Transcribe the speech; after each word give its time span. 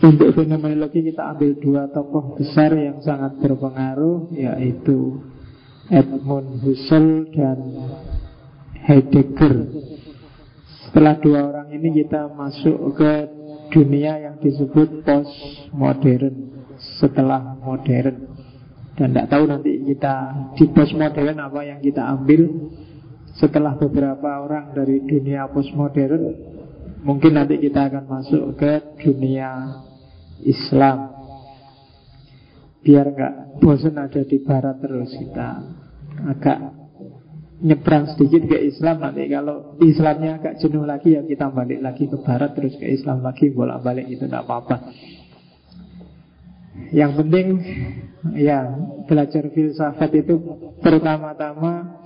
Untuk 0.00 0.32
fenomenologi 0.32 1.04
kita 1.04 1.36
ambil 1.36 1.60
dua 1.60 1.82
tokoh 1.92 2.36
besar 2.36 2.72
yang 2.72 3.04
sangat 3.04 3.36
berpengaruh 3.36 4.32
Yaitu 4.32 5.20
Edmund 5.92 6.60
Husserl 6.64 7.28
dan 7.32 7.58
Heidegger. 8.80 9.68
Setelah 10.88 11.20
dua 11.20 11.40
orang 11.52 11.68
ini 11.72 12.00
kita 12.00 12.32
masuk 12.32 12.96
ke 12.96 13.12
dunia 13.72 14.16
yang 14.24 14.36
disebut 14.40 15.04
postmodern 15.04 16.36
Setelah 16.96 17.60
modern. 17.60 18.40
Dan 18.96 19.16
tidak 19.16 19.26
tahu 19.32 19.44
nanti 19.48 19.84
kita 19.84 20.14
di 20.56 20.64
postmodern 20.72 21.36
apa 21.40 21.60
yang 21.60 21.80
kita 21.84 22.04
ambil 22.04 22.72
Setelah 23.36 23.76
beberapa 23.76 24.48
orang 24.48 24.72
dari 24.72 25.04
dunia 25.04 25.44
postmodern 25.52 26.56
Mungkin 27.00 27.32
nanti 27.32 27.56
kita 27.56 27.88
akan 27.88 28.04
masuk 28.04 28.60
ke 28.60 29.00
dunia 29.00 29.80
Islam. 30.44 31.16
Biar 32.80 33.06
nggak 33.12 33.34
bosan 33.60 33.96
ada 33.96 34.20
di 34.24 34.38
barat 34.40 34.76
terus 34.80 35.12
kita. 35.16 35.50
Agak 36.20 36.58
nyebrang 37.60 38.08
sedikit 38.12 38.48
ke 38.48 38.56
Islam 38.68 39.04
nanti. 39.04 39.28
Kalau 39.28 39.76
Islamnya 39.80 40.40
agak 40.40 40.60
jenuh 40.60 40.84
lagi 40.84 41.16
ya 41.16 41.24
kita 41.24 41.52
balik 41.52 41.80
lagi 41.80 42.08
ke 42.08 42.16
Barat 42.20 42.56
terus 42.56 42.76
ke 42.76 42.88
Islam 42.88 43.20
lagi 43.20 43.52
bolak 43.52 43.84
balik 43.84 44.08
itu 44.08 44.24
tidak 44.24 44.48
apa-apa. 44.48 44.76
Yang 46.90 47.12
penting 47.22 47.46
ya 48.36 48.64
belajar 49.04 49.44
filsafat 49.52 50.10
itu 50.16 50.34
pertama-tama 50.80 52.00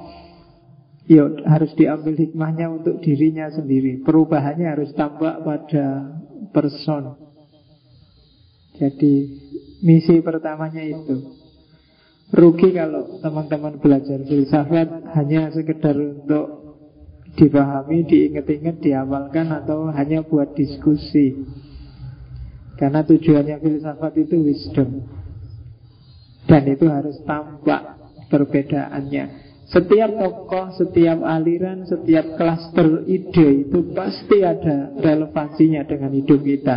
ya 1.05 1.29
harus 1.45 1.73
diambil 1.77 2.17
hikmahnya 2.17 2.71
untuk 2.71 3.01
dirinya 3.05 3.49
sendiri. 3.53 4.01
Perubahannya 4.01 4.69
harus 4.69 4.91
tampak 4.97 5.45
pada 5.45 6.17
person. 6.53 7.21
Jadi 8.75 9.31
misi 9.85 10.19
pertamanya 10.19 10.83
itu 10.83 11.45
Rugi 12.35 12.75
kalau 12.75 13.21
teman-teman 13.23 13.79
belajar 13.79 14.19
filsafat 14.27 15.07
hanya 15.15 15.55
sekedar 15.55 15.93
untuk 15.93 16.75
dipahami, 17.39 18.03
diingat-ingat, 18.11 18.83
dihafalkan 18.83 19.55
atau 19.55 19.93
hanya 19.95 20.27
buat 20.27 20.51
diskusi. 20.57 21.45
Karena 22.75 23.07
tujuannya 23.07 23.61
filsafat 23.61 24.19
itu 24.19 24.37
wisdom. 24.41 25.05
Dan 26.49 26.63
itu 26.67 26.91
harus 26.91 27.21
tampak 27.23 28.03
perbedaannya. 28.33 29.44
Setiap 29.65 30.11
tokoh, 30.21 30.77
setiap 30.77 31.25
aliran, 31.25 31.89
setiap 31.89 32.37
klaster 32.37 33.09
ide 33.09 33.65
itu 33.65 33.97
pasti 33.97 34.45
ada 34.45 34.93
relevansinya 34.93 35.89
dengan 35.89 36.13
hidup 36.13 36.41
kita. 36.45 36.77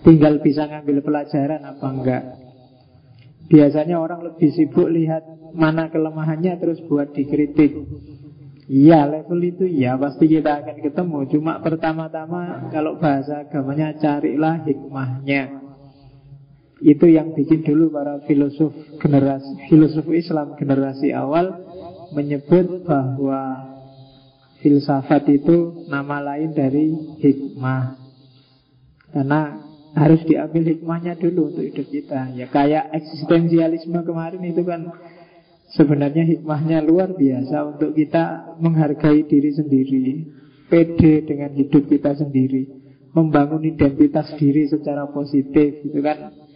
Tinggal 0.00 0.40
bisa 0.40 0.64
ngambil 0.64 1.04
pelajaran 1.04 1.60
apa 1.68 1.86
enggak. 1.92 2.24
Biasanya 3.48 4.00
orang 4.00 4.24
lebih 4.24 4.48
sibuk 4.52 4.88
lihat 4.88 5.24
mana 5.52 5.92
kelemahannya 5.92 6.56
terus 6.56 6.80
buat 6.88 7.12
dikritik. 7.12 7.76
Iya 8.68 9.08
level 9.08 9.40
itu 9.48 9.64
ya 9.64 9.96
pasti 9.96 10.28
kita 10.28 10.60
akan 10.60 10.84
ketemu 10.84 11.24
Cuma 11.32 11.56
pertama-tama 11.64 12.68
kalau 12.68 13.00
bahasa 13.00 13.48
agamanya 13.48 13.96
carilah 13.96 14.60
hikmahnya 14.60 15.67
Itu 16.78 17.10
yang 17.10 17.34
bikin 17.34 17.66
dulu 17.66 17.90
para 17.90 18.22
filosof 18.22 18.70
generasi 19.02 19.66
filosof 19.66 20.06
Islam 20.14 20.54
generasi 20.54 21.10
awal 21.10 21.66
Menyebut 22.14 22.86
bahwa 22.88 23.74
filsafat 24.64 25.28
itu 25.28 25.84
nama 25.90 26.22
lain 26.22 26.54
dari 26.54 26.94
hikmah 27.20 27.98
Karena 29.12 29.68
harus 29.98 30.20
diambil 30.28 30.76
hikmahnya 30.76 31.16
dulu 31.16 31.50
untuk 31.54 31.64
hidup 31.64 31.86
kita. 31.88 32.30
Ya 32.36 32.46
kayak 32.50 32.92
eksistensialisme 32.92 33.98
kemarin 34.04 34.42
itu 34.44 34.62
kan 34.62 34.92
sebenarnya 35.72 36.24
hikmahnya 36.24 36.84
luar 36.84 37.12
biasa 37.16 37.76
untuk 37.76 37.96
kita 37.96 38.56
menghargai 38.60 39.24
diri 39.24 39.50
sendiri, 39.52 40.06
pede 40.68 41.24
dengan 41.24 41.50
hidup 41.56 41.88
kita 41.88 42.16
sendiri, 42.16 42.68
membangun 43.12 43.64
identitas 43.64 44.32
diri 44.36 44.68
secara 44.68 45.08
positif 45.08 45.82
itu 45.84 45.98
kan 46.04 46.47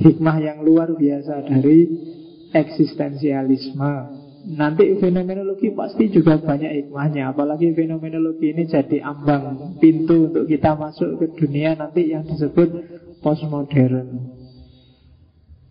hikmah 0.00 0.36
yang 0.40 0.64
luar 0.64 0.96
biasa 0.96 1.44
dari 1.44 1.78
eksistensialisme. 2.50 4.20
Nanti 4.40 4.96
fenomenologi 4.96 5.68
pasti 5.76 6.08
juga 6.08 6.40
banyak 6.40 6.72
hikmahnya 6.72 7.28
Apalagi 7.28 7.76
fenomenologi 7.76 8.56
ini 8.56 8.64
jadi 8.64 9.04
ambang 9.04 9.76
pintu 9.76 10.32
untuk 10.32 10.48
kita 10.48 10.80
masuk 10.80 11.20
ke 11.20 11.36
dunia 11.36 11.76
nanti 11.76 12.08
yang 12.08 12.24
disebut 12.24 12.72
postmodern 13.20 14.32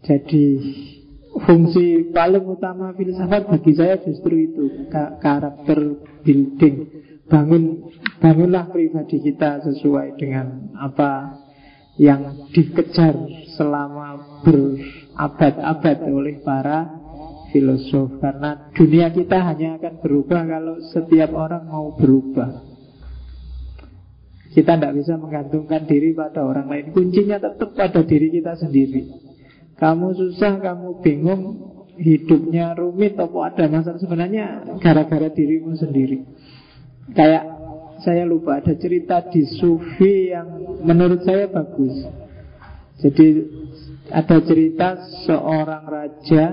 Jadi 0.06 0.46
fungsi 1.50 2.14
paling 2.14 2.46
utama 2.46 2.94
filsafat 2.94 3.50
bagi 3.50 3.74
saya 3.74 3.98
justru 4.06 4.38
itu 4.38 4.86
Karakter 4.94 6.06
building 6.22 6.76
Bangun 7.26 7.90
Bangunlah 8.22 8.70
pribadi 8.70 9.18
kita 9.18 9.66
sesuai 9.66 10.14
dengan 10.22 10.78
apa 10.78 11.42
yang 11.98 12.54
dikejar 12.54 13.18
selama 13.60 14.40
berabad-abad 14.48 15.98
oleh 16.08 16.40
para 16.40 16.96
filosof 17.52 18.24
karena 18.24 18.72
dunia 18.72 19.12
kita 19.12 19.36
hanya 19.44 19.76
akan 19.76 20.00
berubah 20.00 20.48
kalau 20.48 20.76
setiap 20.96 21.36
orang 21.36 21.68
mau 21.68 21.92
berubah. 22.00 22.72
Kita 24.50 24.80
tidak 24.80 24.96
bisa 24.98 25.14
menggantungkan 25.20 25.86
diri 25.86 26.16
pada 26.16 26.42
orang 26.42 26.72
lain. 26.72 26.90
Kuncinya 26.90 27.38
tetap 27.38 27.70
pada 27.78 28.02
diri 28.02 28.34
kita 28.34 28.58
sendiri. 28.58 29.06
Kamu 29.78 30.10
susah, 30.18 30.58
kamu 30.58 31.06
bingung, 31.06 31.44
hidupnya 32.00 32.74
rumit 32.74 33.14
atau 33.14 33.46
ada 33.46 33.70
masalah 33.70 34.02
sebenarnya 34.02 34.74
gara-gara 34.82 35.30
dirimu 35.30 35.78
sendiri. 35.78 36.26
Kayak 37.14 37.46
saya 38.02 38.24
lupa 38.26 38.58
ada 38.58 38.74
cerita 38.80 39.22
di 39.30 39.44
Sufi 39.60 40.34
yang 40.34 40.80
menurut 40.82 41.22
saya 41.28 41.46
bagus. 41.52 41.94
Jadi 43.00 43.28
ada 44.12 44.38
cerita 44.44 44.90
seorang 45.24 45.84
raja. 45.88 46.46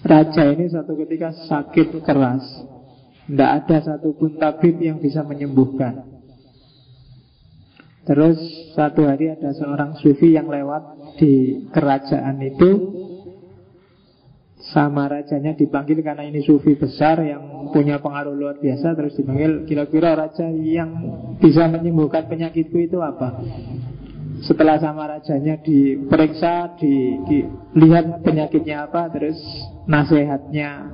Raja 0.00 0.42
ini 0.54 0.70
suatu 0.70 0.94
ketika 0.96 1.34
sakit 1.34 2.00
keras. 2.06 2.44
Tidak 3.26 3.50
ada 3.50 3.76
satupun 3.82 4.38
tabib 4.38 4.78
yang 4.80 4.98
bisa 4.98 5.22
menyembuhkan. 5.26 6.06
Terus 8.06 8.38
satu 8.74 9.06
hari 9.06 9.30
ada 9.30 9.54
seorang 9.54 9.94
sufi 10.00 10.34
yang 10.34 10.50
lewat 10.50 11.14
di 11.20 11.66
kerajaan 11.70 12.38
itu. 12.42 12.70
Sama 14.70 15.10
rajanya 15.10 15.56
dipanggil 15.58 15.98
karena 16.04 16.22
ini 16.30 16.46
sufi 16.46 16.78
besar 16.78 17.18
yang 17.26 17.72
punya 17.74 17.98
pengaruh 17.98 18.34
luar 18.34 18.56
biasa. 18.62 18.94
Terus 18.94 19.18
dipanggil 19.18 19.66
kira-kira 19.66 20.14
raja 20.14 20.46
yang 20.50 20.90
bisa 21.42 21.66
menyembuhkan 21.66 22.30
penyakitku 22.30 22.78
itu 22.78 22.98
apa 23.02 23.40
setelah 24.44 24.80
sama 24.80 25.04
rajanya 25.06 25.60
diperiksa, 25.60 26.76
di, 26.80 27.20
dilihat 27.28 28.24
penyakitnya 28.24 28.88
apa, 28.88 29.12
terus 29.12 29.36
nasihatnya 29.84 30.88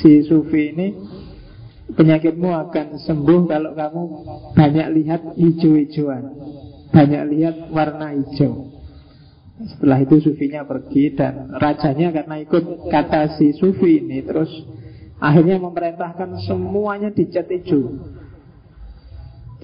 si 0.00 0.22
Sufi 0.24 0.70
ini 0.74 0.88
penyakitmu 1.92 2.48
akan 2.48 2.96
sembuh 3.02 3.40
kalau 3.44 3.76
kamu 3.76 4.02
banyak 4.56 4.88
lihat 4.96 5.20
hijau-hijauan, 5.36 6.24
banyak 6.90 7.22
lihat 7.34 7.56
warna 7.68 8.16
hijau. 8.16 8.72
Setelah 9.54 10.02
itu 10.02 10.18
sufinya 10.18 10.66
pergi 10.66 11.14
dan 11.14 11.54
rajanya 11.54 12.10
karena 12.10 12.42
ikut 12.42 12.90
kata 12.90 13.38
si 13.38 13.54
sufi 13.54 14.02
ini 14.02 14.18
terus 14.26 14.50
akhirnya 15.22 15.62
memerintahkan 15.62 16.42
semuanya 16.42 17.14
dicat 17.14 17.46
hijau. 17.46 18.02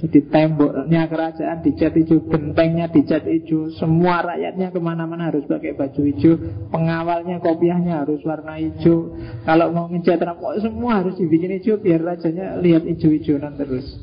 Jadi 0.00 0.32
temboknya 0.32 1.04
kerajaan 1.12 1.60
dicat 1.60 1.92
hijau, 1.92 2.24
bentengnya 2.24 2.88
dicat 2.88 3.20
hijau, 3.20 3.68
semua 3.76 4.24
rakyatnya 4.24 4.72
ke 4.72 4.80
mana-mana 4.80 5.28
harus 5.28 5.44
pakai 5.44 5.76
baju 5.76 6.00
hijau, 6.08 6.41
pengawalnya 6.72 7.36
kopiahnya 7.36 8.00
harus 8.00 8.24
warna 8.24 8.56
hijau. 8.56 9.12
Kalau 9.44 9.68
mau 9.76 9.92
ngecat 9.92 10.24
rambut 10.24 10.56
semua 10.64 11.04
harus 11.04 11.20
dibikin 11.20 11.52
hijau 11.60 11.76
biar 11.76 12.00
rajanya 12.00 12.56
lihat 12.64 12.88
hijau-hijauan 12.88 13.60
terus. 13.60 14.00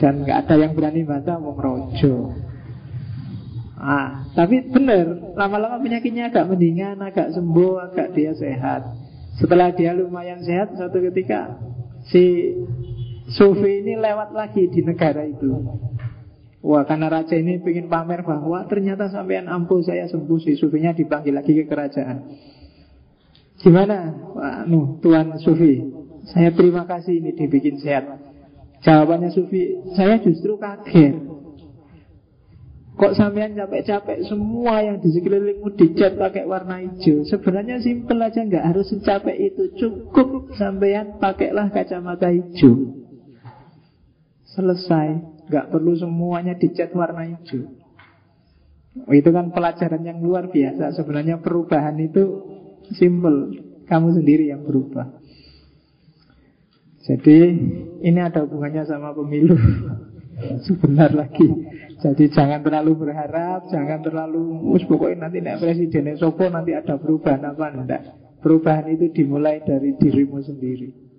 Dan 0.00 0.24
nggak 0.24 0.48
ada 0.48 0.54
yang 0.56 0.72
berani 0.72 1.04
bantah 1.04 1.36
mau 1.36 1.52
merojo. 1.52 2.32
Ah, 3.76 4.24
tapi 4.32 4.64
benar, 4.72 5.36
lama-lama 5.36 5.80
penyakitnya 5.84 6.32
agak 6.32 6.48
mendingan, 6.48 6.96
agak 7.00 7.32
sembuh, 7.36 7.92
agak 7.92 8.16
dia 8.16 8.32
sehat. 8.32 8.88
Setelah 9.36 9.72
dia 9.76 9.92
lumayan 9.92 10.40
sehat, 10.44 10.76
satu 10.76 11.00
ketika 11.12 11.60
si 12.08 12.56
Sufi 13.30 13.86
ini 13.86 13.94
lewat 13.94 14.34
lagi 14.34 14.66
di 14.66 14.82
negara 14.82 15.22
itu. 15.22 15.46
Wah 16.60 16.84
karena 16.84 17.08
raja 17.08 17.38
ini 17.38 17.56
ingin 17.56 17.88
pamer 17.88 18.20
bahwa 18.20 18.68
Ternyata 18.68 19.08
sampean 19.08 19.48
ampuh 19.48 19.80
saya 19.80 20.04
sembuh 20.10 20.38
Si 20.44 20.60
Sufinya 20.60 20.92
dipanggil 20.92 21.32
lagi 21.32 21.56
ke 21.56 21.64
kerajaan. 21.64 22.36
Gimana? 23.60 24.12
Wah, 24.36 24.64
nuh, 24.68 25.00
Tuan 25.00 25.36
Sufi 25.40 25.80
Saya 26.32 26.52
terima 26.52 26.84
kasih 26.84 27.16
ini 27.16 27.32
dibikin 27.32 27.80
sehat. 27.80 28.20
Jawabannya 28.84 29.32
Sufi, 29.32 29.78
saya 29.96 30.20
justru 30.20 30.56
kaget. 30.60 31.16
Kok 33.00 33.16
sampean 33.16 33.56
capek-capek 33.56 34.28
semua 34.28 34.84
yang 34.84 35.00
di 35.00 35.08
sekelilingmu 35.08 35.72
dicat 35.72 36.20
pakai 36.20 36.44
warna 36.44 36.84
hijau? 36.84 37.24
Sebenarnya 37.24 37.80
simpel 37.80 38.20
aja 38.20 38.44
nggak 38.44 38.60
harus 38.60 38.92
secapek 38.92 39.36
itu. 39.40 39.72
Cukup 39.80 40.52
sampean 40.60 41.16
pakailah 41.16 41.72
kacamata 41.72 42.28
hijau 42.28 43.00
Selesai. 44.54 45.08
Nggak 45.50 45.66
perlu 45.74 45.98
semuanya 45.98 46.54
dicat 46.54 46.94
warna 46.94 47.26
hijau 47.26 47.66
oh, 49.02 49.14
Itu 49.14 49.34
kan 49.34 49.50
pelajaran 49.50 50.02
yang 50.06 50.22
luar 50.22 50.46
biasa. 50.46 50.94
Sebenarnya 50.94 51.42
perubahan 51.42 51.98
itu 51.98 52.22
simpel. 52.94 53.50
Kamu 53.90 54.14
sendiri 54.14 54.46
yang 54.54 54.62
berubah. 54.62 55.18
Jadi 57.02 57.38
ini 58.06 58.20
ada 58.22 58.46
hubungannya 58.46 58.86
sama 58.86 59.10
pemilu. 59.10 59.58
Sebentar 60.66 61.10
lagi. 61.10 61.48
Jadi 62.00 62.32
jangan 62.32 62.64
terlalu 62.64 63.04
berharap, 63.04 63.68
jangan 63.68 64.00
terlalu 64.00 64.72
us 64.72 64.86
pokoknya 64.88 65.28
nanti 65.28 65.44
nek 65.44 65.60
presiden 65.60 66.16
sopo 66.16 66.48
nanti 66.48 66.72
ada 66.72 66.96
perubahan 66.96 67.44
apa? 67.44 67.66
Enggak. 67.76 68.02
Perubahan 68.40 68.88
itu 68.88 69.12
dimulai 69.12 69.60
dari 69.60 69.92
dirimu 70.00 70.40
sendiri. 70.40 71.09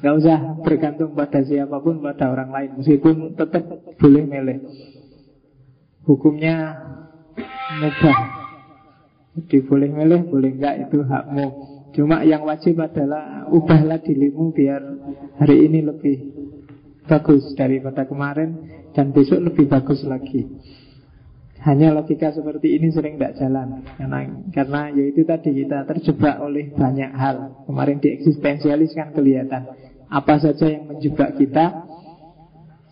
Gak 0.00 0.14
usah 0.16 0.38
bergantung 0.64 1.12
pada 1.12 1.44
siapa 1.44 1.76
pun, 1.84 2.00
pada 2.00 2.32
orang 2.32 2.48
lain. 2.48 2.70
Meskipun 2.80 3.36
tetap 3.36 3.68
boleh 4.00 4.24
milih. 4.24 4.58
Hukumnya 6.08 6.72
mubah. 7.76 8.18
Jadi 9.36 9.60
boleh 9.68 9.88
milih, 9.92 10.20
boleh 10.32 10.50
enggak 10.56 10.88
itu 10.88 11.04
hakmu. 11.04 11.46
Cuma 11.92 12.24
yang 12.24 12.48
wajib 12.48 12.80
adalah 12.80 13.44
ubahlah 13.52 14.00
dirimu 14.00 14.56
biar 14.56 14.80
hari 15.36 15.68
ini 15.68 15.84
lebih 15.84 16.16
bagus 17.04 17.42
daripada 17.58 18.06
kemarin 18.06 18.56
dan 18.94 19.10
besok 19.10 19.42
lebih 19.42 19.68
bagus 19.68 20.00
lagi. 20.06 20.48
Hanya 21.60 21.92
logika 21.92 22.32
seperti 22.32 22.80
ini 22.80 22.88
sering 22.88 23.20
tidak 23.20 23.36
jalan 23.36 23.84
karena 24.00 24.18
karena 24.48 24.80
yaitu 24.96 25.28
tadi 25.28 25.52
kita 25.52 25.84
terjebak 25.84 26.40
oleh 26.40 26.72
banyak 26.72 27.12
hal. 27.12 27.68
Kemarin 27.68 28.00
di 28.00 28.16
eksistensialis 28.16 28.96
kan 28.96 29.12
kelihatan 29.12 29.68
apa 30.10 30.42
saja 30.42 30.66
yang 30.66 30.90
menjebak 30.90 31.38
kita. 31.38 31.86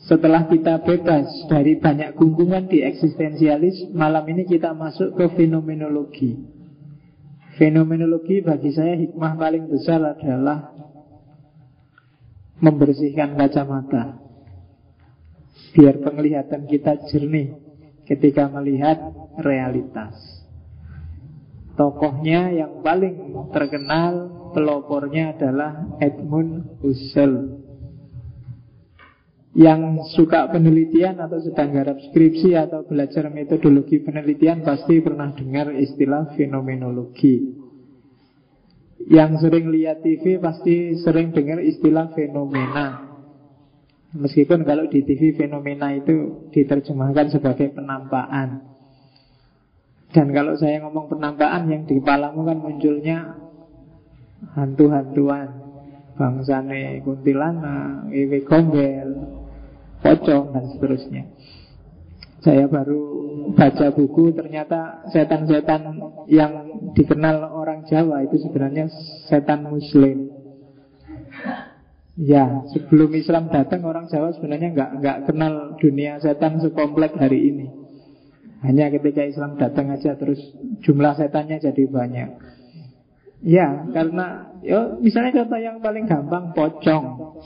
Setelah 0.06 0.46
kita 0.46 0.80
bebas 0.86 1.26
dari 1.50 1.76
banyak 1.76 2.14
gunggungan 2.14 2.70
di 2.70 2.80
eksistensialis, 2.86 3.90
malam 3.92 4.24
ini 4.30 4.46
kita 4.46 4.72
masuk 4.72 5.18
ke 5.18 5.26
fenomenologi. 5.34 6.38
Fenomenologi 7.58 8.40
bagi 8.40 8.70
saya 8.70 8.94
hikmah 8.94 9.34
paling 9.34 9.66
besar 9.66 10.00
adalah 10.00 10.70
membersihkan 12.62 13.34
kacamata 13.34 14.22
biar 15.74 15.98
penglihatan 16.00 16.70
kita 16.70 17.02
jernih 17.10 17.58
ketika 18.06 18.46
melihat 18.48 18.96
realitas. 19.42 20.37
Tokohnya 21.78 22.50
yang 22.50 22.82
paling 22.82 23.46
terkenal 23.54 24.34
pelopornya 24.50 25.38
adalah 25.38 25.86
Edmund 26.02 26.82
Husserl 26.82 27.62
yang 29.54 30.02
suka 30.10 30.50
penelitian 30.50 31.22
atau 31.22 31.38
sedang 31.38 31.70
garap 31.70 31.98
skripsi 31.98 32.58
atau 32.58 32.82
belajar 32.82 33.30
metodologi 33.30 34.02
penelitian 34.02 34.66
pasti 34.66 34.98
pernah 34.98 35.30
dengar 35.34 35.70
istilah 35.74 36.34
fenomenologi. 36.34 37.58
Yang 39.06 39.46
sering 39.46 39.70
lihat 39.70 40.02
TV 40.02 40.42
pasti 40.42 40.98
sering 40.98 41.30
dengar 41.30 41.62
istilah 41.62 42.10
fenomena. 42.10 43.06
Meskipun 44.18 44.66
kalau 44.66 44.90
di 44.90 45.06
TV 45.06 45.34
fenomena 45.38 45.94
itu 45.94 46.50
diterjemahkan 46.50 47.30
sebagai 47.30 47.70
penampakan 47.70 48.77
Dan 50.08 50.32
kalau 50.32 50.56
saya 50.56 50.80
ngomong 50.82 51.12
penampakan 51.12 51.68
yang 51.68 51.82
di 51.84 52.00
kepalamu 52.00 52.48
kan 52.48 52.58
munculnya 52.58 53.18
Hantu-hantuan. 54.54 55.66
Bangsane 56.18 56.98
kuntilanak, 57.06 58.10
iwe 58.10 58.42
gombel, 58.42 59.08
pocong 60.02 60.50
dan 60.50 60.64
seterusnya. 60.74 61.22
Saya 62.42 62.66
baru 62.66 63.02
baca 63.54 63.94
buku 63.94 64.34
ternyata 64.34 65.06
setan-setan 65.14 65.94
yang 66.26 66.82
dikenal 66.94 67.54
orang 67.54 67.86
Jawa 67.86 68.26
itu 68.26 68.34
sebenarnya 68.42 68.90
setan 69.30 69.70
muslim. 69.70 70.26
Ya, 72.18 72.66
sebelum 72.74 73.14
Islam 73.14 73.46
datang 73.54 73.86
orang 73.86 74.10
Jawa 74.10 74.34
sebenarnya 74.34 74.74
nggak 74.74 74.90
nggak 74.98 75.18
kenal 75.30 75.78
dunia 75.78 76.18
setan 76.18 76.58
sekomplek 76.58 77.14
hari 77.14 77.54
ini. 77.54 77.66
Hanya 78.58 78.90
ketika 78.90 79.22
Islam 79.22 79.54
datang 79.54 79.94
aja 79.94 80.18
terus 80.18 80.38
jumlah 80.82 81.14
setannya 81.14 81.62
jadi 81.62 81.84
banyak. 81.86 82.28
Ya, 83.38 83.86
karena 83.94 84.50
ya 84.66 84.98
misalnya 84.98 85.42
contoh 85.42 85.60
yang 85.62 85.78
paling 85.78 86.10
gampang 86.10 86.50
pocong. 86.50 87.38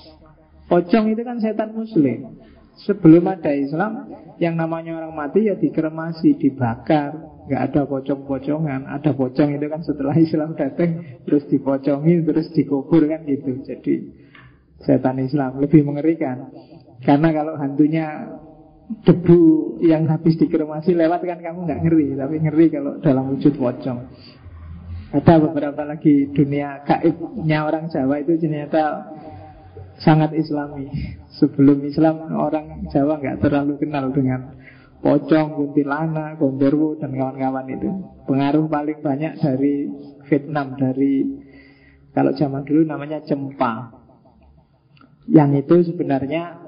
Pocong 0.72 1.04
itu 1.12 1.20
kan 1.20 1.36
setan 1.36 1.76
muslim. 1.76 2.40
Sebelum 2.88 3.28
ada 3.28 3.52
Islam, 3.52 4.08
yang 4.40 4.56
namanya 4.56 5.04
orang 5.04 5.12
mati 5.12 5.52
ya 5.52 5.54
dikremasi, 5.60 6.40
dibakar. 6.40 7.28
Nggak 7.44 7.62
ada 7.68 7.80
pocong-pocongan. 7.84 8.88
Ada 8.88 9.12
pocong 9.12 9.52
itu 9.52 9.66
kan 9.68 9.84
setelah 9.84 10.16
Islam 10.16 10.56
datang, 10.56 11.20
terus 11.28 11.44
dipocongi, 11.52 12.24
terus 12.24 12.48
dikubur 12.56 13.04
kan 13.04 13.28
gitu. 13.28 13.60
Jadi 13.60 13.94
setan 14.80 15.20
Islam 15.20 15.60
lebih 15.60 15.84
mengerikan 15.84 16.50
karena 17.02 17.28
kalau 17.34 17.54
hantunya 17.58 18.06
debu 19.02 19.40
yang 19.82 20.06
habis 20.10 20.36
dikremasi 20.36 20.92
lewat 20.92 21.24
kan 21.24 21.40
kamu 21.40 21.64
nggak 21.64 21.80
ngeri 21.86 22.06
tapi 22.18 22.34
ngeri 22.42 22.66
kalau 22.68 22.92
dalam 23.00 23.32
wujud 23.32 23.54
pocong. 23.56 24.00
Ada 25.12 25.44
beberapa 25.44 25.84
lagi 25.84 26.32
dunia 26.32 26.88
gaibnya 26.88 27.68
orang 27.68 27.92
Jawa 27.92 28.24
itu 28.24 28.40
ternyata 28.40 29.12
sangat 30.00 30.32
islami. 30.32 30.88
Sebelum 31.36 31.84
Islam 31.84 32.32
orang 32.32 32.88
Jawa 32.88 33.20
nggak 33.20 33.44
terlalu 33.44 33.76
kenal 33.76 34.08
dengan 34.08 34.56
pocong, 35.04 35.58
kuntilanak, 35.58 36.40
gondorwo 36.40 36.96
dan 36.96 37.12
kawan-kawan 37.12 37.66
itu. 37.68 37.90
Pengaruh 38.24 38.70
paling 38.72 38.98
banyak 39.04 39.36
dari 39.36 39.90
Vietnam 40.30 40.80
dari 40.80 41.28
kalau 42.16 42.32
zaman 42.32 42.64
dulu 42.64 42.84
namanya 42.88 43.20
cempa 43.24 44.02
yang 45.28 45.54
itu 45.54 45.92
sebenarnya 45.92 46.61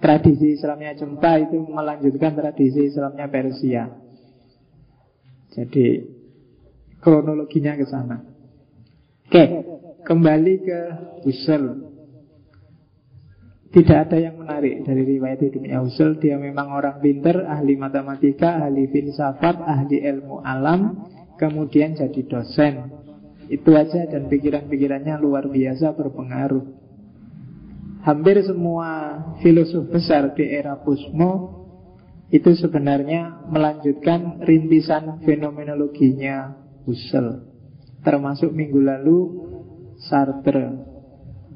tradisi 0.00 0.56
Islamnya 0.56 0.96
Jempa 0.96 1.36
itu 1.36 1.60
melanjutkan 1.60 2.32
tradisi 2.32 2.88
Islamnya 2.88 3.28
Persia. 3.28 3.84
Jadi 5.52 5.86
kronologinya 7.04 7.76
ke 7.76 7.84
sana. 7.84 8.16
Oke, 9.30 9.44
kembali 10.02 10.54
ke 10.64 10.80
Husserl. 11.22 11.92
Tidak 13.70 13.94
ada 13.94 14.18
yang 14.18 14.42
menarik 14.42 14.82
dari 14.82 15.06
riwayat 15.06 15.38
hidupnya 15.46 15.78
Husserl. 15.78 16.18
Dia 16.18 16.34
memang 16.34 16.74
orang 16.74 16.98
pinter, 16.98 17.46
ahli 17.46 17.78
matematika, 17.78 18.66
ahli 18.66 18.90
filsafat, 18.90 19.62
ahli 19.62 20.02
ilmu 20.02 20.42
alam, 20.42 21.06
kemudian 21.38 21.94
jadi 21.94 22.20
dosen. 22.26 22.90
Itu 23.46 23.74
aja 23.74 24.06
dan 24.06 24.26
pikiran-pikirannya 24.30 25.18
luar 25.18 25.46
biasa 25.46 25.94
berpengaruh. 25.94 26.79
Hampir 28.00 28.40
semua 28.48 28.88
filosof 29.44 29.92
besar 29.92 30.32
di 30.32 30.48
era 30.48 30.80
Pusmo 30.80 31.60
itu 32.32 32.56
sebenarnya 32.56 33.44
melanjutkan 33.50 34.40
rintisan 34.40 35.20
fenomenologinya 35.26 36.56
Husserl. 36.88 37.44
Termasuk 38.00 38.56
minggu 38.56 38.80
lalu 38.80 39.18
Sartre. 40.00 40.88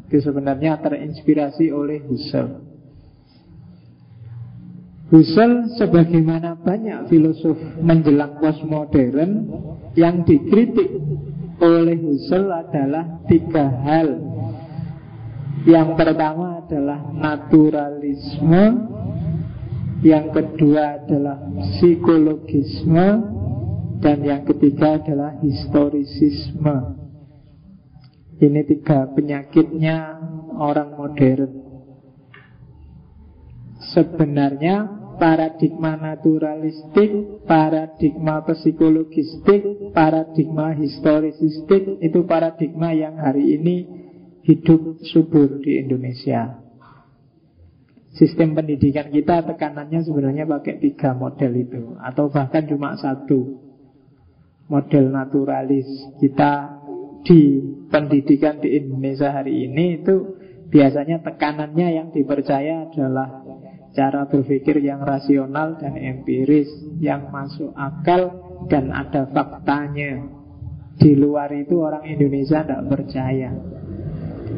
Itu 0.04 0.20
sebenarnya 0.20 0.76
terinspirasi 0.84 1.72
oleh 1.72 2.04
Husserl. 2.04 2.60
Husserl 5.08 5.78
sebagaimana 5.80 6.60
banyak 6.60 7.08
filosof 7.08 7.56
menjelang 7.80 8.36
postmodern 8.42 9.48
yang 9.96 10.28
dikritik 10.28 10.90
oleh 11.62 11.96
Husserl 12.02 12.50
adalah 12.50 13.22
tiga 13.30 13.64
hal 13.80 14.33
yang 15.64 15.96
pertama 15.96 16.60
adalah 16.60 17.08
naturalisme. 17.12 18.64
Yang 20.04 20.26
kedua 20.36 21.00
adalah 21.00 21.40
psikologisme. 21.72 23.08
Dan 24.04 24.20
yang 24.20 24.44
ketiga 24.44 25.00
adalah 25.00 25.40
historisisme. 25.40 26.76
Ini 28.36 28.60
tiga 28.68 29.08
penyakitnya 29.08 30.20
orang 30.60 31.00
modern. 31.00 31.52
Sebenarnya 33.96 34.84
paradigma 35.16 35.96
naturalistik, 35.96 37.44
paradigma 37.48 38.44
psikologistik, 38.44 39.94
paradigma 39.96 40.76
historisistik 40.76 42.04
itu 42.04 42.20
paradigma 42.28 42.92
yang 42.92 43.16
hari 43.16 43.56
ini 43.56 44.03
hidup 44.44 45.00
subur 45.08 45.60
di 45.64 45.80
Indonesia. 45.80 46.60
Sistem 48.14 48.54
pendidikan 48.54 49.10
kita 49.10 49.42
tekanannya 49.42 50.06
sebenarnya 50.06 50.46
pakai 50.46 50.78
tiga 50.78 51.18
model 51.18 51.50
itu 51.58 51.98
Atau 51.98 52.30
bahkan 52.30 52.62
cuma 52.62 52.94
satu. 52.94 53.58
Model 54.70 55.10
naturalis 55.10 55.84
Kita 56.22 56.78
di 57.26 57.58
pendidikan 57.90 58.62
di 58.62 58.78
Indonesia 58.78 59.34
hari 59.34 59.66
ini 59.66 59.98
itu 59.98 60.38
Biasanya 60.70 61.26
tekanannya 61.26 61.88
yang 61.90 62.08
dipercaya 62.14 62.86
adalah 62.86 63.42
Cara 63.98 64.30
berpikir 64.30 64.78
yang 64.78 65.02
rasional 65.02 65.74
dan 65.82 65.98
empiris 65.98 66.70
Yang 67.02 67.22
masuk 67.34 67.74
akal 67.74 68.44
dan 68.68 68.88
ada 68.94 69.28
faktanya. 69.28 70.24
Di 70.94 71.18
luar 71.18 71.50
itu 71.52 71.82
orang 71.82 72.06
Indonesia 72.06 72.62
tidak 72.62 72.86
percaya 72.86 73.50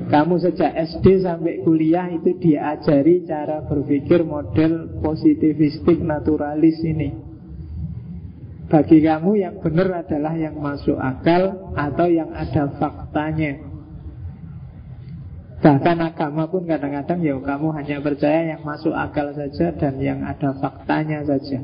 kamu 0.06 0.38
sejak 0.38 0.72
SD 0.94 1.26
sampai 1.26 1.66
kuliah 1.66 2.06
itu 2.12 2.38
diajari 2.38 3.26
cara 3.26 3.64
berpikir 3.66 4.22
model 4.22 5.02
positivistik 5.02 5.98
naturalis 5.98 6.78
ini. 6.86 7.10
Bagi 8.66 8.98
kamu 8.98 9.30
yang 9.38 9.62
benar 9.62 10.06
adalah 10.06 10.34
yang 10.34 10.58
masuk 10.58 10.98
akal 10.98 11.74
atau 11.78 12.06
yang 12.10 12.34
ada 12.34 12.66
faktanya. 12.78 13.62
Bahkan 15.62 15.96
agama 16.02 16.46
pun 16.46 16.66
kadang-kadang 16.66 17.22
ya 17.22 17.34
kamu 17.38 17.68
hanya 17.74 17.96
percaya 18.02 18.54
yang 18.54 18.62
masuk 18.62 18.94
akal 18.94 19.30
saja 19.34 19.74
dan 19.74 19.94
yang 20.02 20.22
ada 20.22 20.54
faktanya 20.58 21.22
saja. 21.26 21.62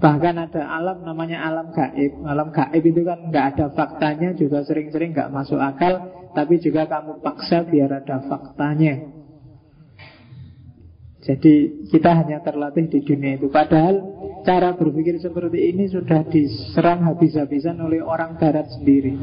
Bahkan 0.00 0.34
ada 0.34 0.62
alam 0.66 1.04
namanya 1.04 1.44
alam 1.46 1.70
gaib. 1.72 2.24
Alam 2.26 2.48
gaib 2.50 2.84
itu 2.84 3.00
kan 3.04 3.32
nggak 3.32 3.46
ada 3.56 3.66
faktanya 3.72 4.34
juga 4.34 4.64
sering-sering 4.66 5.14
nggak 5.14 5.30
masuk 5.30 5.60
akal, 5.60 6.21
tapi 6.32 6.60
juga 6.60 6.88
kamu 6.88 7.20
paksa 7.20 7.64
biar 7.64 8.02
ada 8.02 8.24
faktanya. 8.28 9.22
Jadi 11.22 11.86
kita 11.86 12.18
hanya 12.18 12.42
terlatih 12.42 12.90
di 12.90 12.98
dunia 13.06 13.38
itu. 13.38 13.46
Padahal 13.46 14.02
cara 14.42 14.74
berpikir 14.74 15.22
seperti 15.22 15.70
ini 15.70 15.86
sudah 15.86 16.26
diserang 16.26 17.06
habis-habisan 17.06 17.78
oleh 17.78 18.02
orang 18.02 18.34
Barat 18.42 18.66
sendiri 18.74 19.14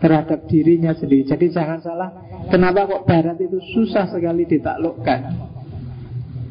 terhadap 0.00 0.48
dirinya 0.48 0.96
sendiri. 0.96 1.28
Jadi 1.28 1.52
jangan 1.52 1.84
salah, 1.84 2.10
kenapa 2.48 2.88
kok 2.88 3.04
Barat 3.04 3.36
itu 3.36 3.60
susah 3.76 4.08
sekali 4.08 4.48
ditaklukkan, 4.48 5.20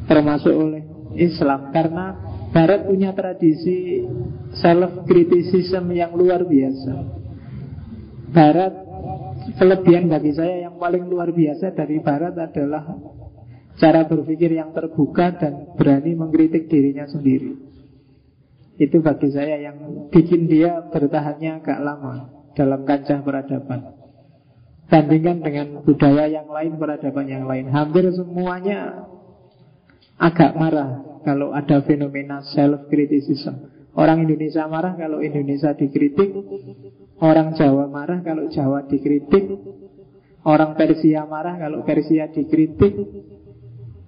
termasuk 0.06 0.54
oleh 0.54 0.86
Islam 1.18 1.74
karena 1.74 2.14
Barat 2.54 2.86
punya 2.86 3.14
tradisi 3.18 4.06
self 4.58 5.10
criticism 5.10 5.90
yang 5.90 6.14
luar 6.14 6.46
biasa. 6.46 6.94
Barat 8.30 8.89
kelebihan 9.56 10.12
bagi 10.12 10.36
saya 10.36 10.70
yang 10.70 10.76
paling 10.78 11.08
luar 11.08 11.32
biasa 11.32 11.74
dari 11.74 11.98
Barat 12.04 12.36
adalah 12.36 12.84
cara 13.80 14.04
berpikir 14.06 14.54
yang 14.54 14.76
terbuka 14.76 15.34
dan 15.40 15.74
berani 15.80 16.14
mengkritik 16.14 16.68
dirinya 16.68 17.08
sendiri. 17.08 17.56
Itu 18.80 19.00
bagi 19.04 19.32
saya 19.32 19.60
yang 19.60 20.08
bikin 20.12 20.48
dia 20.48 20.84
bertahannya 20.92 21.64
agak 21.64 21.80
lama 21.80 22.14
dalam 22.56 22.84
kancah 22.84 23.20
peradaban. 23.24 23.96
Bandingkan 24.90 25.46
dengan 25.46 25.68
budaya 25.86 26.26
yang 26.26 26.50
lain, 26.50 26.80
peradaban 26.82 27.28
yang 27.30 27.46
lain. 27.46 27.70
Hampir 27.70 28.10
semuanya 28.10 29.06
agak 30.18 30.58
marah 30.58 31.22
kalau 31.22 31.54
ada 31.54 31.80
fenomena 31.86 32.42
self-criticism. 32.42 33.79
Orang 34.00 34.24
Indonesia 34.24 34.64
marah 34.72 34.96
kalau 34.96 35.20
Indonesia 35.20 35.76
dikritik, 35.76 36.32
orang 37.20 37.52
Jawa 37.52 37.92
marah 37.92 38.24
kalau 38.24 38.48
Jawa 38.48 38.88
dikritik, 38.88 39.44
orang 40.48 40.80
Persia 40.80 41.28
marah 41.28 41.60
kalau 41.60 41.84
Persia 41.84 42.32
dikritik. 42.32 42.96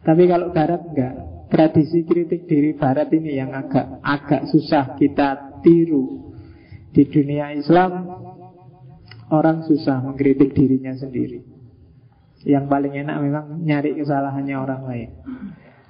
Tapi 0.01 0.23
kalau 0.31 0.55
Barat 0.55 0.81
enggak. 0.87 1.15
Tradisi 1.51 2.07
kritik 2.07 2.47
diri 2.47 2.71
Barat 2.79 3.11
ini 3.11 3.35
yang 3.35 3.51
agak 3.51 3.99
agak 3.99 4.47
susah 4.47 4.95
kita 4.95 5.59
tiru. 5.59 6.31
Di 6.95 7.11
dunia 7.11 7.51
Islam 7.51 8.07
orang 9.27 9.67
susah 9.67 9.99
mengkritik 9.99 10.55
dirinya 10.55 10.95
sendiri. 10.95 11.43
Yang 12.47 12.65
paling 12.71 12.95
enak 12.95 13.17
memang 13.19 13.45
nyari 13.67 13.99
kesalahannya 13.99 14.55
orang 14.55 14.81
lain. 14.87 15.09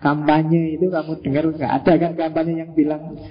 Kampanye 0.01 0.81
itu 0.81 0.89
kamu 0.89 1.21
dengar 1.21 1.45
nggak 1.53 1.71
ada 1.85 1.93
kan 2.01 2.11
kampanye 2.17 2.65
yang 2.65 2.73
bilang 2.73 3.21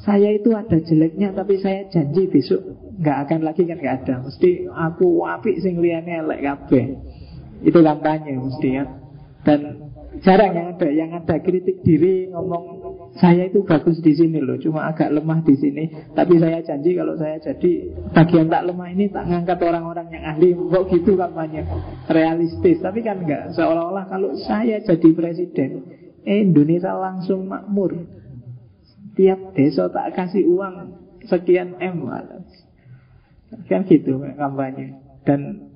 saya 0.00 0.32
itu 0.32 0.56
ada 0.56 0.80
jeleknya 0.80 1.36
tapi 1.36 1.60
saya 1.60 1.84
janji 1.92 2.24
besok 2.24 2.64
nggak 3.00 3.18
akan 3.28 3.40
lagi 3.44 3.62
kan 3.68 3.76
nggak 3.80 3.96
ada. 4.04 4.14
Mesti 4.24 4.68
aku 4.68 5.24
apik 5.24 5.60
sing 5.60 5.80
liyane 5.80 6.24
elek 6.24 6.40
kabeh. 6.44 6.84
Itu 7.64 7.80
kampanye 7.84 8.36
mesti 8.36 8.68
kan. 8.80 8.88
Dan 9.40 9.60
jarang 10.20 10.52
yang 10.52 10.66
ada 10.76 10.88
yang 10.92 11.10
ada 11.16 11.36
kritik 11.40 11.80
diri 11.80 12.28
ngomong 12.28 12.80
saya 13.16 13.48
itu 13.48 13.64
bagus 13.66 13.98
di 14.04 14.14
sini 14.14 14.38
loh, 14.38 14.54
cuma 14.60 14.86
agak 14.86 15.10
lemah 15.10 15.40
di 15.42 15.56
sini. 15.56 15.84
Tapi 16.12 16.36
saya 16.36 16.60
janji 16.60 16.94
kalau 16.94 17.16
saya 17.16 17.40
jadi 17.40 17.72
bagian 18.12 18.46
tak 18.52 18.68
lemah 18.68 18.88
ini 18.92 19.08
tak 19.08 19.24
ngangkat 19.26 19.58
orang-orang 19.64 20.08
yang 20.12 20.24
ahli. 20.28 20.52
Kok 20.54 20.84
gitu 20.92 21.16
kampanye 21.16 21.64
realistis. 22.08 22.78
Tapi 22.84 23.00
kan 23.00 23.20
enggak 23.24 23.56
seolah-olah 23.56 24.08
kalau 24.08 24.36
saya 24.44 24.78
jadi 24.84 25.08
presiden 25.12 25.88
Indonesia 26.24 26.92
langsung 26.96 27.48
makmur. 27.48 28.20
Tiap 29.18 29.58
desa 29.58 29.90
tak 29.90 30.14
kasih 30.14 30.46
uang 30.46 30.74
sekian 31.26 31.76
M. 31.82 32.06
Kan 33.66 33.82
gitu 33.86 34.22
kampanye. 34.38 34.96
Dan 35.26 35.70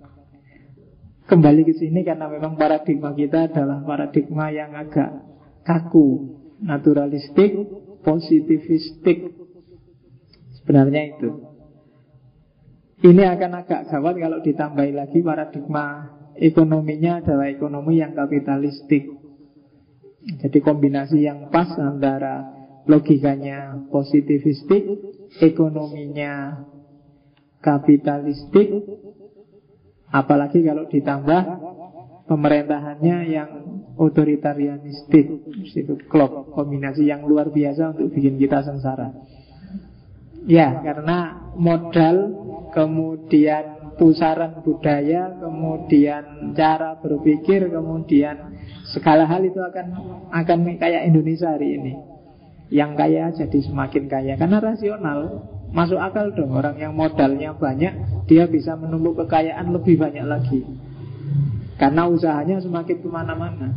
kembali 1.27 1.63
ke 1.67 1.75
sini 1.77 2.07
karena 2.07 2.31
memang 2.31 2.55
paradigma 2.55 3.13
kita 3.13 3.51
adalah 3.51 3.83
paradigma 3.83 4.49
yang 4.55 4.73
agak 4.79 5.11
kaku, 5.67 6.39
naturalistik, 6.63 7.53
positivistik. 8.07 9.35
Sebenarnya 10.63 11.03
itu. 11.17 11.31
Ini 13.05 13.37
akan 13.37 13.51
agak 13.61 13.93
gawat 13.93 14.17
kalau 14.17 14.41
ditambahi 14.41 14.93
lagi 14.97 15.21
paradigma 15.21 16.09
ekonominya 16.41 17.21
adalah 17.21 17.53
ekonomi 17.53 18.01
yang 18.01 18.17
kapitalistik. 18.17 19.13
Jadi 20.25 20.59
kombinasi 20.65 21.21
yang 21.21 21.53
pas 21.53 21.69
antara 21.77 22.64
logikanya 22.85 23.89
positivistik, 23.89 24.85
ekonominya 25.41 26.65
kapitalistik, 27.65 28.69
apalagi 30.13 30.61
kalau 30.61 30.85
ditambah 30.89 31.43
pemerintahannya 32.29 33.17
yang 33.29 33.51
otoritarianistik, 33.97 35.27
itu 35.65 35.95
klop 36.13 36.53
kombinasi 36.53 37.09
yang 37.09 37.25
luar 37.25 37.49
biasa 37.49 37.97
untuk 37.97 38.13
bikin 38.13 38.37
kita 38.37 38.61
sengsara. 38.65 39.17
Ya, 40.45 40.77
karena 40.85 41.49
modal 41.57 42.17
kemudian 42.77 43.97
pusaran 43.97 44.61
budaya, 44.61 45.41
kemudian 45.41 46.53
cara 46.53 47.01
berpikir, 47.01 47.73
kemudian 47.73 48.53
segala 48.93 49.25
hal 49.25 49.41
itu 49.41 49.57
akan 49.57 49.87
akan 50.29 50.59
kayak 50.77 51.09
Indonesia 51.09 51.49
hari 51.49 51.81
ini. 51.81 52.14
Yang 52.73 52.91
kaya 52.97 53.25
jadi 53.35 53.59
semakin 53.65 54.05
kaya 54.09 54.35
karena 54.37 54.59
rasional. 54.61 55.21
Masuk 55.75 55.99
akal 55.99 56.31
dong 56.39 56.55
orang 56.55 56.79
yang 56.79 56.95
modalnya 56.95 57.51
banyak 57.51 58.25
dia 58.31 58.47
bisa 58.47 58.79
menumpuk 58.79 59.27
kekayaan 59.27 59.75
lebih 59.75 59.99
banyak 59.99 60.23
lagi. 60.23 60.63
Karena 61.75 62.07
usahanya 62.07 62.63
semakin 62.63 63.03
ke 63.03 63.09
mana-mana 63.11 63.75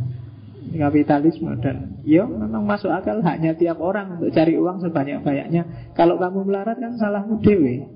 kapitalisme 0.76 1.56
dan 1.64 1.96
yo 2.04 2.22
ya, 2.22 2.24
memang 2.28 2.68
masuk 2.68 2.92
akal 2.92 3.24
hanya 3.24 3.56
tiap 3.56 3.80
orang 3.80 4.20
untuk 4.20 4.28
cari 4.36 4.60
uang 4.60 4.84
sebanyak-banyaknya. 4.84 5.94
Kalau 5.96 6.20
kamu 6.20 6.44
melarat 6.44 6.76
kan 6.76 7.00
salahmu 7.00 7.40
dewe. 7.40 7.88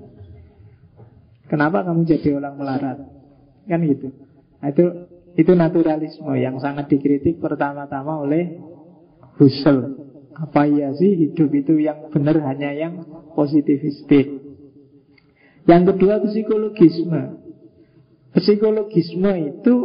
Kenapa 1.45 1.85
kamu 1.85 2.07
jadi 2.09 2.33
orang 2.33 2.55
melarat? 2.57 2.97
Kan 3.69 3.79
gitu. 3.85 4.09
Nah, 4.57 4.73
itu 4.73 4.85
itu 5.37 5.51
naturalisme 5.53 6.33
yang 6.33 6.57
sangat 6.57 6.89
dikritik 6.89 7.37
pertama-tama 7.37 8.25
oleh 8.25 8.57
Husserl. 9.37 10.02
Apa 10.33 10.65
iya 10.65 10.93
sih 10.97 11.13
hidup 11.13 11.49
itu 11.53 11.77
yang 11.77 12.09
benar 12.09 12.41
hanya 12.49 12.73
yang 12.73 13.05
positivistik? 13.37 14.41
Yang 15.69 15.83
kedua 15.93 16.19
psikologisme. 16.25 17.21
Psikologisme 18.33 19.31
itu 19.45 19.75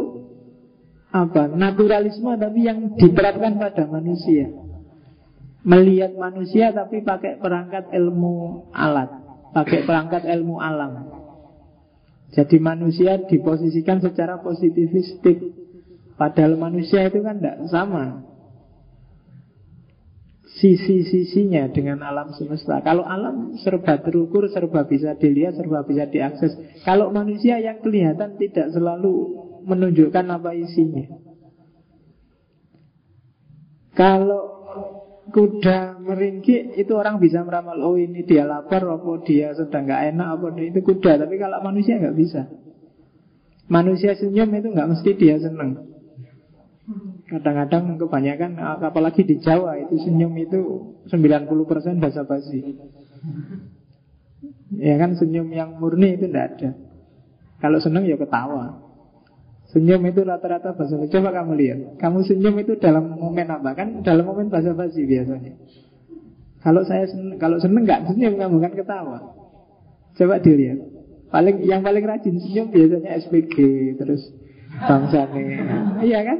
apa? 1.13 1.49
Naturalisme 1.53 2.33
tapi 2.35 2.65
yang 2.65 2.97
diterapkan 2.97 3.61
pada 3.61 3.85
manusia. 3.85 4.49
Melihat 5.61 6.17
manusia 6.17 6.73
tapi 6.73 7.05
pakai 7.05 7.37
perangkat 7.37 7.93
ilmu 7.93 8.67
alat, 8.73 9.11
pakai 9.53 9.85
perangkat 9.85 10.25
ilmu 10.25 10.57
alam. 10.57 11.13
Jadi 12.33 12.57
manusia 12.61 13.21
diposisikan 13.25 14.01
secara 14.01 14.41
positivistik 14.41 15.59
Padahal 16.19 16.59
manusia 16.59 17.07
itu 17.07 17.23
kan 17.23 17.39
tidak 17.39 17.63
sama 17.71 18.27
Sisi-sisinya 20.59 21.71
dengan 21.71 22.03
alam 22.03 22.35
semesta. 22.35 22.83
Kalau 22.83 23.07
alam 23.07 23.55
serba 23.63 23.95
terukur, 24.03 24.43
serba 24.51 24.83
bisa 24.83 25.15
dilihat, 25.15 25.55
serba 25.55 25.87
bisa 25.87 26.03
diakses. 26.11 26.51
Kalau 26.83 27.15
manusia 27.15 27.63
yang 27.63 27.79
kelihatan 27.79 28.35
tidak 28.35 28.75
selalu 28.75 29.39
menunjukkan 29.63 30.25
apa 30.27 30.51
isinya. 30.59 31.07
Kalau 33.95 34.59
kuda 35.31 35.95
meringkik 36.03 36.75
itu 36.75 36.91
orang 36.91 37.23
bisa 37.23 37.39
meramal 37.45 37.79
oh 37.79 37.95
ini 37.95 38.25
dia 38.27 38.43
lapar 38.43 38.81
apa 38.83 39.11
dia 39.23 39.53
sedang 39.53 39.85
nggak 39.85 40.01
enak 40.15 40.27
apa 40.39 40.45
itu 40.57 40.79
kuda 40.81 41.23
tapi 41.23 41.39
kalau 41.39 41.63
manusia 41.63 42.03
nggak 42.03 42.17
bisa. 42.19 42.51
Manusia 43.71 44.11
senyum 44.19 44.51
itu 44.59 44.67
nggak 44.75 44.89
mesti 44.91 45.09
dia 45.15 45.39
seneng 45.39 45.88
kadang-kadang 47.29 48.01
kebanyakan 48.01 48.57
apalagi 48.57 49.21
di 49.21 49.37
Jawa 49.37 49.77
itu 49.77 50.01
senyum 50.01 50.33
itu 50.41 50.59
90% 51.13 52.01
basa 52.01 52.25
basi 52.25 52.75
ya 54.75 54.97
kan 54.97 55.13
senyum 55.13 55.49
yang 55.53 55.77
murni 55.77 56.17
itu 56.17 56.25
tidak 56.25 56.57
ada 56.57 56.69
kalau 57.61 57.77
seneng 57.77 58.09
ya 58.09 58.17
ketawa 58.17 58.89
Senyum 59.69 60.01
itu 60.09 60.25
rata-rata 60.25 60.73
bahasa 60.73 60.97
basi. 60.97 61.13
Coba 61.13 61.29
kamu 61.29 61.51
lihat. 61.53 61.79
Kamu 62.01 62.25
senyum 62.25 62.57
itu 62.57 62.73
dalam 62.81 63.13
momen 63.13 63.45
apa? 63.53 63.77
Kan 63.77 64.01
dalam 64.01 64.25
momen 64.25 64.49
bahasa 64.49 64.73
basi 64.73 65.05
biasanya. 65.05 65.53
Kalau 66.65 66.81
saya 66.89 67.05
seneng, 67.05 67.37
kalau 67.37 67.61
seneng 67.61 67.85
nggak 67.85 68.09
senyum 68.09 68.33
kamu 68.33 68.57
kan 68.65 68.73
ketawa. 68.73 69.17
Coba 70.17 70.41
dilihat. 70.41 70.81
Paling 71.29 71.61
yang 71.69 71.85
paling 71.85 72.01
rajin 72.01 72.41
senyum 72.41 72.73
biasanya 72.73 73.13
SPG 73.21 73.55
terus 74.01 74.33
bangsa 74.89 75.29
nih. 75.37 75.61
Iya 76.01 76.19
kan? 76.25 76.39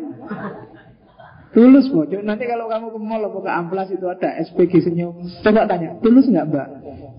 Tulus 1.49 1.89
bocor. 1.89 2.21
Nanti 2.21 2.45
kalau 2.45 2.69
kamu 2.69 2.93
ke 2.93 2.99
mall 3.01 3.25
ke 3.25 3.49
amplas 3.49 3.89
itu 3.89 4.05
ada 4.05 4.37
SPG 4.45 4.85
senyum. 4.85 5.17
Coba 5.41 5.65
tanya, 5.65 5.97
tulus 5.97 6.29
nggak 6.29 6.45
mbak? 6.45 6.67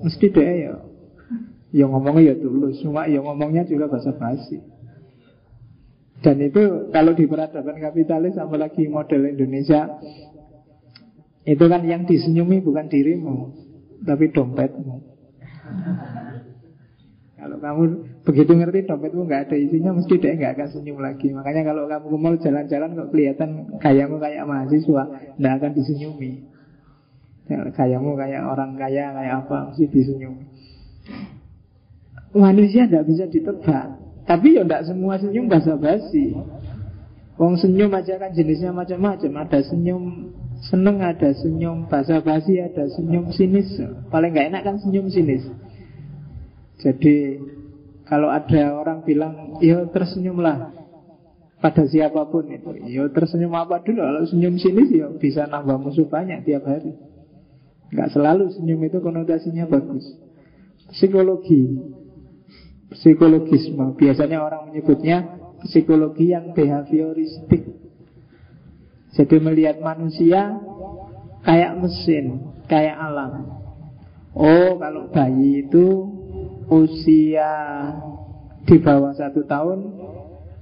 Mesti 0.07 0.27
deh 0.31 0.47
ya. 0.47 0.75
Ya 1.75 1.85
ngomongnya 1.91 2.31
ya 2.31 2.35
tulus. 2.39 2.79
Cuma 2.79 3.11
ya 3.11 3.19
ngomongnya 3.19 3.67
juga 3.67 3.91
bahasa 3.91 4.15
basi. 4.15 4.63
Dan 6.21 6.37
itu 6.45 6.93
kalau 6.93 7.17
di 7.17 7.25
peradaban 7.25 7.81
kapitalis 7.81 8.37
apalagi 8.37 8.87
model 8.87 9.35
Indonesia 9.35 9.99
itu 11.49 11.65
kan 11.65 11.81
yang 11.89 12.05
disenyumi 12.05 12.61
bukan 12.61 12.87
dirimu 12.93 13.57
tapi 14.05 14.29
dompetmu. 14.29 15.01
Kalau 17.41 17.57
kamu 17.57 17.83
begitu 18.21 18.53
ngerti 18.53 18.85
dompetmu 18.85 19.25
nggak 19.25 19.49
ada 19.49 19.57
isinya 19.57 19.97
mesti 19.97 20.15
dia 20.21 20.37
nggak 20.37 20.53
akan 20.61 20.69
senyum 20.77 20.99
lagi. 21.01 21.33
Makanya 21.33 21.63
kalau 21.73 21.89
kamu 21.89 22.07
ke 22.13 22.19
mall 22.21 22.37
jalan-jalan 22.37 22.91
kok 22.93 23.09
kelihatan 23.17 23.51
kayamu 23.81 24.17
kayak 24.21 24.45
mahasiswa 24.45 25.03
nggak 25.41 25.55
akan 25.57 25.71
disenyumi. 25.73 26.33
Kayamu 27.51 28.11
kayak 28.15 28.43
orang 28.45 28.77
kaya 28.77 29.05
kayak 29.17 29.35
apa 29.49 29.57
mesti 29.73 29.85
disenyumi. 29.89 30.45
Manusia 32.37 32.87
tidak 32.87 33.09
bisa 33.09 33.25
ditebak 33.27 34.11
tapi 34.31 34.55
ya 34.55 34.63
tidak 34.63 34.87
semua 34.87 35.19
senyum 35.19 35.51
basa-basi. 35.51 36.39
Wong 37.35 37.57
senyum 37.59 37.91
aja 37.97 38.15
kan 38.21 38.31
jenisnya 38.31 38.71
macam-macam. 38.71 39.49
Ada 39.49 39.65
senyum 39.67 40.31
seneng, 40.71 41.03
ada 41.03 41.35
senyum 41.35 41.91
basa-basi, 41.91 42.63
ada 42.63 42.87
senyum 42.95 43.33
sinis. 43.35 43.81
Paling 44.13 44.31
nggak 44.31 44.47
enak 44.55 44.63
kan 44.63 44.77
senyum 44.79 45.11
sinis. 45.11 45.43
Jadi 46.81 47.39
kalau 48.09 48.33
ada 48.33 48.75
orang 48.75 49.07
bilang, 49.07 49.61
ya 49.63 49.87
tersenyumlah 49.87 50.81
pada 51.61 51.85
siapa 51.87 52.27
pun 52.33 52.49
itu. 52.49 52.73
Ya 52.89 53.05
tersenyum 53.13 53.53
apa 53.55 53.85
dulu? 53.85 54.01
Kalau 54.01 54.25
senyum 54.27 54.57
sinis 54.57 54.89
ya 54.91 55.13
bisa 55.13 55.45
nambah 55.45 55.77
musuh 55.77 56.09
banyak 56.09 56.43
tiap 56.49 56.65
hari. 56.65 56.97
Nggak 57.93 58.09
selalu 58.17 58.51
senyum 58.57 58.81
itu 58.83 58.99
konotasinya 58.99 59.69
bagus. 59.69 60.09
Psikologi 60.91 61.79
psikologisme. 62.91 63.95
Biasanya 63.95 64.43
orang 64.43 64.73
menyebutnya 64.73 65.39
psikologi 65.63 66.35
yang 66.35 66.51
behavioristik. 66.51 67.63
Jadi 69.15 69.37
melihat 69.43 69.79
manusia 69.83 70.59
kayak 71.47 71.79
mesin, 71.79 72.51
kayak 72.67 72.99
alam. 72.99 73.59
Oh, 74.35 74.79
kalau 74.79 75.11
bayi 75.11 75.67
itu 75.67 75.87
usia 76.71 77.53
di 78.65 78.77
bawah 78.79 79.11
satu 79.19 79.43
tahun, 79.45 79.79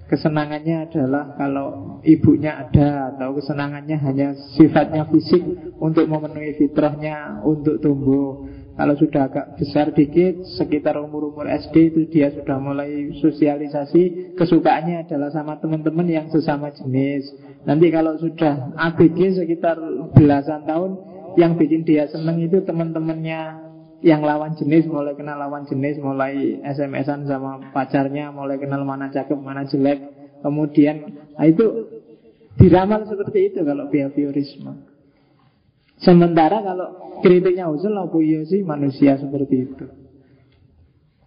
kesenangannya 0.09 0.89
adalah 0.89 1.37
kalau 1.37 2.01
ibunya 2.03 2.65
ada 2.65 3.15
atau 3.15 3.37
kesenangannya 3.37 3.97
hanya 4.01 4.29
sifatnya 4.57 5.05
fisik 5.13 5.45
untuk 5.77 6.09
memenuhi 6.09 6.57
fitrahnya 6.57 7.45
untuk 7.45 7.79
tumbuh. 7.85 8.49
Kalau 8.79 8.95
sudah 8.95 9.27
agak 9.27 9.59
besar 9.59 9.91
dikit, 9.91 10.39
sekitar 10.55 10.95
umur-umur 11.03 11.51
SD 11.51 11.91
itu 11.91 12.01
dia 12.15 12.31
sudah 12.31 12.63
mulai 12.63 13.11
sosialisasi, 13.19 14.35
kesukaannya 14.39 15.03
adalah 15.03 15.35
sama 15.35 15.59
teman-teman 15.59 16.07
yang 16.07 16.27
sesama 16.31 16.71
jenis. 16.71 17.27
Nanti 17.67 17.91
kalau 17.91 18.15
sudah 18.23 18.79
ABG 18.79 19.35
sekitar 19.35 19.83
belasan 20.15 20.63
tahun, 20.63 20.91
yang 21.35 21.59
bikin 21.59 21.83
dia 21.83 22.07
seneng 22.07 22.39
itu 22.39 22.63
teman-temannya 22.63 23.68
yang 23.99 24.23
lawan 24.23 24.55
jenis, 24.55 24.87
mulai 24.87 25.19
kenal 25.19 25.39
lawan 25.39 25.67
jenis, 25.67 25.99
mulai 25.99 26.63
SMS-an 26.63 27.27
sama 27.27 27.59
pacarnya, 27.75 28.31
mulai 28.31 28.59
kenal 28.59 28.87
mana 28.87 29.11
cakep, 29.11 29.39
mana 29.39 29.67
jelek. 29.67 29.99
Kemudian, 30.39 31.03
nah 31.35 31.47
itu 31.51 31.67
diramal 32.59 33.11
seperti 33.11 33.51
itu 33.55 33.61
kalau 33.67 33.91
behaviorisme. 33.91 34.87
Sementara 35.99 36.63
kalau 36.63 37.19
kritiknya 37.27 37.67
usul 37.67 37.91
apa 37.99 38.15
iya 38.23 38.47
sih 38.47 38.63
manusia 38.63 39.19
seperti 39.19 39.57
itu. 39.67 39.87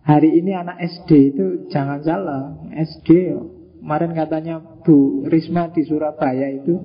Hari 0.02 0.32
ini 0.32 0.56
anak 0.56 0.80
SD 0.80 1.36
itu 1.36 1.46
jangan 1.68 2.00
salah, 2.08 2.56
SD 2.72 3.36
kemarin 3.84 4.16
katanya 4.16 4.64
Bu 4.86 5.28
Risma 5.28 5.70
di 5.76 5.84
Surabaya 5.84 6.48
itu 6.56 6.80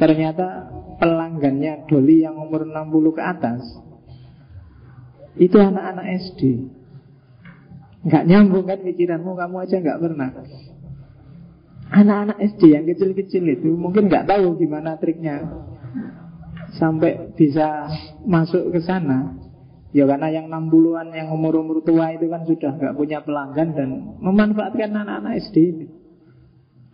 ternyata 0.00 0.72
pelanggannya 0.96 1.84
Doli 1.86 2.24
yang 2.24 2.40
umur 2.40 2.64
60 2.64 3.16
ke 3.18 3.22
atas 3.22 3.62
itu 5.40 5.56
anak-anak 5.56 6.06
SD. 6.20 6.68
Nggak 8.04 8.24
nyambung 8.28 8.64
kan 8.68 8.78
pikiranmu, 8.84 9.32
kamu 9.32 9.56
aja 9.64 9.76
nggak 9.80 10.00
pernah. 10.00 10.28
Anak-anak 11.90 12.38
SD 12.54 12.62
yang 12.76 12.84
kecil-kecil 12.86 13.44
itu 13.48 13.72
mungkin 13.72 14.06
nggak 14.06 14.28
tahu 14.28 14.60
gimana 14.60 15.00
triknya 15.00 15.42
sampai 16.78 17.34
bisa 17.34 17.90
masuk 18.22 18.70
ke 18.70 18.78
sana 18.78 19.40
Ya 19.90 20.06
karena 20.06 20.30
yang 20.30 20.46
60-an 20.46 21.10
yang 21.10 21.34
umur-umur 21.34 21.82
tua 21.82 22.14
itu 22.14 22.30
kan 22.30 22.46
sudah 22.46 22.78
nggak 22.78 22.94
punya 22.94 23.18
pelanggan 23.26 23.74
dan 23.74 23.88
memanfaatkan 24.22 24.94
anak-anak 24.94 25.42
SD 25.50 25.56
ini. 25.58 25.86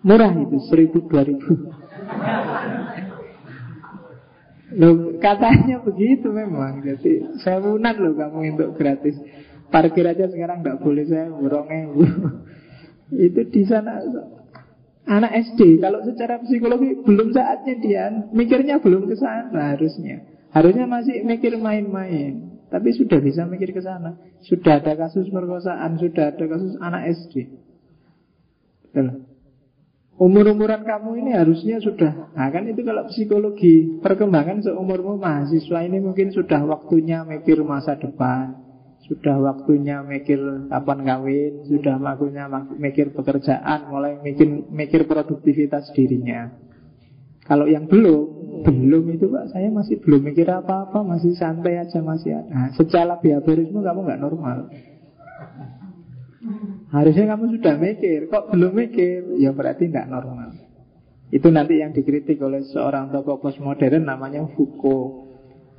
Murah 0.00 0.32
itu, 0.32 0.56
seribu 0.72 1.04
dua 1.04 1.28
ribu. 1.28 1.44
Loh, 4.76 5.16
katanya 5.16 5.80
begitu 5.80 6.28
memang. 6.28 6.84
Jadi 6.84 7.40
saya 7.40 7.64
sewunan 7.64 7.96
loh 7.96 8.12
kamu 8.12 8.38
untuk 8.56 8.70
gratis. 8.76 9.16
Parkir 9.72 10.04
aja 10.06 10.28
sekarang 10.28 10.60
nggak 10.60 10.84
boleh 10.84 11.04
saya 11.08 11.32
borongnya. 11.32 11.90
itu 13.26 13.40
di 13.48 13.62
sana 13.64 14.02
Anak 15.06 15.38
SD, 15.54 15.78
kalau 15.78 16.02
secara 16.02 16.42
psikologi 16.42 16.98
belum 17.06 17.30
saatnya 17.30 17.74
dia 17.78 18.04
mikirnya 18.34 18.82
belum 18.82 19.06
ke 19.06 19.14
sana 19.14 19.78
harusnya. 19.78 20.26
Harusnya 20.50 20.90
masih 20.90 21.22
mikir 21.22 21.54
main-main, 21.62 22.58
tapi 22.74 22.90
sudah 22.90 23.22
bisa 23.22 23.46
mikir 23.46 23.70
ke 23.70 23.78
sana. 23.78 24.18
Sudah 24.42 24.82
ada 24.82 24.98
kasus 24.98 25.30
perkosaan, 25.30 26.02
sudah 26.02 26.34
ada 26.34 26.44
kasus 26.50 26.74
anak 26.82 27.14
SD. 27.22 27.54
Betul. 28.90 29.35
Umur-umuran 30.16 30.80
kamu 30.80 31.10
ini 31.20 31.36
harusnya 31.36 31.76
sudah 31.76 32.32
Nah 32.32 32.48
kan 32.48 32.64
itu 32.64 32.80
kalau 32.80 33.04
psikologi 33.04 34.00
Perkembangan 34.00 34.64
seumurmu 34.64 35.20
mahasiswa 35.20 35.84
ini 35.84 36.00
mungkin 36.00 36.32
sudah 36.32 36.64
waktunya 36.64 37.20
mikir 37.28 37.60
masa 37.60 38.00
depan 38.00 38.66
sudah 39.06 39.38
waktunya 39.38 40.02
mikir 40.02 40.66
kapan 40.66 40.98
kawin, 41.06 41.62
sudah 41.70 41.94
waktunya 42.02 42.50
mikir 42.74 43.14
pekerjaan, 43.14 43.86
mulai 43.86 44.18
mikir 44.18 44.66
mikir 44.66 45.06
produktivitas 45.06 45.94
dirinya. 45.94 46.50
Kalau 47.46 47.70
yang 47.70 47.86
belum, 47.86 48.66
belum 48.66 49.04
itu 49.14 49.30
Pak, 49.30 49.54
saya 49.54 49.70
masih 49.70 50.02
belum 50.02 50.26
mikir 50.26 50.50
apa-apa, 50.50 51.06
masih 51.06 51.38
santai 51.38 51.78
aja 51.78 52.02
masih 52.02 52.34
ada. 52.34 52.50
Nah, 52.50 52.68
secara 52.74 53.22
behaviorisme 53.22 53.78
kamu 53.78 54.00
nggak 54.02 54.18
normal. 54.18 54.66
Harusnya 56.92 57.34
kamu 57.34 57.44
sudah 57.58 57.74
mikir, 57.76 58.30
kok 58.30 58.48
belum 58.54 58.72
mikir? 58.72 59.36
Ya 59.42 59.50
berarti 59.50 59.90
nggak 59.90 60.08
normal. 60.08 60.54
Itu 61.34 61.50
nanti 61.50 61.82
yang 61.82 61.90
dikritik 61.90 62.38
oleh 62.38 62.62
seorang 62.70 63.10
tokoh 63.10 63.42
postmodern 63.42 64.06
namanya 64.06 64.46
Foucault. 64.54 65.26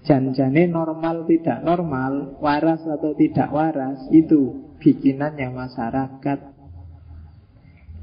Janjane 0.04 0.72
normal 0.72 1.28
tidak 1.28 1.64
normal, 1.64 2.40
waras 2.40 2.84
atau 2.84 3.12
tidak 3.16 3.52
waras, 3.52 4.00
itu 4.12 4.72
bikinannya 4.80 5.52
masyarakat. 5.52 6.40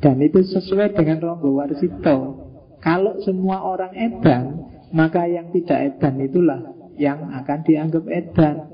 Dan 0.04 0.16
itu 0.20 0.44
sesuai 0.44 0.92
dengan 0.92 1.22
Rombo 1.22 1.56
Warsito. 1.56 2.44
Kalau 2.84 3.24
semua 3.24 3.64
orang 3.64 3.96
edan, 3.96 4.68
maka 4.92 5.24
yang 5.24 5.48
tidak 5.48 5.96
edan 5.96 6.20
itulah 6.20 6.60
yang 7.00 7.32
akan 7.32 7.58
dianggap 7.64 8.04
edan. 8.12 8.73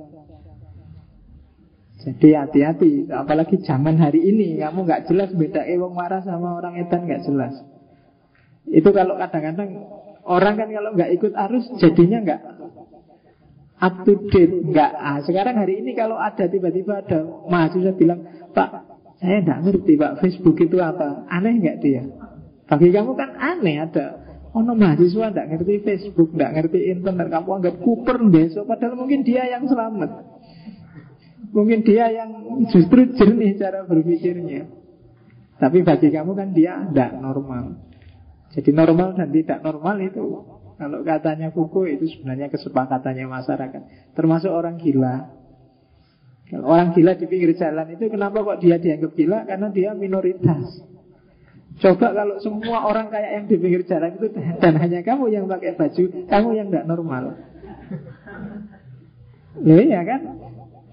Jadi 2.00 2.32
hati-hati, 2.32 3.12
apalagi 3.12 3.60
zaman 3.60 4.00
hari 4.00 4.24
ini 4.24 4.56
kamu 4.56 4.88
nggak 4.88 5.04
jelas 5.12 5.36
beda 5.36 5.68
wong 5.76 5.92
waras 5.92 6.24
sama 6.24 6.56
orang 6.56 6.80
edan 6.80 7.04
nggak 7.04 7.28
jelas. 7.28 7.54
Itu 8.64 8.88
kalau 8.96 9.20
kadang-kadang 9.20 10.00
Orang 10.30 10.54
kan 10.60 10.68
kalau 10.68 10.90
nggak 10.94 11.10
ikut 11.16 11.32
arus 11.32 11.64
jadinya 11.80 12.18
nggak 12.20 12.40
up 13.80 14.04
to 14.04 14.28
date, 14.28 14.54
nggak. 14.62 14.92
Ah, 14.92 15.18
sekarang 15.24 15.56
hari 15.56 15.80
ini 15.80 15.96
kalau 15.96 16.20
ada 16.20 16.44
tiba-tiba 16.46 17.00
ada 17.00 17.24
mahasiswa 17.48 17.96
bilang, 17.96 18.20
Pak, 18.52 18.70
saya 19.18 19.40
nggak 19.40 19.60
ngerti 19.64 19.96
Pak 19.96 20.20
Facebook 20.20 20.60
itu 20.60 20.76
apa, 20.78 21.24
aneh 21.32 21.58
nggak 21.58 21.78
dia? 21.80 22.04
Bagi 22.68 22.92
kamu 22.92 23.16
kan 23.18 23.34
aneh 23.34 23.82
ada 23.82 24.06
Oh 24.50 24.66
no 24.66 24.74
mahasiswa 24.74 25.30
nggak 25.34 25.46
ngerti 25.46 25.74
Facebook, 25.82 26.30
nggak 26.34 26.50
ngerti 26.58 26.78
internet, 26.94 27.26
kamu 27.26 27.50
anggap 27.62 27.74
kuper 27.82 28.18
besok, 28.30 28.66
padahal 28.66 28.98
mungkin 28.98 29.22
dia 29.22 29.46
yang 29.46 29.66
selamat. 29.66 30.29
Mungkin 31.50 31.82
dia 31.82 32.06
yang 32.14 32.30
justru 32.70 33.10
jernih 33.14 33.58
cara 33.58 33.82
berpikirnya. 33.82 34.70
Tapi 35.60 35.84
bagi 35.84 36.08
kamu 36.08 36.32
kan 36.32 36.48
dia 36.54 36.86
tidak 36.88 37.20
normal. 37.20 37.76
Jadi 38.50 38.70
normal 38.72 39.14
dan 39.18 39.28
tidak 39.30 39.58
normal 39.60 39.96
itu 40.02 40.22
kalau 40.80 41.04
katanya 41.04 41.52
Foucault 41.52 41.92
itu 41.92 42.08
sebenarnya 42.16 42.48
kesepakatannya 42.48 43.28
masyarakat. 43.28 43.82
Termasuk 44.16 44.48
orang 44.48 44.80
gila. 44.80 45.28
Kalau 46.48 46.66
orang 46.66 46.96
gila 46.96 47.14
di 47.14 47.28
pinggir 47.28 47.54
jalan 47.54 47.94
itu 47.94 48.10
kenapa 48.10 48.42
kok 48.42 48.58
dia 48.64 48.80
dianggap 48.80 49.12
gila? 49.14 49.38
Karena 49.44 49.68
dia 49.70 49.92
minoritas. 49.92 50.82
Coba 51.78 52.12
kalau 52.12 52.36
semua 52.42 52.88
orang 52.88 53.12
kayak 53.12 53.30
yang 53.36 53.44
di 53.46 53.56
pinggir 53.60 53.82
jalan 53.86 54.16
itu 54.18 54.26
dan 54.34 54.74
hanya 54.80 55.00
kamu 55.04 55.30
yang 55.30 55.44
pakai 55.46 55.76
baju, 55.76 56.02
kamu 56.26 56.48
yang 56.56 56.66
tidak 56.72 56.86
normal. 56.88 57.24
Ya 59.60 59.76
iya 59.84 60.00
kan? 60.02 60.20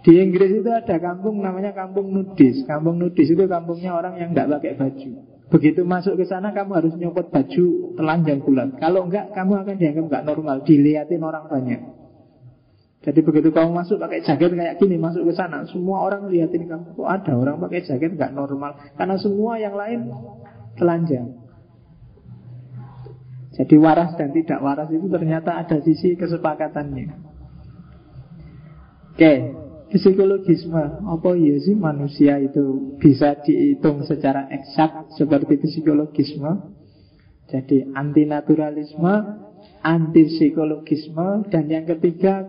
Di 0.08 0.24
Inggris 0.24 0.63
itu 0.63 0.72
ada 0.72 1.04
kampung 1.04 1.43
namanya 1.43 1.76
kampung 1.76 2.15
nudis. 2.15 2.63
Kampung 2.63 2.96
nudis 2.96 3.28
itu 3.28 3.43
kampungnya 3.43 3.91
orang 3.91 4.15
yang 4.15 4.32
tidak 4.32 4.56
pakai 4.56 4.80
baju. 4.80 5.12
Begitu 5.52 5.84
masuk 5.84 6.15
ke 6.15 6.24
sana 6.24 6.56
kamu 6.56 6.72
harus 6.80 6.93
nyopot 6.96 7.28
baju 7.28 7.91
telanjang 8.00 8.39
bulat. 8.39 8.72
Kalau 8.80 9.04
enggak 9.04 9.36
kamu 9.36 9.67
akan 9.67 9.76
dianggap 9.76 10.06
enggak 10.08 10.24
normal, 10.24 10.56
dilihatin 10.63 11.20
orang 11.20 11.52
banyak. 11.52 11.82
Jadi 13.04 13.20
begitu 13.20 13.52
kamu 13.52 13.76
masuk 13.76 14.00
pakai 14.00 14.24
jaket 14.24 14.56
kayak 14.56 14.80
gini 14.80 14.96
masuk 14.96 15.28
ke 15.28 15.36
sana, 15.36 15.67
semua 15.67 16.00
orang 16.08 16.32
lihatin 16.32 16.72
kamu. 16.72 16.96
Kok 16.96 17.10
ada 17.12 17.32
orang 17.36 17.60
pakai 17.67 17.84
jaket 17.84 18.15
enggak 18.15 18.32
normal? 18.32 18.80
Karena 18.96 19.20
semua 19.20 19.60
yang 19.60 19.76
lain 19.76 20.08
telanjang. 20.80 21.36
Jadi 23.60 23.76
waras 23.76 24.15
dan 24.15 24.32
tidak 24.32 24.63
waras 24.63 24.88
itu 24.88 25.04
ternyata 25.12 25.52
ada 25.60 25.84
sisi 25.84 26.15
kesepakatannya. 26.15 27.08
Oke, 29.12 29.34
psikologisme 29.91 31.08
apa 31.08 31.30
ya 31.39 31.56
sih 31.63 31.76
manusia 31.76 32.39
itu 32.43 32.95
bisa 33.00 33.39
dihitung 33.43 34.04
secara 34.04 34.52
eksak 34.52 35.15
seperti 35.15 35.60
psikologisme? 35.63 36.76
Jadi 37.47 37.88
antinaturalisme, 37.95 39.13
anti 39.80 40.21
psikologisme 40.28 41.47
dan 41.47 41.71
yang 41.71 41.88
ketiga 41.88 42.43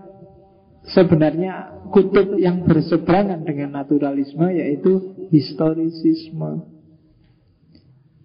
sebenarnya 0.91 1.79
kutub 1.95 2.35
yang 2.41 2.67
berseberangan 2.67 3.47
dengan 3.47 3.79
naturalisme 3.79 4.51
yaitu 4.51 5.15
historisisme. 5.31 6.67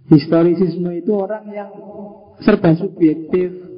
Historisisme 0.09 0.89
itu 0.97 1.11
orang 1.15 1.45
yang 1.53 1.71
serba 2.43 2.75
subjektif. 2.75 3.71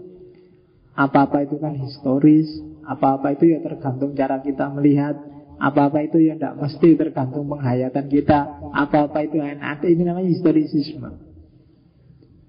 Apa-apa 0.96 1.44
itu 1.44 1.60
kan 1.60 1.76
historis, 1.76 2.48
apa-apa 2.86 3.34
itu 3.34 3.50
ya 3.50 3.60
tergantung 3.66 4.14
cara 4.14 4.40
kita 4.40 4.70
melihat, 4.70 5.18
apa-apa 5.58 6.06
itu 6.06 6.22
ya 6.22 6.38
tidak 6.38 6.62
mesti 6.62 6.90
tergantung 6.94 7.50
penghayatan 7.50 8.06
kita, 8.08 8.40
apa-apa 8.72 9.26
itu 9.26 9.42
ada 9.42 9.88
ini 9.90 10.02
namanya 10.06 10.30
historisisme. 10.30 11.10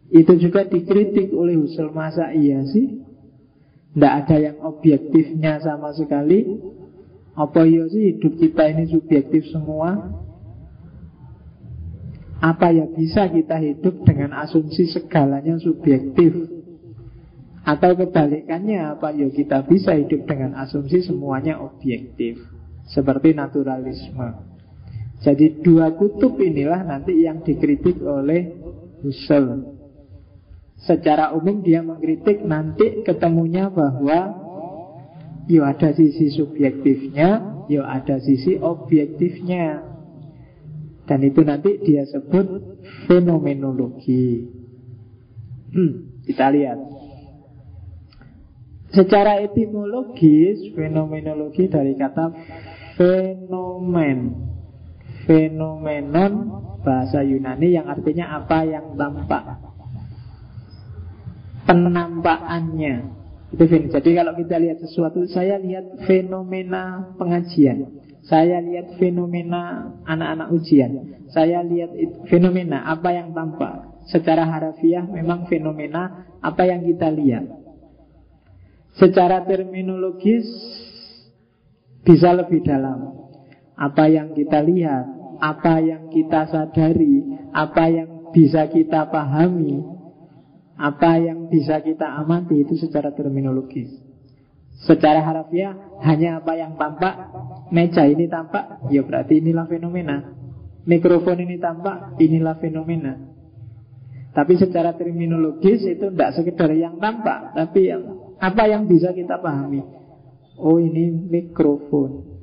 Itu 0.07 0.38
juga 0.38 0.62
dikritik 0.62 1.35
oleh 1.35 1.59
Husserl 1.59 1.90
masa 1.90 2.31
iya 2.31 2.62
sih? 2.68 3.03
Tidak 3.96 4.12
ada 4.12 4.37
yang 4.38 4.57
objektifnya 4.62 5.59
sama 5.59 5.90
sekali. 5.96 6.46
Apa 7.35 7.66
iya 7.66 7.88
sih 7.90 8.14
hidup 8.14 8.38
kita 8.38 8.70
ini 8.70 8.92
subjektif 8.92 9.51
semua? 9.51 10.14
Apa 12.38 12.68
ya 12.70 12.85
bisa 12.87 13.33
kita 13.33 13.57
hidup 13.57 14.05
dengan 14.05 14.37
asumsi 14.44 14.92
segalanya 14.92 15.57
subjektif 15.57 16.56
Atau 17.66 17.98
kebalikannya 17.98 18.94
apa 18.94 19.11
ya 19.11 19.26
kita 19.26 19.66
bisa 19.66 19.98
hidup 19.98 20.22
dengan 20.31 20.55
asumsi 20.62 21.02
semuanya 21.02 21.59
objektif. 21.59 22.38
Seperti 22.87 23.35
naturalisme. 23.35 24.55
Jadi 25.18 25.66
dua 25.66 25.90
kutub 25.98 26.38
inilah 26.38 26.87
nanti 26.87 27.26
yang 27.26 27.42
dikritik 27.42 27.98
oleh 28.07 28.55
Husserl. 29.02 29.74
Secara 30.79 31.35
umum 31.35 31.66
dia 31.66 31.83
mengkritik 31.83 32.46
nanti 32.46 33.02
ketemunya 33.02 33.66
bahwa 33.66 34.46
Ya 35.46 35.62
ada 35.62 35.94
sisi 35.94 36.35
subjektifnya 36.35 37.62
Ya 37.66 37.83
ada 37.83 38.22
sisi 38.22 38.62
objektifnya. 38.62 39.83
Dan 41.07 41.22
itu 41.22 41.42
nanti 41.42 41.83
dia 41.83 42.07
sebut 42.07 42.46
fenomenologi. 43.07 44.46
Hmm, 45.70 46.22
kita 46.26 46.50
lihat. 46.50 46.96
Secara 48.94 49.42
etimologis, 49.42 50.70
fenomenologi 50.72 51.66
dari 51.66 51.99
kata 51.99 52.31
fenomen. 52.94 54.18
Fenomenon 55.27 56.33
bahasa 56.87 57.27
Yunani 57.27 57.75
yang 57.75 57.90
artinya 57.90 58.38
apa 58.38 58.62
yang 58.62 58.94
tampak. 58.94 59.59
Penampakannya. 61.66 62.94
Itu 63.51 63.66
Jadi 63.66 64.11
kalau 64.14 64.38
kita 64.38 64.59
lihat 64.59 64.79
sesuatu, 64.83 65.27
saya 65.27 65.59
lihat 65.59 66.07
fenomena 66.07 67.14
pengajian. 67.18 68.07
Saya 68.27 68.59
lihat 68.59 68.99
fenomena 68.99 69.94
anak-anak 70.03 70.51
ujian. 70.51 71.22
Saya 71.31 71.62
lihat 71.62 71.94
fenomena 72.27 72.87
apa 72.87 73.14
yang 73.14 73.31
tampak. 73.35 74.03
Secara 74.11 74.46
harafiah 74.46 75.03
memang 75.07 75.51
fenomena 75.51 76.27
apa 76.38 76.66
yang 76.66 76.87
kita 76.87 77.11
lihat. 77.11 77.65
Secara 78.97 79.45
terminologis 79.45 80.49
bisa 82.07 82.33
lebih 82.33 82.65
dalam. 82.65 83.29
Apa 83.77 84.09
yang 84.09 84.33
kita 84.33 84.65
lihat, 84.65 85.05
apa 85.37 85.85
yang 85.85 86.09
kita 86.09 86.49
sadari, 86.49 87.29
apa 87.53 87.93
yang 87.93 88.33
bisa 88.33 88.65
kita 88.73 89.05
pahami, 89.13 89.85
apa 90.81 91.21
yang 91.21 91.53
bisa 91.53 91.85
kita 91.85 92.09
amati 92.25 92.65
itu 92.65 92.81
secara 92.81 93.13
terminologis. 93.13 94.07
Secara 94.85 95.25
harafiah 95.25 95.73
hanya 96.05 96.45
apa 96.45 96.53
yang 96.53 96.77
tampak 96.77 97.33
Meja 97.73 98.05
ini 98.05 98.29
tampak 98.29 98.85
Ya 98.93 99.01
berarti 99.01 99.41
inilah 99.41 99.65
fenomena 99.65 100.37
Mikrofon 100.85 101.41
ini 101.41 101.57
tampak 101.57 102.21
Inilah 102.21 102.61
fenomena 102.61 103.17
Tapi 104.37 104.61
secara 104.61 104.93
terminologis 104.93 105.81
itu 105.81 106.13
tidak 106.13 106.37
sekedar 106.37 106.69
yang 106.77 107.01
tampak 107.01 107.57
Tapi 107.57 107.81
yang 107.89 108.26
apa 108.37 108.68
yang 108.68 108.85
bisa 108.85 109.16
kita 109.16 109.40
pahami? 109.40 109.81
Oh 110.61 110.77
ini 110.81 111.12
mikrofon. 111.12 112.37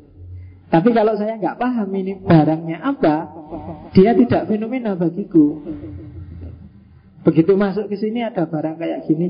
Tapi 0.69 0.89
kalau 0.89 1.13
saya 1.13 1.37
nggak 1.37 1.61
paham 1.61 1.89
ini 1.93 2.17
barangnya 2.17 2.81
apa 2.81 3.29
Dia 3.93 4.17
tidak 4.17 4.49
fenomena 4.49 4.97
bagiku. 4.97 5.61
Begitu 7.21 7.53
masuk 7.53 7.93
ke 7.93 7.95
sini 7.97 8.25
ada 8.25 8.49
barang 8.49 8.81
kayak 8.81 9.05
gini. 9.05 9.29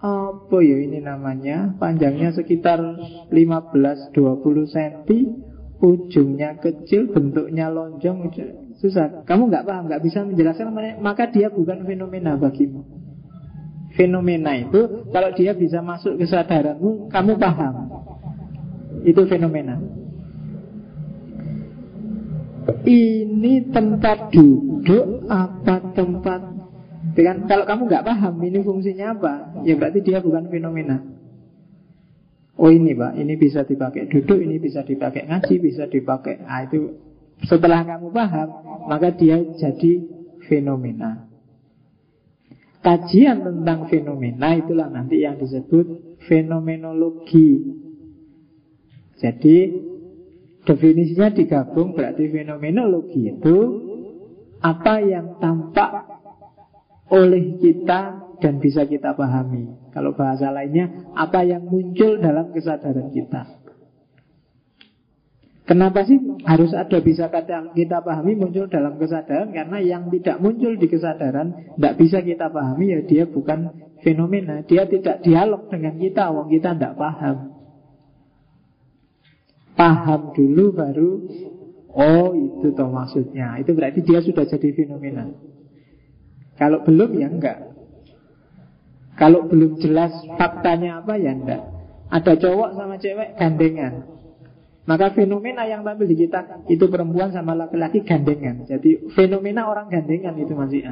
Apa 0.00 0.60
ya 0.64 0.76
ini 0.80 1.04
namanya? 1.04 1.76
Panjangnya 1.76 2.32
sekitar 2.32 2.80
15-20 3.28 4.12
cm 4.72 5.08
Ujungnya 5.84 6.56
kecil 6.60 7.12
Bentuknya 7.12 7.68
lonjong. 7.68 8.32
Susah. 8.80 9.24
Kamu 9.28 9.52
nggak 9.52 9.64
paham, 9.68 9.84
nggak 9.88 10.00
bisa 10.00 10.24
menjelaskan 10.24 10.72
Maka 11.00 11.28
dia 11.28 11.52
bukan 11.52 11.84
fenomena 11.84 12.40
bagimu 12.40 13.04
Fenomena 13.94 14.54
itu 14.58 15.06
Kalau 15.10 15.30
dia 15.32 15.54
bisa 15.54 15.78
masuk 15.80 16.18
ke 16.18 16.26
kesadaranmu 16.26 17.08
Kamu 17.08 17.32
paham 17.38 17.74
Itu 19.06 19.26
fenomena 19.30 19.78
Ini 22.84 23.70
tempat 23.72 24.34
duduk 24.34 25.30
Apa 25.30 25.94
tempat 25.94 26.54
dengan 27.14 27.46
kalau 27.46 27.62
kamu 27.62 27.82
nggak 27.86 28.06
paham 28.06 28.34
ini 28.42 28.58
fungsinya 28.66 29.14
apa, 29.14 29.34
ya 29.62 29.78
berarti 29.78 30.02
dia 30.02 30.18
bukan 30.18 30.50
fenomena. 30.50 30.98
Oh 32.58 32.70
ini 32.70 32.90
pak, 32.94 33.14
ini 33.18 33.38
bisa 33.38 33.62
dipakai 33.62 34.10
duduk, 34.10 34.42
ini 34.42 34.58
bisa 34.58 34.82
dipakai 34.82 35.30
ngaji, 35.30 35.54
bisa 35.62 35.86
dipakai. 35.86 36.42
Ah 36.42 36.66
itu 36.66 36.96
setelah 37.46 37.86
kamu 37.86 38.10
paham, 38.10 38.48
maka 38.90 39.14
dia 39.14 39.42
jadi 39.58 39.92
fenomena. 40.50 41.28
Kajian 42.84 43.40
tentang 43.40 43.88
fenomena 43.88 44.52
itulah 44.52 44.92
nanti 44.92 45.24
yang 45.24 45.40
disebut 45.40 46.20
fenomenologi. 46.28 47.80
Jadi 49.16 49.56
definisinya 50.68 51.32
digabung 51.32 51.96
berarti 51.96 52.28
fenomenologi 52.28 53.32
itu 53.32 53.58
apa 54.60 55.00
yang 55.00 55.40
tampak 55.40 56.12
oleh 57.08 57.56
kita 57.56 58.20
dan 58.44 58.60
bisa 58.60 58.84
kita 58.84 59.16
pahami. 59.16 59.88
Kalau 59.88 60.12
bahasa 60.12 60.52
lainnya, 60.52 61.08
apa 61.16 61.40
yang 61.40 61.64
muncul 61.64 62.20
dalam 62.20 62.52
kesadaran 62.52 63.08
kita. 63.16 63.63
Kenapa 65.64 66.04
sih? 66.04 66.20
Harus 66.44 66.76
ada 66.76 67.00
bisa 67.00 67.32
kata 67.32 67.72
kita 67.72 68.04
pahami 68.04 68.36
muncul 68.36 68.68
dalam 68.68 69.00
kesadaran 69.00 69.48
Karena 69.48 69.80
yang 69.80 70.12
tidak 70.12 70.36
muncul 70.36 70.76
di 70.76 70.92
kesadaran 70.92 71.72
Tidak 71.72 71.94
bisa 71.96 72.20
kita 72.20 72.52
pahami 72.52 72.92
ya 72.92 73.00
dia 73.00 73.24
bukan 73.24 73.72
fenomena. 74.04 74.60
Dia 74.68 74.84
tidak 74.84 75.24
dialog 75.24 75.72
dengan 75.72 75.96
kita 75.96 76.28
Wong 76.36 76.52
kita 76.52 76.76
tidak 76.76 77.00
paham. 77.00 77.36
Paham 79.72 80.20
dulu 80.36 80.64
baru 80.76 81.12
Oh 81.94 82.36
itu 82.36 82.74
toh 82.76 82.90
maksudnya. 82.92 83.56
Itu 83.56 83.72
berarti 83.72 84.04
dia 84.04 84.20
sudah 84.20 84.44
jadi 84.44 84.68
fenomena. 84.76 85.32
Kalau 86.60 86.84
belum 86.84 87.10
ya 87.16 87.32
enggak. 87.32 87.58
Kalau 89.16 89.48
belum 89.48 89.80
jelas 89.80 90.12
faktanya 90.36 91.00
apa 91.00 91.16
ya 91.16 91.32
enggak. 91.32 91.62
Ada 92.12 92.36
cowok 92.36 92.76
sama 92.76 93.00
cewek 93.00 93.40
gandengan 93.40 94.13
maka 94.84 95.16
fenomena 95.16 95.64
yang 95.64 95.80
tampil 95.80 96.04
di 96.04 96.16
kita 96.16 96.68
itu 96.68 96.84
perempuan 96.92 97.32
sama 97.32 97.56
laki-laki 97.56 98.04
gandengan. 98.04 98.68
Jadi 98.68 99.08
fenomena 99.16 99.64
orang 99.64 99.88
gandengan 99.88 100.36
itu 100.36 100.52
masih. 100.52 100.84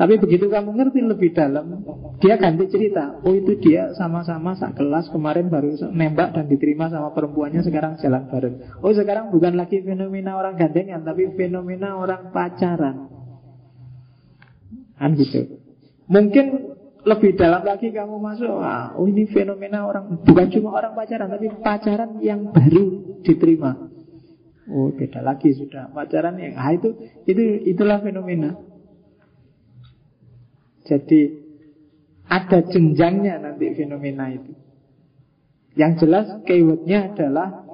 Tapi 0.00 0.16
begitu 0.16 0.48
kamu 0.48 0.80
ngerti 0.80 1.04
lebih 1.04 1.36
dalam, 1.36 1.84
dia 2.24 2.40
ganti 2.40 2.64
cerita. 2.72 3.20
Oh 3.20 3.36
itu 3.36 3.60
dia 3.60 3.92
sama-sama 3.92 4.56
sak 4.56 4.80
kelas 4.80 5.12
kemarin 5.12 5.52
baru 5.52 5.76
nembak 5.92 6.32
dan 6.32 6.48
diterima 6.48 6.88
sama 6.88 7.12
perempuannya 7.12 7.60
sekarang 7.60 8.00
jalan 8.00 8.24
bareng. 8.32 8.80
Oh 8.80 8.96
sekarang 8.96 9.28
bukan 9.28 9.60
lagi 9.60 9.84
fenomena 9.84 10.40
orang 10.40 10.56
gandengan, 10.56 11.04
tapi 11.04 11.28
fenomena 11.36 12.00
orang 12.00 12.32
pacaran. 12.32 13.12
Kan 14.96 15.20
gitu. 15.20 15.60
Mungkin 16.08 16.69
lebih 17.00 17.32
dalam 17.36 17.64
lagi 17.64 17.88
kamu 17.92 18.20
masuk 18.20 18.60
ah, 18.60 18.92
Oh 18.96 19.08
ini 19.08 19.24
fenomena 19.28 19.88
orang 19.88 20.20
Bukan 20.20 20.46
cuma 20.52 20.76
orang 20.76 20.92
pacaran 20.92 21.32
Tapi 21.32 21.48
pacaran 21.60 22.20
yang 22.20 22.52
baru 22.52 23.16
diterima. 23.24 23.88
Oh 24.68 24.92
beda 24.92 25.24
lagi 25.24 25.56
sudah 25.56 25.88
Pacaran 25.92 26.36
yang 26.36 26.60
ah, 26.60 26.72
itu, 26.76 26.92
itu 27.24 27.72
Itulah 27.72 28.04
fenomena. 28.04 28.52
Jadi 30.84 31.20
Ada 32.28 32.68
jenjangnya 32.68 33.42
nanti 33.42 33.72
fenomena 33.74 34.28
itu. 34.30 34.52
Yang 35.78 35.92
jelas 36.04 36.26
keywordnya 36.44 37.16
adalah 37.16 37.64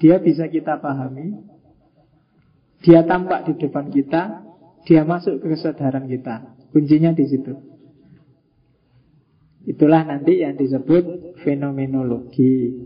Dia 0.00 0.16
bisa 0.24 0.48
kita 0.48 0.80
pahami 0.80 1.36
Dia 2.80 3.04
tampak 3.04 3.44
di 3.44 3.52
depan 3.60 3.92
kita 3.92 4.22
Dia 4.88 5.04
masuk 5.04 5.44
ke 5.44 5.52
kesadaran 5.52 6.08
kita. 6.08 6.56
Kuncinya 6.72 7.12
di 7.12 7.28
situ 7.28 7.73
Itulah 9.64 10.04
nanti 10.04 10.44
yang 10.44 10.60
disebut 10.60 11.36
fenomenologi. 11.40 12.76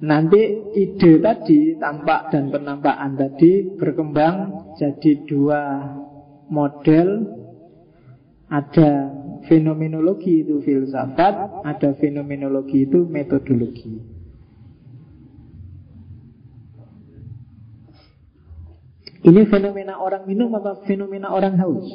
Nanti 0.00 0.40
ide 0.72 1.20
tadi, 1.20 1.76
tampak 1.76 2.32
dan 2.32 2.48
penampakan 2.48 3.20
tadi 3.20 3.76
berkembang 3.76 4.36
jadi 4.80 5.12
dua 5.28 5.60
model. 6.48 7.36
Ada 8.50 9.14
fenomenologi 9.46 10.42
itu 10.42 10.58
filsafat, 10.64 11.62
ada 11.62 11.94
fenomenologi 12.00 12.88
itu 12.88 13.04
metodologi. 13.06 13.94
Ini 19.20 19.44
fenomena 19.52 20.00
orang 20.00 20.24
minum 20.24 20.48
atau 20.56 20.80
fenomena 20.88 21.28
orang 21.30 21.54
haus? 21.60 21.86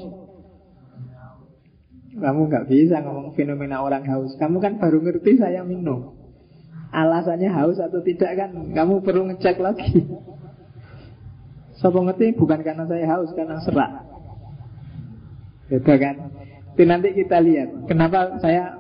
Kamu 2.16 2.48
nggak 2.48 2.72
bisa 2.72 3.04
ngomong 3.04 3.36
fenomena 3.36 3.84
orang 3.84 4.08
haus. 4.08 4.40
Kamu 4.40 4.64
kan 4.64 4.80
baru 4.80 5.04
ngerti 5.04 5.36
saya 5.36 5.68
minum. 5.68 6.16
Alasannya 6.96 7.52
haus 7.52 7.76
atau 7.76 8.00
tidak 8.00 8.32
kan 8.40 8.56
kamu 8.72 9.04
perlu 9.04 9.28
ngecek 9.28 9.60
lagi. 9.60 10.08
Sopo 11.76 12.00
ngerti 12.08 12.40
bukan 12.40 12.64
karena 12.64 12.88
saya 12.88 13.04
haus, 13.12 13.36
karena 13.36 13.60
serak. 13.60 13.92
Beda 15.68 15.96
kan? 16.00 16.16
Itu 16.72 16.84
nanti 16.88 17.12
kita 17.12 17.44
lihat. 17.44 17.92
Kenapa 17.92 18.40
saya 18.40 18.80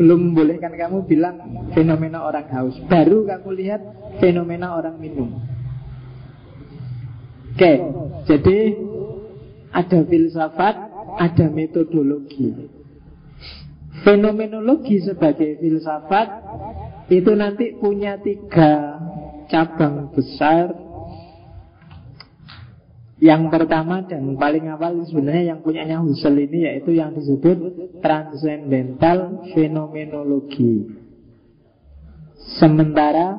belum 0.00 0.32
membolehkan 0.32 0.72
kamu 0.72 1.04
bilang 1.04 1.36
fenomena 1.76 2.24
orang 2.24 2.48
haus. 2.48 2.76
Baru 2.88 3.28
kamu 3.28 3.48
lihat 3.60 3.80
fenomena 4.16 4.72
orang 4.80 4.96
minum. 4.96 5.28
Oke, 7.52 7.72
jadi 8.24 8.58
ada 9.72 9.98
filsafat, 10.08 10.76
ada 11.18 11.46
metodologi. 11.52 12.68
Fenomenologi 14.02 14.98
sebagai 15.04 15.60
filsafat 15.60 16.28
itu 17.12 17.32
nanti 17.36 17.76
punya 17.76 18.18
tiga 18.18 18.98
cabang 19.52 20.10
besar. 20.16 20.72
Yang 23.22 23.54
pertama 23.54 24.02
dan 24.02 24.34
paling 24.34 24.66
awal 24.66 24.98
sebenarnya 25.06 25.54
yang 25.54 25.60
punyanya 25.62 26.02
Husserl 26.02 26.42
ini 26.42 26.66
yaitu 26.66 26.98
yang 26.98 27.14
disebut 27.14 27.54
transcendental 28.02 29.46
fenomenologi. 29.54 30.90
Sementara 32.58 33.38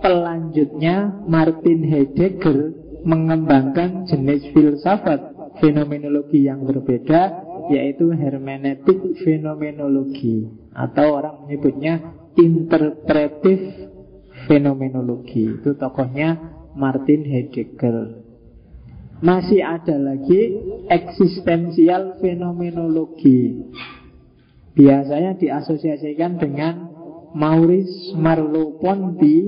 pelanjutnya 0.00 1.28
Martin 1.28 1.84
Heidegger 1.84 2.72
mengembangkan 3.04 4.08
jenis 4.08 4.48
filsafat 4.56 5.37
fenomenologi 5.60 6.46
yang 6.46 6.64
berbeda 6.64 7.46
yaitu 7.68 8.08
hermeneutik 8.10 9.18
fenomenologi 9.20 10.48
atau 10.72 11.20
orang 11.20 11.44
menyebutnya 11.44 12.16
interpretif 12.38 13.60
fenomenologi. 14.48 15.60
Itu 15.60 15.76
tokohnya 15.76 16.38
Martin 16.78 17.26
Heidegger. 17.26 18.24
Masih 19.18 19.66
ada 19.66 19.98
lagi 19.98 20.54
eksistensial 20.86 22.22
fenomenologi. 22.22 23.66
Biasanya 24.78 25.34
diasosiasikan 25.34 26.38
dengan 26.38 26.86
Maurice 27.34 28.14
Merleau-Ponty 28.14 29.38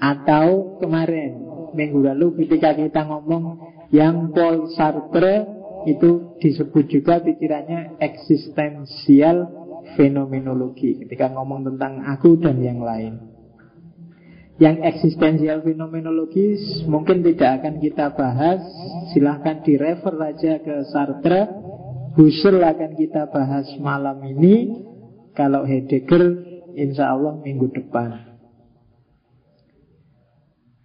atau 0.00 0.80
kemarin 0.80 1.36
minggu 1.76 2.00
lalu 2.02 2.42
ketika 2.42 2.74
kita 2.74 3.06
ngomong 3.06 3.69
yang 3.90 4.30
Paul 4.30 4.70
Sartre 4.74 5.46
itu 5.90 6.38
disebut 6.38 6.84
juga 6.86 7.18
pikirannya 7.18 7.98
eksistensial 7.98 9.60
fenomenologi 9.98 11.02
ketika 11.02 11.32
ngomong 11.34 11.74
tentang 11.74 12.04
aku 12.06 12.38
dan 12.38 12.62
yang 12.62 12.80
lain. 12.82 13.30
Yang 14.60 14.76
eksistensial 14.92 15.64
fenomenologi 15.64 16.60
mungkin 16.84 17.24
tidak 17.24 17.64
akan 17.64 17.80
kita 17.80 18.12
bahas, 18.12 18.60
silahkan 19.16 19.64
direfer 19.64 20.14
aja 20.20 20.60
ke 20.60 20.84
Sartre. 20.92 21.48
Husserl 22.10 22.60
akan 22.60 22.92
kita 22.98 23.30
bahas 23.32 23.70
malam 23.80 24.20
ini. 24.26 24.84
Kalau 25.32 25.64
Heidegger, 25.64 26.44
insya 26.76 27.16
Allah 27.16 27.40
minggu 27.40 27.72
depan. 27.72 28.30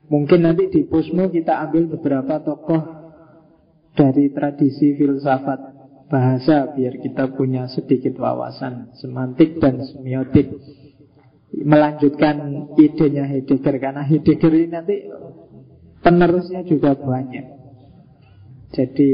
Mungkin 0.06 0.46
nanti 0.46 0.70
di 0.70 0.86
Posmo 0.86 1.28
kita 1.34 1.60
ambil 1.66 1.98
beberapa 1.98 2.40
tokoh 2.40 2.95
dari 3.96 4.30
tradisi 4.36 4.94
filsafat 5.00 5.74
bahasa 6.06 6.70
biar 6.76 7.02
kita 7.02 7.34
punya 7.34 7.66
sedikit 7.72 8.20
wawasan 8.22 8.94
semantik 9.00 9.58
dan 9.58 9.82
semiotik 9.82 10.54
melanjutkan 11.64 12.68
idenya 12.76 13.26
Heidegger 13.26 13.76
karena 13.80 14.04
Heidegger 14.04 14.52
ini 14.54 14.68
nanti 14.70 14.96
penerusnya 16.04 16.68
juga 16.68 16.94
banyak. 16.94 17.46
Jadi 18.76 19.10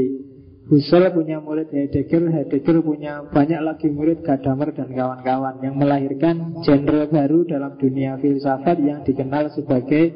Husserl 0.62 1.10
punya 1.10 1.42
murid 1.42 1.74
Heidegger, 1.74 2.30
Heidegger 2.30 2.86
punya 2.86 3.26
banyak 3.26 3.60
lagi 3.62 3.90
murid 3.90 4.22
Gadamer 4.22 4.70
dan 4.70 4.94
kawan-kawan 4.94 5.58
yang 5.58 5.74
melahirkan 5.74 6.62
genre 6.62 7.10
baru 7.10 7.42
dalam 7.46 7.74
dunia 7.78 8.14
filsafat 8.22 8.78
yang 8.78 9.02
dikenal 9.02 9.50
sebagai 9.50 10.14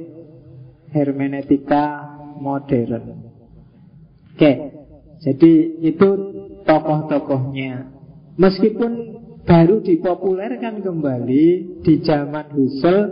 hermeneutika 0.94 2.14
modern. 2.38 3.25
Oke, 4.37 4.53
jadi 5.25 5.53
itu 5.81 6.09
tokoh-tokohnya. 6.68 7.88
Meskipun 8.37 8.92
baru 9.49 9.81
dipopulerkan 9.81 10.85
kembali 10.85 11.46
di 11.81 11.94
zaman 12.05 12.53
Husserl, 12.53 13.05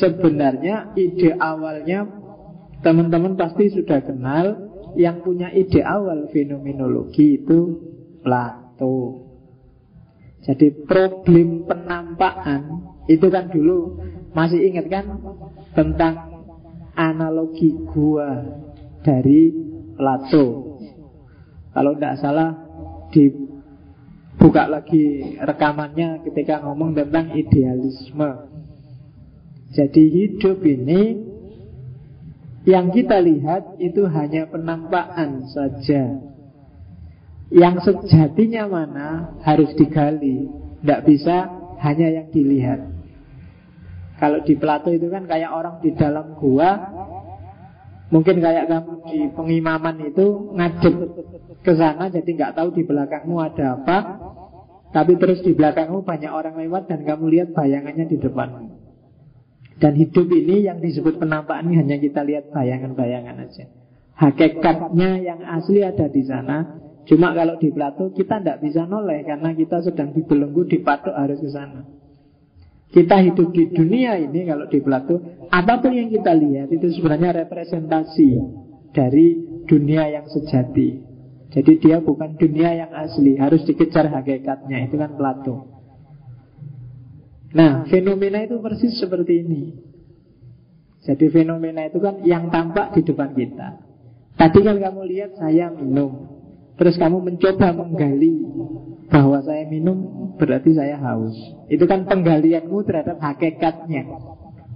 sebenarnya 0.00 0.96
ide 0.96 1.36
awalnya 1.36 2.08
teman-teman 2.80 3.36
pasti 3.36 3.76
sudah 3.76 4.08
kenal 4.08 4.46
yang 4.96 5.20
punya 5.20 5.52
ide 5.52 5.84
awal 5.84 6.32
fenomenologi 6.32 7.44
itu 7.44 7.60
Plato. 8.24 9.20
Jadi 10.48 10.88
problem 10.88 11.68
penampakan 11.68 12.88
itu 13.04 13.28
kan 13.28 13.52
dulu 13.52 14.00
masih 14.32 14.64
ingat 14.64 14.88
kan 14.88 15.12
tentang 15.76 16.40
analogi 16.96 17.68
gua 17.92 18.48
dari 19.04 19.63
Plato. 19.94 20.78
Kalau 21.74 21.92
tidak 21.98 22.14
salah 22.22 22.50
dibuka 23.10 24.70
lagi 24.70 25.36
rekamannya 25.38 26.22
ketika 26.26 26.62
ngomong 26.62 26.94
tentang 26.94 27.34
idealisme. 27.34 28.30
Jadi 29.74 30.02
hidup 30.06 30.62
ini 30.62 31.02
yang 32.64 32.94
kita 32.94 33.18
lihat 33.18 33.76
itu 33.82 34.06
hanya 34.06 34.46
penampakan 34.46 35.50
saja. 35.50 36.14
Yang 37.50 37.76
sejatinya 37.86 38.70
mana 38.70 39.08
harus 39.42 39.74
digali. 39.74 40.48
Tidak 40.80 41.00
bisa 41.04 41.36
hanya 41.82 42.08
yang 42.22 42.28
dilihat. 42.32 42.80
Kalau 44.16 44.40
di 44.46 44.54
Plato 44.56 44.88
itu 44.94 45.10
kan 45.10 45.26
kayak 45.26 45.50
orang 45.52 45.82
di 45.82 45.90
dalam 45.92 46.38
gua 46.38 47.03
Mungkin 48.14 48.38
kayak 48.38 48.70
kamu 48.70 48.92
di 49.10 49.18
pengimaman 49.34 49.98
itu 50.06 50.54
ngadep 50.54 50.94
ke 51.66 51.72
sana 51.74 52.06
jadi 52.14 52.30
nggak 52.30 52.54
tahu 52.54 52.70
di 52.70 52.86
belakangmu 52.86 53.36
ada 53.42 53.74
apa 53.74 53.98
tapi 54.94 55.18
terus 55.18 55.42
di 55.42 55.58
belakangmu 55.58 56.06
banyak 56.06 56.30
orang 56.30 56.54
lewat 56.54 56.86
dan 56.86 57.02
kamu 57.02 57.26
lihat 57.34 57.48
bayangannya 57.50 58.06
di 58.06 58.14
depanmu. 58.22 58.78
Dan 59.82 59.98
hidup 59.98 60.30
ini 60.30 60.70
yang 60.70 60.78
disebut 60.78 61.18
penampakan 61.18 61.66
ini 61.66 61.82
hanya 61.82 61.98
kita 61.98 62.22
lihat 62.22 62.54
bayangan-bayangan 62.54 63.42
aja. 63.42 63.66
Hakikatnya 64.14 65.18
yang 65.18 65.42
asli 65.42 65.82
ada 65.82 66.06
di 66.06 66.22
sana. 66.22 66.78
Cuma 67.10 67.34
kalau 67.34 67.58
di 67.58 67.74
Plato 67.74 68.14
kita 68.14 68.38
tidak 68.38 68.62
bisa 68.62 68.86
noleh 68.86 69.26
karena 69.26 69.50
kita 69.50 69.82
sedang 69.82 70.14
dibelenggu, 70.14 70.62
dipatok 70.70 71.12
harus 71.18 71.42
ke 71.42 71.50
sana. 71.50 71.82
Kita 72.94 73.18
hidup 73.18 73.50
di 73.50 73.74
dunia 73.74 74.14
ini 74.22 74.46
kalau 74.46 74.70
di 74.70 74.78
Plato 74.78 75.18
Apa 75.50 75.82
pun 75.82 75.90
yang 75.90 76.14
kita 76.14 76.30
lihat 76.30 76.70
itu 76.70 76.94
sebenarnya 76.94 77.42
representasi 77.42 78.38
Dari 78.94 79.26
dunia 79.66 80.06
yang 80.14 80.30
sejati. 80.30 81.02
Jadi 81.50 81.72
dia 81.82 81.98
bukan 81.98 82.38
dunia 82.38 82.70
yang 82.86 82.94
asli 82.94 83.34
Harus 83.34 83.66
dikejar 83.66 84.06
hakikatnya 84.14 84.86
Itu 84.86 84.94
kan 84.94 85.18
Plato. 85.18 85.74
Nah 87.54 87.86
fenomena 87.90 88.42
itu 88.42 88.58
persis 88.62 88.98
seperti 88.98 89.42
ini. 89.46 89.62
Jadi 91.06 91.30
fenomena 91.30 91.86
itu 91.86 92.02
kan 92.02 92.22
yang 92.26 92.50
tampak 92.50 92.98
di 92.98 93.06
depan 93.06 93.30
kita. 93.34 93.78
Tadi 94.34 94.58
kan 94.66 94.76
kamu 94.82 95.02
lihat 95.06 95.30
saya 95.38 95.70
minum. 95.70 96.26
Terus 96.74 96.98
kamu 96.98 97.22
mencoba 97.22 97.70
menggali 97.70 98.42
bahwa 99.08 99.38
saya 99.44 99.68
minum 99.68 99.96
berarti 100.40 100.72
saya 100.72 100.96
haus. 101.00 101.36
Itu 101.68 101.84
kan 101.84 102.08
penggalianmu 102.08 102.84
terhadap 102.84 103.20
hakikatnya. 103.20 104.08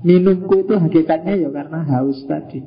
Minumku 0.05 0.63
itu 0.63 0.79
hakikatnya 0.79 1.35
ya 1.35 1.49
karena 1.51 1.83
haus 1.83 2.23
tadi. 2.29 2.63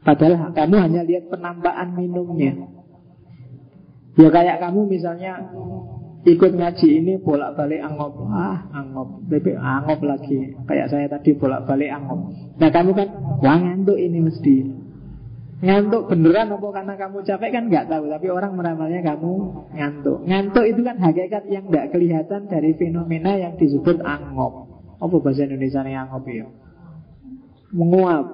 Padahal 0.00 0.52
kamu 0.56 0.76
hanya 0.80 1.02
lihat 1.04 1.28
penampakan 1.28 1.96
minumnya. 1.96 2.56
Ya 4.16 4.28
kayak 4.28 4.60
kamu 4.60 4.88
misalnya 4.88 5.52
ikut 6.24 6.52
ngaji 6.52 6.88
ini 7.00 7.12
bolak-balik 7.20 7.80
angop. 7.80 8.20
Ah, 8.28 8.68
angop. 8.72 9.24
Bebek 9.28 9.56
angop 9.56 10.00
lagi. 10.04 10.56
Kayak 10.68 10.92
saya 10.92 11.06
tadi 11.08 11.36
bolak-balik 11.36 11.88
angop. 11.88 12.32
Nah 12.60 12.68
kamu 12.68 12.90
kan, 12.96 13.08
wah 13.40 13.58
ngantuk 13.60 13.96
ini 13.96 14.18
mesti. 14.24 14.56
Ngantuk 15.60 16.08
beneran 16.08 16.56
apa 16.56 16.68
karena 16.72 16.94
kamu 16.96 17.20
capek 17.20 17.50
kan 17.52 17.64
nggak 17.68 17.92
tahu 17.92 18.08
Tapi 18.08 18.26
orang 18.32 18.56
meramalnya 18.56 19.04
kamu 19.04 19.32
ngantuk. 19.76 20.24
Ngantuk 20.24 20.64
itu 20.64 20.80
kan 20.80 20.96
hakikat 20.96 21.44
yang 21.52 21.68
nggak 21.68 21.92
kelihatan 21.92 22.48
Dari 22.48 22.72
fenomena 22.80 23.36
yang 23.36 23.60
disebut 23.60 24.00
angop. 24.00 24.72
Apa 24.96 25.16
bahasa 25.20 25.44
Indonesia 25.44 25.84
ini 25.84 25.92
angop 26.00 26.24
ya? 26.24 26.48
Menguap. 27.76 28.24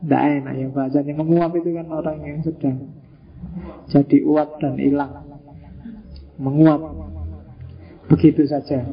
Tidak 0.00 0.22
enak 0.40 0.54
ya 0.56 0.66
bahasanya. 0.72 1.12
Menguap 1.20 1.52
itu 1.52 1.68
kan 1.76 1.86
orang 1.92 2.16
yang 2.24 2.40
sedang 2.40 2.96
Jadi 3.92 4.24
uap 4.24 4.56
dan 4.56 4.80
hilang. 4.80 5.28
Menguap. 6.40 6.80
Begitu 8.08 8.48
saja. 8.48 8.88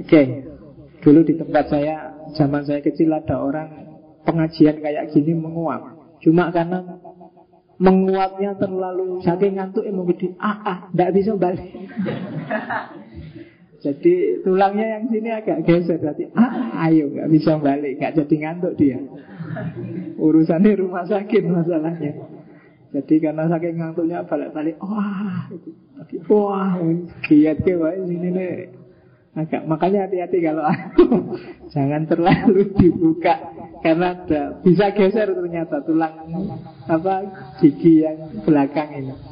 Oke. 0.00 0.08
Okay. 0.08 0.26
Dulu 1.00 1.24
di 1.24 1.32
tempat 1.32 1.72
saya 1.72 2.12
Zaman 2.36 2.60
saya 2.68 2.84
kecil 2.84 3.08
ada 3.08 3.40
orang 3.40 3.88
Pengajian 4.28 4.84
kayak 4.84 5.16
gini 5.16 5.32
menguap 5.32 5.99
Cuma 6.20 6.52
karena 6.52 6.84
menguapnya 7.80 8.60
terlalu 8.60 9.24
saking 9.24 9.56
ngantuk 9.56 9.88
emang 9.88 10.04
gede 10.12 10.36
ah 10.36 10.56
ah 10.60 10.78
tidak 10.92 11.10
bisa 11.16 11.32
balik. 11.40 11.64
Jadi 13.80 14.44
tulangnya 14.44 15.00
yang 15.00 15.08
sini 15.08 15.32
agak 15.32 15.64
geser 15.64 15.96
berarti 15.96 16.28
ah 16.36 16.84
ayo 16.84 17.08
nggak 17.08 17.32
bisa 17.32 17.56
balik 17.56 17.96
nggak 17.96 18.12
jadi 18.12 18.34
ngantuk 18.44 18.76
dia. 18.76 19.00
Urusannya 20.20 20.76
rumah 20.76 21.08
sakit 21.08 21.48
masalahnya. 21.48 22.12
Jadi 22.92 23.14
karena 23.24 23.48
saking 23.48 23.80
ngantuknya 23.80 24.28
balik-balik 24.28 24.76
wah 24.84 25.48
wah 26.28 26.76
giat 27.24 27.64
ke 27.64 27.72
ini 27.80 28.28
nih 28.28 28.79
agak 29.30 29.62
makanya 29.62 30.10
hati-hati 30.10 30.42
kalau 30.42 30.66
aku 30.66 31.38
jangan 31.74 32.02
terlalu 32.10 32.74
dibuka 32.74 33.38
karena 33.80 34.12
ada, 34.12 34.60
bisa 34.60 34.92
geser 34.92 35.32
ternyata 35.32 35.80
tulang 35.86 36.28
apa 36.84 37.14
gigi 37.62 38.04
yang 38.04 38.44
belakang 38.44 38.90
ini. 38.92 39.14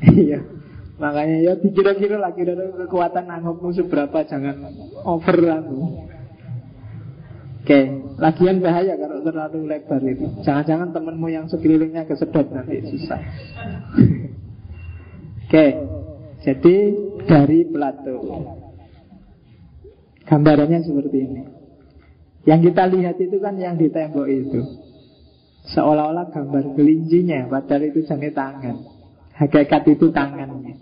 Iya. 0.00 0.40
Makanya 0.96 1.36
ya 1.44 1.52
dikira-kira 1.60 2.16
lagi 2.16 2.40
dari 2.40 2.72
kekuatan 2.72 3.28
angopmu 3.28 3.68
seberapa 3.72 4.24
jangan 4.24 4.56
over 5.04 5.36
aku. 5.48 5.80
Oke, 7.60 7.80
lagian 8.16 8.64
bahaya 8.64 8.96
kalau 8.96 9.20
terlalu 9.20 9.68
lebar 9.68 10.00
itu. 10.04 10.24
Jangan-jangan 10.40 10.96
temenmu 10.96 11.28
yang 11.28 11.44
sekelilingnya 11.48 12.08
kesedot 12.08 12.48
nanti 12.48 12.80
susah. 12.88 13.16
Oke, 15.44 15.66
jadi 16.44 16.76
dari 17.28 17.60
Plato. 17.68 18.16
Gambarannya 20.30 20.86
seperti 20.86 21.18
ini. 21.26 21.42
Yang 22.46 22.70
kita 22.70 22.86
lihat 22.86 23.16
itu 23.18 23.36
kan 23.42 23.58
yang 23.58 23.74
di 23.74 23.90
tembok 23.90 24.30
itu. 24.30 24.62
Seolah-olah 25.74 26.32
gambar 26.32 26.72
kelincinya 26.72 27.50
Padahal 27.50 27.90
itu 27.90 28.06
jenis 28.06 28.32
tangan. 28.32 28.80
Hakikat 29.34 29.82
itu 29.90 30.08
tangannya. 30.14 30.78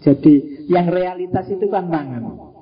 Jadi 0.00 0.64
yang 0.70 0.88
realitas 0.88 1.50
itu 1.50 1.66
kan 1.66 1.90
tangan. 1.90 2.54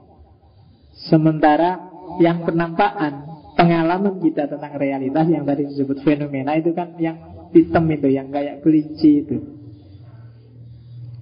Sementara 1.07 1.93
yang 2.19 2.43
penampakan 2.43 3.29
Pengalaman 3.57 4.21
kita 4.21 4.51
tentang 4.51 4.77
realitas 4.77 5.25
Yang 5.31 5.45
tadi 5.49 5.63
disebut 5.73 5.99
fenomena 6.05 6.59
Itu 6.61 6.77
kan 6.77 6.93
yang 7.01 7.49
hitam 7.55 7.89
itu 7.89 8.09
Yang 8.11 8.29
kayak 8.35 8.57
kelinci 8.61 9.11
itu. 9.25 9.37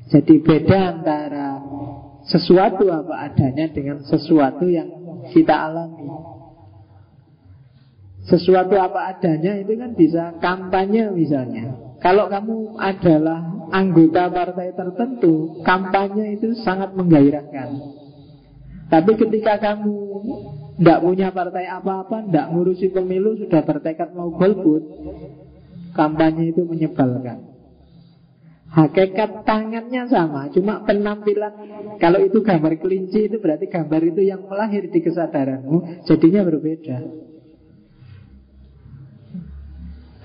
Jadi 0.09 0.35
beda 0.41 0.79
antara 0.97 1.61
Sesuatu 2.29 2.93
apa 2.93 3.33
adanya 3.33 3.67
Dengan 3.73 4.05
sesuatu 4.05 4.69
yang 4.69 4.89
kita 5.33 5.53
alami 5.53 6.09
sesuatu 8.29 8.77
apa 8.77 9.17
adanya 9.17 9.57
itu 9.57 9.73
kan 9.81 9.91
bisa 9.97 10.37
kampanye 10.39 11.09
misalnya. 11.17 11.97
Kalau 11.99 12.29
kamu 12.31 12.79
adalah 12.79 13.41
anggota 13.73 14.31
partai 14.31 14.77
tertentu, 14.77 15.65
kampanye 15.65 16.39
itu 16.39 16.55
sangat 16.63 16.95
menggairahkan. 16.95 17.69
Tapi 18.93 19.13
ketika 19.19 19.59
kamu 19.59 19.97
tidak 20.79 20.99
punya 21.03 21.29
partai 21.35 21.67
apa-apa, 21.67 22.29
tidak 22.29 22.47
ngurusi 22.55 22.95
pemilu, 22.95 23.35
sudah 23.43 23.67
bertekad 23.67 24.15
mau 24.15 24.31
golput, 24.31 24.85
kampanye 25.97 26.55
itu 26.55 26.63
menyebalkan. 26.63 27.58
Hakikat 28.69 29.49
tangannya 29.49 30.13
sama, 30.13 30.53
cuma 30.53 30.85
penampilan 30.85 31.53
kalau 31.97 32.21
itu 32.21 32.45
gambar 32.45 32.77
kelinci 32.77 33.33
itu 33.33 33.41
berarti 33.41 33.65
gambar 33.65 34.13
itu 34.13 34.21
yang 34.29 34.45
melahir 34.45 34.93
di 34.93 35.01
kesadaranmu, 35.01 36.05
jadinya 36.05 36.45
berbeda. 36.45 36.99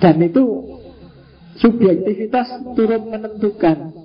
Dan 0.04 0.16
itu 0.20 0.44
subjektivitas 1.56 2.76
turut 2.76 3.08
menentukan. 3.08 3.96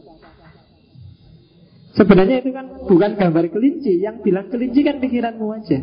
Sebenarnya 1.99 2.39
itu 2.39 2.55
kan 2.55 2.87
bukan 2.87 3.11
gambar 3.19 3.45
kelinci, 3.51 3.99
yang 3.99 4.23
bilang 4.23 4.47
kelinci 4.55 4.87
kan 4.87 5.03
pikiranmu 5.03 5.47
aja. 5.51 5.83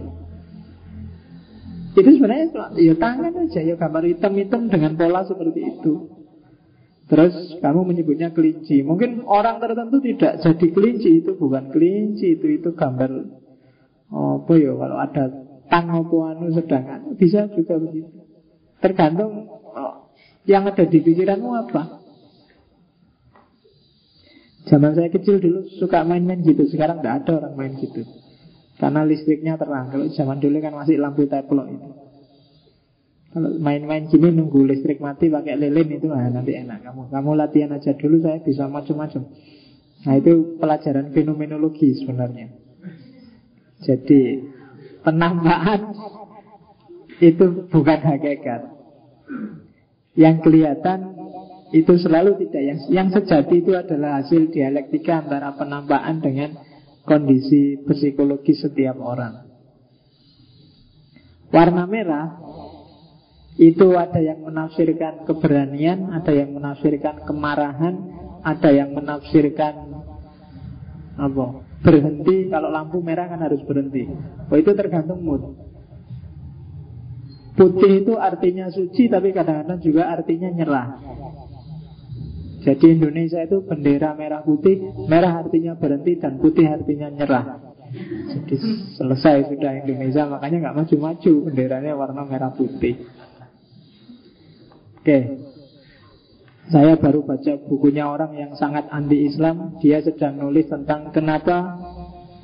Itu 1.91 2.08
sebenarnya 2.08 2.72
ya 2.80 2.95
tangan 2.95 3.36
aja, 3.36 3.60
ya 3.60 3.76
gambar 3.76 4.03
hitam-hitam 4.16 4.72
dengan 4.72 4.95
pola 4.95 5.28
seperti 5.28 5.76
itu. 5.76 6.25
Terus 7.06 7.62
kamu 7.62 7.86
menyebutnya 7.86 8.34
kelinci. 8.34 8.82
Mungkin 8.82 9.30
orang 9.30 9.62
tertentu 9.62 10.01
tidak 10.01 10.41
jadi 10.41 10.68
kelinci 10.74 11.22
itu 11.22 11.38
bukan 11.38 11.70
kelinci 11.70 12.34
itu 12.34 12.47
itu 12.49 12.74
gambar 12.74 13.12
apa 14.06 14.53
ya 14.58 14.72
kalau 14.74 14.97
ada 15.01 15.24
tang 15.66 15.89
apa 15.89 16.16
anu 16.34 16.53
sedang 16.53 17.14
bisa 17.18 17.45
juga 17.53 17.78
begitu. 17.78 18.10
Tergantung 18.82 19.49
yang 20.45 20.66
ada 20.66 20.86
di 20.86 20.97
pikiranmu 21.01 21.49
apa? 21.53 22.06
Zaman 24.66 24.97
saya 24.97 25.14
kecil 25.14 25.38
dulu 25.38 25.62
suka 25.78 26.01
main-main 26.01 26.41
gitu 26.41 26.66
Sekarang 26.66 26.97
tidak 26.97 27.22
ada 27.22 27.32
orang 27.38 27.53
main 27.53 27.74
gitu 27.78 28.01
Karena 28.82 29.06
listriknya 29.06 29.62
terang 29.62 29.93
Kalau 29.93 30.10
zaman 30.10 30.41
dulu 30.41 30.58
kan 30.58 30.74
masih 30.74 30.97
lampu 30.97 31.30
teplok 31.30 31.70
itu 31.70 32.05
Kalau 33.36 33.52
main-main 33.60 34.08
gini 34.08 34.32
nunggu 34.32 34.64
listrik 34.64 35.04
mati 35.04 35.28
pakai 35.28 35.60
lilin 35.60 36.00
itu 36.00 36.08
nah, 36.08 36.32
nanti 36.32 36.56
enak 36.56 36.88
kamu. 36.88 37.12
Kamu 37.12 37.36
latihan 37.36 37.76
aja 37.76 37.92
dulu 37.92 38.24
saya 38.24 38.40
bisa 38.40 38.72
macam-macam. 38.72 39.28
Nah 40.08 40.14
itu 40.16 40.56
pelajaran 40.56 41.12
fenomenologi 41.12 42.00
sebenarnya. 42.00 42.56
Jadi 43.84 44.40
penampakan 45.04 45.82
itu 47.20 47.68
bukan 47.68 48.00
hakikat. 48.08 48.72
Yang 50.16 50.36
kelihatan 50.40 51.00
itu 51.76 51.92
selalu 52.00 52.40
tidak 52.40 52.64
yang 52.64 52.80
yang 52.88 53.08
sejati 53.12 53.60
itu 53.60 53.76
adalah 53.76 54.24
hasil 54.24 54.48
dialektika 54.48 55.28
antara 55.28 55.52
penampakan 55.60 56.24
dengan 56.24 56.56
kondisi 57.04 57.84
psikologi 57.84 58.56
setiap 58.56 58.96
orang. 58.96 59.44
Warna 61.52 61.84
merah 61.84 62.28
itu 63.56 63.88
ada 63.95 64.20
yang 64.20 64.43
menafsirkan 64.43 65.24
keberanian, 65.24 66.12
ada 66.12 66.32
yang 66.36 66.51
menafsirkan 66.51 67.24
kemarahan, 67.24 67.95
ada 68.43 68.70
yang 68.72 68.91
menafsirkan 68.91 69.95
apa? 71.16 71.64
Berhenti 71.80 72.51
kalau 72.51 72.68
lampu 72.68 72.99
merah 72.99 73.32
kan 73.32 73.39
harus 73.39 73.64
berhenti. 73.64 74.12
Oh 74.51 74.58
itu 74.60 74.72
tergantung 74.76 75.24
mood. 75.24 75.56
Putih 77.56 78.03
itu 78.03 78.20
artinya 78.20 78.68
suci 78.68 79.08
tapi 79.08 79.32
kadang-kadang 79.32 79.80
juga 79.80 80.12
artinya 80.12 80.51
nyerah. 80.51 80.88
Jadi 82.66 82.97
Indonesia 82.99 83.39
itu 83.39 83.64
bendera 83.64 84.18
merah 84.18 84.41
putih, 84.43 84.82
merah 85.08 85.39
artinya 85.39 85.78
berhenti 85.78 86.20
dan 86.20 86.41
putih 86.41 86.68
artinya 86.68 87.08
nyerah. 87.08 87.45
Jadi 88.34 88.56
selesai 88.97 89.53
sudah 89.53 89.86
Indonesia, 89.86 90.28
makanya 90.28 90.68
nggak 90.68 90.78
maju-maju, 90.84 91.34
benderanya 91.47 91.93
warna 91.95 92.26
merah 92.28 92.51
putih. 92.51 92.97
Oke, 95.06 95.22
saya 96.74 96.97
baru 96.97 97.22
baca 97.22 97.62
bukunya 97.70 98.10
orang 98.10 98.34
yang 98.41 98.58
sangat 98.58 98.89
anti-Islam. 98.89 99.78
Dia 99.78 100.01
sedang 100.01 100.41
nulis 100.41 100.66
tentang 100.66 101.14
kenapa 101.14 101.78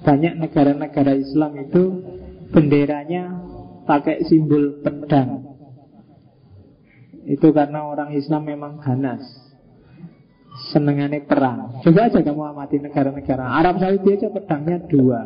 banyak 0.05 0.37
negara-negara 0.37 1.17
Islam 1.17 1.57
itu 1.57 2.05
benderanya 2.53 3.33
pakai 3.89 4.29
simbol 4.29 4.77
pedang. 4.85 5.41
Itu 7.25 7.49
karena 7.49 7.81
orang 7.81 8.13
Islam 8.13 8.45
memang 8.45 8.77
ganas. 8.77 9.25
Senengannya 10.69 11.25
perang. 11.25 11.81
Coba 11.81 12.13
aja 12.13 12.21
kamu 12.21 12.45
amati 12.45 12.77
negara-negara 12.77 13.57
Arab 13.57 13.81
Saudi 13.81 14.21
aja 14.21 14.29
pedangnya 14.29 14.85
dua. 14.85 15.25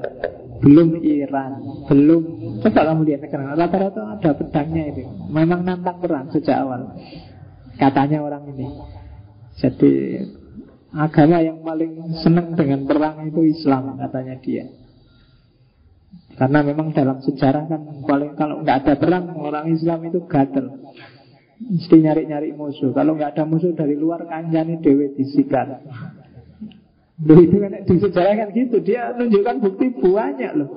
Belum. 0.63 0.99
Iran, 1.03 1.51
belum. 1.89 2.23
Coba 2.63 2.81
kamu 2.87 3.01
lihat 3.07 3.19
negara 3.27 3.55
rata-rata 3.57 4.01
ada 4.15 4.31
pedangnya 4.35 4.83
itu. 4.93 5.03
Memang 5.27 5.67
nantang 5.67 5.99
perang 5.99 6.31
sejak 6.31 6.55
awal. 6.63 6.95
Katanya 7.75 8.23
orang 8.23 8.47
ini. 8.55 8.67
Jadi 9.59 9.91
agama 10.95 11.43
yang 11.43 11.59
paling 11.63 12.19
senang 12.23 12.55
dengan 12.55 12.87
perang 12.87 13.27
itu 13.27 13.41
Islam 13.43 13.99
Katanya 13.99 14.35
dia. 14.39 14.65
Karena 16.35 16.59
memang 16.67 16.91
dalam 16.91 17.23
sejarah 17.23 17.63
kan 17.71 17.81
paling 18.03 18.35
Kalau 18.35 18.59
nggak 18.63 18.77
ada 18.83 18.93
perang 18.99 19.31
orang 19.39 19.71
Islam 19.71 20.07
itu 20.07 20.23
gatel. 20.27 20.71
Mesti 21.55 21.95
nyari-nyari 22.03 22.51
musuh. 22.51 22.91
Kalau 22.91 23.15
nggak 23.15 23.39
ada 23.39 23.43
musuh 23.47 23.71
dari 23.71 23.95
luar 23.95 24.27
Kanjani 24.27 24.83
dewe 24.83 25.15
disikat 25.15 25.83
Loh 27.23 27.39
itu 27.39 27.55
kan 27.63 27.71
di 27.87 27.95
sejarah 27.95 28.33
kan 28.35 28.49
gitu 28.51 28.83
Dia 28.83 29.15
nunjukkan 29.15 29.55
bukti 29.63 29.87
banyak 29.95 30.51
loh 30.59 30.69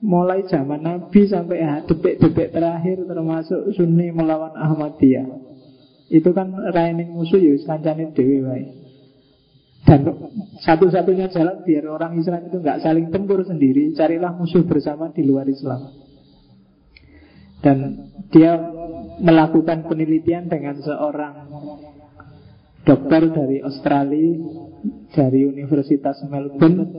Mulai 0.00 0.48
zaman 0.48 0.80
Nabi 0.80 1.28
sampai 1.28 1.84
detik-detik 1.84 2.56
terakhir 2.56 3.04
Termasuk 3.04 3.76
Sunni 3.76 4.08
melawan 4.08 4.56
Ahmadiyah 4.56 5.50
itu 6.10 6.34
kan 6.34 6.50
raining 6.74 7.14
musuh 7.14 7.38
ya 7.38 7.54
kancane 7.62 8.10
dewi 8.10 8.42
wae. 8.42 8.66
Dan 9.86 10.04
satu-satunya 10.60 11.30
jalan 11.30 11.62
biar 11.62 11.86
orang 11.86 12.18
Islam 12.18 12.50
itu 12.50 12.58
nggak 12.60 12.82
saling 12.82 13.14
tempur 13.14 13.40
sendiri, 13.46 13.94
carilah 13.94 14.34
musuh 14.34 14.66
bersama 14.66 15.14
di 15.14 15.22
luar 15.24 15.46
Islam. 15.46 15.94
Dan 17.62 17.78
dia 18.34 18.58
melakukan 19.22 19.86
penelitian 19.86 20.50
dengan 20.50 20.82
seorang 20.82 21.34
dokter 22.90 23.22
dari 23.30 23.62
Australia, 23.62 24.34
dari 25.14 25.46
Universitas 25.46 26.18
Melbourne, 26.26 26.90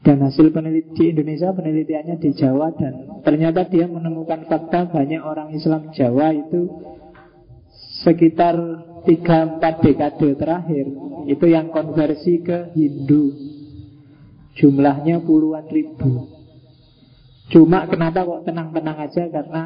dan 0.00 0.24
hasil 0.24 0.48
penelitian 0.48 0.96
di 0.96 1.04
Indonesia 1.12 1.52
penelitiannya 1.52 2.16
di 2.16 2.30
Jawa 2.32 2.72
dan 2.72 3.20
ternyata 3.20 3.68
dia 3.68 3.84
menemukan 3.84 4.48
fakta 4.48 4.88
banyak 4.88 5.20
orang 5.20 5.52
Islam 5.52 5.92
Jawa 5.92 6.32
itu 6.32 6.70
sekitar 8.00 8.56
3-4 9.04 9.84
dekade 9.84 10.30
terakhir 10.38 10.86
itu 11.28 11.44
yang 11.44 11.68
konversi 11.68 12.40
ke 12.40 12.72
Hindu. 12.72 13.36
Jumlahnya 14.56 15.20
puluhan 15.22 15.68
ribu 15.68 16.37
cuma 17.48 17.88
kenapa 17.88 18.28
kok 18.28 18.44
tenang-tenang 18.44 18.98
aja 19.08 19.24
karena 19.32 19.62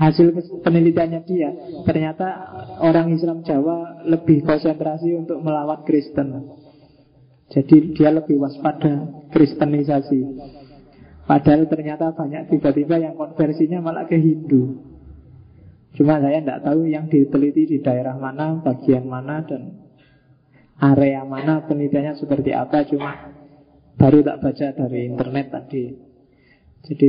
hasil 0.00 0.32
penelitiannya 0.64 1.20
dia 1.28 1.50
ternyata 1.84 2.26
orang 2.80 3.12
Islam 3.12 3.44
Jawa 3.44 4.04
lebih 4.08 4.40
konsentrasi 4.44 5.12
untuk 5.16 5.44
melawan 5.44 5.84
Kristen 5.84 6.56
jadi 7.52 7.76
dia 7.92 8.10
lebih 8.10 8.40
waspada 8.40 9.28
kristenisasi 9.36 10.20
padahal 11.28 11.68
ternyata 11.68 12.16
banyak 12.16 12.48
tiba-tiba 12.48 12.96
yang 12.98 13.14
konversinya 13.14 13.84
malah 13.84 14.08
ke 14.08 14.16
Hindu 14.16 14.96
Cuma 15.96 16.20
saya 16.20 16.44
tidak 16.44 16.60
tahu 16.60 16.84
yang 16.92 17.08
diteliti 17.08 17.64
di 17.64 17.78
daerah 17.80 18.20
mana, 18.20 18.60
bagian 18.60 19.08
mana, 19.08 19.40
dan 19.48 19.80
area 20.76 21.24
mana 21.24 21.64
penelitiannya 21.64 22.20
seperti 22.20 22.52
apa. 22.52 22.84
Cuma 22.84 23.32
baru 23.96 24.20
tak 24.20 24.44
baca 24.44 24.66
dari 24.76 25.08
internet 25.08 25.46
tadi. 25.48 26.05
Jadi 26.86 27.06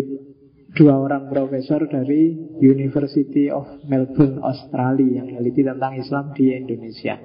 dua 0.74 0.98
orang 0.98 1.30
profesor 1.30 1.86
dari 1.90 2.34
University 2.62 3.50
of 3.50 3.66
Melbourne, 3.86 4.42
Australia 4.42 5.22
yang 5.22 5.34
meneliti 5.34 5.66
tentang 5.66 5.98
Islam 5.98 6.34
di 6.34 6.54
Indonesia. 6.54 7.16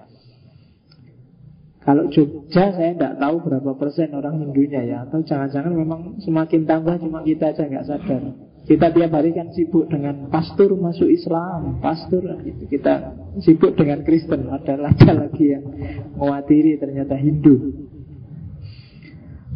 Kalau 1.82 2.06
Jogja 2.14 2.70
saya 2.72 2.94
tidak 2.94 3.18
tahu 3.18 3.42
berapa 3.42 3.74
persen 3.74 4.14
orang 4.14 4.38
Hindunya 4.38 4.86
ya 4.86 5.02
Atau 5.02 5.26
jangan-jangan 5.26 5.74
memang 5.74 6.14
semakin 6.22 6.62
tambah 6.62 6.94
cuma 7.02 7.26
kita 7.26 7.50
aja 7.50 7.66
nggak 7.66 7.86
sadar 7.90 8.22
kita 8.62 8.94
tiap 8.94 9.10
hari 9.10 9.34
kan 9.34 9.50
sibuk 9.50 9.90
dengan 9.90 10.30
pastor 10.30 10.70
masuk 10.78 11.10
Islam, 11.10 11.82
pastor 11.82 12.22
gitu. 12.46 12.70
Kita 12.70 13.10
sibuk 13.42 13.74
dengan 13.74 14.06
Kristen, 14.06 14.46
ada 14.54 14.78
lagi 14.78 15.10
lagi 15.10 15.44
yang 15.50 15.66
mewatiri 16.14 16.78
ternyata 16.78 17.18
Hindu. 17.18 17.90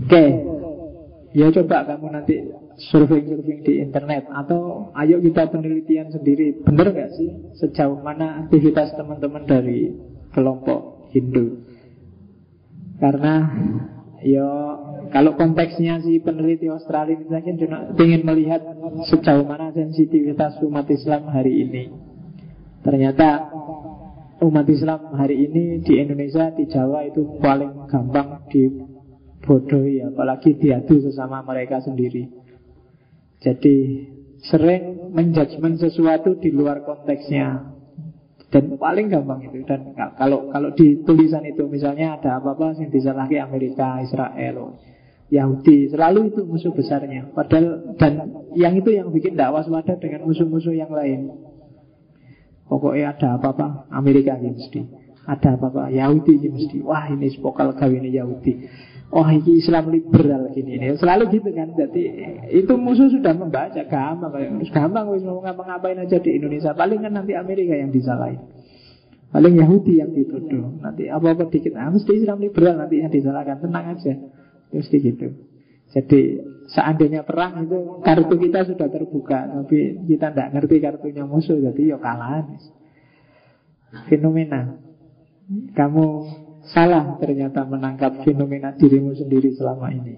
Oke, 0.03 0.11
okay. 0.11 0.31
ya 1.39 1.55
coba 1.55 1.87
kamu 1.87 2.07
nanti 2.19 2.35
surfing-surfing 2.77 3.65
di 3.65 3.81
internet 3.81 4.29
atau 4.29 4.93
ayo 4.93 5.17
kita 5.25 5.49
penelitian 5.49 6.13
sendiri, 6.13 6.61
benar 6.61 6.93
nggak 6.93 7.11
sih 7.17 7.31
sejauh 7.57 7.99
mana 8.05 8.45
aktivitas 8.47 8.93
teman-teman 8.95 9.49
dari 9.49 9.97
kelompok 10.37 11.09
Hindu? 11.17 11.65
Karena 13.01 13.49
ya 14.21 14.49
kalau 15.13 15.37
konteksnya 15.37 16.01
si 16.05 16.21
peneliti 16.21 16.69
Australia 16.69 17.17
ini 17.17 17.29
ingin 17.97 18.23
melihat 18.25 18.61
sejauh 19.09 19.45
mana 19.49 19.73
sensitivitas 19.73 20.61
umat 20.65 20.89
Islam 20.93 21.33
hari 21.33 21.65
ini. 21.65 21.85
Ternyata 22.85 23.51
umat 24.45 24.67
Islam 24.69 25.17
hari 25.17 25.49
ini 25.49 25.81
di 25.81 25.97
Indonesia, 25.97 26.53
di 26.53 26.69
Jawa 26.69 27.09
itu 27.09 27.41
paling 27.41 27.89
gampang 27.89 28.47
dibodohi, 28.53 30.05
apalagi 30.05 30.61
diadu 30.61 31.01
sesama 31.01 31.41
mereka 31.41 31.81
sendiri. 31.81 32.46
Jadi 33.47 33.77
sering 34.43 35.15
menjudgment 35.15 35.79
sesuatu 35.79 36.35
di 36.43 36.51
luar 36.51 36.83
konteksnya 36.83 37.77
dan 38.51 38.75
paling 38.79 39.07
gampang 39.11 39.43
itu 39.43 39.63
dan 39.67 39.95
kalau 40.19 40.51
kalau 40.51 40.71
di 40.75 41.03
tulisan 41.03 41.43
itu 41.47 41.67
misalnya 41.67 42.19
ada 42.19 42.43
apa-apa 42.43 42.79
yang 42.79 42.91
disalahkan 42.91 43.47
Amerika, 43.47 44.03
Israel, 44.03 44.79
Yahudi, 45.27 45.91
selalu 45.91 46.31
itu 46.31 46.47
musuh 46.47 46.71
besarnya. 46.71 47.35
Padahal 47.35 47.99
dan 47.99 48.47
yang 48.55 48.79
itu 48.79 48.95
yang 48.95 49.11
bikin 49.11 49.35
tidak 49.35 49.51
waspada 49.51 49.99
dengan 49.99 50.27
musuh-musuh 50.31 50.75
yang 50.75 50.95
lain. 50.95 51.35
Pokoknya 52.67 53.15
ada 53.15 53.39
apa-apa 53.39 53.91
Amerika 53.91 54.39
yang 54.39 54.55
mesti. 54.55 54.87
Ada 55.27 55.59
apa-apa 55.59 55.91
Yahudi 55.91 56.47
yang 56.47 56.55
mesti. 56.55 56.79
Wah 56.87 57.11
ini 57.11 57.31
spokal 57.35 57.75
kawin 57.75 58.07
Yahudi. 58.07 58.53
Oh 59.07 59.23
ini 59.23 59.63
Islam 59.63 59.95
liberal 59.95 60.51
gini 60.51 60.83
ini 60.83 60.99
selalu 60.99 61.31
gitu 61.39 61.55
kan. 61.55 61.71
Jadi 61.79 62.03
itu 62.51 62.75
musuh 62.75 63.07
sudah 63.07 63.33
membaca 63.39 63.79
gampang, 63.87 64.59
gampang 64.67 65.07
wis 65.15 65.23
mau 65.23 65.39
ngapa-ngapain 65.39 66.03
aja 66.03 66.19
di 66.19 66.35
Indonesia. 66.35 66.75
Paling 66.75 67.07
kan 67.07 67.15
nanti 67.15 67.39
Amerika 67.39 67.79
yang 67.79 67.95
disalahin. 67.95 68.43
Paling 69.31 69.55
Yahudi 69.63 70.03
yang 70.03 70.11
dituduh. 70.11 70.83
Nanti 70.83 71.07
apa-apa 71.07 71.47
dikit, 71.51 71.79
ah, 71.79 71.91
mesti 71.91 72.13
Islam 72.19 72.43
liberal 72.43 72.83
nanti 72.83 72.99
yang 72.99 73.11
disalahkan. 73.11 73.63
Tenang 73.63 73.95
aja. 73.95 74.13
Mesti 74.75 74.97
gitu. 74.99 75.29
Jadi 75.95 76.21
seandainya 76.75 77.23
perang 77.23 77.63
itu 77.63 78.03
kartu 78.03 78.35
kita 78.43 78.67
sudah 78.67 78.91
terbuka, 78.91 79.47
tapi 79.47 80.03
kita 80.03 80.35
tidak 80.35 80.51
ngerti 80.51 80.77
kartunya 80.83 81.23
musuh, 81.23 81.63
jadi 81.63 81.95
ya 81.95 81.99
kalah. 82.03 82.43
Fenomena. 84.11 84.83
Kamu 85.79 86.07
salah 86.71 87.19
ternyata 87.23 87.63
menangkap 87.67 88.23
fenomena 88.27 88.75
dirimu 88.75 89.15
sendiri 89.15 89.55
selama 89.55 89.93
ini. 89.93 90.17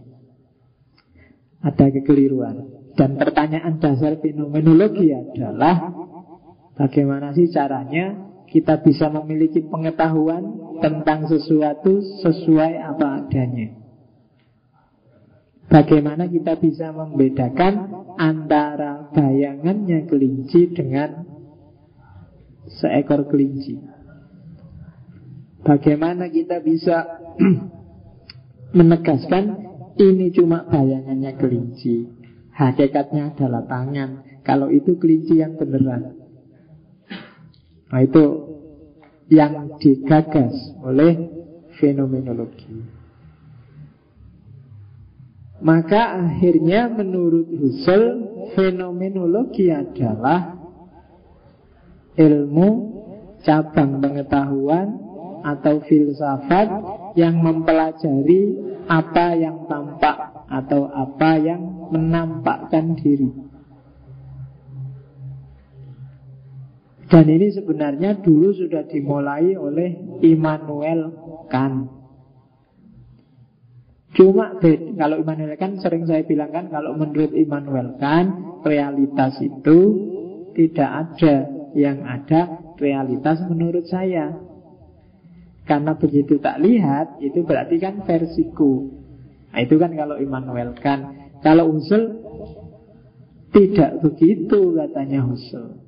Ada 1.60 1.90
kekeliruan. 1.90 2.56
Dan 2.94 3.14
pertanyaan 3.14 3.78
dasar 3.78 4.18
fenomenologi 4.18 5.14
adalah 5.14 5.90
bagaimana 6.74 7.30
sih 7.30 7.46
caranya 7.50 8.28
kita 8.50 8.82
bisa 8.82 9.06
memiliki 9.12 9.62
pengetahuan 9.62 10.74
tentang 10.82 11.28
sesuatu 11.30 12.00
sesuai 12.24 12.72
apa 12.80 13.06
adanya. 13.22 13.78
Bagaimana 15.68 16.24
kita 16.24 16.56
bisa 16.56 16.90
membedakan 16.96 17.92
antara 18.16 19.12
bayangannya 19.12 20.08
kelinci 20.08 20.72
dengan 20.72 21.28
seekor 22.80 23.28
kelinci? 23.28 23.97
Bagaimana 25.68 26.32
kita 26.32 26.64
bisa 26.64 27.04
menegaskan 28.78 29.44
ini 30.00 30.32
cuma 30.32 30.64
bayangannya 30.64 31.36
kelinci, 31.36 32.08
hakikatnya 32.56 33.36
adalah 33.36 33.68
tangan. 33.68 34.24
Kalau 34.48 34.72
itu 34.72 34.96
kelinci 34.96 35.44
yang 35.44 35.60
beneran. 35.60 36.16
Nah 37.92 38.00
itu 38.00 38.24
yang 39.28 39.76
digagas 39.76 40.56
oleh 40.80 41.36
fenomenologi. 41.76 42.96
Maka 45.60 46.16
akhirnya 46.16 46.88
menurut 46.88 47.44
Husserl 47.50 48.24
Fenomenologi 48.56 49.68
adalah 49.68 50.54
Ilmu 52.16 52.68
cabang 53.44 54.00
pengetahuan 54.00 55.07
Atau 55.42 55.82
filsafat 55.86 56.68
Yang 57.18 57.34
mempelajari 57.38 58.42
Apa 58.86 59.34
yang 59.36 59.66
tampak 59.70 60.46
Atau 60.48 60.88
apa 60.88 61.36
yang 61.36 61.78
menampakkan 61.90 62.96
diri. 63.00 63.32
Dan 67.08 67.24
ini 67.24 67.48
sebenarnya 67.48 68.20
dulu 68.20 68.52
sudah 68.52 68.84
dimulai 68.84 69.56
oleh 69.56 70.20
Immanuel 70.20 71.08
Kant. 71.48 71.88
Cuma 74.12 74.60
kalau 74.96 75.16
Immanuel 75.24 75.56
Kant 75.56 75.80
sering 75.80 76.04
saya 76.04 76.28
bilang 76.28 76.52
kan 76.52 76.68
kalau 76.68 76.92
menurut 77.00 77.32
Immanuel 77.32 77.96
Kant 77.96 78.60
realitas 78.68 79.40
itu 79.40 79.78
tidak 80.52 80.90
ada. 80.90 81.36
Yang 81.68 81.98
ada 82.00 82.40
realitas 82.80 83.44
menurut 83.44 83.84
saya. 83.92 84.47
Karena 85.68 85.92
begitu 86.00 86.40
tak 86.40 86.64
lihat 86.64 87.20
itu 87.20 87.44
berarti 87.44 87.76
kan 87.76 88.00
versiku. 88.08 88.88
Nah, 89.52 89.60
itu 89.60 89.76
kan 89.76 89.92
kalau 89.92 90.16
Immanuel 90.16 90.72
Kant. 90.80 91.36
Kalau 91.44 91.68
Husserl 91.70 92.24
tidak 93.52 94.00
begitu 94.00 94.72
katanya 94.74 95.28
Husserl. 95.28 95.84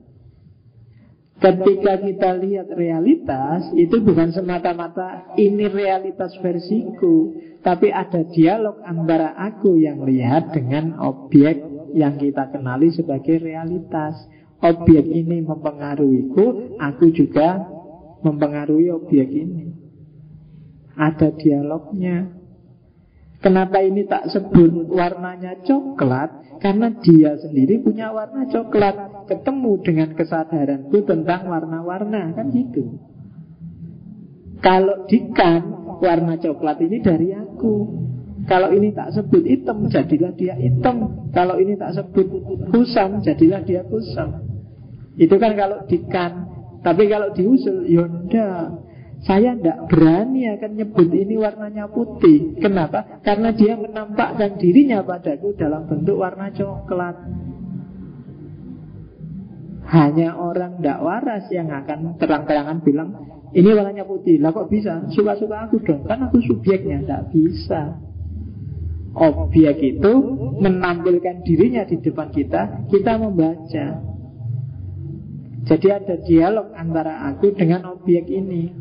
Ketika 1.40 1.96
kita 1.96 2.36
lihat 2.36 2.68
realitas, 2.76 3.72
itu 3.72 4.04
bukan 4.04 4.28
semata-mata 4.28 5.32
ini 5.40 5.72
realitas 5.72 6.36
versiku, 6.44 7.32
tapi 7.64 7.88
ada 7.88 8.28
dialog 8.28 8.84
antara 8.84 9.32
aku 9.32 9.80
yang 9.80 10.04
lihat 10.04 10.52
dengan 10.52 11.00
objek 11.00 11.64
yang 11.96 12.20
kita 12.20 12.52
kenali 12.52 12.92
sebagai 12.92 13.40
realitas. 13.40 14.20
Objek 14.60 15.08
ini 15.08 15.40
mempengaruhiku, 15.40 16.76
aku 16.76 17.08
juga 17.16 17.79
mempengaruhi 18.20 18.92
objek 18.92 19.28
ini. 19.28 19.72
Ada 20.96 21.32
dialognya. 21.32 22.40
Kenapa 23.40 23.80
ini 23.80 24.04
tak 24.04 24.28
sebut 24.28 24.92
warnanya 24.92 25.64
coklat? 25.64 26.40
Karena 26.60 26.92
dia 27.00 27.40
sendiri 27.40 27.80
punya 27.80 28.12
warna 28.12 28.44
coklat 28.52 29.24
Ketemu 29.32 29.72
dengan 29.80 30.08
kesadaranku 30.12 31.08
tentang 31.08 31.48
warna-warna 31.48 32.36
Kan 32.36 32.52
gitu 32.52 33.00
Kalau 34.60 35.08
dikan 35.08 35.96
Warna 36.04 36.36
coklat 36.36 36.84
ini 36.84 37.00
dari 37.00 37.32
aku 37.32 37.74
Kalau 38.44 38.76
ini 38.76 38.92
tak 38.92 39.16
sebut 39.16 39.40
hitam 39.40 39.88
Jadilah 39.88 40.36
dia 40.36 40.52
hitam 40.60 41.32
Kalau 41.32 41.56
ini 41.56 41.80
tak 41.80 41.96
sebut 41.96 42.28
kusam 42.68 43.24
Jadilah 43.24 43.64
dia 43.64 43.80
kusam 43.88 44.44
Itu 45.16 45.40
kan 45.40 45.56
kalau 45.56 45.88
dikan 45.88 46.49
Tapi 46.80 47.02
kalau 47.12 47.32
diusul 47.36 47.84
Yonda 47.88 48.72
saya 49.20 49.52
tidak 49.52 49.84
berani 49.92 50.48
akan 50.48 50.80
nyebut 50.80 51.12
ini 51.12 51.36
warnanya 51.36 51.92
putih. 51.92 52.56
Kenapa? 52.56 53.20
Karena 53.20 53.52
dia 53.52 53.76
menampakkan 53.76 54.56
dirinya 54.56 55.04
padaku 55.04 55.52
dalam 55.60 55.84
bentuk 55.84 56.16
warna 56.16 56.48
coklat. 56.48 57.16
Hanya 59.90 60.38
orang 60.40 60.80
tidak 60.80 60.98
waras 61.04 61.44
yang 61.52 61.68
akan 61.68 62.16
terang-terangan 62.16 62.78
bilang 62.80 63.10
ini 63.50 63.68
warnanya 63.74 64.06
putih. 64.06 64.38
Lah 64.38 64.54
kok 64.54 64.70
bisa? 64.70 65.04
Suka-suka 65.10 65.68
aku 65.68 65.82
dong. 65.82 66.06
Kan 66.06 66.24
aku 66.24 66.40
subjeknya. 66.40 67.02
Tidak 67.02 67.22
bisa. 67.34 67.98
Objek 69.10 69.82
itu 69.82 70.12
menampilkan 70.62 71.42
dirinya 71.42 71.82
di 71.82 71.98
depan 71.98 72.30
kita. 72.30 72.86
Kita 72.86 73.18
membaca. 73.18 74.09
Jadi 75.68 75.88
ada 75.92 76.14
dialog 76.24 76.72
antara 76.72 77.28
aku 77.28 77.52
dengan 77.52 77.84
objek 77.92 78.24
ini. 78.30 78.72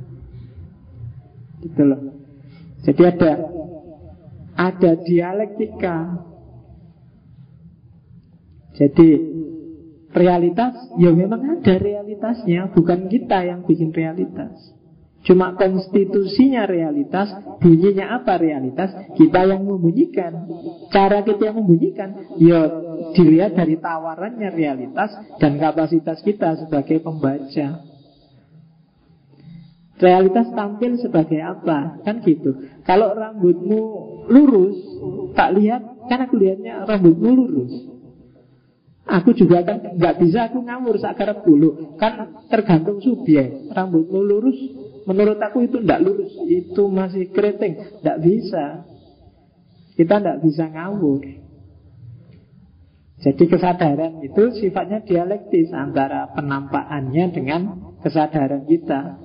Gitu 1.60 1.82
loh. 1.84 2.02
Jadi 2.88 3.02
ada 3.04 3.32
ada 4.56 4.92
dialektika. 5.04 5.98
Jadi 8.80 9.08
realitas 10.16 10.74
ya 10.96 11.12
memang 11.12 11.60
ada 11.60 11.76
realitasnya, 11.76 12.72
bukan 12.72 13.12
kita 13.12 13.44
yang 13.44 13.68
bikin 13.68 13.92
realitas. 13.92 14.79
Cuma 15.20 15.52
konstitusinya 15.60 16.64
realitas, 16.64 17.28
bunyinya 17.60 18.24
apa 18.24 18.40
realitas, 18.40 18.96
kita 19.20 19.52
yang 19.52 19.68
membunyikan. 19.68 20.48
Cara 20.96 21.20
kita 21.28 21.52
yang 21.52 21.60
membunyikan, 21.60 22.40
ya 22.40 22.72
dilihat 23.14 23.52
dari 23.52 23.76
tawarannya 23.76 24.50
realitas 24.56 25.12
dan 25.44 25.60
kapasitas 25.60 26.24
kita 26.24 26.64
sebagai 26.64 27.04
pembaca. 27.04 27.84
Realitas 30.00 30.48
tampil 30.56 30.96
sebagai 31.04 31.44
apa? 31.44 32.00
Kan 32.08 32.24
gitu. 32.24 32.56
Kalau 32.88 33.12
rambutmu 33.12 33.82
lurus, 34.32 34.80
tak 35.36 35.52
lihat, 35.60 35.84
kan 36.08 36.24
aku 36.24 36.40
lihatnya 36.40 36.88
rambutmu 36.88 37.30
lurus. 37.36 37.74
Aku 39.10 39.36
juga 39.36 39.66
kan 39.68 39.84
nggak 40.00 40.16
bisa 40.22 40.48
aku 40.48 40.64
ngawur 40.64 40.96
sakar 41.02 41.44
bulu. 41.44 42.00
Kan 42.00 42.46
tergantung 42.48 43.04
subjek. 43.04 43.68
Rambutmu 43.76 44.20
lurus, 44.24 44.56
menurut 45.10 45.41
aku 45.41 45.66
itu 45.66 45.82
tidak 45.82 46.05
lurus. 46.05 46.34
Itu 46.45 46.86
masih 46.93 47.34
keriting, 47.34 47.99
tidak 47.99 48.18
bisa. 48.22 48.86
Kita 49.97 50.22
tidak 50.22 50.38
bisa 50.45 50.70
ngawur. 50.70 51.26
Jadi 53.20 53.43
kesadaran 53.51 54.24
itu 54.24 54.43
sifatnya 54.55 55.03
dialektis 55.03 55.76
antara 55.76 56.32
penampakannya 56.32 57.26
dengan 57.36 57.62
kesadaran 57.99 58.64
kita. 58.64 59.20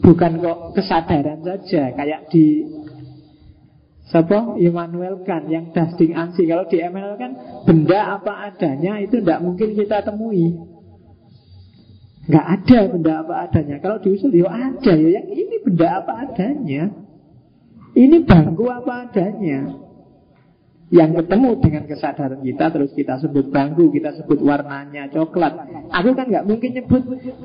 Bukan 0.00 0.40
kok 0.40 0.80
kesadaran 0.80 1.44
saja 1.44 1.92
Kayak 1.92 2.32
di 2.32 2.64
Siapa? 4.08 4.56
Immanuel 4.56 5.20
Kant 5.28 5.44
yang 5.52 5.76
dusting 5.76 6.16
ansi 6.16 6.48
Kalau 6.48 6.64
di 6.72 6.80
ML 6.80 7.20
kan 7.20 7.32
benda 7.68 8.16
apa 8.16 8.48
adanya 8.48 8.96
Itu 8.96 9.20
tidak 9.20 9.44
mungkin 9.44 9.76
kita 9.76 10.00
temui 10.00 10.56
Nggak 12.30 12.46
ada 12.46 12.78
benda 12.86 13.12
apa 13.26 13.34
adanya. 13.50 13.76
Kalau 13.82 13.98
diusul 13.98 14.30
ya 14.30 14.46
ada. 14.46 14.92
Ya 14.94 15.18
Yang 15.18 15.26
ini 15.34 15.56
benda 15.66 15.88
apa 15.98 16.12
adanya. 16.30 16.82
Ini 17.98 18.16
bangku 18.22 18.64
apa 18.70 19.10
adanya. 19.10 19.60
Yang 20.90 21.10
ketemu 21.22 21.50
dengan 21.62 21.84
kesadaran 21.86 22.40
kita 22.42 22.66
terus 22.74 22.90
kita 22.94 23.14
sebut 23.22 23.50
bangku, 23.50 23.90
kita 23.94 24.10
sebut 24.14 24.42
warnanya 24.42 25.10
coklat. 25.10 25.58
Aku 25.90 26.14
kan 26.14 26.26
nggak 26.26 26.46
mungkin 26.46 26.70
nyebut 26.74 27.02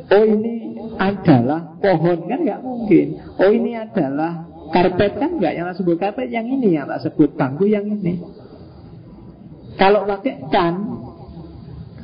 oh 0.09 0.23
ini 0.25 0.77
adalah 1.01 1.77
pohon. 1.81 2.29
Kan 2.29 2.39
nggak 2.45 2.61
mungkin. 2.61 3.07
Oh 3.41 3.49
ini 3.49 3.73
adalah 3.73 4.45
karpet. 4.69 5.17
Kan 5.17 5.41
nggak 5.41 5.53
yang 5.57 5.65
sebut 5.73 5.97
karpet. 5.97 6.29
Yang 6.29 6.61
ini 6.61 6.77
yang 6.77 6.85
tak 6.85 7.09
sebut 7.09 7.33
bangku 7.33 7.65
yang 7.65 7.89
ini. 7.89 8.21
Kalau 9.81 10.05
pakai 10.05 10.45
kan 10.53 10.73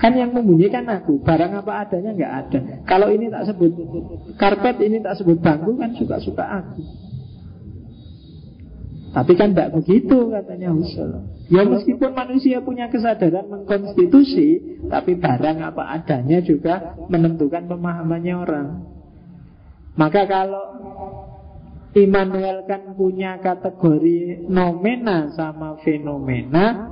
Kan 0.02 0.18
yang 0.18 0.34
membunyikan 0.34 0.90
aku 0.90 1.22
Barang 1.22 1.54
apa 1.54 1.86
adanya 1.86 2.12
nggak 2.18 2.34
ada 2.34 2.60
Kalau 2.90 3.14
ini 3.14 3.30
tak 3.30 3.54
sebut 3.54 3.70
karpet 4.36 4.82
Ini 4.82 4.98
tak 5.06 5.22
sebut 5.22 5.38
bangku 5.38 5.78
kan 5.78 5.94
suka-suka 5.94 6.42
aku 6.42 6.82
Tapi 9.12 9.36
kan 9.36 9.52
tidak 9.52 9.76
begitu 9.76 10.32
katanya 10.32 10.72
Husserl. 10.72 11.28
Ya 11.52 11.68
meskipun 11.68 12.16
manusia 12.16 12.64
punya 12.64 12.88
kesadaran 12.88 13.44
mengkonstitusi, 13.52 14.80
tapi 14.88 15.20
barang 15.20 15.60
apa 15.60 15.84
adanya 16.00 16.40
juga 16.40 16.96
menentukan 17.12 17.68
pemahamannya 17.68 18.36
orang. 18.40 18.68
Maka 20.00 20.24
kalau 20.32 20.64
Immanuel 21.92 22.64
kan 22.64 22.96
punya 22.96 23.36
kategori 23.44 24.48
nomena 24.48 25.36
sama 25.36 25.76
fenomena, 25.84 26.88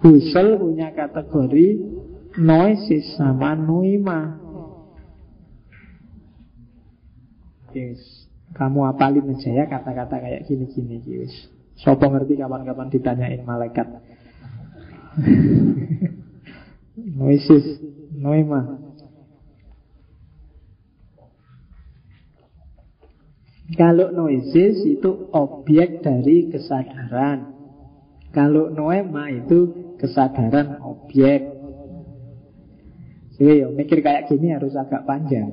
Husserl 0.00 0.56
punya 0.56 0.96
kategori 0.96 1.95
noisis 2.38 3.16
sama 3.16 3.56
noima. 3.56 4.40
Yes. 7.76 8.00
Kamu 8.56 8.88
apalin 8.88 9.36
aja 9.36 9.52
ya 9.52 9.64
kata-kata 9.68 10.16
kayak 10.16 10.48
gini-gini 10.48 10.96
guys. 11.04 11.34
Sopo 11.76 12.08
ngerti 12.08 12.40
kapan-kapan 12.40 12.88
ditanyain 12.88 13.44
malaikat. 13.44 13.84
Noisis, 16.96 17.84
noima. 18.16 18.80
Kalau 23.76 24.14
noisis 24.14 24.80
itu 24.86 25.28
objek 25.34 26.00
dari 26.00 26.48
kesadaran. 26.48 27.52
Kalau 28.32 28.72
noema 28.72 29.28
itu 29.28 29.92
kesadaran 30.00 30.80
objek. 30.80 31.55
Jadi 33.36 33.68
mikir 33.68 34.00
kayak 34.00 34.32
gini 34.32 34.56
harus 34.56 34.72
agak 34.72 35.04
panjang. 35.04 35.52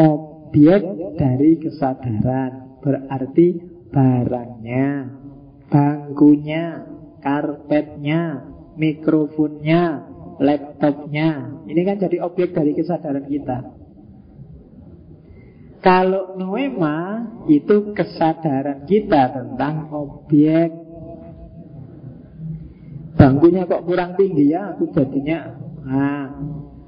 Ob 0.00 0.30
objek 0.50 0.82
dari 1.14 1.62
kesadaran 1.62 2.82
Berarti 2.82 3.48
barangnya 3.94 4.86
Bangkunya 5.70 6.64
Karpetnya 7.22 8.50
Mikrofonnya 8.74 10.10
Laptopnya. 10.40 11.60
Ini 11.68 11.80
kan 11.84 11.96
jadi 12.00 12.16
objek 12.24 12.56
dari 12.56 12.72
kesadaran 12.72 13.28
kita. 13.28 13.58
Kalau 15.84 16.34
noema 16.34 17.28
Itu 17.46 17.94
kesadaran 17.94 18.90
kita 18.90 19.38
tentang 19.38 19.86
objek 19.94 20.74
Bangkunya 23.14 23.70
kok 23.70 23.86
kurang 23.86 24.18
tinggi 24.18 24.50
ya 24.50 24.74
Aku 24.74 24.90
jadinya 24.90 25.54
Nah 25.80 26.28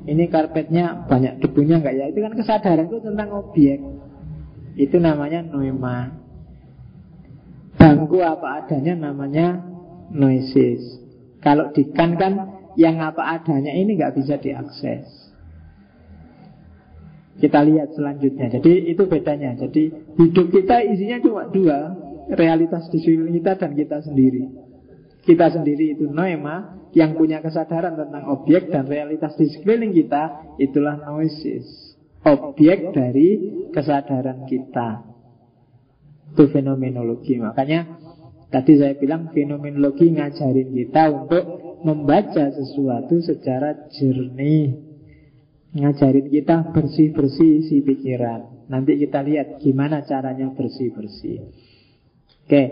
ini 0.03 0.26
karpetnya 0.26 1.07
banyak 1.07 1.38
debunya 1.38 1.78
enggak 1.78 1.94
ya? 1.94 2.05
Itu 2.11 2.18
kan 2.22 2.34
kesadaran 2.34 2.90
itu 2.90 2.98
tentang 2.98 3.28
objek. 3.38 3.78
Itu 4.74 4.96
namanya 4.98 5.46
noema. 5.46 6.11
Bangku 7.78 8.18
apa 8.22 8.62
adanya 8.62 8.98
namanya 8.98 9.62
noises. 10.11 11.03
Kalau 11.42 11.70
di 11.70 11.86
kan 11.94 12.18
kan 12.18 12.34
yang 12.74 12.98
apa 12.98 13.38
adanya 13.38 13.70
ini 13.74 13.94
nggak 13.94 14.14
bisa 14.18 14.38
diakses. 14.38 15.07
Kita 17.38 17.64
lihat 17.64 17.94
selanjutnya. 17.96 18.59
Jadi 18.59 18.92
itu 18.92 19.03
bedanya. 19.09 19.57
Jadi 19.57 19.90
hidup 20.18 20.46
kita 20.50 20.82
isinya 20.84 21.18
cuma 21.22 21.42
dua. 21.48 21.78
Realitas 22.22 22.86
di 22.86 23.03
sekeliling 23.03 23.34
kita 23.42 23.59
dan 23.59 23.74
kita 23.74 23.98
sendiri. 23.98 24.46
Kita 25.22 25.54
sendiri 25.54 25.94
itu 25.94 26.10
noema, 26.10 26.82
yang 26.92 27.16
punya 27.16 27.40
kesadaran 27.40 27.96
tentang 27.96 28.28
objek 28.28 28.68
dan 28.68 28.84
realitas 28.84 29.32
di 29.38 29.48
sekeliling 29.48 29.96
kita 29.96 30.54
itulah 30.60 31.00
noises 31.00 31.92
objek 32.22 32.94
dari 32.94 33.28
kesadaran 33.74 34.46
kita. 34.46 35.02
Itu 36.32 36.48
fenomenologi. 36.48 37.36
Makanya 37.36 37.88
tadi 38.48 38.78
saya 38.78 38.94
bilang 38.96 39.34
fenomenologi 39.34 40.14
ngajarin 40.14 40.70
kita 40.70 41.02
untuk 41.12 41.44
membaca 41.82 42.48
sesuatu 42.54 43.20
secara 43.20 43.90
jernih. 43.90 44.92
Ngajarin 45.72 46.28
kita 46.28 46.70
bersih-bersih 46.72 47.66
si 47.66 47.80
pikiran. 47.80 48.68
Nanti 48.68 48.96
kita 49.00 49.24
lihat 49.24 49.58
gimana 49.60 50.04
caranya 50.04 50.52
bersih-bersih. 50.52 51.48
Oke 52.46 52.62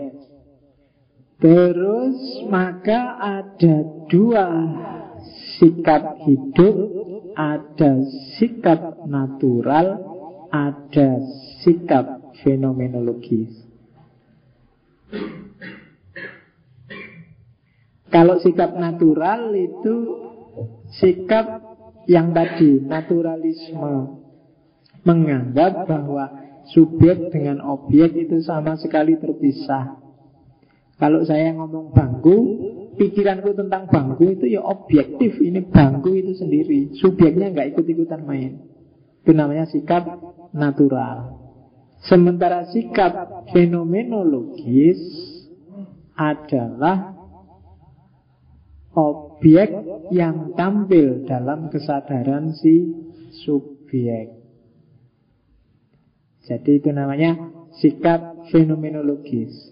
Terus 1.41 2.45
maka 2.53 3.17
ada 3.17 3.75
dua 4.05 4.47
sikap 5.57 6.21
hidup, 6.21 6.75
ada 7.33 8.05
sikap 8.37 9.01
natural, 9.09 9.87
ada 10.53 11.09
sikap 11.65 12.37
fenomenologis. 12.45 13.57
Kalau 18.11 18.37
sikap 18.43 18.77
natural 18.77 19.55
itu 19.55 19.95
sikap 20.99 21.63
yang 22.05 22.37
tadi 22.37 22.85
naturalisme 22.85 24.19
menganggap 25.01 25.89
bahwa 25.89 26.25
subjek 26.69 27.33
dengan 27.33 27.63
objek 27.65 28.13
itu 28.13 28.43
sama 28.45 28.77
sekali 28.77 29.17
terpisah. 29.17 30.10
Kalau 31.01 31.25
saya 31.25 31.49
ngomong 31.57 31.97
bangku, 31.97 32.37
pikiranku 33.01 33.57
tentang 33.57 33.89
bangku 33.89 34.37
itu 34.37 34.45
ya 34.45 34.61
objektif. 34.61 35.33
Ini 35.41 35.65
bangku 35.73 36.13
itu 36.13 36.37
sendiri. 36.37 36.93
Subjeknya 36.93 37.49
nggak 37.49 37.73
ikut-ikutan 37.73 38.21
main. 38.21 38.61
Itu 39.25 39.33
namanya 39.33 39.65
sikap 39.65 40.05
natural. 40.53 41.41
Sementara 42.05 42.69
sikap 42.69 43.17
fenomenologis 43.49 45.01
adalah 46.13 47.17
objek 48.93 49.73
yang 50.13 50.53
tampil 50.53 51.25
dalam 51.25 51.73
kesadaran 51.73 52.53
si 52.53 52.93
subjek. 53.41 54.37
Jadi 56.45 56.71
itu 56.77 56.93
namanya 56.93 57.41
sikap 57.81 58.45
fenomenologis. 58.53 59.70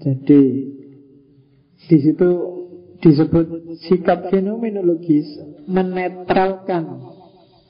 Jadi 0.00 0.42
di 1.90 1.96
situ 2.00 2.30
disebut 3.00 3.76
sikap 3.84 4.28
fenomenologis 4.28 5.40
menetralkan 5.68 7.12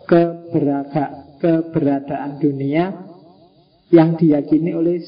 keberada, 0.07 1.39
keberadaan 1.39 2.43
dunia 2.43 2.85
yang 3.91 4.18
diyakini 4.18 4.70
oleh 4.74 4.99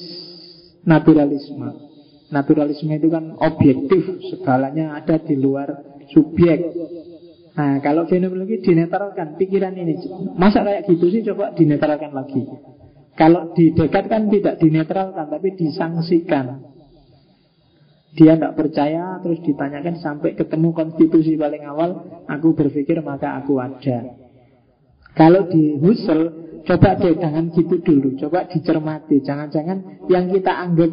naturalisme. 0.87 1.91
Naturalisme 2.33 2.97
itu 2.97 3.13
kan 3.13 3.37
objektif, 3.39 4.03
segalanya 4.33 4.97
ada 4.99 5.21
di 5.21 5.37
luar 5.37 6.01
subjek. 6.11 6.59
Nah, 7.53 7.85
kalau 7.85 8.09
fenomenologi 8.09 8.65
dinetralkan 8.65 9.37
pikiran 9.37 9.77
ini, 9.77 10.01
masa 10.41 10.65
kayak 10.65 10.89
gitu 10.89 11.13
sih 11.13 11.21
coba 11.29 11.53
dinetralkan 11.53 12.17
lagi. 12.17 12.41
Kalau 13.13 13.53
di 13.53 13.77
dekat 13.77 14.09
kan 14.09 14.33
tidak 14.33 14.57
dinetralkan, 14.57 15.29
tapi 15.29 15.53
disangsikan. 15.53 16.72
Dia 18.13 18.37
tidak 18.37 18.57
percaya 18.57 19.17
Terus 19.25 19.41
ditanyakan 19.41 19.97
sampai 20.01 20.37
ketemu 20.37 20.69
konstitusi 20.77 21.37
paling 21.37 21.65
awal 21.65 21.91
Aku 22.29 22.53
berpikir 22.53 23.01
maka 23.01 23.41
aku 23.41 23.57
ada. 23.57 24.17
Kalau 25.17 25.49
di 25.49 25.81
Husserl 25.81 26.41
Coba 26.63 26.95
deh 26.95 27.19
jangan 27.19 27.51
gitu 27.51 27.81
dulu 27.81 28.15
Coba 28.21 28.47
dicermati. 28.47 29.25
Jangan-jangan 29.25 30.09
yang 30.13 30.29
kita 30.29 30.53
anggap 30.53 30.91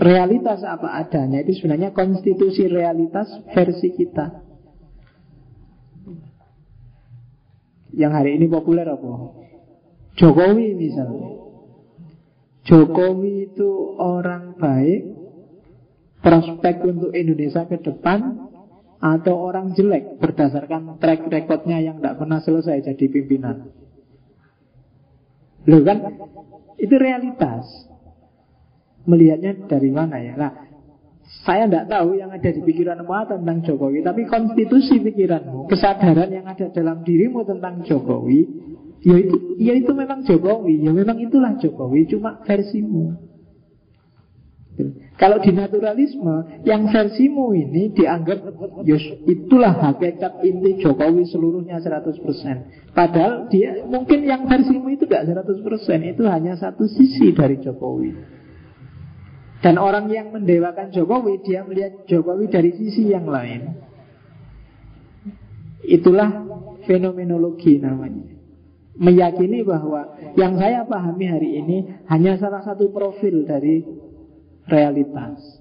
Realitas 0.00 0.64
apa 0.64 0.96
adanya 0.96 1.44
Itu 1.44 1.60
sebenarnya 1.60 1.92
konstitusi 1.92 2.64
realitas 2.64 3.28
versi 3.52 3.92
kita. 3.92 4.50
Yang 7.90 8.12
hari 8.14 8.30
ini 8.38 8.46
populer 8.46 8.86
apa? 8.86 9.34
Jokowi 10.14 10.78
misalnya. 10.78 11.30
Jokowi 12.64 13.50
itu 13.50 13.70
orang 13.98 14.54
baik 14.56 15.19
prospek 16.20 16.84
untuk 16.84 17.10
Indonesia 17.16 17.64
ke 17.64 17.80
depan 17.80 18.48
atau 19.00 19.34
orang 19.40 19.72
jelek 19.72 20.20
berdasarkan 20.20 21.00
track 21.00 21.24
recordnya 21.32 21.80
yang 21.80 21.98
tidak 21.98 22.20
pernah 22.20 22.38
selesai 22.44 22.84
jadi 22.84 23.06
pimpinan. 23.08 23.72
Loh 25.64 25.82
kan, 25.84 25.98
itu 26.76 26.94
realitas. 26.96 27.64
Melihatnya 29.08 29.64
dari 29.64 29.88
mana 29.88 30.20
ya? 30.20 30.36
Nah, 30.36 30.52
saya 31.40 31.64
tidak 31.64 31.88
tahu 31.88 32.20
yang 32.20 32.28
ada 32.28 32.50
di 32.52 32.60
pikiran 32.60 33.00
apa 33.00 33.38
tentang 33.38 33.64
Jokowi, 33.64 34.04
tapi 34.04 34.28
konstitusi 34.28 35.00
pikiranmu, 35.00 35.72
kesadaran 35.72 36.28
yang 36.28 36.44
ada 36.44 36.68
dalam 36.68 37.00
dirimu 37.00 37.46
tentang 37.48 37.80
Jokowi, 37.80 38.40
ya 39.00 39.16
itu, 39.16 39.36
ya 39.56 39.72
itu 39.72 39.88
memang 39.96 40.20
Jokowi, 40.26 40.84
ya 40.84 40.92
memang 40.92 41.16
itulah 41.16 41.56
Jokowi, 41.56 42.10
cuma 42.12 42.44
versimu. 42.44 43.16
Kalau 45.20 45.36
di 45.36 45.52
naturalisme, 45.52 46.64
yang 46.64 46.88
versimu 46.88 47.52
ini 47.52 47.92
dianggap 47.92 48.40
yus, 48.88 49.04
itulah 49.28 49.76
hakikat 49.76 50.40
inti 50.40 50.80
Jokowi 50.80 51.28
seluruhnya 51.28 51.76
100%. 51.76 52.96
Padahal 52.96 53.44
dia 53.52 53.84
mungkin 53.84 54.24
yang 54.24 54.48
versimu 54.48 54.88
itu 54.88 55.04
tidak 55.04 55.44
100%, 55.44 56.16
itu 56.16 56.24
hanya 56.24 56.56
satu 56.56 56.88
sisi 56.88 57.36
dari 57.36 57.60
Jokowi. 57.60 58.16
Dan 59.60 59.76
orang 59.76 60.08
yang 60.08 60.32
mendewakan 60.32 60.88
Jokowi, 60.88 61.44
dia 61.44 61.68
melihat 61.68 62.08
Jokowi 62.08 62.48
dari 62.48 62.72
sisi 62.80 63.12
yang 63.12 63.28
lain. 63.28 63.76
Itulah 65.84 66.48
fenomenologi 66.88 67.76
namanya. 67.76 68.40
Meyakini 68.96 69.68
bahwa 69.68 70.16
yang 70.32 70.56
saya 70.56 70.88
pahami 70.88 71.28
hari 71.28 71.60
ini 71.60 72.08
hanya 72.08 72.40
salah 72.40 72.64
satu 72.64 72.88
profil 72.88 73.44
dari 73.44 73.84
realitas. 74.66 75.60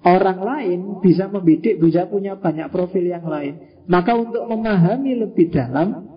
Orang 0.00 0.40
lain 0.40 0.80
bisa 1.04 1.28
membidik, 1.28 1.76
bisa 1.76 2.08
punya 2.08 2.36
banyak 2.40 2.72
profil 2.72 3.04
yang 3.04 3.24
lain. 3.28 3.84
Maka 3.84 4.16
untuk 4.16 4.48
memahami 4.48 5.12
lebih 5.20 5.52
dalam 5.52 6.08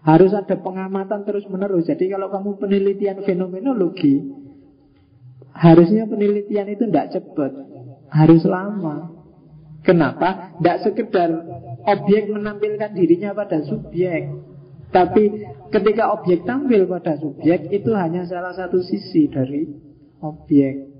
harus 0.00 0.32
ada 0.32 0.56
pengamatan 0.56 1.28
terus-menerus. 1.28 1.84
Jadi 1.84 2.08
kalau 2.08 2.32
kamu 2.32 2.56
penelitian 2.56 3.20
fenomenologi, 3.20 4.24
harusnya 5.52 6.08
penelitian 6.08 6.72
itu 6.72 6.88
tidak 6.88 7.12
cepat, 7.12 7.52
harus 8.08 8.42
lama. 8.48 9.12
Kenapa? 9.84 10.56
Tidak 10.56 10.78
sekedar 10.80 11.28
objek 11.84 12.32
menampilkan 12.32 12.92
dirinya 12.96 13.36
pada 13.36 13.60
subjek, 13.64 14.28
tapi 14.90 15.46
ketika 15.70 16.10
objek 16.18 16.42
tampil 16.42 16.84
pada 16.90 17.14
subjek 17.14 17.70
itu 17.70 17.90
hanya 17.94 18.26
salah 18.26 18.50
satu 18.50 18.82
sisi 18.82 19.30
dari 19.30 19.89
objek 20.20 20.90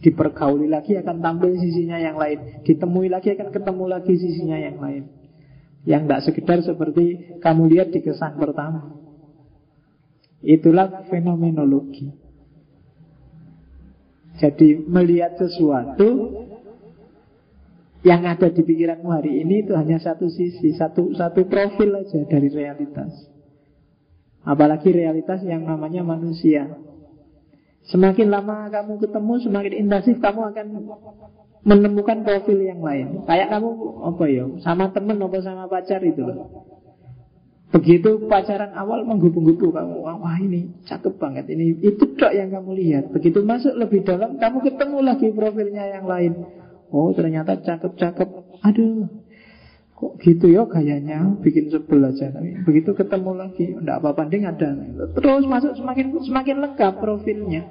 dipergauli 0.00 0.64
lagi 0.64 0.96
akan 0.96 1.20
tampil 1.20 1.60
sisinya 1.60 2.00
yang 2.00 2.16
lain. 2.16 2.64
Ditemui 2.64 3.12
lagi 3.12 3.36
akan 3.36 3.48
ketemu 3.52 3.84
lagi 3.84 4.14
sisinya 4.16 4.56
yang 4.56 4.80
lain. 4.80 5.04
Yang 5.84 6.02
tidak 6.04 6.20
sekedar 6.24 6.58
seperti 6.64 7.04
kamu 7.40 7.62
lihat 7.72 7.88
di 7.92 8.00
kesan 8.00 8.36
pertama. 8.40 8.96
Itulah 10.40 11.04
fenomenologi. 11.12 12.08
Jadi 14.40 14.80
melihat 14.88 15.36
sesuatu 15.36 16.08
yang 18.00 18.24
ada 18.24 18.48
di 18.48 18.64
pikiranmu 18.64 19.12
hari 19.12 19.44
ini 19.44 19.68
itu 19.68 19.76
hanya 19.76 20.00
satu 20.00 20.32
sisi, 20.32 20.72
satu 20.72 21.12
satu 21.12 21.44
profil 21.44 22.00
aja 22.00 22.24
dari 22.24 22.48
realitas. 22.48 23.12
Apalagi 24.40 24.88
realitas 24.96 25.44
yang 25.44 25.68
namanya 25.68 26.00
manusia. 26.00 26.72
Semakin 27.88 28.28
lama 28.28 28.68
kamu 28.68 29.00
ketemu, 29.00 29.32
semakin 29.40 29.72
intensif 29.72 30.16
kamu 30.20 30.40
akan 30.52 30.66
menemukan 31.64 32.20
profil 32.24 32.58
yang 32.60 32.80
lain. 32.84 33.24
Kayak 33.24 33.56
kamu 33.56 33.70
apa 34.04 34.24
ya, 34.28 34.44
sama 34.60 34.92
temen 34.92 35.16
apa 35.16 35.38
sama 35.40 35.64
pacar 35.68 36.00
itu 36.04 36.20
loh. 36.20 36.68
Begitu 37.70 38.26
pacaran 38.26 38.74
awal 38.74 39.06
menggubu-gubu 39.06 39.70
kamu, 39.70 40.02
wah 40.02 40.38
ini 40.42 40.74
cakep 40.90 41.22
banget 41.22 41.46
ini. 41.54 41.78
Itu 41.78 42.18
dok 42.18 42.34
yang 42.34 42.50
kamu 42.50 42.74
lihat. 42.74 43.04
Begitu 43.14 43.46
masuk 43.46 43.78
lebih 43.78 44.02
dalam, 44.02 44.42
kamu 44.42 44.58
ketemu 44.66 44.98
lagi 45.06 45.28
profilnya 45.30 45.84
yang 45.86 46.04
lain. 46.10 46.34
Oh 46.90 47.14
ternyata 47.14 47.62
cakep-cakep. 47.62 48.28
Aduh, 48.66 49.06
kok 50.00 50.16
gitu 50.24 50.48
ya 50.48 50.64
gayanya? 50.64 51.36
Bikin 51.44 51.68
sebel 51.68 52.00
aja. 52.08 52.32
Tapi 52.32 52.64
begitu 52.64 52.96
ketemu 52.96 53.30
lagi 53.36 53.76
enggak 53.76 54.00
apa-apa 54.00 54.32
ding 54.32 54.48
ada 54.48 54.72
terus 55.12 55.44
masuk 55.44 55.76
semakin 55.76 56.16
semakin 56.24 56.56
lengkap 56.64 56.94
profilnya. 56.96 57.68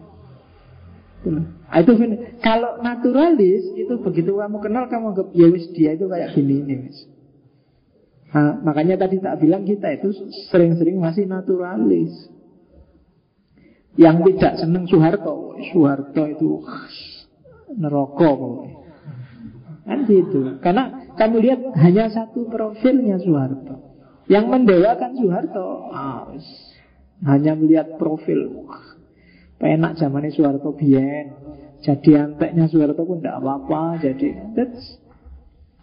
Nah, 1.20 1.76
itu 1.76 1.92
kalau 2.40 2.80
naturalis 2.80 3.76
itu 3.76 3.94
begitu 4.00 4.40
kamu 4.40 4.58
kenal 4.64 4.88
kamu 4.88 5.12
anggap 5.12 5.28
ya 5.36 5.52
wis 5.52 5.68
dia 5.76 5.98
itu 5.98 6.08
kayak 6.08 6.32
gini 6.38 6.64
ini 6.64 6.74
wis. 6.88 6.98
Nah, 8.30 8.62
makanya 8.62 9.02
tadi 9.02 9.18
tak 9.18 9.42
bilang 9.42 9.66
kita 9.66 9.90
itu 9.90 10.14
sering-sering 10.54 11.02
masih 11.02 11.26
naturalis. 11.26 12.14
Yang 13.98 14.32
tidak 14.32 14.54
seneng 14.64 14.86
Soeharto. 14.86 15.58
Soeharto 15.74 16.24
itu 16.30 16.62
neraka 17.74 18.32
Kan 19.90 20.06
gitu. 20.06 20.62
Karena 20.62 20.99
kamu 21.20 21.36
lihat 21.44 21.60
hanya 21.76 22.08
satu 22.08 22.48
profilnya 22.48 23.20
Soeharto. 23.20 23.76
Yang 24.32 24.46
mendewakan 24.48 25.12
Soeharto, 25.20 25.92
ah, 25.92 26.32
hanya 27.28 27.60
melihat 27.60 28.00
profil. 28.00 28.72
Penak 29.60 30.00
zamannya 30.00 30.32
Soeharto 30.32 30.72
bien. 30.72 31.36
Jadi 31.84 32.16
anteknya 32.16 32.72
Soeharto 32.72 33.04
pun 33.04 33.20
tidak 33.20 33.44
apa-apa. 33.44 34.00
Jadi 34.00 34.56
that's, 34.56 35.04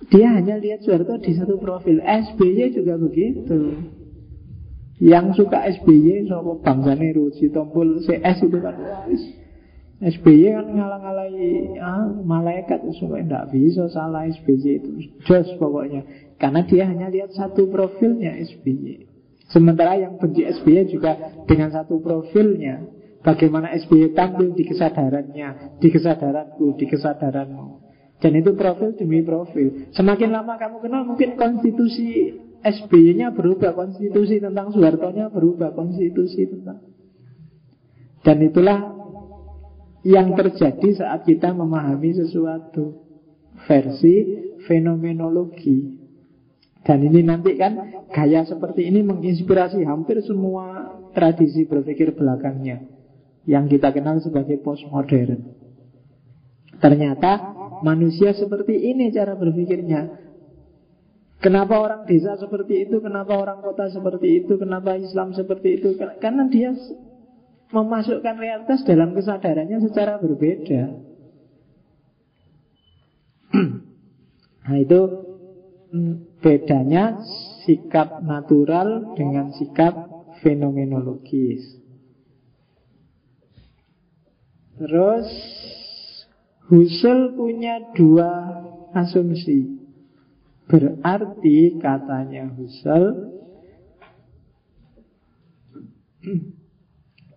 dia 0.08 0.32
hanya 0.32 0.56
lihat 0.56 0.80
Soeharto 0.80 1.20
di 1.20 1.36
satu 1.36 1.60
profil. 1.60 2.00
SBY 2.00 2.72
juga 2.72 2.96
begitu. 2.96 3.76
Yang 4.96 5.44
suka 5.44 5.68
SBY 5.68 6.24
sama 6.32 6.56
bangsane 6.64 7.12
Rusi 7.12 7.52
Tompul 7.52 8.00
CS 8.00 8.40
itu 8.48 8.56
kan 8.64 8.76
SBY 9.96 10.52
kan 10.52 10.66
ngalang-alai 10.76 11.72
ah, 11.80 12.04
malaikat 12.20 12.84
supaya 13.00 13.24
tidak 13.24 13.44
bisa 13.48 13.88
salah 13.88 14.28
SBY 14.28 14.64
itu. 14.82 14.90
Jos 15.24 15.48
pokoknya. 15.56 16.04
Karena 16.36 16.60
dia 16.68 16.84
hanya 16.84 17.08
lihat 17.08 17.32
satu 17.32 17.72
profilnya 17.72 18.36
SBY 18.36 19.16
sementara 19.50 19.94
yang 19.98 20.18
benci 20.18 20.42
SBY 20.42 20.90
juga 20.90 21.12
dengan 21.46 21.70
satu 21.70 22.02
profilnya. 22.02 22.82
Bagaimana 23.22 23.74
SBY 23.74 24.14
tampil 24.14 24.54
di 24.54 24.62
kesadarannya 24.62 25.82
di 25.82 25.88
kesadaranku 25.90 26.78
di 26.78 26.86
kesadaranmu. 26.86 27.82
Dan 28.22 28.38
itu 28.38 28.54
profil 28.54 28.94
demi 28.94 29.26
profil. 29.26 29.90
Semakin 29.90 30.30
lama 30.30 30.54
kamu 30.54 30.78
kenal 30.78 31.02
mungkin 31.02 31.34
konstitusi 31.34 32.38
SBY-nya 32.62 33.34
berubah 33.34 33.74
konstitusi 33.74 34.38
tentang 34.38 34.70
Soeharto-nya 34.70 35.28
berubah 35.34 35.74
konstitusi 35.74 36.46
tentang. 36.46 36.86
Dan 38.22 38.46
itulah 38.46 38.95
yang 40.06 40.38
terjadi 40.38 41.02
saat 41.02 41.26
kita 41.26 41.50
memahami 41.50 42.14
sesuatu 42.14 42.94
versi 43.66 44.14
fenomenologi. 44.70 46.06
Dan 46.86 47.02
ini 47.02 47.26
nanti 47.26 47.58
kan 47.58 48.06
gaya 48.14 48.46
seperti 48.46 48.86
ini 48.86 49.02
menginspirasi 49.02 49.82
hampir 49.82 50.22
semua 50.22 50.94
tradisi 51.10 51.66
berpikir 51.66 52.14
belakangnya 52.14 52.86
yang 53.50 53.66
kita 53.66 53.90
kenal 53.90 54.22
sebagai 54.22 54.62
postmodern. 54.62 55.42
Ternyata 56.78 57.42
manusia 57.82 58.30
seperti 58.30 58.94
ini 58.94 59.10
cara 59.10 59.34
berpikirnya. 59.34 60.22
Kenapa 61.42 61.82
orang 61.82 62.06
desa 62.06 62.38
seperti 62.38 62.86
itu? 62.86 63.02
Kenapa 63.02 63.34
orang 63.34 63.58
kota 63.58 63.90
seperti 63.90 64.46
itu? 64.46 64.54
Kenapa 64.54 64.94
Islam 64.94 65.34
seperti 65.34 65.82
itu? 65.82 65.98
Karena 65.98 66.46
dia 66.46 66.70
memasukkan 67.70 68.36
realitas 68.38 68.86
dalam 68.86 69.14
kesadarannya 69.14 69.78
secara 69.82 70.18
berbeda. 70.22 70.82
nah 74.66 74.76
itu 74.78 75.00
mm, 75.90 76.42
bedanya 76.42 77.18
sikap 77.66 78.22
natural 78.22 79.18
dengan 79.18 79.50
sikap 79.54 79.94
fenomenologis. 80.42 81.82
Terus 84.76 85.26
Husserl 86.66 87.38
punya 87.38 87.78
dua 87.94 88.30
asumsi. 88.90 89.86
Berarti 90.66 91.78
katanya 91.78 92.50
Husserl 92.50 93.30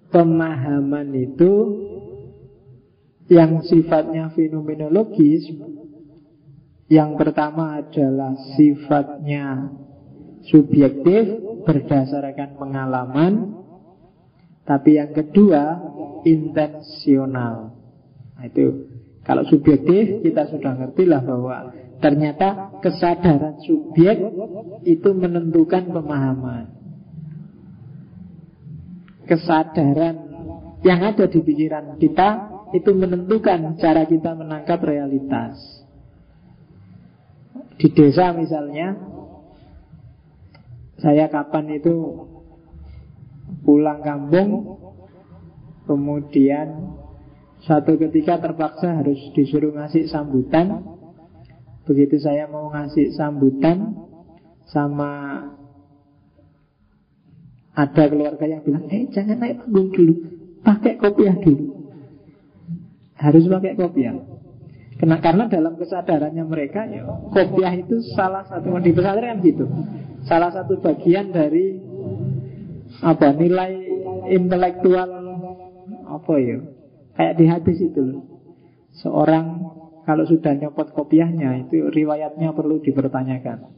pemahaman 0.10 1.14
itu 1.14 1.54
yang 3.30 3.62
sifatnya 3.62 4.34
fenomenologis 4.34 5.46
yang 6.90 7.14
pertama 7.14 7.78
adalah 7.78 8.34
sifatnya 8.58 9.70
subjektif 10.50 11.38
berdasarkan 11.62 12.58
pengalaman 12.58 13.34
tapi 14.66 14.98
yang 14.98 15.14
kedua 15.14 15.82
intensional. 16.26 17.74
Nah, 18.38 18.46
itu 18.46 18.90
kalau 19.22 19.46
subjektif 19.46 20.26
kita 20.26 20.50
sudah 20.50 20.74
ngerti 20.78 21.06
lah 21.06 21.22
bahwa 21.22 21.74
ternyata 22.02 22.74
kesadaran 22.82 23.62
subjek 23.62 24.18
itu 24.90 25.10
menentukan 25.14 25.94
pemahaman 25.94 26.79
kesadaran 29.30 30.18
yang 30.82 31.00
ada 31.06 31.30
di 31.30 31.40
pikiran 31.46 32.02
kita 32.02 32.30
itu 32.74 32.90
menentukan 32.98 33.78
cara 33.78 34.10
kita 34.10 34.34
menangkap 34.34 34.82
realitas. 34.82 35.86
Di 37.80 37.88
desa 37.94 38.34
misalnya, 38.34 38.98
saya 41.00 41.32
kapan 41.32 41.80
itu 41.80 42.28
pulang 43.64 44.02
kampung, 44.04 44.78
kemudian 45.90 47.00
Satu 47.60 48.00
ketika 48.00 48.40
terpaksa 48.40 49.04
harus 49.04 49.20
disuruh 49.36 49.76
ngasih 49.76 50.08
sambutan 50.08 50.80
Begitu 51.84 52.22
saya 52.22 52.48
mau 52.48 52.72
ngasih 52.72 53.18
sambutan 53.18 54.00
Sama 54.72 55.44
Ada 57.80 58.12
keluarga 58.12 58.44
yang 58.44 58.62
bilang 58.68 58.92
Eh 58.92 59.08
jangan 59.08 59.40
naik 59.40 59.64
panggung 59.64 59.96
dulu. 59.96 60.14
Pakai 60.60 61.00
kopiah 61.00 61.36
dulu. 61.40 61.66
Harus 63.16 63.48
pakai 63.48 63.74
kopiah 63.80 64.16
karena, 65.00 65.16
karena 65.24 65.48
dalam 65.48 65.80
kesadarannya 65.80 66.44
mereka 66.44 66.84
ya, 66.84 67.08
Kopiah 67.32 67.72
itu 67.72 68.04
salah 68.20 68.44
satu 68.44 68.68
Di 68.84 68.92
pesantren 68.92 69.40
kan 69.40 69.48
gitu. 69.48 69.66
Salah 70.28 70.52
satu 70.52 70.76
bagian 70.84 71.32
dari 71.32 71.80
Apa 73.00 73.32
nilai 73.32 73.80
intelektual 74.28 75.08
Apa 76.04 76.36
ya 76.44 76.60
Kayak 77.16 77.34
di 77.40 77.46
hadis 77.48 77.78
itu 77.80 78.00
loh. 78.00 78.24
Seorang 79.00 79.46
kalau 80.04 80.24
sudah 80.28 80.56
nyopot 80.56 80.92
kopiahnya 80.92 81.68
itu 81.68 81.88
riwayatnya 81.92 82.52
perlu 82.56 82.80
dipertanyakan. 82.80 83.72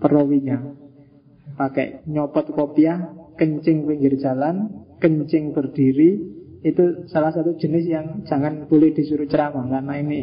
Perawinya 0.00 0.79
pakai 1.60 2.08
nyopot 2.08 2.48
kopiah, 2.56 3.12
kencing 3.36 3.84
pinggir 3.84 4.16
jalan, 4.16 4.80
kencing 4.96 5.52
berdiri 5.52 6.40
itu 6.64 7.04
salah 7.12 7.36
satu 7.36 7.56
jenis 7.60 7.84
yang 7.84 8.06
jangan 8.24 8.64
boleh 8.64 8.96
disuruh 8.96 9.28
ceramah 9.28 9.68
karena 9.68 9.94
ini 10.00 10.20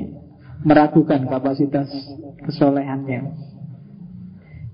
meragukan 0.66 1.30
kapasitas 1.30 1.94
kesolehannya. 2.42 3.54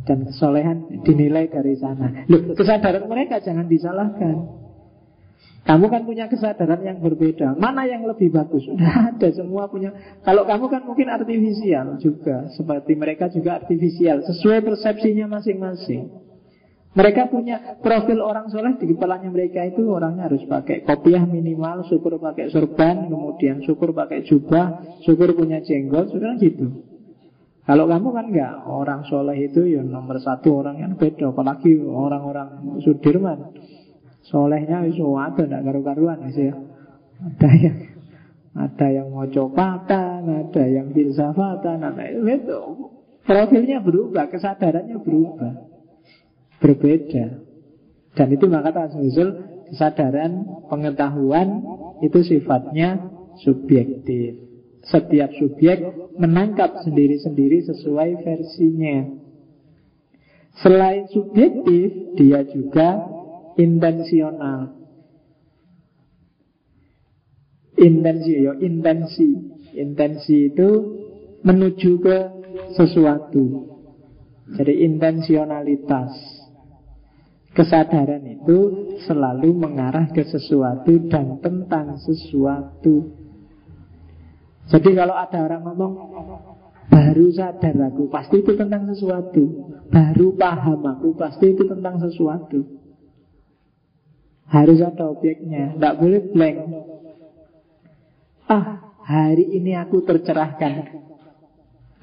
Dan 0.03 0.27
kesolehan 0.27 1.03
dinilai 1.07 1.47
dari 1.47 1.79
sana. 1.79 2.27
Loh, 2.27 2.51
kesadaran 2.59 3.07
mereka 3.07 3.39
jangan 3.39 3.71
disalahkan. 3.71 4.35
Kamu 5.63 5.87
kan 5.87 6.03
punya 6.03 6.27
kesadaran 6.27 6.83
yang 6.83 6.99
berbeda. 6.99 7.55
Mana 7.55 7.87
yang 7.87 8.03
lebih 8.03 8.27
bagus? 8.35 8.67
Sudah 8.67 9.15
ada 9.15 9.31
semua 9.31 9.71
punya. 9.71 9.95
Kalau 10.27 10.43
kamu 10.43 10.67
kan 10.67 10.83
mungkin 10.83 11.07
artifisial 11.07 12.03
juga, 12.03 12.51
seperti 12.51 12.99
mereka 12.99 13.31
juga 13.31 13.63
artifisial, 13.63 14.27
sesuai 14.27 14.59
persepsinya 14.59 15.31
masing-masing. 15.39 16.22
Mereka 16.93 17.33
punya 17.33 17.81
profil 17.81 18.21
orang 18.21 18.53
soleh 18.53 18.77
di 18.77 18.93
kepalanya 18.93 19.33
mereka 19.33 19.65
itu 19.65 19.81
orangnya 19.89 20.29
harus 20.29 20.45
pakai 20.45 20.85
kopiah 20.85 21.25
minimal, 21.25 21.89
syukur 21.89 22.21
pakai 22.21 22.53
sorban, 22.53 23.09
kemudian 23.09 23.65
syukur 23.65 23.97
pakai 23.97 24.21
jubah, 24.21 25.01
syukur 25.01 25.33
punya 25.33 25.57
jenggot, 25.65 26.13
sudah 26.13 26.37
gitu. 26.37 26.85
Kalau 27.63 27.89
kamu 27.89 28.07
kan 28.13 28.25
enggak, 28.29 28.53
orang 28.69 29.01
soleh 29.09 29.39
itu 29.39 29.65
ya 29.65 29.81
nomor 29.81 30.21
satu 30.21 30.61
orang 30.61 30.83
yang 30.83 30.93
beda, 30.99 31.33
apalagi 31.33 31.79
orang-orang 31.81 32.77
Sudirman. 32.83 33.55
Solehnya 34.23 34.83
itu 34.85 35.03
ada 35.15 35.47
tidak 35.47 35.61
karu-karuan 35.63 36.29
ya. 36.29 36.55
Ada 37.23 37.49
yang 37.57 37.77
ada 38.53 38.87
yang 38.91 39.07
mau 39.09 39.25
copatan, 39.25 40.29
ada 40.29 40.63
yang 40.69 40.93
filsafatan, 40.93 41.81
ada 41.81 42.03
itu 42.05 42.59
profilnya 43.25 43.81
berubah, 43.81 44.29
kesadarannya 44.29 44.99
berubah, 45.01 45.72
berbeda. 46.63 47.43
Dan 48.15 48.27
itu 48.31 48.47
maka 48.47 48.71
Tasmisul 48.71 49.29
kesadaran 49.67 50.47
pengetahuan 50.71 51.59
itu 51.99 52.23
sifatnya 52.23 53.03
subjektif. 53.43 54.39
Setiap 54.83 55.31
subjek 55.35 55.83
menangkap 56.15 56.79
sendiri-sendiri 56.87 57.67
sesuai 57.67 58.23
versinya. 58.23 59.11
Selain 60.59 61.09
subjektif, 61.09 62.13
dia 62.15 62.45
juga 62.45 63.01
intensional. 63.57 64.77
Intensi 67.73 68.31
ya, 68.37 68.53
intensi. 68.61 69.29
Intensi 69.73 70.53
itu 70.53 70.69
menuju 71.41 71.91
ke 71.97 72.17
sesuatu. 72.77 73.73
Jadi 74.53 74.85
intensionalitas. 74.85 76.32
Kesadaran 77.53 78.25
itu 78.25 78.57
selalu 79.05 79.53
mengarah 79.53 80.09
ke 80.09 80.25
sesuatu 80.25 80.89
dan 81.05 81.37
tentang 81.37 82.01
sesuatu. 82.01 83.13
Jadi 84.73 84.89
kalau 84.97 85.13
ada 85.13 85.37
orang 85.43 85.61
ngomong 85.69 85.93
Baru 86.83 87.31
sadar 87.31 87.93
aku 87.93 88.09
Pasti 88.09 88.41
itu 88.41 88.57
tentang 88.57 88.89
sesuatu. 88.89 89.69
Baru 89.91 90.33
paham 90.33 90.81
aku 90.81 91.13
Pasti 91.13 91.53
itu 91.53 91.63
tentang 91.69 92.01
sesuatu. 92.01 92.65
Harus 94.49 94.79
ada 94.81 95.13
objeknya 95.13 95.77
Tidak 95.77 95.93
boleh 96.01 96.21
blank. 96.33 96.57
Ah, 98.49 98.97
hari 99.05 99.55
ini 99.55 99.77
aku 99.77 100.03
tercerahkan. 100.03 100.99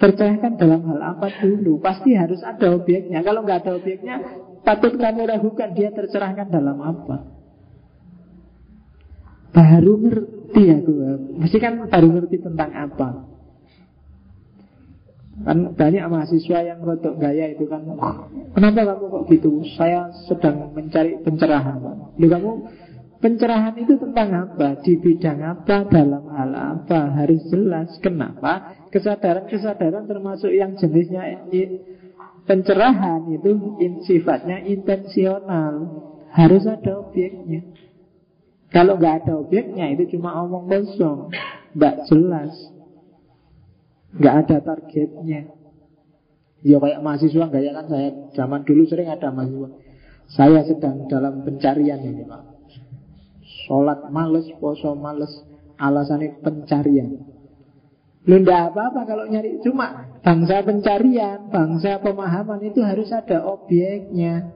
Tercerahkan 0.01 0.57
dalam 0.57 0.81
hal 0.89 1.01
apa 1.17 1.29
dulu? 1.43 1.77
Pasti 1.85 2.17
harus 2.17 2.41
ada 2.41 2.73
objeknya. 2.73 3.21
Kalau 3.21 3.45
nggak 3.45 3.67
ada 3.67 3.77
objeknya 3.77 4.17
Patut 4.61 4.95
kamu 5.01 5.25
ragukan 5.25 5.73
dia 5.73 5.89
tercerahkan 5.91 6.53
dalam 6.53 6.79
apa 6.85 7.17
Baru 9.51 9.99
ngerti 9.99 10.63
aku 10.69 10.93
Mesti 11.41 11.57
kan 11.59 11.81
baru 11.89 12.09
ngerti 12.13 12.37
tentang 12.45 12.71
apa 12.77 13.09
Kan 15.41 15.73
banyak 15.73 16.05
mahasiswa 16.05 16.59
yang 16.61 16.85
rotok 16.85 17.17
gaya 17.17 17.49
itu 17.49 17.65
kan 17.65 17.89
Kenapa 18.53 18.81
kamu 18.85 19.05
kok 19.09 19.25
gitu? 19.33 19.65
Saya 19.75 20.13
sedang 20.29 20.77
mencari 20.77 21.17
pencerahan 21.25 21.81
Lu 22.21 22.29
kamu 22.29 22.51
pencerahan 23.25 23.77
itu 23.81 23.97
tentang 23.97 24.33
apa? 24.37 24.81
Di 24.85 25.01
bidang 25.01 25.41
apa? 25.41 25.89
Dalam 25.89 26.29
hal 26.37 26.53
apa? 26.53 27.17
Harus 27.17 27.49
jelas 27.49 27.97
Kenapa? 28.05 28.77
Kesadaran-kesadaran 28.93 30.05
termasuk 30.05 30.53
yang 30.53 30.77
jenisnya 30.77 31.41
Pencerahan 32.51 33.31
itu 33.31 33.79
sifatnya 34.03 34.67
intensional 34.67 35.75
Harus 36.35 36.67
ada 36.67 36.99
objeknya 36.99 37.63
Kalau 38.75 38.99
nggak 38.99 39.23
ada 39.23 39.39
objeknya 39.39 39.95
itu 39.95 40.19
cuma 40.19 40.35
omong 40.43 40.67
kosong 40.67 41.31
Nggak 41.79 42.11
jelas 42.11 42.51
nggak 44.17 44.35
ada 44.47 44.57
targetnya. 44.63 45.41
Ya 46.61 46.77
kayak 46.77 47.01
mahasiswa 47.01 47.45
nggak 47.47 47.63
ya 47.63 47.73
kan 47.73 47.87
saya 47.89 48.09
zaman 48.35 48.61
dulu 48.67 48.83
sering 48.91 49.09
ada 49.09 49.31
mahasiswa. 49.31 49.69
Saya 50.31 50.61
sedang 50.67 51.07
dalam 51.11 51.43
pencarian 51.47 52.03
ini 52.03 52.27
pak. 52.27 52.43
Sholat 53.67 54.11
males, 54.11 54.47
poso 54.59 54.95
males, 54.99 55.31
alasannya 55.79 56.43
pencarian. 56.43 57.30
Lu 58.29 58.37
ndak 58.45 58.73
apa-apa 58.73 59.09
kalau 59.09 59.25
nyari 59.29 59.65
Cuma 59.65 60.13
bangsa 60.21 60.61
pencarian 60.61 61.49
Bangsa 61.49 62.01
pemahaman 62.05 62.61
itu 62.69 62.85
harus 62.85 63.09
ada 63.09 63.41
objeknya. 63.49 64.53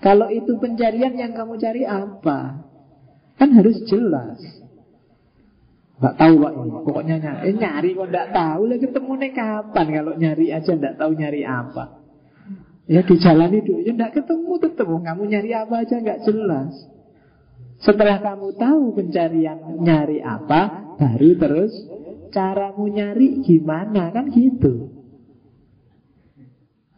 Kalau 0.00 0.32
itu 0.32 0.56
pencarian 0.56 1.12
yang 1.14 1.36
kamu 1.36 1.60
cari 1.60 1.84
apa? 1.84 2.64
Kan 3.36 3.52
harus 3.52 3.84
jelas. 3.86 4.40
Gak 6.00 6.16
tahu 6.16 6.34
pak. 6.40 6.52
Ini 6.56 6.70
Pokoknya 6.80 7.16
nyari 7.20 7.44
eh, 7.44 7.54
Nyari 7.54 7.90
kok 7.92 8.08
gak 8.08 8.28
tahu. 8.32 8.60
Lagi 8.66 8.80
ketemu 8.88 9.12
nih 9.20 9.32
kapan 9.36 9.86
Kalau 9.92 10.14
nyari 10.16 10.46
aja 10.48 10.72
gak 10.72 10.96
tahu 10.96 11.12
nyari 11.12 11.42
apa? 11.44 11.84
Ya 12.88 13.04
di 13.04 13.14
jalan 13.20 13.52
itu 13.52 13.84
Ya 13.84 13.92
gak 13.92 14.16
ketemu 14.16 14.52
tetep 14.58 14.88
Kamu 14.88 15.22
nyari 15.28 15.50
apa 15.52 15.74
aja 15.84 15.96
gak 16.00 16.24
jelas. 16.24 16.72
Setelah 17.84 18.24
kamu 18.24 18.56
tahu 18.56 18.82
pencarian 18.96 19.60
Nyari 19.84 20.24
apa 20.24 20.60
Baru 20.96 21.36
terus 21.36 21.72
Caramu 22.30 22.86
nyari 22.86 23.42
gimana? 23.42 24.14
Kan 24.14 24.30
gitu. 24.30 24.94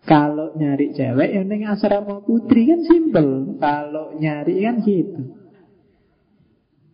Kalau 0.03 0.53
nyari 0.59 0.93
cewek 0.93 1.31
yang 1.31 1.47
neng 1.47 1.65
asrama 1.69 2.21
putri 2.27 2.69
kan 2.69 2.81
simpel. 2.85 3.57
Kalau 3.57 4.19
nyari 4.19 4.61
kan 4.61 4.83
gitu. 4.83 5.23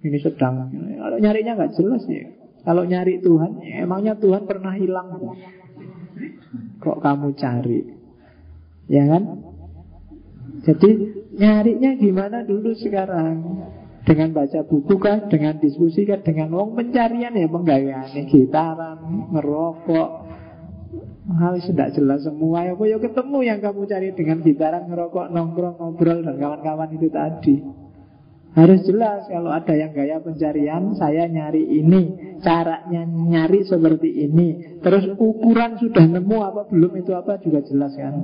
Ini 0.05 0.19
sedang. 0.23 0.71
Kalau 0.73 1.19
nyarinya 1.19 1.53
nggak 1.59 1.75
jelas 1.75 2.05
ya. 2.07 2.31
Kalau 2.63 2.85
nyari 2.85 3.19
Tuhan 3.25 3.65
ya, 3.65 3.83
Emangnya 3.83 4.15
Tuhan 4.21 4.45
pernah 4.45 4.77
hilang? 4.77 5.09
Kok 6.79 6.99
kamu 7.01 7.33
cari? 7.35 7.81
Ya 8.93 9.09
kan? 9.09 9.23
Jadi 10.69 10.91
nyarinya 11.39 11.97
gimana 11.97 12.45
dulu 12.45 12.77
sekarang 12.77 13.63
dengan 14.09 14.33
baca 14.33 14.65
buku 14.65 14.97
kan, 14.97 15.29
dengan 15.29 15.61
diskusi 15.61 16.09
kan, 16.09 16.25
dengan 16.25 16.49
wong 16.57 16.73
pencarian 16.73 17.37
ya 17.37 17.45
penggayaan 17.45 18.09
gitaran, 18.25 18.97
ngerokok, 19.37 20.11
hal 21.37 21.55
sudah 21.61 21.93
jelas 21.93 22.25
semua 22.25 22.65
ya, 22.65 22.73
ya? 22.73 22.97
Ketemu 22.97 23.39
yang 23.45 23.61
kamu 23.61 23.85
cari 23.85 24.09
dengan 24.17 24.41
gitaran, 24.41 24.89
ngerokok, 24.89 25.29
nongkrong, 25.29 25.77
ngobrol 25.77 26.25
dan 26.25 26.41
kawan-kawan 26.41 26.89
itu 26.97 27.09
tadi. 27.13 27.57
Harus 28.57 28.81
jelas 28.89 29.29
kalau 29.29 29.53
ada 29.53 29.71
yang 29.77 29.93
gaya 29.93 30.19
pencarian 30.25 30.97
Saya 30.97 31.29
nyari 31.29 31.69
ini 31.69 32.33
Caranya 32.41 33.05
nyari 33.05 33.67
seperti 33.67 34.25
ini. 34.25 34.79
Terus 34.81 35.11
ukuran 35.19 35.77
sudah 35.77 36.07
nemu 36.07 36.39
apa 36.43 36.71
belum 36.71 36.97
itu 36.97 37.13
apa 37.13 37.43
juga 37.45 37.61
jelas 37.67 37.93
kan? 37.99 38.15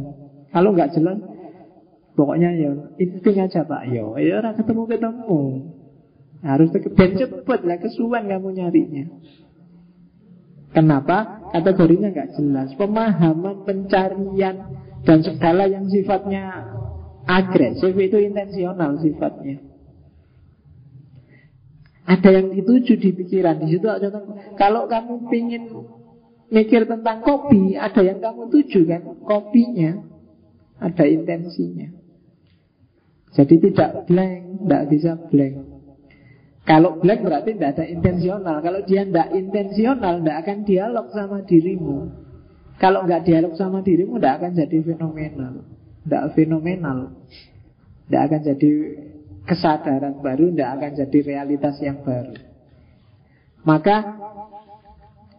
Kalau 0.54 0.70
nggak 0.70 0.94
jelas 0.94 1.18
Pokoknya 2.14 2.54
ya 2.54 2.70
insting 3.02 3.42
aja 3.42 3.66
pak 3.66 3.90
Yo, 3.90 4.14
ya 4.22 4.38
orang 4.38 4.54
ketemu-ketemu 4.54 5.42
Harus 6.44 6.68
dan 6.76 7.10
cepet 7.16 7.60
lah 7.64 7.80
kesuwan 7.80 8.28
kamu 8.28 8.48
nyarinya. 8.52 9.04
Kenapa? 10.76 11.48
Kategorinya 11.56 12.12
nggak 12.12 12.36
jelas. 12.36 12.68
Pemahaman, 12.76 13.64
pencarian 13.64 14.56
dan 15.08 15.18
segala 15.24 15.64
yang 15.64 15.88
sifatnya 15.88 16.68
agresif 17.24 17.96
itu 17.96 18.20
intensional 18.20 19.00
sifatnya. 19.00 19.64
Ada 22.04 22.28
yang 22.36 22.52
dituju 22.52 23.00
di 23.00 23.10
pikiran 23.16 23.64
di 23.64 23.72
situ. 23.72 23.88
Kalau 24.60 24.84
kamu 24.84 25.32
pingin 25.32 25.64
mikir 26.52 26.84
tentang 26.84 27.24
kopi, 27.24 27.80
ada 27.80 28.04
yang 28.04 28.20
kamu 28.20 28.52
tuju 28.52 28.84
kan, 28.84 29.02
kopinya, 29.24 29.96
ada 30.76 31.04
intensinya. 31.08 32.03
Jadi 33.34 33.54
tidak 33.70 34.06
blank, 34.06 34.42
tidak 34.62 34.82
bisa 34.90 35.12
blank. 35.18 35.56
Kalau 36.64 36.96
blank 36.96 37.20
berarti 37.20 37.50
tidak 37.58 37.70
ada 37.76 37.84
intensional. 37.84 38.56
Kalau 38.64 38.80
dia 38.88 39.04
tidak 39.04 39.28
intensional, 39.36 40.22
tidak 40.22 40.36
akan 40.46 40.58
dialog 40.64 41.06
sama 41.12 41.38
dirimu. 41.44 41.98
Kalau 42.80 43.04
nggak 43.04 43.22
dialog 43.28 43.54
sama 43.54 43.84
dirimu, 43.84 44.16
tidak 44.16 44.34
akan 44.40 44.52
jadi 44.56 44.78
fenomenal. 44.80 45.54
Tidak 46.06 46.24
fenomenal. 46.32 46.98
Tidak 48.08 48.22
akan 48.22 48.40
jadi 48.40 48.72
kesadaran 49.44 50.14
baru, 50.24 50.50
tidak 50.52 50.70
akan 50.80 50.90
jadi 51.04 51.18
realitas 51.20 51.76
yang 51.84 52.00
baru. 52.00 52.34
Maka 53.64 53.96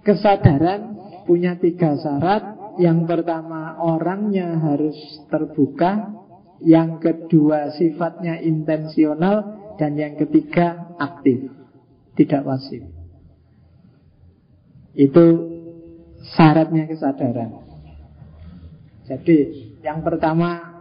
kesadaran 0.06 0.98
punya 1.26 1.58
tiga 1.58 1.98
syarat. 1.98 2.58
Yang 2.76 3.08
pertama 3.08 3.80
orangnya 3.80 4.60
harus 4.60 4.98
terbuka. 5.32 6.24
Yang 6.64 6.89
kedua 7.03 7.76
sifatnya 7.76 8.39
intensional 8.39 9.60
dan 9.76 9.99
yang 9.99 10.16
ketiga 10.16 10.95
aktif, 10.95 11.51
tidak 12.16 12.47
pasif. 12.47 12.84
Itu 14.95 15.26
syaratnya 16.36 16.88
kesadaran. 16.88 17.60
Jadi 19.06 19.38
yang 19.84 20.01
pertama 20.01 20.76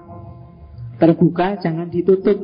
terbuka, 0.96 1.58
jangan 1.60 1.90
ditutup. 1.90 2.38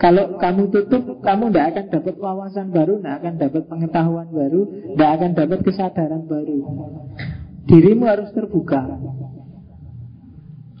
Kalau 0.00 0.40
kamu 0.40 0.72
tutup, 0.72 1.20
kamu 1.20 1.52
tidak 1.52 1.66
akan 1.72 1.86
dapat 1.92 2.14
wawasan 2.16 2.66
baru, 2.72 2.98
tidak 2.98 3.14
akan 3.22 3.34
dapat 3.36 3.62
pengetahuan 3.68 4.28
baru, 4.32 4.60
tidak 4.96 5.10
akan 5.20 5.30
dapat 5.36 5.58
kesadaran 5.62 6.22
baru. 6.24 6.58
Dirimu 7.66 8.04
harus 8.08 8.30
terbuka. 8.32 8.80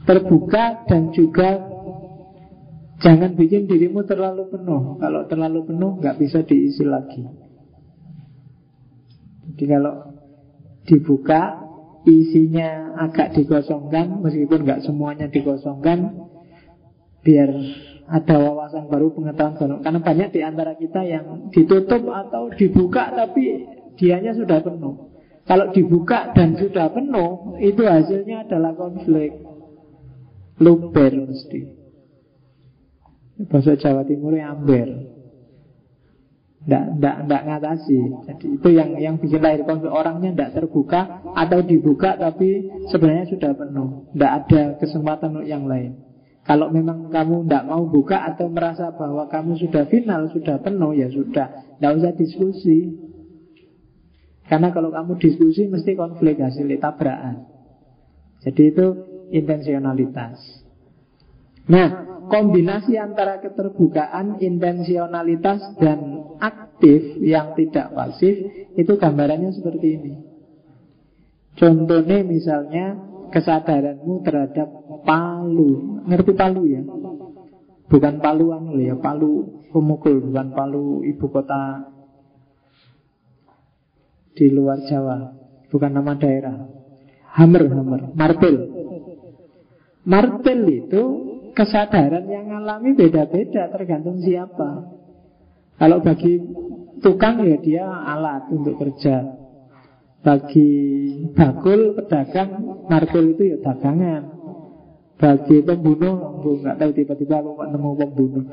Terbuka 0.06 0.86
dan 0.86 1.10
juga 1.10 1.76
Jangan 2.96 3.36
bikin 3.36 3.68
dirimu 3.68 4.08
terlalu 4.08 4.48
penuh. 4.48 4.96
Kalau 4.96 5.28
terlalu 5.28 5.68
penuh 5.68 6.00
nggak 6.00 6.16
bisa 6.16 6.40
diisi 6.48 6.80
lagi. 6.80 7.28
Jadi 9.52 9.64
kalau 9.68 9.94
dibuka 10.88 11.62
Isinya 12.06 12.94
agak 13.02 13.34
dikosongkan 13.34 14.22
Meskipun 14.22 14.62
nggak 14.62 14.86
semuanya 14.86 15.26
dikosongkan 15.26 16.14
Biar 17.26 17.50
ada 18.06 18.38
wawasan 18.38 18.86
baru, 18.86 19.10
pengetahuan 19.10 19.58
baru. 19.58 19.74
Karena 19.82 19.98
banyak 19.98 20.28
di 20.30 20.40
antara 20.46 20.78
kita 20.78 21.02
yang 21.02 21.50
ditutup 21.50 22.06
atau 22.06 22.48
dibuka 22.54 23.10
Tapi 23.10 23.66
dianya 23.98 24.32
sudah 24.38 24.62
penuh. 24.62 25.10
Kalau 25.46 25.70
dibuka 25.74 26.30
dan 26.32 26.54
sudah 26.54 26.90
penuh 26.94 27.58
Itu 27.60 27.82
hasilnya 27.84 28.46
adalah 28.46 28.74
konflik 28.78 29.45
Luber 30.56 31.12
mesti. 31.28 31.60
Bahasa 33.52 33.76
Jawa 33.76 34.08
Timur 34.08 34.32
yang 34.32 34.56
amber. 34.56 34.88
Nggak, 36.66 36.84
nggak, 36.98 37.16
nggak 37.30 37.42
ngatasi. 37.46 38.00
Jadi 38.26 38.46
itu 38.58 38.68
yang 38.74 38.90
yang 38.98 39.14
bikin 39.20 39.38
lahir 39.38 39.62
konflik. 39.62 39.92
Orangnya 39.92 40.34
nggak 40.34 40.58
terbuka 40.58 41.22
Atau 41.36 41.62
dibuka 41.62 42.18
tapi 42.18 42.72
sebenarnya 42.90 43.30
sudah 43.30 43.52
penuh. 43.54 44.10
Nggak 44.16 44.32
ada 44.32 44.62
kesempatan 44.82 45.36
untuk 45.36 45.46
yang 45.46 45.68
lain. 45.68 46.02
Kalau 46.42 46.72
memang 46.72 47.10
kamu 47.10 47.50
nggak 47.50 47.64
mau 47.66 47.86
buka 47.90 48.22
Atau 48.22 48.46
merasa 48.46 48.94
bahwa 48.94 49.26
kamu 49.26 49.58
sudah 49.58 49.82
final 49.90 50.30
Sudah 50.34 50.58
penuh 50.58 50.96
ya 50.96 51.06
sudah. 51.12 51.78
Nggak 51.78 51.92
usah 52.02 52.12
diskusi. 52.18 52.78
Karena 54.48 54.72
kalau 54.74 54.90
kamu 54.90 55.22
diskusi 55.22 55.68
Mesti 55.70 55.94
konflik 55.94 56.40
hasilnya 56.42 56.82
tabrakan. 56.82 57.46
Jadi 58.42 58.62
itu 58.74 58.86
intensionalitas 59.30 60.66
Nah 61.66 62.06
kombinasi 62.30 62.98
antara 62.98 63.42
keterbukaan, 63.42 64.38
intensionalitas, 64.42 65.78
dan 65.78 66.30
aktif 66.38 67.18
yang 67.22 67.54
tidak 67.58 67.94
pasif 67.94 68.34
itu 68.74 68.92
gambarannya 68.98 69.50
seperti 69.54 69.86
ini. 69.98 70.12
Contohnya 71.56 72.22
misalnya 72.22 73.00
kesadaranmu 73.34 74.22
terhadap 74.22 74.68
palu. 75.02 76.02
Ngerti 76.06 76.32
palu 76.36 76.62
ya? 76.68 76.82
Bukan 77.86 78.18
paluan 78.18 78.66
loh 78.66 78.82
ya, 78.82 78.98
palu 78.98 79.62
pemukul, 79.70 80.18
bukan 80.18 80.50
palu 80.50 81.06
ibu 81.06 81.26
kota 81.30 81.86
di 84.34 84.50
luar 84.50 84.82
Jawa. 84.90 85.34
Bukan 85.70 85.90
nama 85.94 86.14
daerah. 86.18 86.66
Hammer, 87.38 87.70
hammer, 87.70 88.10
martel. 88.14 88.75
Martel 90.06 90.62
itu 90.70 91.02
kesadaran 91.50 92.30
yang 92.30 92.46
alami 92.62 92.94
beda-beda 92.94 93.66
tergantung 93.74 94.22
siapa. 94.22 94.86
Kalau 95.76 95.98
bagi 95.98 96.38
tukang 97.02 97.42
ya 97.42 97.58
dia 97.58 97.84
alat 97.84 98.46
untuk 98.54 98.78
kerja. 98.78 99.34
Bagi 100.22 100.70
bakul 101.34 101.98
pedagang 101.98 102.86
markul 102.86 103.34
itu 103.34 103.50
ya 103.50 103.56
dagangan. 103.58 104.22
Bagi 105.16 105.64
pembunuh, 105.64 106.44
nggak 106.44 106.76
tahu 106.76 106.90
tiba-tiba 106.92 107.40
aku 107.42 107.50
kok 107.56 107.68
nemu 107.72 107.90
pembunuh. 107.98 108.44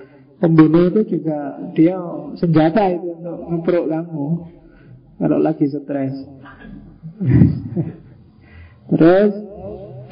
Pembunuh 0.41 0.83
itu 0.89 1.01
juga 1.17 1.59
dia 1.77 1.95
senjata 2.39 2.87
itu 2.97 3.13
untuk 3.19 3.37
memperuk 3.51 3.85
kamu 3.93 4.27
kalau 5.21 5.37
lagi 5.37 5.65
stres. 5.69 6.15
Terus 8.91 9.31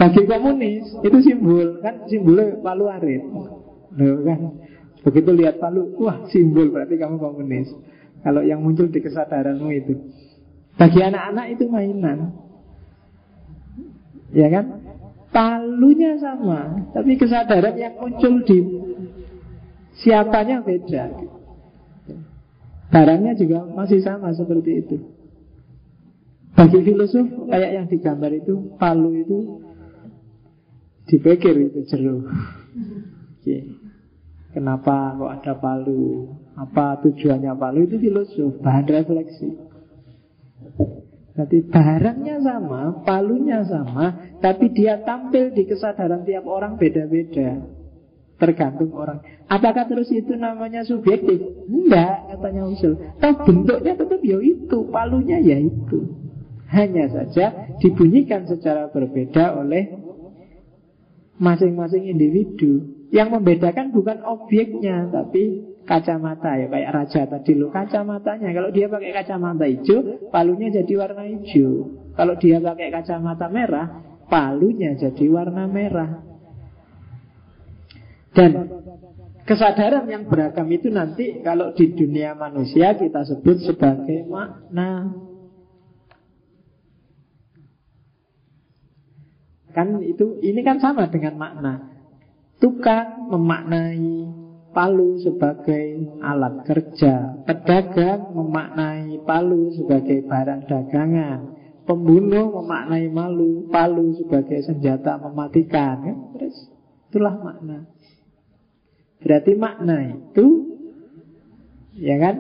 bagi 0.02 0.26
komunis 0.26 0.98
itu 1.06 1.18
simbol 1.22 1.78
kan 1.78 2.10
simbolnya 2.10 2.58
palu 2.66 2.90
arit. 2.90 3.22
Kan 4.26 4.40
begitu 5.06 5.30
lihat 5.38 5.62
palu, 5.62 5.94
wah 6.02 6.26
simbol 6.34 6.74
berarti 6.74 6.98
kamu 6.98 7.22
komunis. 7.22 7.70
Kalau 8.26 8.42
yang 8.42 8.66
muncul 8.66 8.90
di 8.90 8.98
kesadaranmu 8.98 9.70
itu. 9.78 9.94
Bagi 10.74 11.06
anak-anak 11.06 11.46
itu 11.54 11.70
mainan. 11.70 12.34
Ya 14.34 14.50
kan? 14.50 14.90
Palunya 15.30 16.18
sama, 16.18 16.92
tapi 16.98 17.16
kesadaran 17.22 17.78
yang 17.78 17.94
muncul 18.02 18.42
di 18.42 18.58
siapanya 20.02 20.66
beda. 20.66 21.14
Barangnya 22.90 23.38
juga 23.38 23.70
masih 23.70 24.02
sama 24.02 24.34
seperti 24.34 24.82
itu. 24.82 24.98
Bagi 26.58 26.84
filosof 26.84 27.48
kayak 27.48 27.72
yang 27.80 27.86
digambar 27.88 28.34
itu, 28.34 28.76
palu 28.76 29.16
itu 29.16 29.38
Dipikir 31.10 31.56
itu 31.58 31.80
jeruk. 31.90 32.30
Oke. 33.42 33.58
Kenapa 34.52 35.16
kok 35.16 35.32
ada 35.32 35.54
palu? 35.56 36.36
Apa 36.60 37.00
tujuannya 37.00 37.56
palu? 37.56 37.88
Itu 37.88 37.98
filosof, 38.04 38.60
bahan 38.60 38.86
refleksi. 38.86 39.48
Jadi 41.32 41.64
barangnya 41.72 42.44
sama, 42.44 43.08
palunya 43.08 43.64
sama, 43.64 44.36
tapi 44.44 44.68
dia 44.76 45.00
tampil 45.08 45.56
di 45.56 45.64
kesadaran 45.64 46.28
tiap 46.28 46.44
orang 46.44 46.76
beda-beda. 46.76 47.64
Tergantung 48.36 48.92
orang. 48.92 49.24
Apakah 49.48 49.88
terus 49.88 50.12
itu 50.12 50.36
namanya 50.36 50.84
subjektif? 50.84 51.40
Enggak, 51.72 52.36
katanya 52.36 52.68
usul. 52.68 53.00
Tapi 53.22 53.38
bentuknya 53.48 53.94
tetap 53.96 54.20
ya 54.20 54.38
itu, 54.44 54.78
palunya 54.92 55.40
ya 55.40 55.58
itu. 55.62 56.20
Hanya 56.68 57.08
saja 57.08 57.72
dibunyikan 57.80 58.44
secara 58.48 58.92
berbeda 58.92 59.56
oleh 59.56 60.11
masing-masing 61.42 62.06
individu. 62.06 63.02
Yang 63.10 63.28
membedakan 63.36 63.92
bukan 63.92 64.24
objeknya, 64.24 65.10
tapi 65.10 65.72
kacamata 65.84 66.56
ya. 66.56 66.70
Kayak 66.70 66.92
raja 66.94 67.22
tadi 67.28 67.52
lo 67.58 67.74
kacamatanya. 67.74 68.54
Kalau 68.54 68.70
dia 68.70 68.88
pakai 68.88 69.12
kacamata 69.12 69.66
hijau 69.66 70.30
palunya 70.30 70.70
jadi 70.70 70.94
warna 70.96 71.24
hijau. 71.28 71.72
Kalau 72.14 72.38
dia 72.38 72.62
pakai 72.62 72.88
kacamata 72.94 73.50
merah 73.50 73.88
palunya 74.30 74.96
jadi 74.96 75.26
warna 75.28 75.68
merah. 75.68 76.24
Dan 78.32 78.52
kesadaran 79.44 80.08
yang 80.08 80.24
beragam 80.32 80.72
itu 80.72 80.88
nanti 80.88 81.44
kalau 81.44 81.76
di 81.76 81.92
dunia 81.92 82.32
manusia 82.32 82.96
kita 82.96 83.28
sebut 83.28 83.60
sebagai 83.68 84.24
makna 84.32 85.12
Kan 89.72 90.00
itu 90.04 90.40
ini 90.44 90.62
kan 90.62 90.78
sama 90.80 91.08
dengan 91.08 91.36
makna. 91.40 91.74
Tukang 92.62 93.32
memaknai 93.32 94.30
palu 94.72 95.20
sebagai 95.20 96.16
alat 96.24 96.64
kerja. 96.68 97.44
Pedagang 97.44 98.32
memaknai 98.36 99.20
palu 99.24 99.72
sebagai 99.76 100.24
barang 100.28 100.68
dagangan. 100.68 101.40
Pembunuh 101.84 102.54
memaknai 102.62 103.10
malu 103.10 103.68
palu 103.68 104.14
sebagai 104.16 104.62
senjata 104.64 105.18
mematikan. 105.18 105.98
Ya, 106.06 106.16
terus 106.38 106.56
itulah 107.10 107.36
makna. 107.42 107.90
Berarti 109.22 109.52
makna 109.54 109.98
itu 110.18 110.48
ya 111.98 112.18
kan 112.18 112.36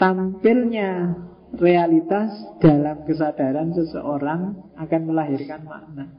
tampilnya 0.00 1.18
realitas 1.52 2.32
dalam 2.64 3.04
kesadaran 3.04 3.76
seseorang 3.76 4.71
akan 4.84 5.00
melahirkan 5.08 5.62
makna. 5.64 6.10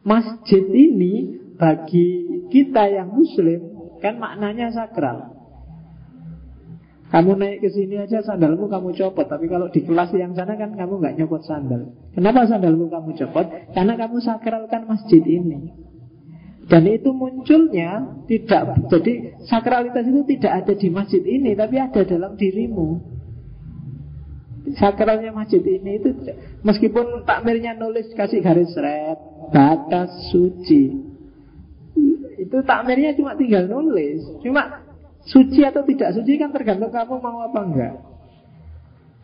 Masjid 0.00 0.64
ini 0.64 1.36
bagi 1.60 2.24
kita 2.48 2.88
yang 2.88 3.12
muslim 3.12 3.94
kan 4.00 4.16
maknanya 4.16 4.72
sakral. 4.72 5.40
Kamu 7.10 7.34
naik 7.42 7.66
ke 7.66 7.68
sini 7.74 7.98
aja 7.98 8.22
sandalmu 8.22 8.70
kamu 8.70 8.94
copot 8.94 9.26
Tapi 9.26 9.50
kalau 9.50 9.66
di 9.66 9.82
kelas 9.82 10.14
yang 10.14 10.30
sana 10.30 10.54
kan 10.54 10.78
kamu 10.78 11.02
nggak 11.02 11.18
nyopot 11.18 11.42
sandal 11.42 11.90
Kenapa 12.14 12.46
sandalmu 12.46 12.86
kamu 12.86 13.18
copot? 13.18 13.50
Karena 13.74 13.98
kamu 13.98 14.22
sakralkan 14.22 14.86
masjid 14.86 15.18
ini 15.26 15.74
Dan 16.70 16.86
itu 16.86 17.10
munculnya 17.10 18.14
tidak 18.30 18.86
Jadi 18.94 19.42
sakralitas 19.42 20.06
itu 20.06 20.22
tidak 20.38 20.52
ada 20.62 20.72
di 20.78 20.86
masjid 20.86 21.22
ini 21.26 21.50
Tapi 21.58 21.76
ada 21.82 22.06
dalam 22.06 22.38
dirimu 22.38 23.09
Sakralnya 24.76 25.32
masjid 25.32 25.64
ini 25.64 25.98
itu 25.98 26.10
Meskipun 26.60 27.24
takmirnya 27.24 27.72
nulis 27.74 28.12
kasih 28.12 28.44
garis 28.44 28.76
red 28.76 29.16
Batas 29.50 30.30
suci 30.30 31.10
itu 32.40 32.56
takmirnya 32.64 33.12
cuma 33.12 33.36
tinggal 33.36 33.68
nulis. 33.68 34.24
Cuma 34.40 34.80
suci 35.28 35.60
atau 35.60 35.84
tidak 35.84 36.16
suci 36.16 36.40
kan 36.40 36.48
tergantung 36.48 36.88
kamu 36.88 37.20
mau 37.20 37.44
apa 37.44 37.60
enggak. 37.60 37.94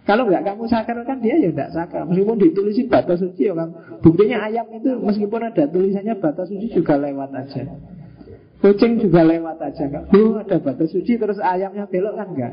Kalau 0.07 0.28
enggak 0.28 0.53
kamu 0.53 0.68
sakar 0.68 1.01
kan 1.09 1.18
dia 1.24 1.41
ya 1.41 1.49
enggak 1.49 1.72
sakar. 1.72 2.05
Meskipun 2.05 2.37
ditulisi 2.37 2.84
batas 2.84 3.24
suci 3.24 3.49
ya 3.49 3.57
kan. 3.57 3.72
Buktinya 4.05 4.45
ayam 4.45 4.68
itu 4.76 5.01
meskipun 5.01 5.49
ada 5.49 5.64
tulisannya 5.64 6.14
batas 6.20 6.53
suci 6.53 6.68
juga 6.76 7.01
lewat 7.01 7.30
aja. 7.32 7.64
Kucing 8.61 9.01
juga 9.01 9.24
lewat 9.24 9.64
aja 9.64 9.82
enggak. 9.89 10.05
Oh, 10.12 10.37
ada 10.37 10.57
batas 10.61 10.93
suci 10.93 11.16
terus 11.16 11.41
ayamnya 11.41 11.89
belok 11.89 12.20
kan 12.20 12.28
enggak. 12.37 12.53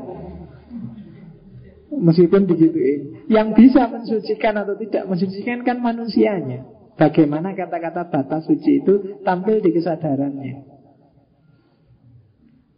Meskipun 2.00 2.50
begituin 2.50 3.30
Yang 3.30 3.48
bisa 3.54 3.86
mensucikan 3.86 4.54
atau 4.60 4.74
tidak 4.78 5.04
mensucikan 5.06 5.62
kan 5.62 5.78
manusianya. 5.78 6.66
Bagaimana 6.94 7.58
kata-kata 7.58 8.06
batas 8.06 8.46
suci 8.46 8.78
itu 8.78 9.18
tampil 9.26 9.58
di 9.58 9.74
kesadarannya. 9.74 10.54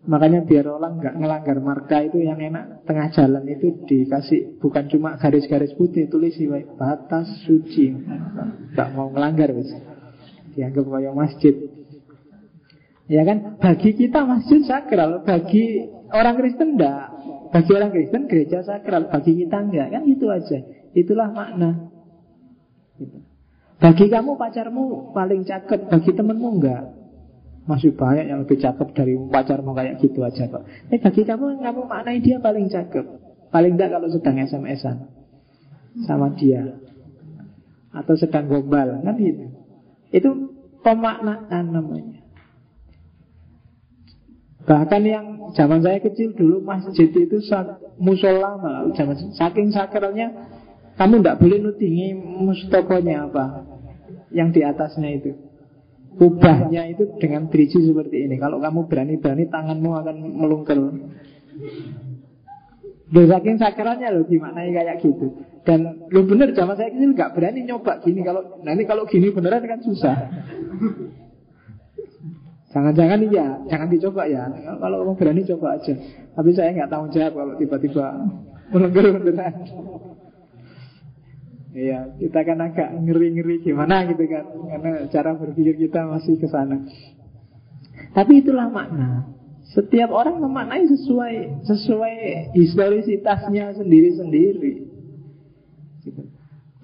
Makanya 0.07 0.47
biar 0.47 0.71
orang 0.71 1.03
nggak 1.03 1.15
ngelanggar 1.19 1.59
marka 1.59 1.99
itu 2.07 2.23
yang 2.23 2.39
enak 2.39 2.87
tengah 2.87 3.11
jalan 3.11 3.43
itu 3.51 3.75
dikasih 3.85 4.57
bukan 4.63 4.87
cuma 4.87 5.19
garis-garis 5.19 5.75
putih 5.75 6.07
tulis 6.07 6.39
batas 6.79 7.27
suci. 7.45 7.93
Nggak 8.73 8.89
mau 8.95 9.11
ngelanggar 9.11 9.51
wis 9.53 9.69
dianggap 10.55 10.87
kayak 10.87 11.15
masjid. 11.15 11.55
Ya 13.07 13.23
kan? 13.23 13.59
Bagi 13.61 13.91
kita 13.99 14.25
masjid 14.25 14.63
sakral 14.65 15.27
bagi 15.27 15.91
orang 16.11 16.35
Kristen 16.39 16.79
enggak 16.79 17.16
bagi 17.57 17.73
orang 17.73 17.89
Kristen 17.89 18.29
gereja 18.29 18.61
sakral 18.61 19.09
bagi 19.09 19.33
kita 19.33 19.57
enggak 19.65 19.89
kan 19.97 20.05
itu 20.05 20.29
aja 20.29 20.61
itulah 20.93 21.33
makna 21.33 21.89
gitu. 23.01 23.25
Bagi 23.77 24.09
kamu 24.09 24.41
pacarmu 24.41 25.13
paling 25.13 25.45
cakep, 25.45 25.93
bagi 25.93 26.11
temenmu 26.13 26.49
enggak. 26.61 26.85
Masih 27.65 27.97
banyak 27.97 28.29
yang 28.29 28.41
lebih 28.45 28.61
cakep 28.61 28.89
dari 28.93 29.17
pacarmu 29.17 29.73
kayak 29.73 30.01
gitu 30.05 30.21
aja 30.21 30.49
kok. 30.49 30.69
Eh 30.93 31.01
bagi 31.01 31.23
kamu 31.25 31.61
kamu 31.65 31.81
maknai 31.89 32.21
dia 32.21 32.37
paling 32.41 32.69
cakep. 32.69 33.05
Paling 33.53 33.73
enggak 33.77 33.97
kalau 33.97 34.09
sedang 34.13 34.37
SMS-an 34.37 34.97
sama 36.05 36.29
dia 36.37 36.77
atau 37.97 38.13
sedang 38.21 38.53
gombal 38.53 39.01
kan 39.01 39.17
gitu. 39.17 39.45
Itu 40.13 40.31
pemaknaan 40.85 41.73
namanya. 41.73 42.26
Bahkan 44.67 45.03
yang 45.07 45.27
zaman 45.55 45.79
saya 45.79 46.03
kecil 46.03 46.35
dulu 46.35 46.59
masjid 46.67 47.07
itu 47.07 47.39
musola 48.03 48.59
malah 48.59 48.91
zaman 48.99 49.31
saking 49.39 49.71
sakralnya 49.71 50.35
kamu 50.99 51.23
tidak 51.23 51.39
boleh 51.39 51.59
nutingi 51.63 52.19
mustokonya 52.19 53.31
apa 53.31 53.45
Yang 54.35 54.49
di 54.59 54.61
atasnya 54.67 55.09
itu. 55.23 55.31
Ubahnya 56.17 56.91
itu 56.91 57.15
dengan 57.23 57.47
driji 57.47 57.79
seperti 57.79 58.27
ini. 58.27 58.43
Kalau 58.43 58.59
kamu 58.59 58.91
berani-berani 58.91 59.47
tanganmu 59.47 59.91
akan 60.03 60.17
melungkel. 60.35 60.81
Loh 63.07 63.25
saking 63.31 63.63
sakralnya 63.63 64.11
loh 64.11 64.27
gimana 64.27 64.67
ya 64.67 64.83
kayak 64.83 64.99
gitu. 64.99 65.47
Dan 65.63 66.11
lo 66.11 66.27
bener 66.27 66.51
zaman 66.59 66.75
saya 66.75 66.91
kecil 66.91 67.15
nggak 67.15 67.39
berani 67.39 67.63
nyoba 67.63 68.03
gini. 68.03 68.27
Kalau 68.27 68.59
nanti 68.67 68.83
kalau 68.83 69.07
gini 69.07 69.31
beneran 69.31 69.63
kan 69.63 69.81
susah 69.85 70.17
Jangan-jangan 72.77 73.21
iya, 73.33 73.47
jangan 73.73 73.89
dicoba 73.89 74.29
ya. 74.29 74.53
Kalau 74.53 75.01
kamu 75.01 75.17
berani 75.17 75.49
coba 75.49 75.81
aja. 75.81 75.97
Tapi 76.37 76.51
saya 76.53 76.77
nggak 76.77 76.93
tanggung 76.93 77.09
jawab 77.09 77.33
kalau 77.33 77.55
tiba-tiba 77.57 78.05
melungkel 78.69 79.17
beneran. 79.17 79.55
Iya, 81.73 82.21
kita 82.21 82.41
kan 82.45 82.61
agak 82.61 82.89
ngeri-ngeri 83.01 83.65
gimana 83.65 84.05
gitu 84.05 84.29
kan. 84.29 84.45
Karena 84.69 85.09
cara 85.09 85.33
berpikir 85.41 85.89
kita 85.89 86.05
masih 86.05 86.37
ke 86.37 86.53
sana. 86.53 86.85
Tapi 88.13 88.45
itulah 88.45 88.69
makna. 88.69 89.25
Setiap 89.73 90.13
orang 90.13 90.37
memaknai 90.37 90.85
sesuai 90.85 91.65
sesuai 91.65 92.17
historisitasnya 92.61 93.73
sendiri-sendiri. 93.73 94.75
Gitu. 96.05 96.23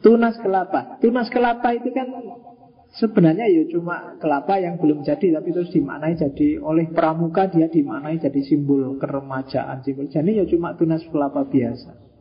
Tunas 0.01 0.41
kelapa. 0.41 0.97
Tunas 1.05 1.29
kelapa 1.29 1.77
itu 1.77 1.93
kan 1.93 2.09
sebenarnya 2.93 3.49
ya 3.49 3.63
cuma 3.73 4.17
kelapa 4.21 4.61
yang 4.61 4.77
belum 4.77 5.01
jadi 5.01 5.41
Tapi 5.41 5.49
terus 5.53 5.73
dimaknai 5.73 6.17
jadi 6.17 6.61
oleh 6.61 6.93
pramuka 6.93 7.49
dia 7.49 7.69
dimaknai 7.69 8.21
jadi 8.21 8.41
simbol 8.45 9.01
keremajaan 9.01 9.81
simbol. 9.81 10.07
Jadi 10.13 10.41
ya 10.41 10.45
cuma 10.45 10.77
tunas 10.77 11.01
kelapa 11.09 11.49
biasa 11.49 12.13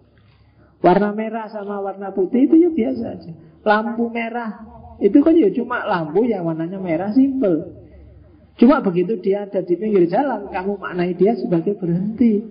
Warna 0.82 1.14
merah 1.14 1.46
sama 1.46 1.78
warna 1.78 2.10
putih 2.10 2.50
itu 2.50 2.58
ya 2.58 2.70
biasa 2.74 3.04
aja. 3.06 3.32
Lampu 3.62 4.10
merah 4.10 4.66
itu 4.98 5.22
kan 5.22 5.38
ya 5.38 5.54
cuma 5.54 5.86
lampu 5.86 6.26
yang 6.26 6.42
warnanya 6.42 6.82
merah 6.82 7.14
simple. 7.14 7.78
Cuma 8.58 8.82
begitu 8.82 9.22
dia 9.22 9.46
ada 9.46 9.62
di 9.62 9.78
pinggir 9.78 10.10
jalan, 10.10 10.50
kamu 10.50 10.82
maknai 10.82 11.14
dia 11.14 11.38
sebagai 11.38 11.78
berhenti. 11.78 12.42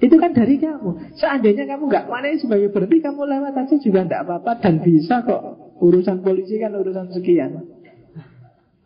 Itu 0.00 0.16
kan 0.16 0.32
dari 0.32 0.56
kamu. 0.56 1.20
Seandainya 1.20 1.68
kamu 1.68 1.84
nggak 1.88 2.06
maknai 2.08 2.40
sebagai 2.40 2.72
berhenti, 2.72 3.04
kamu 3.04 3.20
lewat 3.28 3.52
aja 3.60 3.76
juga 3.76 4.00
tidak 4.08 4.20
apa-apa 4.24 4.52
dan 4.64 4.74
bisa 4.80 5.20
kok. 5.20 5.67
Urusan 5.78 6.26
polisi 6.26 6.58
kan 6.58 6.74
urusan 6.74 7.14
sekian. 7.14 7.64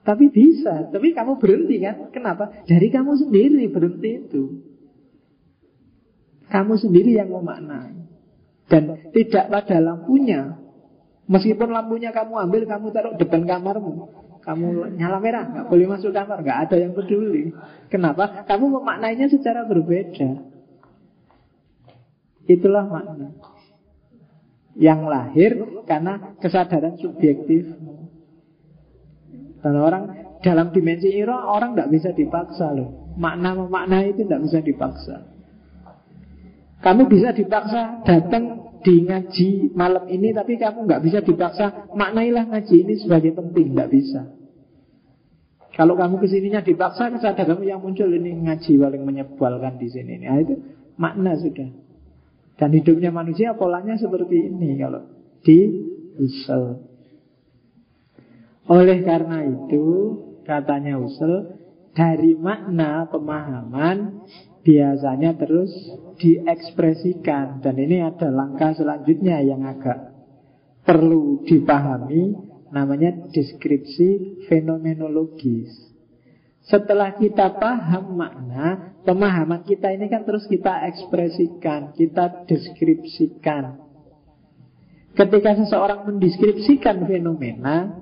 Tapi 0.02 0.28
bisa, 0.34 0.90
tapi 0.90 1.14
kamu 1.14 1.38
berhenti 1.38 1.78
kan? 1.78 2.10
Kenapa? 2.10 2.50
Dari 2.66 2.90
kamu 2.90 3.16
sendiri 3.22 3.70
berhenti 3.70 4.10
itu. 4.18 4.42
Kamu 6.50 6.74
sendiri 6.76 7.16
yang 7.16 7.30
memaknai. 7.30 8.02
Dan 8.72 9.12
tidak 9.12 9.52
pada 9.52 9.84
lampunya 9.84 10.56
Meskipun 11.28 11.68
lampunya 11.70 12.08
kamu 12.08 12.48
ambil 12.48 12.62
Kamu 12.64 12.86
taruh 12.88 13.14
depan 13.20 13.44
kamarmu 13.44 14.08
Kamu 14.42 14.96
nyala 14.96 15.20
merah, 15.20 15.44
nggak 15.44 15.66
boleh 15.68 15.86
masuk 15.86 16.10
kamar 16.10 16.40
nggak 16.40 16.58
ada 16.66 16.76
yang 16.80 16.96
peduli 16.96 17.52
Kenapa? 17.92 18.48
Kamu 18.48 18.80
memaknainya 18.80 19.28
secara 19.28 19.68
berbeda 19.68 20.40
Itulah 22.48 22.88
makna 22.88 23.28
Yang 24.72 25.00
lahir 25.04 25.50
karena 25.84 26.36
kesadaran 26.40 26.96
subjektif. 26.96 27.76
Dan 29.62 29.74
orang 29.78 30.04
dalam 30.42 30.74
dimensi 30.74 31.12
iro 31.12 31.36
Orang 31.36 31.78
nggak 31.78 31.90
bisa 31.92 32.10
dipaksa 32.10 32.74
loh. 32.74 33.14
Makna 33.14 33.54
memaknai 33.54 34.16
itu 34.16 34.24
nggak 34.26 34.42
bisa 34.42 34.58
dipaksa. 34.64 35.16
Kamu 36.82 37.06
bisa 37.06 37.30
dipaksa 37.30 38.02
datang 38.02 38.74
di 38.82 39.06
ngaji 39.06 39.70
malam 39.78 40.10
ini 40.10 40.34
Tapi 40.34 40.58
kamu 40.58 40.90
nggak 40.90 41.02
bisa 41.06 41.22
dipaksa 41.22 41.94
Maknailah 41.94 42.50
ngaji 42.50 42.76
ini 42.82 42.98
sebagai 42.98 43.30
penting 43.38 43.78
Nggak 43.78 43.90
bisa. 43.94 44.20
Kalau 45.72 45.94
kamu 45.94 46.20
ke 46.20 46.26
sininya 46.28 46.60
dipaksa 46.60 47.12
Kesadaran 47.14 47.62
yang 47.62 47.80
muncul 47.80 48.10
ini 48.10 48.34
ngaji 48.44 48.76
paling 48.76 49.02
menyebalkan 49.06 49.80
di 49.80 49.88
sini. 49.88 50.20
Nah 50.20 50.36
itu 50.42 50.58
makna 51.00 51.38
sudah 51.40 51.81
Dan 52.62 52.78
hidupnya 52.78 53.10
manusia 53.10 53.58
polanya 53.58 53.98
seperti 53.98 54.46
ini 54.46 54.78
Kalau 54.78 55.02
di 55.42 55.58
usul. 56.14 56.78
Oleh 58.70 59.02
karena 59.02 59.42
itu 59.42 59.86
Katanya 60.46 61.02
usul 61.02 61.58
Dari 61.90 62.38
makna 62.38 63.10
pemahaman 63.10 64.22
biasanya 64.62 65.34
terus 65.34 65.74
diekspresikan. 66.22 67.58
Dan 67.58 67.82
ini 67.82 67.98
ada 67.98 68.30
langkah 68.30 68.72
selanjutnya 68.78 69.42
yang 69.42 69.66
agak 69.66 70.14
perlu 70.86 71.42
dipahami 71.44 72.32
namanya 72.72 73.28
deskripsi 73.28 74.40
fenomenologis 74.48 75.91
Setelah 76.62 77.18
kita 77.18 77.58
paham 77.58 78.14
makna, 78.14 78.94
pemahaman 79.02 79.66
kita 79.66 79.90
ini 79.90 80.06
kan 80.06 80.22
terus 80.22 80.46
kita 80.46 80.86
ekspresikan, 80.94 81.90
kita 81.98 82.46
deskripsikan. 82.46 83.82
Ketika 85.12 85.58
seseorang 85.58 86.06
mendeskripsikan 86.06 87.02
fenomena, 87.04 87.98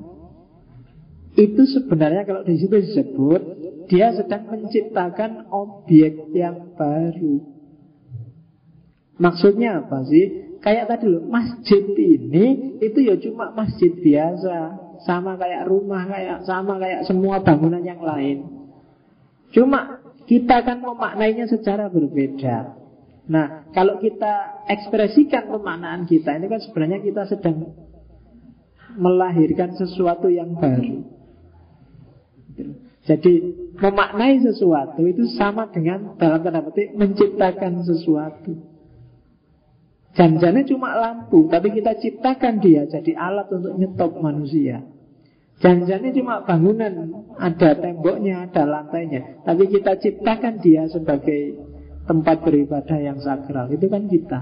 itu 1.34 1.62
sebenarnya 1.72 2.28
kalau 2.28 2.42
di 2.44 2.54
situ 2.60 2.76
disebut 2.76 3.42
dia 3.88 4.12
sedang 4.14 4.46
menciptakan 4.52 5.48
objek 5.50 6.30
yang 6.36 6.76
baru. 6.76 7.42
Maksudnya 9.18 9.84
apa 9.84 10.04
sih? 10.06 10.56
Kayak 10.60 10.92
tadi 10.92 11.08
loh, 11.08 11.24
masjid 11.32 11.80
ini 11.96 12.76
itu 12.84 12.98
ya 13.00 13.16
cuma 13.16 13.48
masjid 13.56 13.88
biasa, 13.88 14.76
sama 15.04 15.36
kayak 15.40 15.66
rumah, 15.66 16.04
kayak 16.08 16.44
sama 16.44 16.76
kayak 16.76 17.08
semua 17.08 17.40
bangunan 17.40 17.80
yang 17.80 18.00
lain. 18.00 18.44
Cuma 19.50 20.00
kita 20.30 20.62
kan 20.62 20.78
memaknainya 20.78 21.50
secara 21.50 21.90
berbeda. 21.90 22.78
Nah, 23.30 23.66
kalau 23.70 23.98
kita 24.02 24.66
ekspresikan 24.66 25.50
pemaknaan 25.50 26.06
kita, 26.06 26.34
ini 26.38 26.46
kan 26.50 26.60
sebenarnya 26.62 26.98
kita 27.02 27.22
sedang 27.30 27.74
melahirkan 28.98 29.74
sesuatu 29.78 30.26
yang 30.30 30.54
baru. 30.58 31.06
Jadi 33.06 33.32
memaknai 33.80 34.38
sesuatu 34.44 35.02
itu 35.06 35.30
sama 35.34 35.66
dengan 35.72 36.14
dalam 36.20 36.42
tanda 36.44 36.62
petik 36.62 36.94
menciptakan 36.94 37.82
sesuatu. 37.86 38.69
Janjanya 40.10 40.66
cuma 40.66 40.98
lampu, 40.98 41.46
tapi 41.46 41.70
kita 41.70 41.94
ciptakan 41.94 42.58
dia 42.58 42.82
jadi 42.90 43.14
alat 43.14 43.46
untuk 43.54 43.78
nyetop 43.78 44.18
manusia. 44.18 44.82
Janjanya 45.60 46.10
cuma 46.10 46.42
bangunan, 46.42 46.92
ada 47.38 47.76
temboknya, 47.78 48.48
ada 48.48 48.64
lantainya. 48.66 49.44
Tapi 49.46 49.70
kita 49.70 50.00
ciptakan 50.00 50.58
dia 50.58 50.88
sebagai 50.90 51.62
tempat 52.08 52.42
beribadah 52.42 52.98
yang 52.98 53.22
sakral. 53.22 53.70
Itu 53.70 53.86
kan 53.86 54.08
kita. 54.10 54.40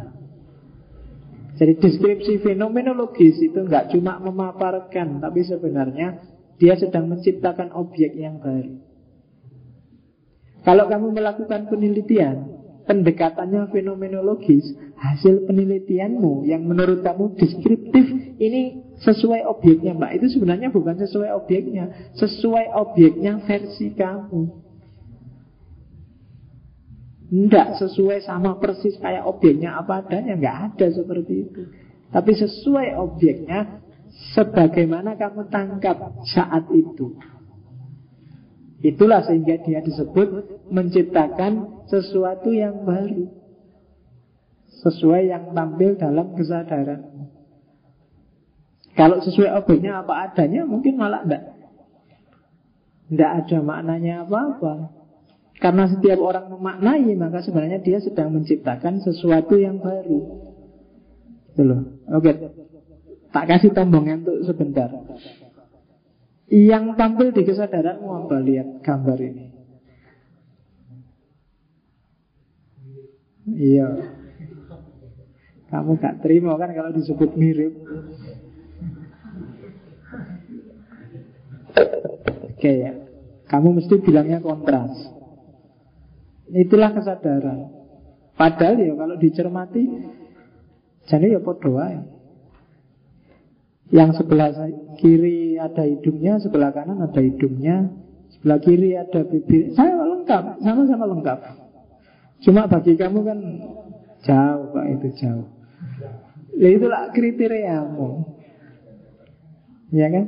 Jadi 1.59 1.75
deskripsi 1.75 2.39
fenomenologis 2.39 3.43
itu 3.43 3.59
nggak 3.67 3.91
cuma 3.93 4.23
memaparkan, 4.23 5.19
tapi 5.19 5.43
sebenarnya 5.43 6.23
dia 6.57 6.79
sedang 6.79 7.11
menciptakan 7.11 7.75
objek 7.75 8.15
yang 8.15 8.39
baru. 8.39 8.79
Kalau 10.63 10.87
kamu 10.87 11.19
melakukan 11.19 11.67
penelitian, 11.67 12.37
pendekatannya 12.87 13.75
fenomenologis, 13.75 14.71
hasil 14.99 15.47
penelitianmu 15.47 16.43
yang 16.51 16.67
menurut 16.67 17.07
kamu 17.07 17.39
deskriptif 17.39 18.05
ini 18.43 18.83
sesuai 18.99 19.47
objeknya 19.47 19.95
mbak 19.95 20.19
itu 20.19 20.27
sebenarnya 20.35 20.75
bukan 20.75 20.99
sesuai 20.99 21.31
objeknya, 21.39 22.11
sesuai 22.19 22.67
objeknya 22.75 23.39
versi 23.47 23.95
kamu. 23.95 24.67
Tidak 27.29 27.69
sesuai 27.77 28.25
sama 28.25 28.57
persis 28.57 28.97
kayak 28.99 29.29
objeknya 29.29 29.77
apa 29.77 30.01
adanya, 30.01 30.35
nggak 30.35 30.59
ada 30.73 30.87
seperti 30.91 31.35
itu. 31.45 31.63
Tapi 32.09 32.33
sesuai 32.33 32.97
objeknya 32.97 33.85
sebagaimana 34.33 35.15
kamu 35.15 35.53
tangkap 35.53 36.25
saat 36.25 36.73
itu. 36.73 37.21
Itulah 38.81 39.27
sehingga 39.27 39.61
dia 39.61 39.85
disebut 39.85 40.29
menciptakan 40.73 41.85
sesuatu 41.91 42.49
yang 42.49 42.87
baru. 42.89 43.38
Sesuai 44.79 45.27
yang 45.27 45.51
tampil 45.53 45.99
dalam 45.99 46.39
kesadaran. 46.39 47.31
Kalau 48.99 49.23
sesuai 49.23 49.63
objeknya 49.63 50.03
apa 50.03 50.27
adanya 50.27 50.67
mungkin 50.67 50.99
malah 50.99 51.23
enggak. 51.23 51.55
Enggak 53.11 53.33
ada 53.43 53.59
maknanya 53.63 54.15
apa-apa. 54.27 54.91
Karena 55.59 55.91
setiap 55.91 56.19
orang 56.23 56.51
memaknai 56.55 57.11
maka 57.19 57.43
sebenarnya 57.43 57.83
dia 57.83 57.99
sedang 58.03 58.35
menciptakan 58.35 59.03
sesuatu 59.03 59.59
yang 59.59 59.83
baru. 59.83 60.19
Itu 61.55 61.63
loh. 61.63 61.81
Oke. 62.15 62.33
Tak 63.35 63.45
kasih 63.51 63.71
tombongan 63.75 64.27
untuk 64.27 64.47
sebentar. 64.47 64.91
Yang 66.49 66.85
tampil 66.97 67.29
di 67.35 67.43
kesadaranmu 67.45 68.09
apa? 68.25 68.37
Lihat 68.41 68.69
gambar 68.83 69.19
ini. 69.21 69.47
Iya. 73.49 73.89
Kamu 75.69 76.01
gak 76.01 76.25
terima 76.25 76.57
kan 76.57 76.73
kalau 76.73 76.91
disebut 76.97 77.37
mirip. 77.37 77.77
Oke 82.59 82.73
ya. 82.73 82.93
Kamu 83.49 83.77
mesti 83.77 83.95
bilangnya 84.01 84.41
kontras. 84.41 84.93
Itulah 86.49 86.97
kesadaran. 86.97 87.69
Padahal 88.39 88.81
ya 88.81 88.95
kalau 88.95 89.17
dicermati, 89.19 89.85
jadi 91.11 91.37
ya 91.37 91.41
podoa 91.41 91.87
ya. 91.91 92.03
Yang 93.89 94.21
sebelah 94.21 94.53
kiri 95.01 95.57
ada 95.57 95.85
hidungnya, 95.89 96.37
sebelah 96.39 96.71
kanan 96.77 97.01
ada 97.01 97.21
hidungnya, 97.25 97.89
sebelah 98.37 98.61
kiri 98.61 98.95
ada 99.01 99.25
bibir. 99.25 99.73
Saya 99.73 99.97
lengkap, 99.97 100.61
sama-sama 100.61 101.09
lengkap. 101.09 101.39
Cuma 102.45 102.71
bagi 102.71 102.95
kamu 102.95 103.19
kan 103.27 103.39
jauh 104.23 104.65
pak 104.71 104.87
itu 104.93 105.09
jauh. 105.19 105.58
Ya 106.59 106.69
itulah 106.75 107.15
kriteriamu. 107.15 108.35
Ya 109.95 110.11
kan? 110.11 110.25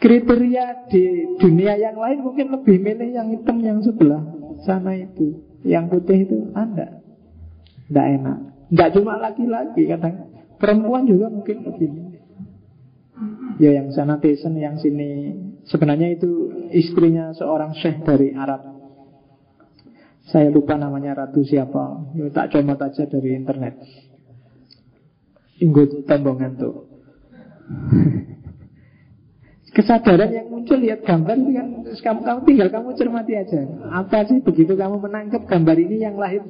Kriteria 0.00 0.88
di 0.90 1.04
dunia 1.38 1.78
yang 1.78 1.94
lain 1.94 2.24
mungkin 2.26 2.50
lebih 2.50 2.80
milih 2.82 3.14
yang 3.14 3.28
hitam 3.30 3.60
yang 3.60 3.78
sebelah 3.84 4.24
sana 4.64 4.96
itu. 4.96 5.44
Yang 5.62 5.84
putih 5.94 6.18
itu 6.26 6.38
Anda. 6.56 7.04
Tidak 7.86 8.06
enak. 8.18 8.38
Tidak 8.72 8.88
cuma 8.98 9.20
laki-laki 9.20 9.86
kadang 9.86 10.32
perempuan 10.56 11.04
juga 11.06 11.28
mungkin 11.28 11.68
milih. 11.68 11.92
Ya 13.60 13.78
yang 13.78 13.92
sana 13.92 14.18
Tyson, 14.18 14.56
yang 14.58 14.80
sini 14.80 15.36
Sebenarnya 15.68 16.10
itu 16.10 16.50
istrinya 16.74 17.30
seorang 17.36 17.76
syekh 17.78 18.02
dari 18.02 18.34
Arab 18.34 18.64
Saya 20.26 20.50
lupa 20.50 20.74
namanya 20.74 21.14
Ratu 21.14 21.46
siapa 21.46 22.10
ya, 22.18 22.26
Tak 22.34 22.50
comot 22.50 22.80
aja 22.82 23.06
dari 23.06 23.38
internet 23.38 23.78
Inggut 25.62 26.04
tembongan 26.10 26.58
tuh. 26.58 26.90
Kesadaran 29.72 30.28
yang 30.28 30.52
muncul 30.52 30.76
lihat 30.84 31.00
gambar 31.00 31.32
itu 31.32 31.50
kan 31.56 31.66
kamu, 31.96 32.20
kamu 32.28 32.40
tinggal 32.44 32.68
kamu 32.68 32.88
cermati 32.92 33.32
aja. 33.40 33.64
Apa 33.88 34.28
sih 34.28 34.44
begitu 34.44 34.76
kamu 34.76 35.00
menangkap 35.00 35.48
gambar 35.48 35.76
ini 35.80 36.04
yang 36.04 36.20
lahir? 36.20 36.44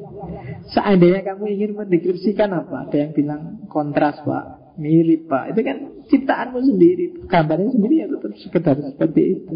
Seandainya 0.74 1.22
kamu 1.22 1.54
ingin 1.54 1.70
mendeskripsikan 1.78 2.50
apa? 2.50 2.90
Ada 2.90 2.96
yang 2.98 3.12
bilang 3.14 3.42
kontras 3.70 4.18
pak. 4.26 4.74
Mirip 4.74 5.30
pak. 5.30 5.54
Itu 5.54 5.60
kan 5.62 5.76
ciptaanmu 6.10 6.58
sendiri. 6.66 7.04
Gambarnya 7.30 7.70
sendiri 7.70 7.94
ya 8.02 8.06
tetap 8.10 8.32
sekedar 8.42 8.76
seperti 8.90 9.22
itu. 9.38 9.54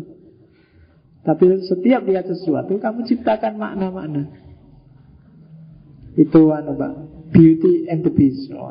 Tapi 1.26 1.44
setiap 1.66 2.06
lihat 2.06 2.30
sesuatu 2.30 2.78
kamu 2.78 3.02
ciptakan 3.02 3.58
makna-makna. 3.58 4.30
Itu 6.14 6.54
anu 6.54 6.78
pak. 6.78 6.92
Beauty 7.34 7.90
and 7.90 8.06
the 8.06 8.14
beast 8.14 8.46
oh, 8.54 8.70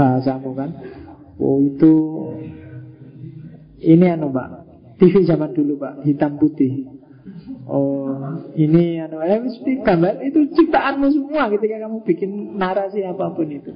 bahasamu 0.00 0.56
kan? 0.56 0.70
Oh 1.36 1.60
itu 1.60 1.92
ini 3.84 4.06
anu 4.08 4.32
pak. 4.32 4.64
TV 4.96 5.24
zaman 5.28 5.52
dulu 5.52 5.76
pak. 5.76 6.04
Hitam 6.08 6.40
putih. 6.40 6.88
Oh, 7.70 8.40
ini 8.58 8.98
anu, 8.98 9.22
eh, 9.22 9.38
gambar 9.84 10.24
itu 10.26 10.50
ciptaanmu 10.56 11.06
semua 11.12 11.52
ketika 11.52 11.86
kamu 11.86 12.02
bikin 12.02 12.58
narasi 12.58 13.04
apa 13.04 13.30
pun 13.30 13.46
itu. 13.46 13.72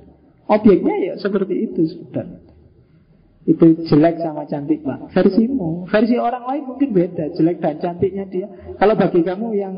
Objeknya 0.51 0.95
ya 1.01 1.15
seperti 1.21 1.69
itu 1.69 1.89
sudah. 1.89 2.27
Itu 3.45 3.77
jelek 3.85 4.25
sama 4.25 4.49
cantik 4.49 4.81
pak. 4.81 5.13
Versimu. 5.13 5.85
Versi 5.85 6.17
orang 6.17 6.49
lain 6.49 6.65
mungkin 6.65 6.97
beda 6.97 7.29
Jelek 7.37 7.61
dan 7.61 7.77
cantiknya 7.77 8.25
dia. 8.25 8.49
Kalau 8.81 8.97
bagi 8.97 9.21
kamu 9.21 9.47
yang 9.53 9.75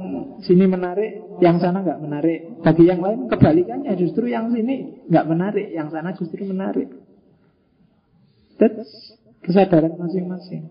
sini 0.47 0.71
menarik 0.71 1.43
Yang 1.43 1.67
sana 1.67 1.83
nggak 1.83 1.99
menarik. 1.99 2.41
Bagi 2.63 2.85
yang 2.87 3.03
lain 3.03 3.27
kebalikannya 3.27 3.91
Justru 3.99 4.31
yang 4.31 4.55
sini 4.55 5.03
nggak 5.11 5.27
menarik 5.27 5.67
Yang 5.75 5.89
sana 5.99 6.15
justru 6.15 6.47
menarik. 6.47 6.95
That's 8.63 9.19
kesadaran 9.43 9.99
masing-masing. 9.99 10.71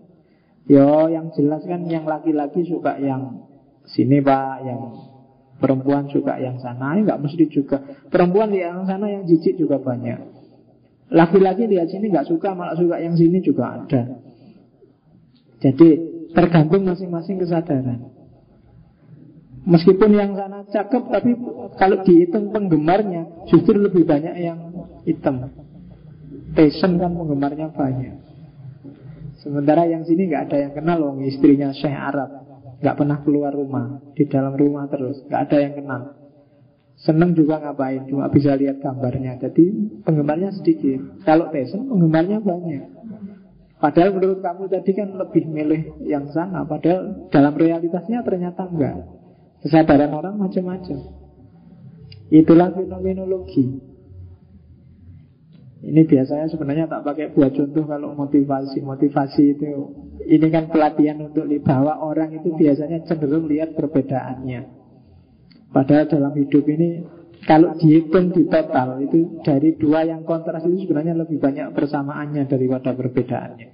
Yo 0.64 1.12
yang 1.12 1.36
jelas 1.36 1.68
kan 1.68 1.84
Yang 1.84 2.08
laki-laki 2.08 2.64
suka 2.64 2.96
yang 2.96 3.44
Sini 3.92 4.24
pak. 4.24 4.64
Yang 4.64 4.80
Perempuan 5.56 6.04
suka 6.12 6.36
yang 6.36 6.60
sana, 6.60 7.00
nggak 7.00 7.16
mesti 7.16 7.48
juga. 7.48 7.80
Perempuan 8.12 8.52
yang 8.52 8.84
sana 8.84 9.08
yang 9.08 9.24
jijik 9.24 9.56
juga 9.56 9.80
banyak. 9.80 10.35
Laki-laki 11.06 11.70
lihat 11.70 11.86
sini 11.86 12.10
nggak 12.10 12.26
suka, 12.26 12.50
malah 12.56 12.74
suka 12.74 12.98
yang 12.98 13.14
sini 13.14 13.38
juga 13.38 13.78
ada. 13.78 14.18
Jadi 15.62 15.88
tergantung 16.34 16.82
masing-masing 16.82 17.38
kesadaran. 17.40 18.10
Meskipun 19.66 20.10
yang 20.14 20.38
sana 20.38 20.62
cakep, 20.66 21.02
tapi 21.10 21.34
kalau 21.74 21.98
dihitung 22.06 22.54
penggemarnya 22.54 23.50
justru 23.50 23.74
lebih 23.74 24.06
banyak 24.06 24.34
yang 24.38 24.58
hitam. 25.02 25.50
Tyson 26.54 27.02
kan 27.02 27.10
penggemarnya 27.14 27.74
banyak. 27.74 28.14
Sementara 29.42 29.86
yang 29.90 30.06
sini 30.06 30.30
nggak 30.30 30.50
ada 30.50 30.56
yang 30.58 30.72
kenal 30.74 30.98
loh 31.02 31.14
istrinya 31.22 31.70
Syekh 31.74 31.94
Arab. 31.94 32.46
nggak 32.76 32.92
pernah 32.92 33.18
keluar 33.24 33.56
rumah, 33.56 34.04
di 34.12 34.28
dalam 34.28 34.52
rumah 34.52 34.84
terus, 34.84 35.24
nggak 35.24 35.42
ada 35.48 35.56
yang 35.64 35.74
kenal. 35.80 36.02
Seneng 36.96 37.36
juga 37.36 37.60
ngapain, 37.60 38.08
cuma 38.08 38.32
bisa 38.32 38.56
lihat 38.56 38.80
gambarnya. 38.80 39.36
Jadi 39.36 39.68
penggemarnya 40.00 40.48
sedikit. 40.56 41.22
Kalau 41.28 41.52
Tyson 41.52 41.92
penggemarnya 41.92 42.40
banyak. 42.40 42.82
Padahal 43.76 44.16
menurut 44.16 44.40
kamu 44.40 44.72
tadi 44.72 44.90
kan 44.96 45.08
lebih 45.20 45.44
milih 45.52 46.00
yang 46.08 46.32
sana 46.32 46.64
Padahal 46.64 47.28
dalam 47.28 47.52
realitasnya 47.52 48.24
ternyata 48.24 48.64
enggak 48.64 49.04
Kesadaran 49.60 50.16
orang 50.16 50.40
macam-macam 50.40 51.12
Itulah 52.32 52.72
fenomenologi 52.72 53.76
Ini 55.84 56.02
biasanya 56.08 56.48
sebenarnya 56.48 56.88
tak 56.88 57.04
pakai 57.04 57.36
buat 57.36 57.52
contoh 57.52 57.84
kalau 57.84 58.16
motivasi 58.16 58.80
Motivasi 58.80 59.44
itu 59.60 59.68
Ini 60.24 60.46
kan 60.48 60.72
pelatihan 60.72 61.20
untuk 61.20 61.44
bahwa 61.60 62.00
orang 62.00 62.32
itu 62.32 62.56
biasanya 62.56 63.04
cenderung 63.04 63.44
lihat 63.44 63.76
perbedaannya 63.76 64.75
Padahal 65.70 66.06
dalam 66.08 66.32
hidup 66.34 66.64
ini 66.66 67.04
kalau 67.46 67.78
dihitung 67.78 68.34
di 68.34 68.48
total 68.50 68.98
itu 69.06 69.38
dari 69.46 69.78
dua 69.78 70.02
yang 70.02 70.26
kontras 70.26 70.66
itu 70.66 70.88
sebenarnya 70.88 71.14
lebih 71.14 71.38
banyak 71.38 71.70
persamaannya 71.76 72.48
daripada 72.50 72.90
perbedaannya. 72.96 73.68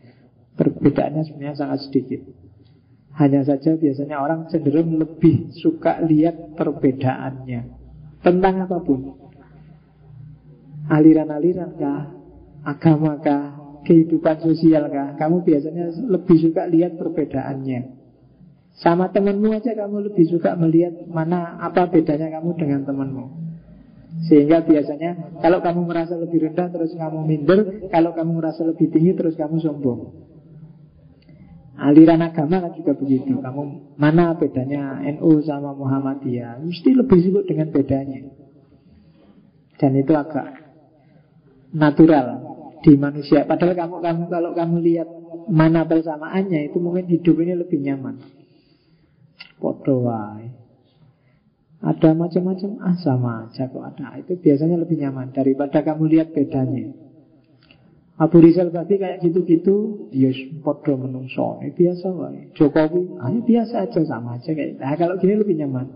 Perbedaannya 0.53 1.23
sebenarnya 1.25 1.57
sangat 1.57 1.89
sedikit. 1.89 2.21
Hanya 3.17 3.45
saja 3.45 3.77
biasanya 3.77 4.21
orang 4.21 4.49
cenderung 4.49 4.97
lebih 4.97 5.53
suka 5.57 6.01
lihat 6.05 6.57
perbedaannya 6.57 7.61
tentang 8.21 8.55
apa 8.65 8.79
pun. 8.81 9.01
Aliran-aliran 10.93 11.73
kah, 11.79 12.03
agama 12.67 13.21
kah, 13.25 13.79
kehidupan 13.89 14.45
sosial 14.45 14.93
kah, 14.93 15.17
kamu 15.17 15.45
biasanya 15.49 15.97
lebih 16.13 16.37
suka 16.45 16.69
lihat 16.69 17.01
perbedaannya. 17.01 18.02
Sama 18.81 19.13
temanmu 19.13 19.53
aja 19.53 19.77
kamu 19.77 20.13
lebih 20.13 20.33
suka 20.33 20.57
melihat 20.57 21.05
mana 21.11 21.61
apa 21.61 21.93
bedanya 21.93 22.33
kamu 22.41 22.57
dengan 22.57 22.81
temanmu. 22.89 23.25
Sehingga 24.29 24.65
biasanya 24.65 25.41
kalau 25.41 25.65
kamu 25.65 25.89
merasa 25.89 26.17
lebih 26.17 26.49
rendah 26.49 26.69
terus 26.73 26.93
kamu 26.97 27.25
minder, 27.25 27.89
kalau 27.89 28.13
kamu 28.17 28.41
merasa 28.41 28.65
lebih 28.65 28.89
tinggi 28.93 29.13
terus 29.17 29.37
kamu 29.37 29.61
sombong. 29.61 30.01
Aliran 31.83 32.23
agama 32.23 32.63
kan 32.63 32.73
juga 32.77 32.93
begitu. 32.95 33.41
Kamu 33.41 33.97
mana 33.99 34.37
bedanya 34.37 35.03
NU 35.19 35.41
sama 35.43 35.73
Muhammadiyah? 35.75 36.63
Mesti 36.63 36.95
lebih 36.95 37.19
sibuk 37.25 37.45
dengan 37.49 37.73
bedanya. 37.73 38.23
Dan 39.81 39.99
itu 39.99 40.13
agak 40.15 40.63
natural 41.75 42.27
di 42.85 42.93
manusia. 42.95 43.49
Padahal 43.49 43.75
kamu 43.75 43.97
kamu 43.99 44.23
kalau 44.31 44.51
kamu 44.53 44.77
lihat 44.85 45.09
mana 45.51 45.83
persamaannya 45.89 46.71
itu 46.71 46.79
mungkin 46.79 47.09
hidup 47.11 47.35
ini 47.43 47.59
lebih 47.59 47.81
nyaman. 47.83 48.42
Podo 49.63 50.03
ada 51.83 52.15
macam-macam 52.15 52.79
ah 52.79 52.95
sama 52.95 53.51
aja 53.51 53.67
kok 53.67 53.83
ada. 53.83 54.15
Itu 54.23 54.39
biasanya 54.39 54.79
lebih 54.79 55.03
nyaman 55.03 55.35
daripada 55.35 55.83
kamu 55.83 56.15
lihat 56.15 56.31
bedanya. 56.31 56.95
Abu 58.23 58.39
Rizal 58.39 58.71
Bakri 58.71 59.03
kayak 59.03 59.19
gitu-gitu 59.19 60.07
Yes, 60.15 60.39
podo 60.63 60.95
menungso. 60.95 61.59
Ini 61.59 61.75
biasa 61.75 62.07
wae. 62.15 62.55
Jokowi, 62.55 63.19
ah, 63.19 63.35
biasa 63.35 63.91
aja 63.91 64.01
sama 64.07 64.39
aja 64.39 64.55
kayak 64.55 64.79
Nah 64.79 64.95
kalau 64.95 65.19
gini 65.19 65.35
lebih 65.35 65.59
nyaman. 65.59 65.87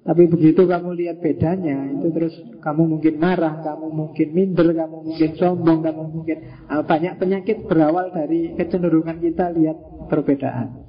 Tapi 0.00 0.26
begitu 0.32 0.64
kamu 0.64 0.96
lihat 0.96 1.20
bedanya 1.20 1.92
Itu 1.92 2.08
terus 2.08 2.32
kamu 2.64 2.88
mungkin 2.88 3.20
marah 3.20 3.60
Kamu 3.60 3.92
mungkin 3.92 4.32
minder, 4.32 4.72
kamu 4.72 5.12
mungkin 5.12 5.36
sombong 5.36 5.84
Kamu 5.84 6.02
mungkin 6.08 6.40
ah, 6.72 6.80
Banyak 6.80 7.20
penyakit 7.20 7.68
berawal 7.68 8.08
dari 8.08 8.56
kecenderungan 8.56 9.20
kita 9.20 9.52
Lihat 9.52 10.08
perbedaan 10.08 10.79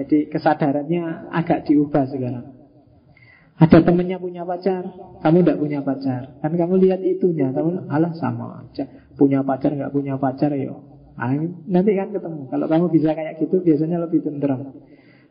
Jadi 0.00 0.32
kesadarannya 0.32 1.28
agak 1.28 1.68
diubah 1.68 2.08
sekarang 2.08 2.60
ada 3.60 3.84
temennya 3.84 4.16
punya 4.16 4.40
pacar, 4.48 4.88
kamu 5.20 5.44
tidak 5.44 5.58
punya 5.60 5.80
pacar. 5.84 6.22
Kan 6.40 6.56
kamu 6.56 6.80
lihat 6.80 7.04
itunya, 7.04 7.52
kamu 7.52 7.92
alah 7.92 8.16
sama 8.16 8.64
aja. 8.64 8.88
Punya 9.20 9.44
pacar 9.44 9.76
nggak 9.76 9.92
punya 9.92 10.16
pacar 10.16 10.56
yo. 10.56 10.80
Nah, 11.20 11.36
nanti 11.68 11.92
kan 11.92 12.08
ketemu. 12.08 12.48
Kalau 12.48 12.64
kamu 12.64 12.88
bisa 12.88 13.12
kayak 13.12 13.36
gitu, 13.36 13.60
biasanya 13.60 14.00
lebih 14.00 14.24
tenteram. 14.24 14.80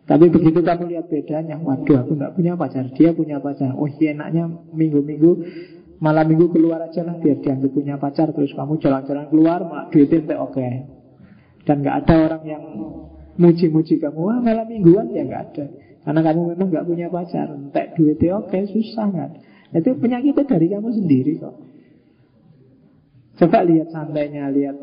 Tapi 0.05 0.29
begitu 0.29 0.61
kamu 0.61 0.93
lihat 0.93 1.09
bedanya, 1.09 1.57
waduh 1.57 2.05
aku 2.05 2.13
nggak 2.21 2.37
punya 2.37 2.53
pacar, 2.53 2.85
dia 2.93 3.09
punya 3.17 3.41
pacar. 3.41 3.73
Oh 3.73 3.89
iya 3.89 4.13
enaknya 4.13 4.45
minggu-minggu 4.77 5.31
malam 5.97 6.29
minggu 6.29 6.53
keluar 6.53 6.85
aja 6.85 7.01
lah 7.03 7.17
biar 7.17 7.41
dia 7.41 7.57
punya 7.59 7.99
pacar 7.99 8.31
terus 8.31 8.55
kamu 8.55 8.79
jalan-jalan 8.79 9.27
keluar 9.27 9.59
mak 9.67 9.91
duitin 9.91 10.23
oke 10.31 10.55
okay. 10.55 10.87
dan 11.67 11.83
nggak 11.83 12.07
ada 12.07 12.15
orang 12.23 12.43
yang 12.47 12.63
muji-muji 13.39 14.03
kamu 14.03 14.19
wah 14.19 14.39
malam 14.43 14.67
mingguan 14.67 15.07
ya 15.15 15.23
nggak 15.23 15.43
ada. 15.55 15.65
Karena 16.03 16.19
kamu 16.23 16.41
memang 16.55 16.67
nggak 16.71 16.85
punya 16.87 17.07
pacar 17.11 17.47
Entek 17.55 17.95
duitnya 17.95 18.39
oke 18.39 18.59
susah 18.71 19.07
kan 19.11 19.31
Itu 19.71 19.95
penyakitnya 19.95 20.43
dari 20.43 20.67
kamu 20.67 20.89
sendiri 20.95 21.33
kok. 21.39 21.55
Coba 23.39 23.63
lihat 23.63 23.87
santainya 23.95 24.51
Lihat 24.51 24.75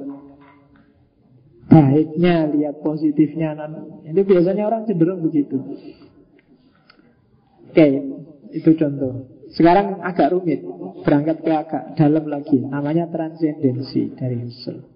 baiknya 1.69 2.49
Lihat 2.49 2.81
positifnya. 2.81 3.53
Itu 4.09 4.23
biasanya 4.25 4.65
orang 4.65 4.89
cenderung 4.89 5.21
begitu. 5.21 5.61
Oke 7.69 7.87
Itu 8.57 8.71
contoh. 8.81 9.29
Sekarang 9.53 10.01
agak 10.01 10.33
rumit 10.33 10.65
Berangkat 11.05 11.45
ke 11.45 11.53
agak 11.53 11.85
dalam 12.01 12.25
lagi. 12.25 12.65
Namanya 12.65 13.09
transendensi 13.13 14.17
dari 14.17 14.41
Husserl 14.41 14.96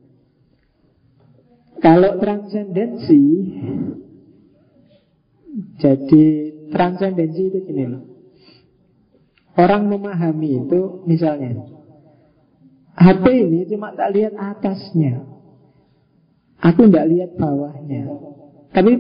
Kalau 1.81 2.21
transendensi 2.21 3.25
jadi 5.81 6.25
transendensi 6.71 7.43
itu 7.49 7.59
gini 7.65 7.85
loh. 7.89 8.05
Orang 9.57 9.91
memahami 9.91 10.65
itu 10.65 11.05
misalnya 11.05 11.57
HP 13.01 13.25
ini 13.33 13.65
cuma 13.69 13.97
tak 13.97 14.13
lihat 14.13 14.37
atasnya. 14.37 15.25
Aku 16.61 16.85
tidak 16.89 17.09
lihat 17.09 17.31
bawahnya. 17.41 18.05
Tapi 18.77 18.93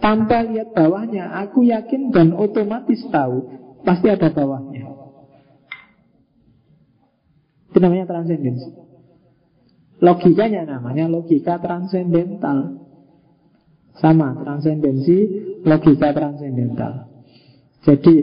tanpa 0.00 0.44
lihat 0.44 0.76
bawahnya, 0.76 1.32
aku 1.44 1.64
yakin 1.64 2.12
dan 2.12 2.36
otomatis 2.36 3.00
tahu 3.08 3.48
pasti 3.80 4.12
ada 4.12 4.28
bawahnya. 4.28 4.84
Itu 7.72 7.78
namanya 7.80 8.04
transendensi. 8.04 8.79
Logikanya 10.00 10.64
namanya 10.64 11.06
logika 11.12 11.60
transendental. 11.60 12.88
Sama, 14.00 14.32
transendensi, 14.40 15.18
logika 15.60 16.16
transendental. 16.16 17.12
Jadi, 17.84 18.14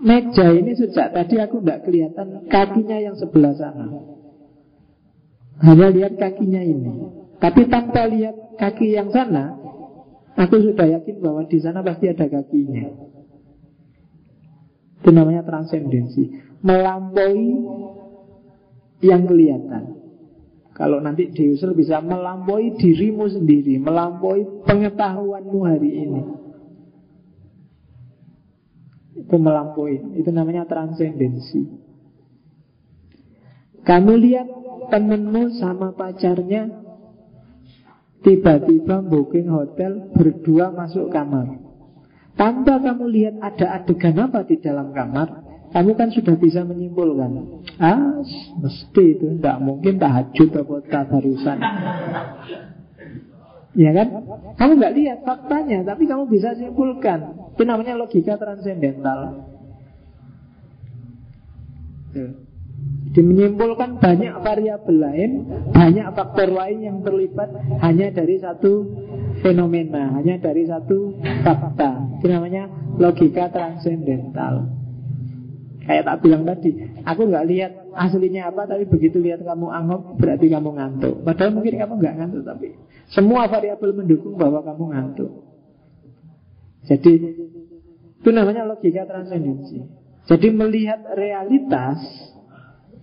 meja 0.00 0.56
ini 0.56 0.72
sejak 0.72 1.12
tadi 1.12 1.36
aku 1.36 1.60
tidak 1.60 1.84
kelihatan 1.84 2.48
kakinya 2.48 2.96
yang 2.96 3.16
sebelah 3.16 3.52
sana. 3.60 3.92
Hanya 5.60 5.88
lihat 5.92 6.16
kakinya 6.16 6.64
ini. 6.64 6.92
Tapi 7.36 7.68
tanpa 7.68 8.08
lihat 8.08 8.56
kaki 8.56 8.96
yang 8.96 9.12
sana, 9.12 9.56
aku 10.36 10.64
sudah 10.64 10.88
yakin 10.88 11.20
bahwa 11.20 11.44
di 11.44 11.60
sana 11.60 11.84
pasti 11.84 12.08
ada 12.08 12.24
kakinya. 12.24 12.88
Itu 15.00 15.10
namanya 15.12 15.44
transendensi. 15.44 16.32
Melampaui 16.64 17.52
yang 19.04 19.28
kelihatan. 19.28 19.95
Kalau 20.76 21.00
nanti 21.00 21.32
diusul 21.32 21.72
bisa 21.72 22.04
melampaui 22.04 22.76
dirimu 22.76 23.24
sendiri 23.32 23.80
Melampaui 23.80 24.44
pengetahuanmu 24.68 25.58
hari 25.64 25.90
ini. 26.04 26.22
Itu 29.24 29.40
melampaui. 29.40 30.20
Itu 30.20 30.28
namanya 30.36 30.68
transendensi 30.68 31.64
Kamu 33.88 34.12
lihat 34.20 34.48
temenmu 34.92 35.56
sama 35.56 35.96
pacarnya 35.96 36.68
Tiba-tiba 38.20 39.00
booking 39.00 39.48
hotel 39.48 40.12
Berdua 40.12 40.76
masuk 40.76 41.08
kamar. 41.08 41.56
Tanpa 42.36 42.84
kamu 42.84 43.04
lihat 43.08 43.34
ada 43.40 43.80
adegan 43.80 44.28
apa 44.28 44.44
di 44.44 44.60
dalam 44.60 44.92
kamar 44.92 45.45
kamu 45.76 45.92
kan 45.92 46.08
sudah 46.08 46.40
bisa 46.40 46.64
menyimpulkan. 46.64 47.60
Ah, 47.76 48.24
mesti 48.64 49.02
itu. 49.12 49.36
Tidak 49.36 49.60
mungkin 49.60 50.00
tahajud 50.00 50.48
atau 50.56 50.80
tadarusan 50.80 51.60
Ya 53.76 53.92
kan? 53.92 54.08
Kamu 54.56 54.72
nggak 54.80 54.96
lihat 54.96 55.18
faktanya 55.28 55.84
Tapi 55.84 56.08
kamu 56.08 56.32
bisa 56.32 56.56
simpulkan. 56.56 57.52
Itu 57.52 57.68
namanya 57.68 57.92
logika 57.92 58.40
transendental. 58.40 59.44
Jadi 63.12 63.52
banyak 63.52 64.34
variabel 64.40 64.96
lain 64.96 65.30
Banyak 65.76 66.06
faktor 66.16 66.56
lain 66.56 66.78
yang 66.80 66.98
terlibat 67.04 67.52
Hanya 67.84 68.16
dari 68.16 68.40
satu 68.40 68.72
fenomena 69.44 70.16
Hanya 70.16 70.40
dari 70.40 70.64
satu 70.64 71.20
fakta. 71.44 72.16
Itu 72.16 72.32
namanya 72.32 72.64
logika 72.96 73.52
transendental 73.52 74.75
Kayak 75.86 76.02
tak 76.02 76.16
bilang 76.26 76.42
tadi, 76.42 76.74
aku 77.06 77.30
nggak 77.30 77.46
lihat 77.46 77.72
aslinya 77.94 78.50
apa, 78.50 78.66
tapi 78.66 78.90
begitu 78.90 79.22
lihat 79.22 79.46
kamu 79.46 79.70
anggap 79.70 80.18
berarti 80.18 80.46
kamu 80.50 80.70
ngantuk. 80.74 81.14
Padahal 81.22 81.54
mungkin 81.54 81.78
kamu 81.78 81.94
nggak 82.02 82.14
ngantuk, 82.18 82.42
tapi 82.42 82.74
semua 83.14 83.46
variabel 83.46 83.94
mendukung 83.94 84.34
bahwa 84.34 84.66
kamu 84.66 84.84
ngantuk. 84.90 85.30
Jadi 86.90 87.12
itu 88.18 88.30
namanya 88.34 88.66
logika 88.66 89.06
transendensi. 89.06 89.78
Jadi 90.26 90.50
melihat 90.50 91.06
realitas 91.14 92.02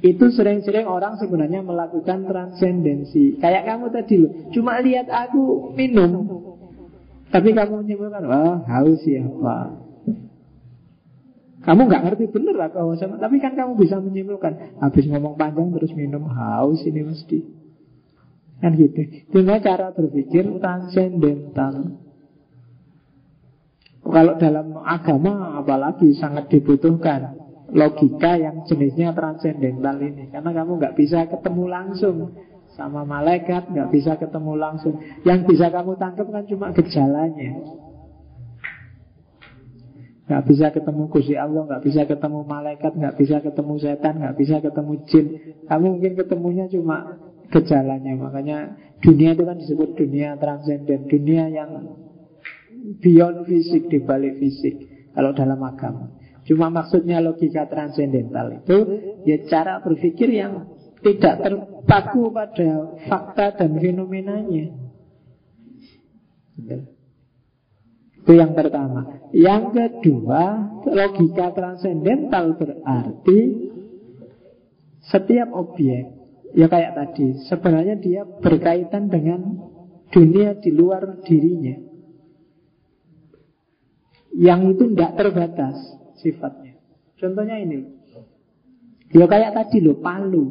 itu 0.03 0.27
sering-sering 0.35 0.84
orang 0.84 1.15
sebenarnya 1.15 1.64
melakukan 1.64 2.27
transendensi. 2.27 3.39
Kayak 3.39 3.64
kamu 3.64 3.85
tadi 3.95 4.15
loh, 4.19 4.31
cuma 4.51 4.84
lihat 4.84 5.07
aku 5.07 5.72
minum, 5.72 6.27
tapi 7.31 7.55
kamu 7.55 7.88
menyimpulkan, 7.88 8.27
wah 8.27 8.60
haus 8.68 8.99
ya 9.07 9.23
pak. 9.23 9.82
Kamu 11.64 11.88
nggak 11.88 12.03
ngerti 12.03 12.26
bener 12.27 12.60
aku 12.60 12.76
haus 12.76 12.99
sama, 12.99 13.15
tapi 13.15 13.40
kan 13.40 13.56
kamu 13.56 13.80
bisa 13.80 13.95
menyimpulkan. 14.03 14.84
Habis 14.84 15.07
ngomong 15.07 15.40
panjang 15.40 15.72
terus 15.72 15.95
minum 15.95 16.27
haus 16.27 16.84
ini 16.84 17.07
mesti. 17.07 17.40
Kan 18.60 18.76
gitu. 18.76 18.99
Dengan 19.31 19.64
cara 19.64 19.95
berpikir 19.95 20.44
transendental. 20.60 22.03
Kalau 24.03 24.35
dalam 24.35 24.76
agama 24.84 25.64
apalagi 25.64 26.11
sangat 26.19 26.52
dibutuhkan 26.52 27.40
logika 27.72 28.35
yang 28.35 28.68
jenisnya 28.68 29.15
transendental 29.15 29.95
ini 29.98 30.27
Karena 30.27 30.52
kamu 30.52 30.72
nggak 30.76 30.95
bisa 30.99 31.23
ketemu 31.31 31.64
langsung 31.72 32.18
sama 32.76 33.07
malaikat 33.07 33.72
nggak 33.72 33.90
bisa 33.95 34.19
ketemu 34.19 34.60
langsung 34.60 34.99
Yang 35.23 35.56
bisa 35.56 35.72
kamu 35.72 35.95
tangkap 35.95 36.27
kan 36.30 36.44
cuma 36.45 36.76
gejalanya 36.76 37.52
nggak 40.23 40.43
bisa 40.47 40.71
ketemu 40.71 41.03
kusi 41.11 41.35
Allah, 41.35 41.67
nggak 41.67 41.83
bisa 41.83 42.01
ketemu 42.07 42.39
malaikat, 42.47 42.91
nggak 42.95 43.15
bisa 43.19 43.43
ketemu 43.43 43.73
setan, 43.75 44.13
nggak 44.23 44.35
bisa 44.39 44.55
ketemu 44.63 44.93
jin. 45.11 45.25
Kamu 45.67 45.85
mungkin 45.99 46.13
ketemunya 46.15 46.65
cuma 46.71 47.19
gejalanya. 47.51 48.13
Makanya 48.15 48.57
dunia 49.03 49.35
itu 49.35 49.43
kan 49.43 49.57
disebut 49.59 49.89
dunia 49.99 50.39
transenden, 50.39 51.11
dunia 51.11 51.51
yang 51.51 51.71
beyond 53.03 53.43
fisik, 53.43 53.91
di 53.91 53.99
balik 53.99 54.39
fisik 54.39 54.75
kalau 55.11 55.35
dalam 55.35 55.59
agama. 55.59 56.07
Cuma 56.43 56.67
maksudnya 56.67 57.23
logika 57.23 57.67
transendental 57.71 58.63
itu 58.63 58.77
ya 59.23 59.37
cara 59.47 59.79
berpikir 59.79 60.27
yang 60.27 60.67
tidak 61.03 61.39
terpaku 61.43 62.31
pada 62.31 62.95
fakta 63.07 63.59
dan 63.59 63.75
fenomenanya. 63.79 64.71
Itu 68.23 68.39
yang 68.39 68.55
pertama. 68.55 69.27
Yang 69.35 69.63
kedua, 69.75 70.43
logika 70.87 71.51
transendental 71.51 72.55
berarti 72.55 73.39
setiap 75.03 75.51
objek 75.51 76.07
ya 76.55 76.71
kayak 76.71 76.95
tadi, 76.95 77.43
sebenarnya 77.51 77.99
dia 77.99 78.23
berkaitan 78.23 79.11
dengan 79.11 79.59
dunia 80.07 80.55
di 80.55 80.71
luar 80.71 81.19
dirinya 81.27 81.75
yang 84.33 84.73
itu 84.73 84.95
tidak 84.95 85.13
terbatas 85.19 85.75
sifatnya. 86.17 86.79
Contohnya 87.21 87.61
ini. 87.61 87.79
Ya 89.13 89.29
kayak 89.29 89.53
tadi 89.53 89.77
loh, 89.77 90.01
palu. 90.01 90.45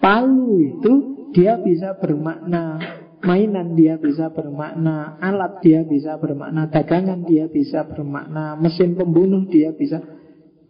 Palu 0.00 0.64
itu 0.64 0.92
dia 1.36 1.60
bisa 1.60 1.92
bermakna 2.00 2.80
mainan, 3.26 3.74
dia 3.74 3.98
bisa 3.98 4.30
bermakna 4.30 5.18
alat, 5.18 5.58
dia 5.60 5.82
bisa 5.82 6.14
bermakna 6.16 6.70
dagangan, 6.70 7.26
dia 7.26 7.50
bisa 7.50 7.82
bermakna 7.84 8.54
mesin 8.54 8.94
pembunuh, 8.94 9.44
dia 9.50 9.74
bisa 9.74 9.98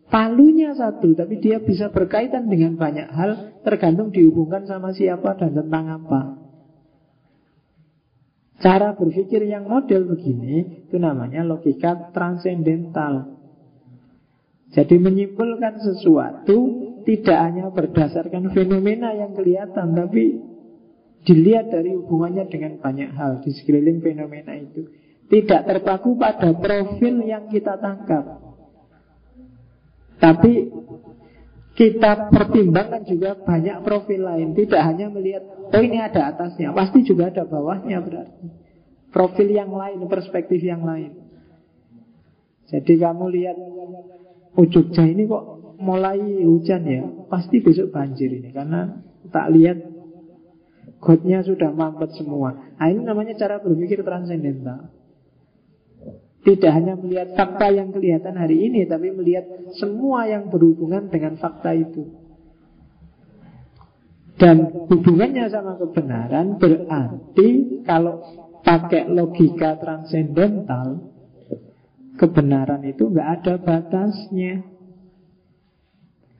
Palunya 0.07 0.71
satu, 0.71 1.19
tapi 1.19 1.43
dia 1.43 1.59
bisa 1.59 1.91
berkaitan 1.91 2.47
dengan 2.47 2.79
banyak 2.79 3.11
hal 3.11 3.31
tergantung 3.67 4.15
dihubungkan 4.15 4.63
sama 4.63 4.95
siapa 4.95 5.35
dan 5.35 5.51
tentang 5.51 5.87
apa. 5.91 6.21
Cara 8.63 8.95
berpikir 8.95 9.43
yang 9.51 9.67
model 9.67 10.07
begini 10.07 10.87
itu 10.87 10.97
namanya 11.03 11.43
logika 11.43 12.15
transendental. 12.15 13.35
Jadi 14.71 14.95
menyimpulkan 14.95 15.83
sesuatu 15.83 16.59
tidak 17.03 17.39
hanya 17.43 17.67
berdasarkan 17.75 18.55
fenomena 18.55 19.11
yang 19.11 19.35
kelihatan, 19.35 19.91
tapi 19.91 20.39
dilihat 21.27 21.75
dari 21.75 21.93
hubungannya 21.99 22.47
dengan 22.47 22.79
banyak 22.79 23.11
hal 23.19 23.43
di 23.43 23.51
sekeliling 23.51 23.99
fenomena 23.99 24.55
itu. 24.55 24.87
Tidak 25.27 25.67
terpaku 25.67 26.15
pada 26.15 26.55
profil 26.55 27.27
yang 27.27 27.51
kita 27.51 27.83
tangkap. 27.83 28.47
Tapi 30.23 30.71
kita 31.75 32.31
pertimbangkan 32.31 33.03
juga 33.05 33.35
banyak 33.35 33.83
profil 33.83 34.23
lain. 34.23 34.55
Tidak 34.55 34.81
hanya 34.81 35.11
melihat 35.11 35.43
Oh 35.67 35.83
ini 35.83 35.99
ada 35.99 36.31
atasnya. 36.31 36.71
Pasti 36.71 37.03
juga 37.03 37.35
ada 37.35 37.43
bawahnya 37.43 37.99
berarti. 38.07 38.47
Profil 39.11 39.51
yang 39.51 39.75
lain, 39.75 40.07
perspektif 40.07 40.63
yang 40.63 40.87
lain. 40.87 41.27
Jadi 42.71 42.99
kamu 43.03 43.27
lihat 43.35 43.57
Oh 44.57 44.65
Jogja 44.65 45.05
ini 45.05 45.29
kok 45.29 45.77
mulai 45.77 46.23
hujan 46.47 46.83
ya? 46.89 47.05
Pasti 47.29 47.61
besok 47.61 47.93
banjir 47.93 48.31
ini. 48.31 48.55
Karena 48.55 49.05
tak 49.29 49.53
lihat 49.53 49.96
Godnya 50.97 51.45
sudah 51.45 51.71
mampet 51.77 52.17
semua 52.17 52.57
Nah 52.77 52.87
ini 52.89 53.05
namanya 53.05 53.37
cara 53.37 53.61
berpikir 53.61 54.01
transendental 54.01 54.91
tidak 56.47 56.73
hanya 56.79 56.95
melihat 56.95 57.35
fakta 57.35 57.75
yang 57.75 57.91
kelihatan 57.91 58.39
hari 58.39 58.71
ini, 58.71 58.87
tapi 58.87 59.11
melihat 59.11 59.51
semua 59.83 60.31
yang 60.31 60.47
berhubungan 60.47 61.11
dengan 61.11 61.35
fakta 61.43 61.75
itu. 61.75 62.07
Dan 64.39 64.87
hubungannya 64.87 65.51
sama 65.51 65.75
kebenaran 65.75 66.55
berarti 66.63 67.83
kalau 67.83 68.23
pakai 68.63 69.11
logika 69.11 69.75
transendental, 69.75 71.11
kebenaran 72.15 72.87
itu 72.87 73.11
nggak 73.11 73.29
ada 73.43 73.55
batasnya. 73.59 74.76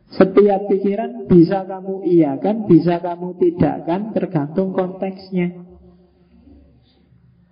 Setiap 0.07 0.71
pikiran 0.71 1.27
bisa 1.27 1.67
kamu 1.67 2.07
iakan, 2.07 2.71
bisa 2.71 3.03
kamu 3.03 3.35
tidakkan, 3.43 4.15
tergantung 4.15 4.71
konteksnya. 4.71 5.67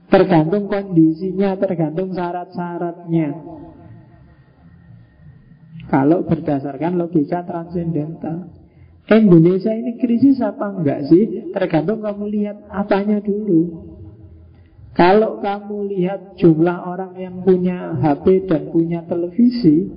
Tergantung 0.07 0.71
kondisinya, 0.71 1.59
tergantung 1.59 2.15
syarat-syaratnya. 2.15 3.29
Kalau 5.91 6.23
berdasarkan 6.23 6.95
logika 6.95 7.43
transendental. 7.43 8.63
Indonesia 9.05 9.75
ini 9.75 10.01
krisis 10.01 10.41
apa 10.41 10.81
enggak 10.81 11.13
sih? 11.13 11.53
Tergantung 11.53 12.01
kamu 12.01 12.25
lihat 12.31 12.57
apanya 12.73 13.21
dulu. 13.21 13.93
Kalau 14.95 15.43
kamu 15.43 15.91
lihat 15.91 16.39
jumlah 16.39 16.79
orang 16.87 17.19
yang 17.19 17.37
punya 17.43 17.99
HP 17.99 18.47
dan 18.47 18.71
punya 18.71 19.03
televisi 19.05 19.91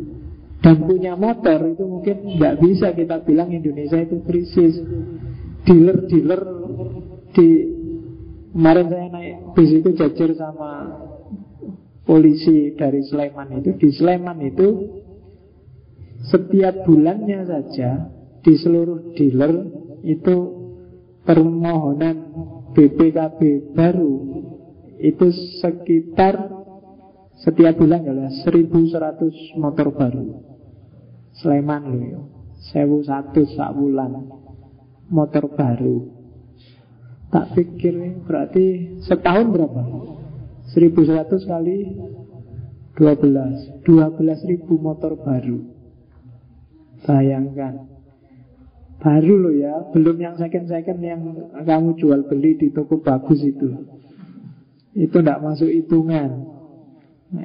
dan 0.67 0.83
punya 0.83 1.15
motor 1.15 1.63
itu 1.63 1.79
mungkin 1.87 2.35
nggak 2.35 2.59
bisa 2.59 2.91
kita 2.91 3.23
bilang 3.23 3.55
Indonesia 3.55 4.03
itu 4.03 4.19
krisis. 4.27 4.75
Dealer-dealer 5.63 6.41
di 7.31 7.47
Kemarin 8.57 8.89
saya 8.89 9.07
naik 9.13 9.35
bis 9.53 9.69
itu 9.69 9.89
jajar 9.93 10.33
sama 10.33 10.71
polisi 12.03 12.75
dari 12.75 13.05
Sleman 13.05 13.63
itu. 13.63 13.69
Di 13.79 13.89
Sleman 13.95 14.37
itu 14.43 14.67
setiap 16.27 16.83
bulannya 16.83 17.47
saja 17.47 18.09
di 18.41 18.57
seluruh 18.57 19.13
dealer 19.13 19.61
itu 20.03 20.35
permohonan 21.21 22.17
BPKB 22.73 23.71
baru 23.77 24.15
itu 25.05 25.27
sekitar 25.61 26.49
setiap 27.45 27.77
bulan 27.77 28.03
adalah 28.09 28.33
1100 28.41 29.61
motor 29.61 29.93
baru 29.93 30.56
Sleman 31.37 31.83
loh 31.93 32.37
1100 32.73 33.55
sak 33.55 33.71
bulan 33.77 34.27
motor 35.07 35.47
baru. 35.53 36.09
Tak 37.27 37.53
pikir 37.55 38.23
berarti 38.23 38.97
setahun 39.03 39.51
berapa? 39.51 39.83
1100 40.71 41.47
kali 41.47 41.77
12 42.97 43.85
12 43.85 44.49
ribu 44.51 44.73
motor 44.81 45.15
baru. 45.19 45.59
Bayangkan. 47.05 47.87
Baru 48.97 49.37
loh 49.37 49.53
ya 49.53 49.93
Belum 49.93 50.17
yang 50.17 50.35
second-second 50.41 50.99
yang 51.05 51.21
kamu 51.53 52.01
jual 52.01 52.25
beli 52.25 52.57
di 52.57 52.73
toko 52.73 52.97
bagus 52.97 53.45
itu. 53.45 53.85
Itu 54.97 55.21
tidak 55.21 55.45
masuk 55.45 55.69
hitungan. 55.69 56.49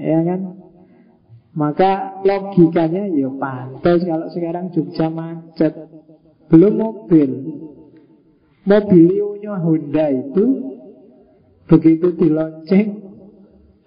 Ya 0.00 0.24
kan 0.24 0.51
Maka 1.52 2.24
logikanya 2.24 3.12
ya 3.12 3.28
pantas 3.36 4.00
Kalau 4.08 4.28
sekarang 4.32 4.72
Jogja 4.72 5.12
macet. 5.12 5.76
Belum 6.48 6.80
mobil. 6.80 7.30
Mobilionya 8.64 9.60
Honda 9.60 10.06
itu 10.12 10.44
begitu 11.68 12.16
dilonceng. 12.16 12.88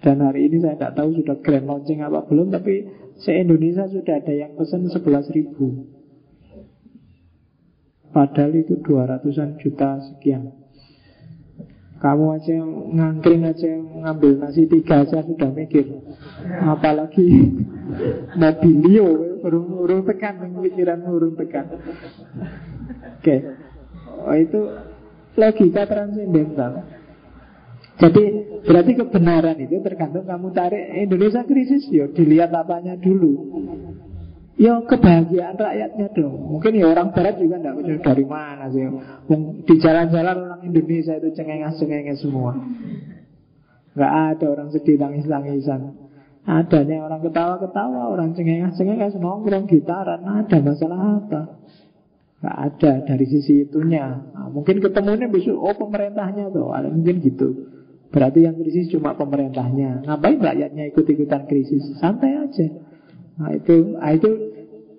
Dan 0.01 0.21
hari 0.21 0.45
ini 0.45 0.61
saya 0.61 0.77
tidak 0.77 0.93
tahu 1.01 1.17
sudah 1.17 1.37
grand 1.41 1.65
launching 1.65 2.05
apa 2.05 2.29
belum 2.29 2.53
tapi 2.53 2.85
se-Indonesia 3.17 3.89
sudah 3.89 4.21
ada 4.21 4.33
yang 4.37 4.53
pesan 4.53 4.85
11 4.85 5.33
ribu. 5.33 5.89
Padahal 8.13 8.53
itu 8.53 8.77
200-an 8.85 9.57
juta 9.57 9.97
sekian 10.05 10.64
Kamu 12.05 12.37
aja 12.37 12.53
ngangkring 12.93 13.49
aja 13.49 13.65
ngambil 14.05 14.37
nasi 14.37 14.69
tiga 14.69 15.01
aja 15.01 15.25
sudah 15.25 15.49
mikir. 15.49 15.89
Apalagi 16.61 17.25
mobilio 18.41 19.41
urung, 19.41 19.81
urung 19.81 20.01
tekan 20.05 20.53
pikiran 20.61 21.01
urung 21.09 21.33
tekan. 21.33 21.65
Oke. 21.73 21.81
Okay. 23.25 23.39
oh, 24.21 24.37
Itu 24.37 24.61
logika 25.33 25.83
transendental 25.89 26.85
jadi 27.95 28.23
berarti 28.67 28.91
kebenaran 28.99 29.55
itu 29.55 29.79
tergantung 29.79 30.27
kamu 30.27 30.51
tarik 30.51 30.83
Indonesia 31.07 31.47
krisis 31.47 31.87
yo 31.87 32.11
dilihat 32.11 32.51
apanya 32.51 32.99
dulu 32.99 33.63
Ya 34.55 34.79
kebahagiaan 34.79 35.59
rakyatnya 35.59 36.15
dong. 36.15 36.55
Mungkin 36.55 36.79
ya 36.79 36.87
orang 36.87 37.11
barat 37.11 37.35
juga 37.43 37.59
tidak 37.59 37.75
punya 37.75 37.95
dari 37.99 38.23
mana 38.23 38.71
sih. 38.71 38.87
Di 39.67 39.75
jalan-jalan 39.83 40.35
orang 40.47 40.61
Indonesia 40.63 41.13
itu 41.19 41.29
cengenges-cengenges 41.35 42.23
semua. 42.23 42.55
Gak 43.95 44.13
ada 44.35 44.45
orang 44.51 44.75
sedih 44.75 44.99
tangis-tangisan 44.99 45.95
Adanya 46.43 47.07
orang 47.07 47.23
ketawa-ketawa 47.23 48.11
Orang 48.11 48.35
cengenges-cengenges 48.35 49.15
nongkrong 49.15 49.71
gitaran 49.71 50.19
Ada 50.19 50.59
masalah 50.59 51.23
apa? 51.23 51.41
Gak 52.43 52.57
ada 52.59 52.91
dari 53.07 53.23
sisi 53.23 53.63
itunya. 53.63 54.19
Nah, 54.35 54.51
Mungkin 54.51 54.83
ketemunya 54.83 55.31
besok 55.31 55.55
Oh 55.55 55.75
pemerintahnya 55.79 56.51
tuh 56.51 56.75
mungkin 56.91 57.23
gitu. 57.23 57.47
Berarti 58.11 58.47
yang 58.47 58.55
krisis 58.55 58.91
cuma 58.91 59.15
pemerintahnya. 59.15 60.07
Ngapain 60.07 60.39
rakyatnya 60.39 60.91
ikut-ikutan 60.91 61.47
krisis? 61.47 61.83
Santai 61.99 62.35
aja 62.39 62.84
Nah 63.35 63.51
itu, 63.51 63.75
nah 63.99 64.11
itu 64.15 64.29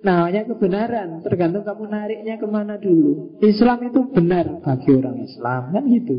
namanya 0.05 0.41
kebenaran. 0.45 1.07
Tergantung 1.25 1.65
kamu 1.65 1.83
nariknya 1.89 2.35
ke 2.37 2.47
mana 2.47 2.77
dulu. 2.77 3.41
Islam 3.41 3.89
itu 3.89 3.99
benar 4.13 4.61
bagi 4.61 4.89
orang 4.93 5.17
Islam 5.25 5.61
Kan 5.73 5.83
gitu. 5.89 6.15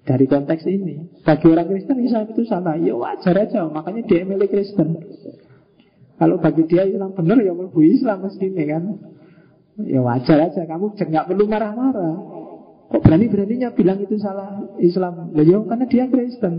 Dari 0.00 0.24
konteks 0.24 0.64
ini. 0.64 1.20
Bagi 1.22 1.46
orang 1.52 1.68
Kristen 1.68 2.00
Islam 2.00 2.24
itu 2.32 2.42
salah 2.48 2.74
Ya 2.80 2.96
wajar 2.96 3.36
aja. 3.36 3.68
Makanya 3.68 4.02
dia 4.08 4.24
milik 4.24 4.48
Kristen. 4.48 4.96
Kalau 6.16 6.36
bagi 6.40 6.64
dia 6.64 6.88
Islam 6.88 7.12
benar 7.12 7.38
Ya 7.44 7.52
mau 7.52 7.68
Islam 7.68 8.24
mesti 8.24 8.46
ini 8.48 8.64
kan. 8.64 8.84
Ya 9.84 10.00
wajar 10.00 10.38
aja. 10.40 10.64
Kamu 10.64 10.96
nggak 10.96 11.26
perlu 11.28 11.44
marah-marah. 11.44 12.16
Kok 12.90 13.06
berani-beraninya 13.06 13.70
bilang 13.76 14.02
itu 14.02 14.18
salah 14.18 14.64
Islam? 14.80 15.30
Ya 15.36 15.60
karena 15.60 15.84
dia 15.86 16.04
Kristen. 16.08 16.54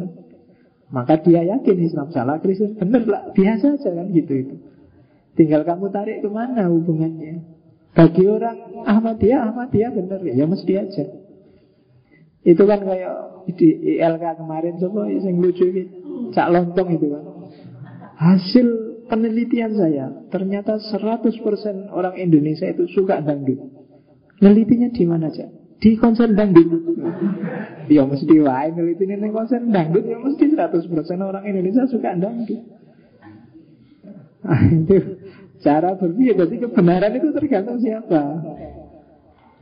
Maka 0.92 1.20
dia 1.24 1.42
yakin 1.44 1.78
Islam 1.82 2.08
salah 2.14 2.38
Kristen 2.40 2.78
benar 2.78 3.04
lah. 3.10 3.22
Biasa 3.34 3.82
aja 3.82 3.90
kan 3.90 4.08
gitu 4.14 4.34
itu 4.38 4.56
Tinggal 5.42 5.66
kamu 5.66 5.90
tarik 5.90 6.22
ke 6.22 6.30
mana 6.30 6.70
hubungannya? 6.70 7.42
Bagi 7.98 8.30
orang 8.30 8.86
Ahmadiyah, 8.86 9.50
Ahmadiyah 9.50 9.90
benar 9.90 10.22
ya? 10.22 10.46
Mesti 10.46 10.74
aja. 10.78 11.06
Itu 12.46 12.62
kan 12.70 12.86
kayak 12.86 13.14
di 13.58 13.98
ILK 13.98 14.38
kemarin 14.38 14.78
Coba 14.78 15.10
yang 15.10 15.42
lucu 15.42 15.66
gitu 15.66 15.94
Cak 16.30 16.54
lontong 16.54 16.94
itu 16.94 17.10
kan. 17.10 17.26
Hasil 18.22 18.68
penelitian 19.10 19.74
saya 19.74 20.14
Ternyata 20.30 20.78
100% 20.78 21.34
orang 21.90 22.22
Indonesia 22.22 22.70
itu 22.70 22.86
suka 22.94 23.18
dangdut. 23.26 23.58
Nelitinya 24.46 24.94
di 24.94 25.04
mana 25.10 25.34
aja? 25.34 25.50
Di 25.82 25.98
konser 25.98 26.38
dangdut. 26.38 26.70
Ya 27.90 28.06
mesti 28.06 28.38
wae 28.38 28.70
nelitinya 28.78 29.18
di 29.18 29.34
konser 29.34 29.66
dangdut. 29.66 30.06
Ya 30.06 30.22
mesti 30.22 30.54
100% 30.54 30.86
orang 31.18 31.50
Indonesia 31.50 31.90
suka 31.90 32.14
dangdut. 32.14 32.62
Nah, 34.42 34.62
itu 34.74 35.21
cara 35.62 35.96
berpikir. 35.96 36.36
Jadi 36.36 36.56
kebenaran 36.68 37.14
itu 37.16 37.30
tergantung 37.32 37.78
siapa. 37.80 38.22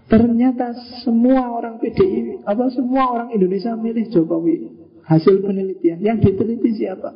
Ternyata 0.10 0.74
semua 1.06 1.54
orang 1.54 1.78
PDI, 1.78 2.42
apa 2.42 2.66
semua 2.74 3.14
orang 3.14 3.30
Indonesia 3.30 3.78
milih 3.78 4.10
Jokowi. 4.10 4.74
Hasil 5.06 5.46
penelitian 5.46 6.02
yang 6.02 6.18
diteliti 6.18 6.74
siapa? 6.74 7.14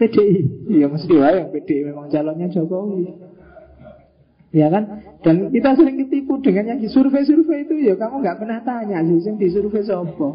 PDI. 0.00 0.72
Ya 0.80 0.88
mesti 0.88 1.12
lah 1.12 1.44
yang 1.44 1.52
PDI 1.52 1.92
memang 1.92 2.08
calonnya 2.08 2.48
Jokowi. 2.48 3.04
Ya 4.50 4.66
kan? 4.72 5.04
Dan 5.20 5.52
kita 5.52 5.76
sering 5.76 6.00
ditipu 6.00 6.40
dengan 6.40 6.74
yang 6.74 6.80
di 6.80 6.88
survei-survei 6.88 7.68
itu 7.68 7.74
ya 7.86 7.94
kamu 7.94 8.24
nggak 8.24 8.38
pernah 8.40 8.58
tanya 8.64 9.04
sih 9.04 9.20
yang 9.22 9.36
di 9.36 9.52
survei 9.52 9.84
siapa. 9.84 10.28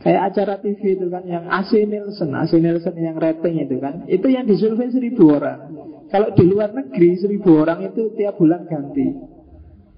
Kayak 0.00 0.32
acara 0.32 0.54
TV 0.64 0.96
itu 0.96 1.12
kan 1.12 1.24
yang 1.28 1.44
AC 1.44 1.76
Nielsen, 1.84 2.32
AC 2.32 2.56
Nielsen 2.56 2.96
yang 2.96 3.20
rating 3.20 3.60
itu 3.60 3.76
kan, 3.84 4.08
itu 4.08 4.32
yang 4.32 4.48
disurvei 4.48 4.88
seribu 4.88 5.28
orang. 5.28 5.60
Kalau 6.10 6.34
di 6.34 6.42
luar 6.42 6.74
negeri 6.74 7.14
seribu 7.22 7.62
orang 7.62 7.86
itu 7.86 8.10
tiap 8.18 8.34
bulan 8.42 8.66
ganti. 8.66 9.06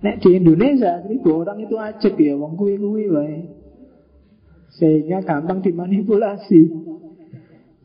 Nek 0.04 0.20
di 0.20 0.30
Indonesia 0.36 1.00
seribu 1.00 1.40
orang 1.40 1.64
itu 1.64 1.80
ajak 1.80 2.20
ya, 2.20 2.36
wong 2.36 2.52
kui 2.60 2.76
kui 2.76 3.08
wae. 3.08 3.48
Sehingga 4.76 5.24
gampang 5.24 5.64
dimanipulasi. 5.64 6.62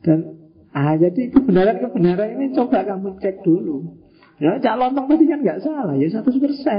Dan 0.04 0.20
ah 0.76 0.99
jadi 0.99 1.32
kebenaran-kebenaran 1.32 2.36
ini 2.36 2.52
coba 2.52 2.84
kamu 2.84 3.16
cek 3.24 3.48
dulu. 3.48 3.95
Ya 4.38 4.54
Cak 4.62 4.78
Lontong 4.78 5.10
tadi 5.10 5.26
kan 5.26 5.41
nggak 5.41 5.66
salah 5.66 5.98
ya 5.98 6.14
100% 6.14 6.30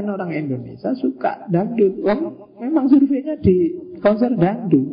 orang 0.07 0.31
Indonesia 0.31 0.95
suka 0.95 1.51
dangdut. 1.51 1.99
Wong 2.07 2.21
memang 2.63 2.87
surveinya 2.87 3.35
di 3.35 3.75
konser 3.99 4.31
dangdut. 4.39 4.87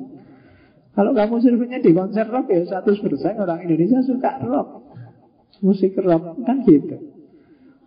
Kalau 0.97 1.11
kamu 1.13 1.45
surveinya 1.45 1.77
di 1.77 1.93
konser 1.93 2.25
rock 2.25 2.49
ya 2.49 2.65
100% 2.65 3.37
orang 3.37 3.59
Indonesia 3.61 4.01
suka 4.01 4.41
rock. 4.41 4.84
Musik 5.65 5.97
rock 5.97 6.45
kan 6.45 6.61
gitu. 6.61 7.01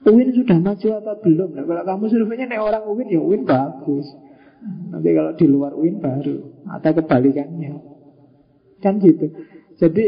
Uin 0.09 0.35
sudah 0.35 0.59
maju 0.59 0.89
apa 0.99 1.13
belum? 1.23 1.51
Nah, 1.55 1.65
kalau 1.67 1.83
kamu 1.87 2.05
surveinya 2.11 2.47
nih 2.51 2.59
orang 2.59 2.83
Uin 2.91 3.07
ya 3.07 3.23
Uin 3.23 3.47
bagus. 3.47 4.07
Nanti 4.91 5.11
kalau 5.15 5.33
di 5.39 5.47
luar 5.47 5.73
Uin 5.79 6.03
baru 6.03 6.67
atau 6.67 6.91
kebalikannya. 6.99 7.73
Kan 8.83 8.99
gitu. 8.99 9.31
Jadi 9.79 10.05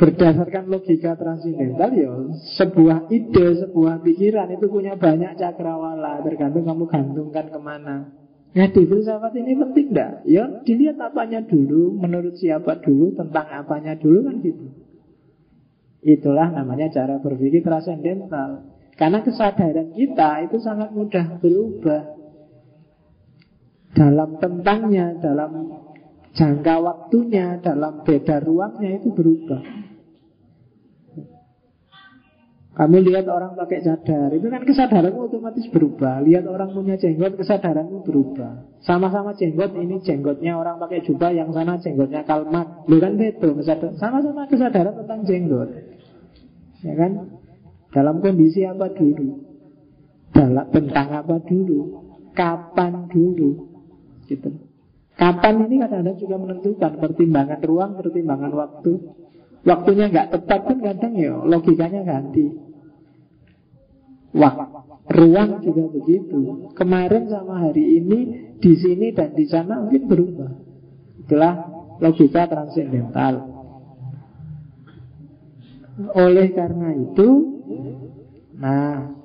berdasarkan 0.00 0.72
logika 0.72 1.12
transindental 1.14 1.90
ya 1.92 2.10
sebuah 2.56 3.12
ide, 3.12 3.60
sebuah 3.68 4.00
pikiran 4.00 4.48
itu 4.48 4.66
punya 4.72 4.96
banyak 4.96 5.36
cakrawala 5.36 6.24
tergantung 6.24 6.64
kamu 6.64 6.84
gantungkan 6.88 7.46
ke 7.52 7.60
mana. 7.60 7.96
Nah 8.50 8.66
di 8.66 8.82
filsafat 8.82 9.36
ini 9.38 9.54
penting 9.54 9.94
enggak? 9.94 10.26
Ya 10.26 10.48
dilihat 10.66 10.98
apanya 10.98 11.44
dulu, 11.44 11.94
menurut 11.94 12.34
siapa 12.34 12.82
dulu, 12.82 13.14
tentang 13.14 13.46
apanya 13.46 13.94
dulu 13.94 14.26
kan 14.26 14.42
gitu. 14.42 14.89
Itulah 16.00 16.48
namanya 16.48 16.88
cara 16.88 17.20
berpikir 17.20 17.60
transendental. 17.60 18.64
Karena 18.96 19.20
kesadaran 19.24 19.92
kita 19.92 20.44
itu 20.48 20.60
sangat 20.60 20.92
mudah 20.92 21.40
berubah. 21.40 22.20
Dalam 23.92 24.40
tentangnya, 24.40 25.16
dalam 25.20 25.76
jangka 26.32 26.74
waktunya, 26.80 27.60
dalam 27.60 28.00
beda 28.04 28.40
ruangnya 28.40 28.96
itu 28.96 29.12
berubah. 29.12 29.60
Kamu 32.80 32.96
lihat 33.12 33.28
orang 33.28 33.60
pakai 33.60 33.84
cadar, 33.84 34.32
itu 34.32 34.48
kan 34.48 34.64
kesadaranmu 34.64 35.28
otomatis 35.28 35.68
berubah. 35.68 36.24
Lihat 36.24 36.48
orang 36.48 36.72
punya 36.72 36.96
jenggot, 36.96 37.36
kesadaranmu 37.36 38.08
berubah. 38.08 38.80
Sama-sama 38.80 39.36
jenggot, 39.36 39.76
ini 39.76 40.00
jenggotnya 40.00 40.56
orang 40.56 40.80
pakai 40.80 41.04
jubah, 41.04 41.28
yang 41.28 41.52
sana 41.52 41.76
jenggotnya 41.76 42.24
kalmat. 42.24 42.88
Lu 42.88 42.96
kan 42.96 43.20
beda, 43.20 43.52
sama-sama 44.00 44.48
kesadaran 44.48 44.96
tentang 44.96 45.28
jenggot. 45.28 45.68
Ya 46.80 46.96
kan? 46.96 47.36
Dalam 47.92 48.24
kondisi 48.24 48.64
apa 48.64 48.88
dulu? 48.96 49.28
Dalam 50.32 50.72
tentang 50.72 51.08
apa 51.20 51.36
dulu? 51.36 51.80
Kapan 52.32 53.12
dulu? 53.12 53.76
Gitu. 54.24 54.56
Kapan 55.20 55.68
ini 55.68 55.84
kadang-kadang 55.84 56.16
juga 56.16 56.36
menentukan 56.40 56.96
pertimbangan 56.96 57.60
ruang, 57.60 58.00
pertimbangan 58.00 58.56
waktu. 58.56 58.92
Waktunya 59.68 60.08
nggak 60.08 60.32
tepat 60.32 60.60
pun 60.64 60.80
kadang 60.80 61.12
ya 61.12 61.36
logikanya 61.44 62.08
ganti. 62.08 62.69
Wah, 64.30 64.54
ruang 65.10 65.58
juga 65.58 65.90
begitu. 65.90 66.70
Kemarin 66.78 67.26
sama 67.26 67.66
hari 67.66 67.98
ini 67.98 68.18
di 68.62 68.72
sini 68.78 69.10
dan 69.10 69.34
di 69.34 69.44
sana 69.50 69.82
mungkin 69.82 70.06
berubah. 70.06 70.50
Itulah 71.26 71.54
logika 71.98 72.46
transendental. 72.46 73.58
Oleh 76.14 76.48
karena 76.54 76.96
itu, 76.96 77.28
nah, 78.56 79.18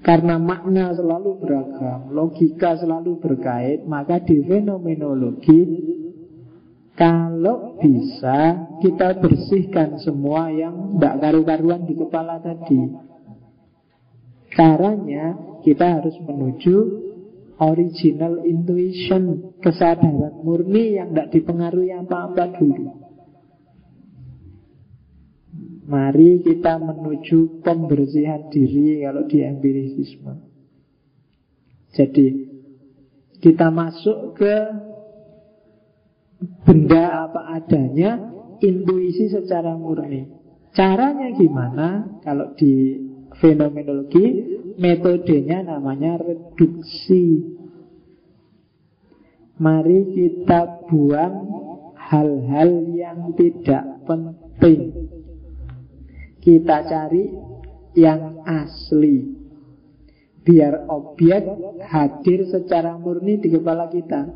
karena 0.00 0.38
makna 0.38 0.94
selalu 0.94 1.42
beragam, 1.42 2.14
logika 2.14 2.78
selalu 2.78 3.18
berkait, 3.20 3.84
maka 3.84 4.22
di 4.22 4.40
fenomenologi 4.46 5.60
kalau 6.96 7.76
bisa 7.76 8.72
kita 8.80 9.20
bersihkan 9.20 10.00
semua 10.00 10.48
yang 10.48 10.96
tidak 10.96 11.20
karu-karuan 11.20 11.84
di 11.84 11.92
kepala 11.92 12.40
tadi 12.40 13.05
Caranya 14.56 15.36
kita 15.60 16.00
harus 16.00 16.16
menuju 16.24 16.76
original 17.60 18.40
intuition 18.48 19.52
Kesadaran 19.60 20.40
murni 20.40 20.96
yang 20.96 21.12
tidak 21.12 21.28
dipengaruhi 21.36 21.92
apa-apa 21.92 22.56
dulu 22.56 23.04
Mari 25.86 26.42
kita 26.42 26.82
menuju 26.82 27.62
pembersihan 27.62 28.48
diri 28.48 29.04
kalau 29.04 29.28
di 29.28 29.38
empirisisme 29.44 30.34
Jadi 31.94 32.26
kita 33.40 33.68
masuk 33.68 34.34
ke 34.40 34.54
benda 36.66 37.28
apa 37.28 37.56
adanya, 37.56 38.18
intuisi 38.60 39.28
secara 39.30 39.76
murni. 39.76 40.28
Caranya 40.76 41.32
gimana? 41.32 42.20
Kalau 42.20 42.52
di 42.52 43.05
fenomenologi, 43.40 44.26
metodenya 44.80 45.64
namanya 45.64 46.20
reduksi. 46.20 47.56
Mari 49.56 49.98
kita 50.12 50.84
buang 50.84 51.36
hal-hal 51.96 52.70
yang 52.92 53.32
tidak 53.34 54.04
penting. 54.04 55.08
Kita 56.44 56.76
cari 56.84 57.24
yang 57.96 58.44
asli. 58.44 59.34
Biar 60.46 60.86
objek 60.86 61.42
hadir 61.82 62.46
secara 62.46 62.94
murni 62.94 63.42
di 63.42 63.50
kepala 63.50 63.90
kita. 63.90 64.30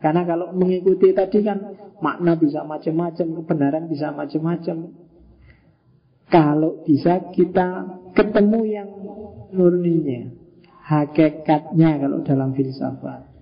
Karena 0.00 0.24
kalau 0.24 0.54
mengikuti 0.56 1.12
tadi 1.12 1.44
kan 1.44 1.58
makna 2.00 2.40
bisa 2.40 2.64
macam-macam, 2.64 3.26
kebenaran 3.42 3.84
bisa 3.90 4.10
macam-macam. 4.14 4.96
Kalau 6.32 6.80
bisa 6.88 7.28
kita 7.36 8.00
ketemu 8.12 8.60
yang 8.68 8.88
murninya, 9.52 10.32
hakikatnya 10.84 12.00
kalau 12.00 12.18
dalam 12.24 12.56
filsafat. 12.56 13.32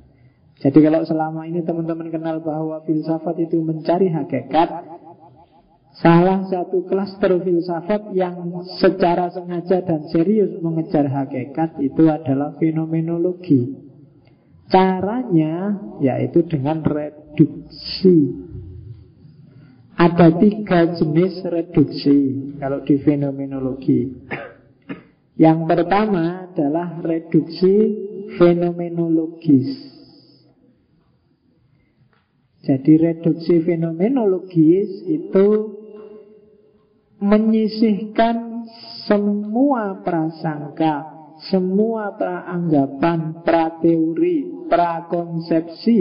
Jadi 0.60 0.78
kalau 0.84 1.00
selama 1.08 1.48
ini 1.48 1.64
teman-teman 1.64 2.12
kenal 2.12 2.44
bahwa 2.44 2.84
filsafat 2.84 3.48
itu 3.48 3.64
mencari 3.64 4.12
hakikat, 4.12 4.68
salah 5.96 6.44
satu 6.44 6.84
klaster 6.84 7.40
filsafat 7.40 8.12
yang 8.12 8.60
secara 8.76 9.32
sengaja 9.32 9.80
dan 9.80 10.04
serius 10.12 10.60
mengejar 10.60 11.08
hakikat 11.08 11.80
itu 11.80 12.12
adalah 12.12 12.60
fenomenologi. 12.60 13.88
Caranya 14.68 15.80
yaitu 16.04 16.44
dengan 16.44 16.84
reduksi. 16.84 18.48
Ada 19.96 20.32
tiga 20.40 20.92
jenis 20.96 21.40
reduksi 21.44 22.18
kalau 22.60 22.84
di 22.84 23.00
fenomenologi. 23.00 24.12
Yang 25.40 25.60
pertama 25.72 26.52
adalah 26.52 27.00
reduksi 27.00 27.74
fenomenologis. 28.36 29.88
Jadi 32.60 32.92
reduksi 33.00 33.64
fenomenologis 33.64 35.08
itu 35.08 35.48
menyisihkan 37.24 38.68
semua 39.08 40.04
prasangka 40.04 41.20
semua 41.48 42.12
praanggapan, 42.20 43.40
prateori, 43.40 44.68
prakonsepsi 44.68 45.98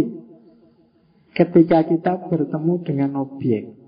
ketika 1.32 1.88
kita 1.88 2.28
bertemu 2.28 2.74
dengan 2.84 3.12
objek. 3.24 3.79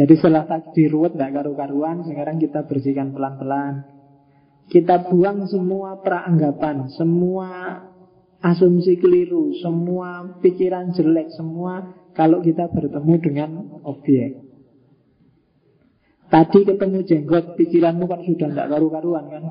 Jadi 0.00 0.16
setelah 0.16 0.48
tadi 0.48 0.88
ruwet 0.88 1.12
tidak 1.12 1.44
karu-karuan, 1.44 2.08
sekarang 2.08 2.40
kita 2.40 2.64
bersihkan 2.64 3.12
pelan-pelan. 3.12 3.84
Kita 4.72 5.12
buang 5.12 5.44
semua 5.44 6.00
praanggapan, 6.00 6.88
semua 6.96 7.76
asumsi 8.40 8.96
keliru, 8.96 9.52
semua 9.60 10.40
pikiran 10.40 10.96
jelek, 10.96 11.36
semua 11.36 11.92
kalau 12.16 12.40
kita 12.40 12.72
bertemu 12.72 13.14
dengan 13.20 13.50
objek. 13.84 14.40
Tadi 16.32 16.58
ketemu 16.64 17.04
jenggot, 17.04 17.60
pikiranmu 17.60 18.08
kan 18.08 18.24
sudah 18.24 18.48
tidak 18.56 18.68
karu-karuan 18.72 19.24
kan? 19.28 19.44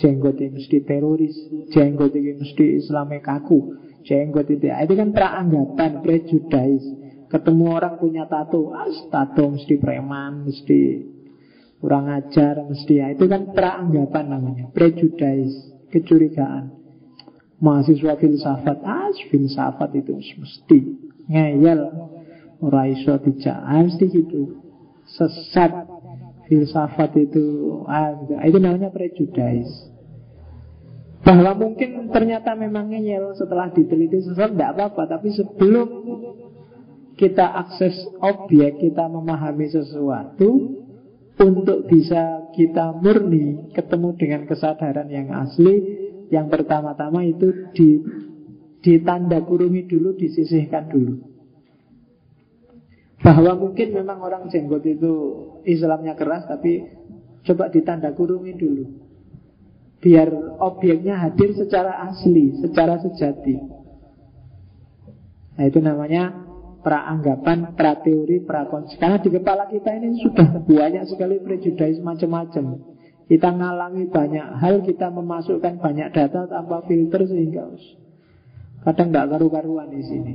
Jenggot 0.00 0.40
ini 0.40 0.56
mesti 0.56 0.78
teroris, 0.80 1.36
jenggot 1.76 2.16
ini 2.16 2.40
mesti 2.40 2.64
Islamnya 2.80 3.20
kaku, 3.20 3.76
jenggot 4.06 4.48
itu. 4.48 4.64
Itu 4.64 4.94
kan 4.96 5.12
praanggapan, 5.12 6.00
prejudais. 6.00 6.86
Ketemu 7.28 7.64
orang 7.76 8.00
punya 8.00 8.24
tato, 8.24 8.72
ah, 8.72 8.88
tato 9.12 9.52
mesti 9.52 9.76
preman, 9.76 10.48
mesti 10.48 10.80
kurang 11.76 12.08
ajar, 12.08 12.64
mesti 12.64 12.92
ya. 13.04 13.12
Itu 13.12 13.28
kan 13.28 13.52
praanggapan 13.52 14.24
namanya, 14.32 14.64
prejudais, 14.72 15.52
kecurigaan. 15.92 16.72
Mahasiswa 17.58 18.16
filsafat, 18.16 18.78
ah 18.86 19.12
filsafat 19.28 19.90
itu 19.98 20.16
mesti 20.16 20.78
ngeyel, 21.28 21.80
ora 22.64 22.88
iso 22.88 23.12
dijak, 23.20 23.60
ah, 23.60 23.84
mesti 23.84 24.04
gitu. 24.08 24.64
Sesat 25.08 25.72
filsafat 26.48 27.12
itu 27.20 27.44
ah, 27.84 28.16
itu 28.44 28.56
namanya 28.56 28.88
prejudis 28.88 29.68
bahwa 31.28 31.52
mungkin 31.52 32.08
ternyata 32.08 32.56
memang 32.56 32.88
ngeyel 32.88 33.36
setelah 33.36 33.68
diteliti 33.68 34.24
sesat 34.24 34.56
tidak 34.56 34.80
apa-apa. 34.80 35.18
Tapi 35.18 35.28
sebelum 35.36 35.88
kita 37.18 37.44
akses 37.66 37.98
objek 38.22 38.78
kita 38.78 39.10
memahami 39.10 39.66
sesuatu 39.66 40.78
untuk 41.38 41.90
bisa 41.90 42.48
kita 42.54 42.94
murni 42.94 43.74
ketemu 43.74 44.08
dengan 44.14 44.42
kesadaran 44.46 45.10
yang 45.10 45.34
asli 45.34 45.74
yang 46.30 46.46
pertama-tama 46.46 47.26
itu 47.26 47.72
di 47.74 47.98
ditanda 48.78 49.42
kurungi 49.42 49.90
dulu 49.90 50.14
disisihkan 50.14 50.86
dulu. 50.86 51.14
Bahwa 53.18 53.58
mungkin 53.58 53.92
memang 53.92 54.22
orang 54.22 54.46
jenggot 54.46 54.86
itu 54.86 55.12
Islamnya 55.66 56.14
keras 56.14 56.46
Tapi 56.46 56.86
coba 57.42 57.66
ditanda 57.68 58.14
kurungi 58.14 58.54
dulu. 58.54 58.84
Biar 59.98 60.30
objeknya 60.62 61.18
hadir 61.18 61.58
secara 61.58 62.06
asli 62.06 62.62
Secara 62.62 63.02
sejati. 63.02 63.58
Nah 65.58 65.64
itu 65.66 65.82
namanya 65.82 66.47
Praanggapan, 66.78 67.74
prateori, 67.74 68.42
prakons 68.46 68.94
Karena 68.96 69.18
di 69.18 69.28
kepala 69.34 69.66
kita 69.66 69.90
ini 69.98 70.22
sudah 70.22 70.62
banyak 70.62 71.04
sekali 71.10 71.42
prejudis 71.42 71.98
macam-macam 72.00 72.80
Kita 73.26 73.48
ngalami 73.50 74.06
banyak 74.06 74.46
hal 74.62 74.86
Kita 74.86 75.10
memasukkan 75.10 75.82
banyak 75.82 76.08
data 76.14 76.46
tanpa 76.46 76.86
filter 76.86 77.26
Sehingga 77.26 77.66
kadang 78.86 79.10
tidak 79.10 79.26
karu-karuan 79.34 79.90
di 79.90 80.02
sini 80.06 80.34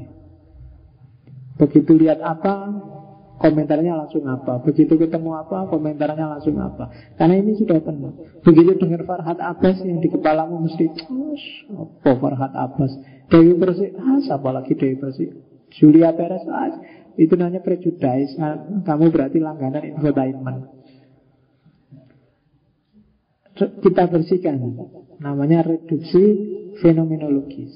Begitu 1.53 1.95
lihat 1.95 2.19
apa, 2.19 2.73
komentarnya 3.37 3.93
langsung 3.93 4.25
apa. 4.25 4.63
Begitu 4.63 4.97
ketemu 4.97 5.37
apa, 5.37 5.69
komentarnya 5.69 6.25
langsung 6.37 6.57
apa. 6.57 6.89
Karena 7.19 7.37
ini 7.37 7.59
sudah 7.59 7.77
penuh. 7.83 8.41
Begitu 8.41 8.79
dengar 8.79 9.05
Farhat 9.05 9.37
Abbas 9.37 9.83
yang 9.85 10.01
di 10.01 10.09
kepalamu 10.09 10.63
mesti, 10.65 10.89
apa 11.75 12.11
Farhat 12.17 12.53
Abbas? 12.55 12.91
Dewi 13.29 13.53
Persik, 13.57 13.91
ah, 13.99 14.19
siapa 14.23 14.49
lagi 14.49 14.73
Dewi 14.73 14.95
Persik? 14.97 15.52
Julia 15.77 16.13
Perez, 16.13 16.45
ah, 16.49 16.69
itu 17.17 17.33
namanya 17.37 17.61
prejudis. 17.61 18.37
Nah, 18.37 18.81
kamu 18.85 19.13
berarti 19.13 19.37
langganan 19.37 19.85
infotainment. 19.85 20.69
Kita 23.53 24.09
bersihkan. 24.09 24.57
Namanya 25.21 25.61
reduksi 25.61 26.23
fenomenologis. 26.81 27.73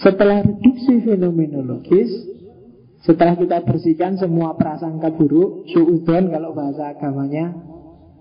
Setelah 0.00 0.46
reduksi 0.46 1.02
fenomenologis, 1.02 2.10
setelah 3.02 3.34
kita 3.36 3.66
bersihkan 3.66 4.16
semua 4.16 4.54
prasangka 4.54 5.10
buruk, 5.12 5.66
suudon 5.74 6.30
kalau 6.30 6.54
bahasa 6.54 6.94
agamanya, 6.94 7.52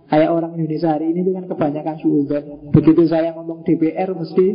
kayak 0.10 0.34
orang 0.34 0.58
Indonesia 0.58 0.98
hari 0.98 1.14
ini 1.14 1.30
itu 1.30 1.32
kan 1.38 1.46
kebanyakan 1.46 1.96
suudon. 2.02 2.74
Begitu 2.74 3.06
saya 3.06 3.38
ngomong 3.38 3.64
DPR 3.64 4.18
mesti 4.18 4.46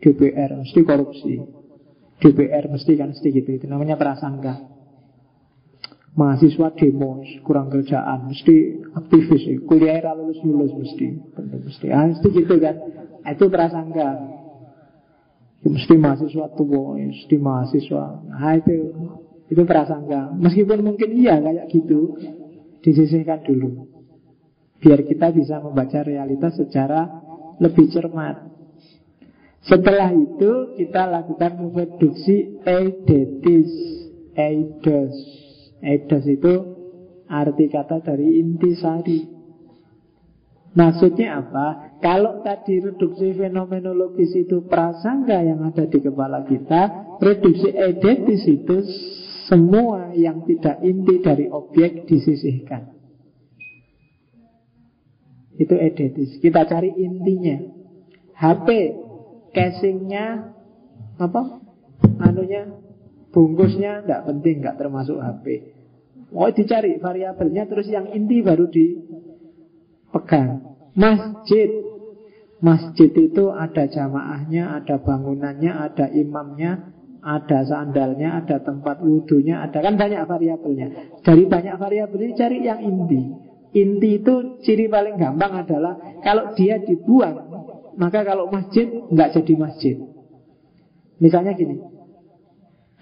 DPR 0.00 0.50
mesti 0.56 0.80
korupsi. 0.82 1.59
DPR 2.20 2.68
mesti 2.68 2.92
kan 2.94 3.10
mesti 3.10 3.28
gitu. 3.32 3.50
Itu 3.56 3.66
namanya 3.66 3.96
prasangka. 3.96 4.60
Mahasiswa 6.10 6.74
demo 6.74 7.22
kurang 7.46 7.70
kerjaan 7.70 8.26
mesti 8.26 8.82
aktivis 8.92 9.46
kuliah 9.62 10.02
lulus 10.10 10.42
lulus 10.42 10.74
mesti 10.74 11.06
mesti 11.38 11.86
ah, 11.86 12.10
mesti 12.10 12.28
gitu 12.34 12.58
kan 12.58 12.82
itu 13.30 13.46
prasangka 13.46 14.18
Ya, 15.60 15.68
mesti 15.68 15.94
mahasiswa 16.00 16.46
tua, 16.56 16.96
ya, 16.96 17.12
mesti 17.12 17.36
mahasiswa. 17.36 18.04
Nah 18.24 18.56
itu 18.56 18.96
itu 19.52 19.62
prasangka. 19.68 20.32
Meskipun 20.32 20.78
mungkin 20.80 21.10
iya 21.12 21.36
kayak 21.36 21.68
gitu, 21.68 22.16
disisihkan 22.80 23.44
dulu. 23.44 23.84
Biar 24.80 25.04
kita 25.04 25.28
bisa 25.36 25.60
membaca 25.60 26.00
realitas 26.00 26.56
secara 26.56 27.12
lebih 27.60 27.92
cermat. 27.92 28.40
Setelah 29.60 30.08
itu 30.16 30.76
kita 30.80 31.04
lakukan 31.04 31.72
reduksi 31.76 32.60
eidetis. 32.64 33.70
Eidos. 34.32 35.14
Eidos 35.84 36.24
itu 36.24 36.52
arti 37.28 37.66
kata 37.68 38.00
dari 38.00 38.40
intisari. 38.40 39.40
Maksudnya 40.70 41.44
apa? 41.44 41.98
Kalau 41.98 42.40
tadi 42.46 42.78
reduksi 42.78 43.34
fenomenologis 43.36 44.32
itu 44.38 44.64
prasangka 44.64 45.42
yang 45.42 45.66
ada 45.66 45.84
di 45.84 45.98
kepala 45.98 46.46
kita, 46.46 46.82
reduksi 47.18 47.74
edetis 47.74 48.46
itu 48.46 48.76
semua 49.50 50.14
yang 50.14 50.46
tidak 50.46 50.78
inti 50.86 51.18
dari 51.20 51.50
objek 51.50 52.06
disisihkan. 52.06 52.96
Itu 55.58 55.74
edetis. 55.74 56.38
Kita 56.38 56.64
cari 56.64 56.94
intinya. 56.96 57.58
HP 58.38 58.68
casingnya 59.52 60.54
apa 61.20 61.60
anunya 62.20 62.80
bungkusnya 63.30 64.04
tidak 64.04 64.22
penting, 64.26 64.62
nggak 64.62 64.76
termasuk 64.78 65.18
HP. 65.18 65.76
Mau 66.30 66.50
dicari 66.54 66.98
variabelnya 67.02 67.66
terus 67.66 67.90
yang 67.90 68.06
inti 68.14 68.42
baru 68.42 68.70
dipegang. 68.70 70.62
Masjid, 70.94 71.70
masjid 72.62 73.10
itu 73.10 73.50
ada 73.50 73.86
jamaahnya, 73.86 74.78
ada 74.82 75.02
bangunannya, 75.02 75.72
ada 75.74 76.06
imamnya, 76.10 76.94
ada 77.22 77.66
sandalnya, 77.66 78.42
ada 78.42 78.62
tempat 78.62 79.02
wudhunya, 79.02 79.62
ada 79.66 79.78
kan 79.82 79.98
banyak 79.98 80.22
variabelnya. 80.26 81.18
Dari 81.22 81.44
banyak 81.46 81.74
variabel 81.78 82.20
ini 82.30 82.34
cari 82.38 82.56
yang 82.62 82.80
inti. 82.82 83.20
Inti 83.70 84.18
itu 84.18 84.58
ciri 84.66 84.90
paling 84.90 85.14
gampang 85.14 85.62
adalah 85.62 85.94
kalau 86.26 86.50
dia 86.58 86.82
dibuang, 86.82 87.49
maka 88.00 88.24
kalau 88.24 88.48
masjid 88.48 88.88
nggak 88.88 89.36
jadi 89.36 89.52
masjid. 89.60 89.96
Misalnya 91.20 91.52
gini, 91.52 91.76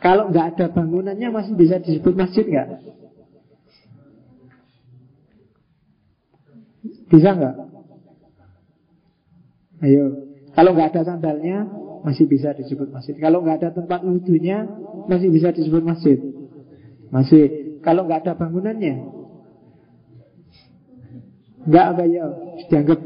kalau 0.03 0.27
nggak 0.35 0.59
ada 0.59 0.67
bangunannya 0.75 1.31
masih 1.31 1.55
bisa 1.55 1.79
disebut 1.79 2.19
masjid 2.19 2.43
nggak? 2.43 2.69
Bisa 7.15 7.31
nggak? 7.31 7.55
Ayo, 9.87 10.05
kalau 10.59 10.75
nggak 10.75 10.91
ada 10.91 11.03
sandalnya 11.07 11.63
masih 12.03 12.27
bisa 12.27 12.51
disebut 12.59 12.91
masjid. 12.91 13.15
Kalau 13.23 13.47
nggak 13.47 13.63
ada 13.63 13.71
tempat 13.71 14.03
wudhunya 14.03 14.67
masih 15.07 15.31
bisa 15.31 15.55
disebut 15.55 15.87
masjid. 15.87 16.19
Masih. 17.15 17.79
Kalau 17.87 18.03
nggak 18.03 18.27
ada 18.27 18.35
bangunannya 18.35 19.19
Enggak 21.69 21.87
apa 21.93 22.03
ya? 22.09 22.25
Dianggap 22.73 22.99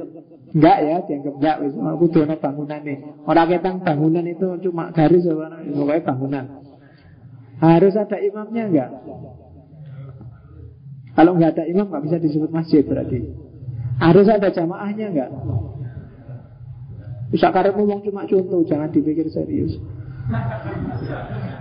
enggak 0.53 0.79
ya, 0.85 0.97
dianggap 1.09 1.35
enggak 1.41 1.57
wis 1.65 1.75
aku 1.77 2.05
dono 2.13 2.35
bangunan 2.37 2.81
nih. 2.85 2.99
Orang 3.25 3.49
ketang 3.49 3.77
bangunan 3.81 4.25
itu 4.29 4.47
cuma 4.69 4.93
garis 4.93 5.25
apa 5.29 5.61
pokoknya 5.65 6.03
bangunan. 6.05 6.45
Harus 7.63 7.95
ada 7.97 8.17
imamnya 8.21 8.65
enggak? 8.69 8.91
Kalau 11.13 11.33
enggak 11.37 11.57
ada 11.57 11.65
imam 11.69 11.87
enggak 11.89 12.05
bisa 12.09 12.17
disebut 12.21 12.51
masjid 12.53 12.83
berarti. 12.85 13.21
Harus 14.01 14.27
ada 14.29 14.49
jamaahnya 14.53 15.07
enggak? 15.13 15.31
Bisa 17.33 17.49
karep 17.49 17.73
ngomong 17.73 18.05
cuma 18.05 18.29
contoh, 18.29 18.61
jangan 18.69 18.93
dipikir 18.93 19.25
serius. 19.33 19.81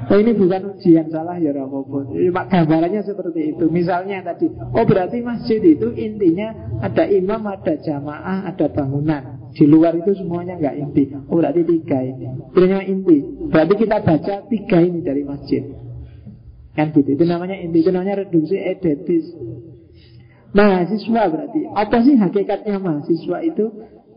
Oh 0.09 0.17
ini 0.17 0.33
bukan 0.33 0.73
ujian 0.73 1.13
salah 1.13 1.37
ya 1.37 1.53
apa-apa 1.53 2.09
Cuma 2.09 2.43
gambarannya 2.49 3.05
seperti 3.05 3.53
itu. 3.53 3.69
Misalnya 3.69 4.25
tadi 4.25 4.49
Oh 4.49 4.83
berarti 4.87 5.21
masjid 5.21 5.61
itu 5.61 5.93
intinya 5.93 6.79
Ada 6.81 7.05
imam, 7.05 7.45
ada 7.45 7.77
jamaah, 7.77 8.49
ada 8.49 8.65
bangunan. 8.73 9.51
Di 9.51 9.67
luar 9.67 9.93
itu 9.99 10.15
semuanya 10.15 10.57
nggak 10.57 10.75
inti. 10.79 11.03
Oh 11.29 11.37
berarti 11.37 11.61
tiga 11.67 11.99
ini. 12.01 12.25
Itu 12.55 12.65
inti 12.65 13.17
Berarti 13.51 13.73
kita 13.77 13.97
baca 14.01 14.35
tiga 14.47 14.77
ini 14.79 14.99
dari 15.03 15.21
masjid. 15.27 15.63
Kan 16.71 16.95
gitu. 16.95 17.19
Itu 17.19 17.25
namanya 17.27 17.59
inti. 17.59 17.83
Itu 17.83 17.91
namanya 17.91 18.23
reduksi 18.25 18.55
edetis. 18.57 19.27
Mahasiswa 20.55 21.23
berarti. 21.29 21.61
Apa 21.67 21.97
sih 22.03 22.15
hakikatnya 22.15 22.79
mahasiswa 22.79 23.37
itu 23.43 23.65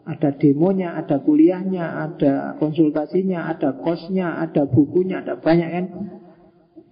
ada 0.04 0.36
demonya, 0.36 1.00
ada 1.00 1.16
kuliahnya, 1.24 1.84
ada 2.04 2.32
konsultasinya, 2.60 3.48
ada 3.48 3.72
kosnya, 3.80 4.36
ada 4.36 4.68
bukunya, 4.68 5.24
ada 5.24 5.40
banyak 5.40 5.68
kan. 5.72 5.86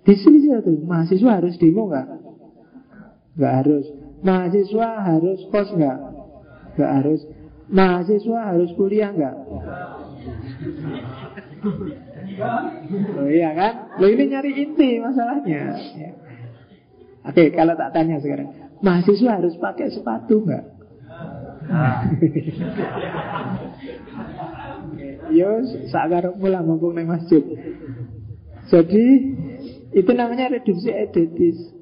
Di 0.02 0.14
sini 0.16 0.48
tuh 0.48 0.82
mahasiswa 0.82 1.38
harus 1.38 1.54
demo 1.60 1.92
nggak? 1.92 2.08
Nggak 3.36 3.54
harus. 3.62 3.86
Mahasiswa 4.24 4.88
harus 5.04 5.40
kos 5.52 5.68
nggak? 5.76 5.98
Nggak 6.74 6.92
harus. 7.00 7.20
Mahasiswa 7.68 8.38
harus 8.48 8.70
kuliah 8.80 9.10
nggak? 9.12 9.36
Oh 13.20 13.28
iya 13.28 13.50
kan? 13.52 13.72
Lo 14.00 14.06
ini 14.08 14.24
nyari 14.32 14.52
inti 14.56 14.98
masalahnya. 14.98 15.62
Ya. 15.76 16.10
Oke, 17.22 17.54
kalau 17.54 17.78
tak 17.78 17.94
tanya 17.94 18.18
sekarang, 18.18 18.50
mahasiswa 18.82 19.30
harus 19.38 19.54
pakai 19.60 19.94
sepatu 19.94 20.42
nggak? 20.42 20.81
Yo, 25.32 25.64
sakar 25.88 26.28
pula 26.36 26.60
mumpung 26.60 26.92
neng 26.92 27.08
masjid. 27.08 27.40
Jadi 28.68 29.04
itu 29.92 30.10
namanya 30.12 30.52
reduksi 30.52 30.92
edetis. 30.92 31.72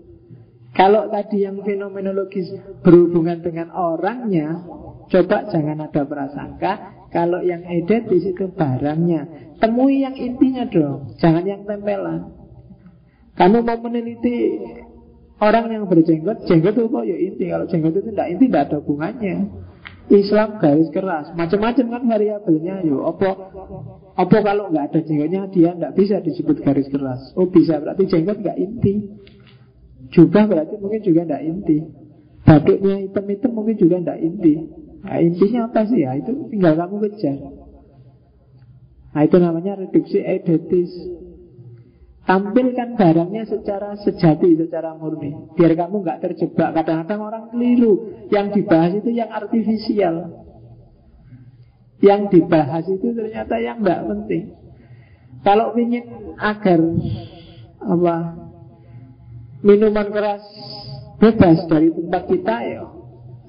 Kalau 0.70 1.10
tadi 1.10 1.42
yang 1.42 1.58
fenomenologis 1.66 2.54
berhubungan 2.86 3.42
dengan 3.42 3.74
orangnya, 3.74 4.62
coba 5.10 5.50
jangan 5.50 5.90
ada 5.90 6.06
prasangka. 6.06 6.72
Kalau 7.10 7.42
yang 7.42 7.66
edetis 7.66 8.22
itu 8.22 8.54
barangnya. 8.54 9.54
Temui 9.58 10.06
yang 10.06 10.14
intinya 10.14 10.62
dong, 10.70 11.18
jangan 11.18 11.42
yang 11.42 11.66
tempelan. 11.66 12.38
Kamu 13.34 13.66
mau 13.66 13.78
meneliti 13.82 14.62
orang 15.42 15.74
yang 15.74 15.84
berjenggot, 15.90 16.46
jenggot 16.46 16.76
itu 16.76 16.86
kok 16.86 17.04
ya 17.08 17.16
inti. 17.18 17.44
Kalau 17.50 17.66
jenggot 17.66 17.92
itu 17.98 18.14
tidak 18.14 18.26
inti, 18.30 18.44
tidak 18.46 18.62
ada 18.70 18.76
hubungannya. 18.78 19.36
Islam 20.10 20.58
garis 20.58 20.90
keras, 20.90 21.30
macam-macam 21.38 21.86
kan 21.86 22.02
variabelnya. 22.02 22.82
Yo, 22.82 23.06
apa 23.06 23.30
apa 24.18 24.36
kalau 24.42 24.74
nggak 24.74 24.90
ada 24.90 25.00
jenggotnya 25.06 25.46
dia 25.54 25.70
nggak 25.70 25.94
bisa 25.94 26.18
disebut 26.18 26.66
garis 26.66 26.90
keras. 26.90 27.30
Oh 27.38 27.46
bisa, 27.46 27.78
berarti 27.78 28.10
jenggot 28.10 28.42
nggak 28.42 28.58
inti. 28.58 28.94
Juga 30.10 30.50
berarti 30.50 30.74
mungkin 30.82 31.00
juga 31.06 31.22
nggak 31.30 31.42
inti. 31.46 31.78
Batuknya 32.42 33.06
hitam-hitam 33.06 33.50
mungkin 33.54 33.76
juga 33.78 33.96
nggak 34.02 34.18
inti. 34.18 34.54
Nah, 35.00 35.18
intinya 35.22 35.70
apa 35.70 35.86
sih 35.86 36.02
ya? 36.02 36.18
Itu 36.18 36.50
tinggal 36.50 36.74
kamu 36.74 36.96
kejar. 37.06 37.38
Nah 39.10 39.22
itu 39.26 39.36
namanya 39.38 39.78
reduksi 39.78 40.18
edetis. 40.22 40.90
Tampilkan 42.20 43.00
barangnya 43.00 43.48
secara 43.48 43.96
sejati, 43.96 44.54
secara 44.54 44.92
murni. 44.94 45.56
Biar 45.56 45.72
kamu 45.72 46.04
nggak 46.04 46.20
terjebak. 46.20 46.76
Kadang-kadang 46.76 47.20
orang 47.20 47.44
keliru. 47.48 48.26
Yang 48.28 48.60
dibahas 48.60 48.92
itu 49.00 49.10
yang 49.10 49.30
artifisial. 49.32 50.16
Yang 52.00 52.22
dibahas 52.32 52.84
itu 52.86 53.08
ternyata 53.16 53.56
yang 53.58 53.80
nggak 53.80 54.00
penting. 54.04 54.56
Kalau 55.40 55.72
ingin 55.76 56.36
agar 56.36 56.80
apa 57.80 58.16
Minuman 59.60 60.08
keras 60.08 60.44
bebas 61.20 61.68
dari 61.68 61.92
tempat 61.92 62.22
kita 62.28 62.56
ya 62.64 62.84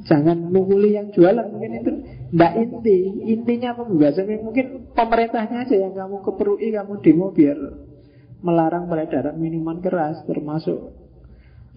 Jangan 0.01 0.49
menguli 0.49 0.97
yang 0.97 1.13
jualan. 1.13 1.45
Mungkin 1.51 1.71
itu 1.77 1.91
tidak 2.33 2.53
inti. 2.57 2.99
Intinya 3.37 3.77
pembebasan 3.77 4.27
Mungkin 4.41 4.95
pemerintahnya 4.97 5.67
aja 5.67 5.75
yang 5.77 5.93
kamu 5.93 6.25
keperui 6.25 6.73
Kamu 6.73 6.99
demo 7.05 7.29
biar 7.29 7.59
melarang 8.41 8.89
peredaran 8.89 9.37
minuman 9.37 9.79
keras 9.79 10.21
termasuk 10.25 10.97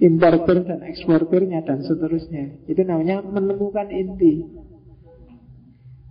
importer 0.03 0.65
dan 0.67 0.81
eksportirnya 0.83 1.63
dan 1.63 1.85
seterusnya. 1.85 2.67
Itu 2.67 2.83
namanya 2.83 3.23
menemukan 3.23 3.93
inti. 3.93 4.43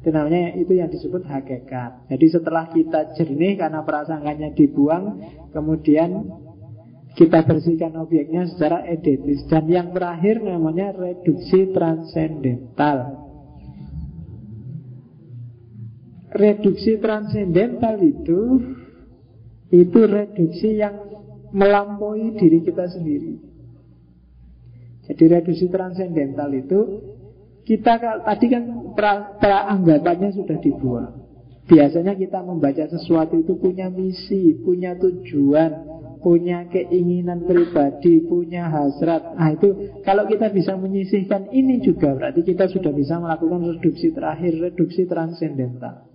Itu 0.04 0.10
namanya 0.12 0.56
itu 0.56 0.74
yang 0.76 0.92
disebut 0.92 1.24
hakikat. 1.24 2.12
Jadi 2.12 2.26
setelah 2.28 2.68
kita 2.72 3.16
jernih 3.16 3.60
karena 3.60 3.84
prasangkanya 3.84 4.52
dibuang, 4.52 5.20
kemudian 5.52 6.28
kita 7.14 7.46
bersihkan 7.46 7.96
objeknya 8.00 8.48
secara 8.52 8.84
edetis. 8.88 9.48
Dan 9.48 9.68
yang 9.70 9.96
terakhir 9.96 10.44
namanya 10.44 10.92
reduksi 10.92 11.72
transendental. 11.72 13.24
Reduksi 16.34 16.98
transendental 16.98 17.96
itu 18.02 18.40
itu 19.74 20.00
reduksi 20.06 20.78
yang 20.78 20.94
melampaui 21.50 22.38
diri 22.38 22.62
kita 22.62 22.86
sendiri. 22.94 23.42
Jadi 25.10 25.24
reduksi 25.26 25.66
transendental 25.68 26.54
itu 26.54 26.80
kita 27.66 28.22
tadi 28.22 28.46
kan 28.54 28.64
pra, 28.94 29.40
sudah 30.32 30.58
dibuang. 30.62 31.12
Biasanya 31.64 32.14
kita 32.20 32.44
membaca 32.44 32.86
sesuatu 32.92 33.40
itu 33.40 33.56
punya 33.56 33.88
misi, 33.88 34.52
punya 34.62 35.00
tujuan, 35.00 35.72
punya 36.20 36.68
keinginan 36.68 37.48
pribadi, 37.48 38.24
punya 38.24 38.68
hasrat. 38.68 39.36
Nah 39.36 39.50
itu 39.56 40.00
kalau 40.04 40.28
kita 40.28 40.52
bisa 40.52 40.76
menyisihkan 40.76 41.52
ini 41.56 41.80
juga 41.80 42.14
berarti 42.14 42.44
kita 42.44 42.68
sudah 42.68 42.92
bisa 42.92 43.20
melakukan 43.20 43.64
reduksi 43.80 44.12
terakhir, 44.12 44.60
reduksi 44.60 45.08
transendental. 45.08 46.13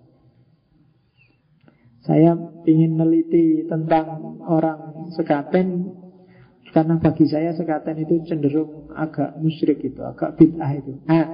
Saya 2.08 2.32
ingin 2.64 2.96
meneliti 2.96 3.68
tentang 3.68 4.40
orang 4.48 5.12
sekaten 5.12 5.92
karena 6.72 6.96
bagi 6.96 7.28
saya 7.28 7.52
sekaten 7.52 8.00
itu 8.00 8.24
cenderung 8.24 8.88
agak 8.96 9.36
musyrik 9.36 9.84
itu, 9.84 10.00
agak 10.00 10.40
bid'ah 10.40 10.72
itu. 10.72 11.04
Nah, 11.04 11.24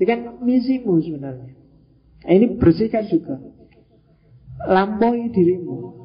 ini 0.00 0.04
kan 0.08 0.40
misimu 0.40 1.04
sebenarnya. 1.04 1.52
Nah, 2.24 2.32
ini 2.32 2.56
bersihkan 2.56 3.12
juga. 3.12 3.44
Lampaui 4.64 5.28
dirimu. 5.28 6.00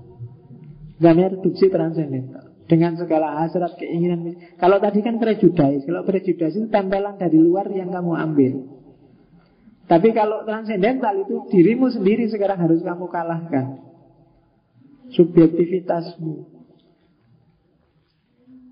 Dan 0.97 1.23
reduksi 1.23 1.69
transendental 1.69 2.51
dengan 2.67 2.99
segala 2.99 3.39
hasrat 3.39 3.79
keinginan. 3.79 4.35
Kalau 4.59 4.81
tadi 4.83 4.99
kan 4.99 5.21
prejudais, 5.21 5.87
kalau 5.87 6.03
prejudais 6.03 6.51
itu 6.51 6.67
tempelan 6.67 7.15
dari 7.15 7.39
luar 7.39 7.71
yang 7.71 7.93
kamu 7.93 8.11
ambil. 8.11 8.53
Tapi 9.87 10.11
kalau 10.11 10.43
transendental 10.43 11.15
itu 11.15 11.47
dirimu 11.47 11.87
sendiri 11.87 12.27
sekarang 12.27 12.59
harus 12.59 12.83
kamu 12.83 13.07
kalahkan. 13.07 13.86
Subjektivitasmu. 15.13 16.57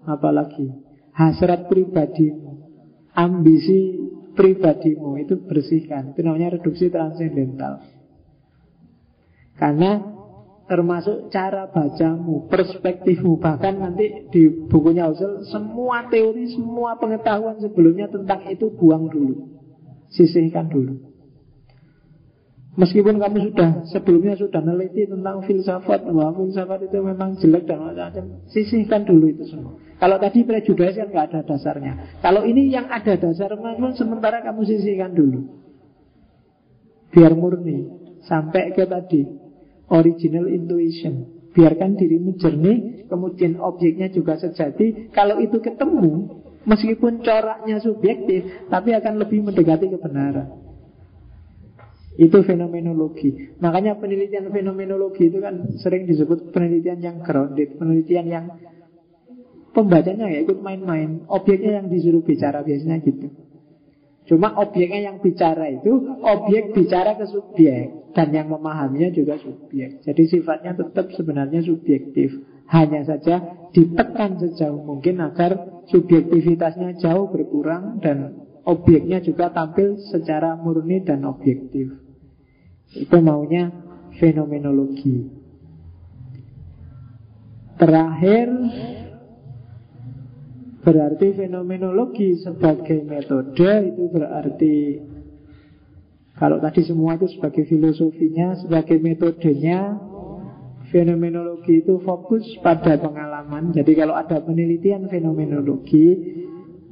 Apalagi 0.05 0.69
hasrat 1.15 1.65
pribadimu, 1.65 2.69
ambisi 3.15 3.97
pribadimu 4.35 5.17
itu 5.17 5.39
bersihkan. 5.47 6.13
Itu 6.13 6.21
namanya 6.21 6.59
reduksi 6.59 6.91
transendental. 6.91 7.81
Karena 9.55 10.03
termasuk 10.67 11.31
cara 11.31 11.71
bacamu, 11.71 12.51
perspektifmu, 12.51 13.39
bahkan 13.39 13.79
nanti 13.79 14.27
di 14.33 14.49
bukunya 14.67 15.07
Husserl 15.07 15.45
semua 15.47 16.09
teori, 16.11 16.51
semua 16.51 16.99
pengetahuan 16.99 17.61
sebelumnya 17.61 18.11
tentang 18.11 18.43
itu 18.49 18.73
buang 18.73 19.07
dulu, 19.07 19.61
sisihkan 20.11 20.67
dulu. 20.67 21.14
Meskipun 22.75 23.23
kamu 23.23 23.37
sudah 23.51 23.87
sebelumnya 23.87 24.35
sudah 24.35 24.59
neliti 24.59 25.07
tentang 25.07 25.39
filsafat, 25.47 26.11
bahwa 26.11 26.35
filsafat 26.35 26.91
itu 26.91 26.99
memang 26.99 27.39
jelek 27.39 27.63
dan 27.71 27.79
macam-macam, 27.79 28.43
sisihkan 28.51 29.07
dulu 29.07 29.31
itu 29.31 29.47
semua. 29.47 29.79
Kalau 29.95 30.19
tadi 30.19 30.43
prejudis 30.43 30.99
kan 30.99 31.07
nggak 31.07 31.25
ada 31.31 31.39
dasarnya. 31.47 32.19
Kalau 32.19 32.43
ini 32.43 32.67
yang 32.67 32.91
ada 32.91 33.15
dasar, 33.15 33.55
pun 33.55 33.95
sementara 33.95 34.43
kamu 34.43 34.67
sisihkan 34.67 35.15
dulu. 35.15 35.55
Biar 37.15 37.31
murni 37.31 37.87
sampai 38.27 38.75
ke 38.75 38.83
tadi 38.83 39.23
original 39.87 40.51
intuition. 40.51 41.31
Biarkan 41.55 41.95
dirimu 41.95 42.35
jernih, 42.35 43.07
kemudian 43.07 43.55
objeknya 43.63 44.11
juga 44.11 44.35
sejati. 44.35 45.15
Kalau 45.15 45.39
itu 45.39 45.63
ketemu, 45.63 46.43
meskipun 46.67 47.23
coraknya 47.23 47.79
subjektif, 47.79 48.67
tapi 48.67 48.91
akan 48.91 49.23
lebih 49.23 49.47
mendekati 49.47 49.87
kebenaran. 49.87 50.64
Itu 52.15 52.47
fenomenologi. 52.47 53.59
Makanya 53.59 53.99
penelitian 53.99 54.47
fenomenologi 54.47 55.27
itu 55.27 55.43
kan 55.43 55.75
sering 55.83 56.07
disebut 56.07 56.55
penelitian 56.55 57.03
yang 57.03 57.17
grounded, 57.19 57.75
penelitian 57.75 58.25
yang 58.31 58.45
pembacanya 59.75 60.31
ya 60.31 60.39
ikut 60.47 60.63
main-main, 60.63 61.27
objeknya 61.27 61.83
yang 61.83 61.91
disuruh 61.91 62.23
bicara 62.23 62.63
biasanya 62.63 63.03
gitu. 63.03 63.27
Cuma 64.25 64.57
objeknya 64.57 65.11
yang 65.11 65.21
bicara 65.21 65.69
itu 65.69 65.91
objek 66.23 66.73
bicara 66.73 67.13
ke 67.13 67.29
subjek 67.29 68.15
dan 68.17 68.33
yang 68.33 68.49
memahaminya 68.49 69.13
juga 69.13 69.37
subjek. 69.37 70.01
Jadi 70.01 70.23
sifatnya 70.25 70.73
tetap 70.73 71.13
sebenarnya 71.13 71.61
subjektif. 71.61 72.33
Hanya 72.65 73.05
saja 73.05 73.69
ditekan 73.69 74.41
sejauh 74.41 74.81
mungkin 74.81 75.21
agar 75.21 75.85
subjektivitasnya 75.91 76.97
jauh 76.97 77.29
berkurang 77.29 78.01
dan 78.01 78.47
objeknya 78.65 79.21
juga 79.21 79.53
tampil 79.53 80.01
secara 80.09 80.57
murni 80.57 81.05
dan 81.05 81.21
objektif. 81.29 82.04
Itu 82.95 83.17
maunya 83.19 83.71
fenomenologi. 84.15 85.27
Terakhir 87.75 88.47
berarti 90.79 91.27
fenomenologi 91.35 92.39
sebagai 92.39 93.03
metode 93.03 93.71
itu 93.91 94.03
berarti 94.07 94.77
kalau 96.35 96.59
tadi 96.59 96.83
semua 96.83 97.15
itu 97.15 97.31
sebagai 97.31 97.63
filosofinya, 97.63 98.59
sebagai 98.59 98.99
metodenya 98.99 99.95
Fenomenologi 100.85 101.81
itu 101.81 101.97
fokus 102.05 102.45
pada 102.61 102.95
pengalaman 103.01 103.73
Jadi 103.73 103.91
kalau 103.97 104.13
ada 104.13 104.37
penelitian 104.39 105.09
fenomenologi 105.09 106.07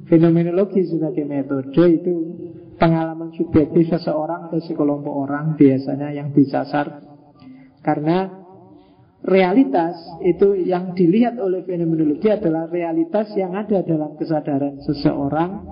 Fenomenologi 0.10 0.84
sebagai 0.90 1.24
metode 1.24 1.84
itu 2.02 2.14
pengalaman 2.84 3.32
subjektif 3.32 3.88
seseorang 3.96 4.52
atau 4.52 4.60
sekelompok 4.60 5.16
orang 5.16 5.56
biasanya 5.56 6.12
yang 6.12 6.36
disasar. 6.36 7.00
Karena 7.80 8.28
realitas 9.24 9.96
itu 10.20 10.52
yang 10.68 10.92
dilihat 10.92 11.40
oleh 11.40 11.64
fenomenologi 11.64 12.28
adalah 12.28 12.68
realitas 12.68 13.32
yang 13.40 13.56
ada 13.56 13.80
dalam 13.88 14.20
kesadaran 14.20 14.84
seseorang. 14.84 15.64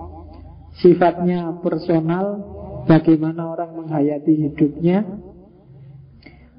Sifatnya 0.80 1.60
personal 1.60 2.40
bagaimana 2.88 3.44
orang 3.44 3.76
menghayati 3.76 4.48
hidupnya. 4.48 5.04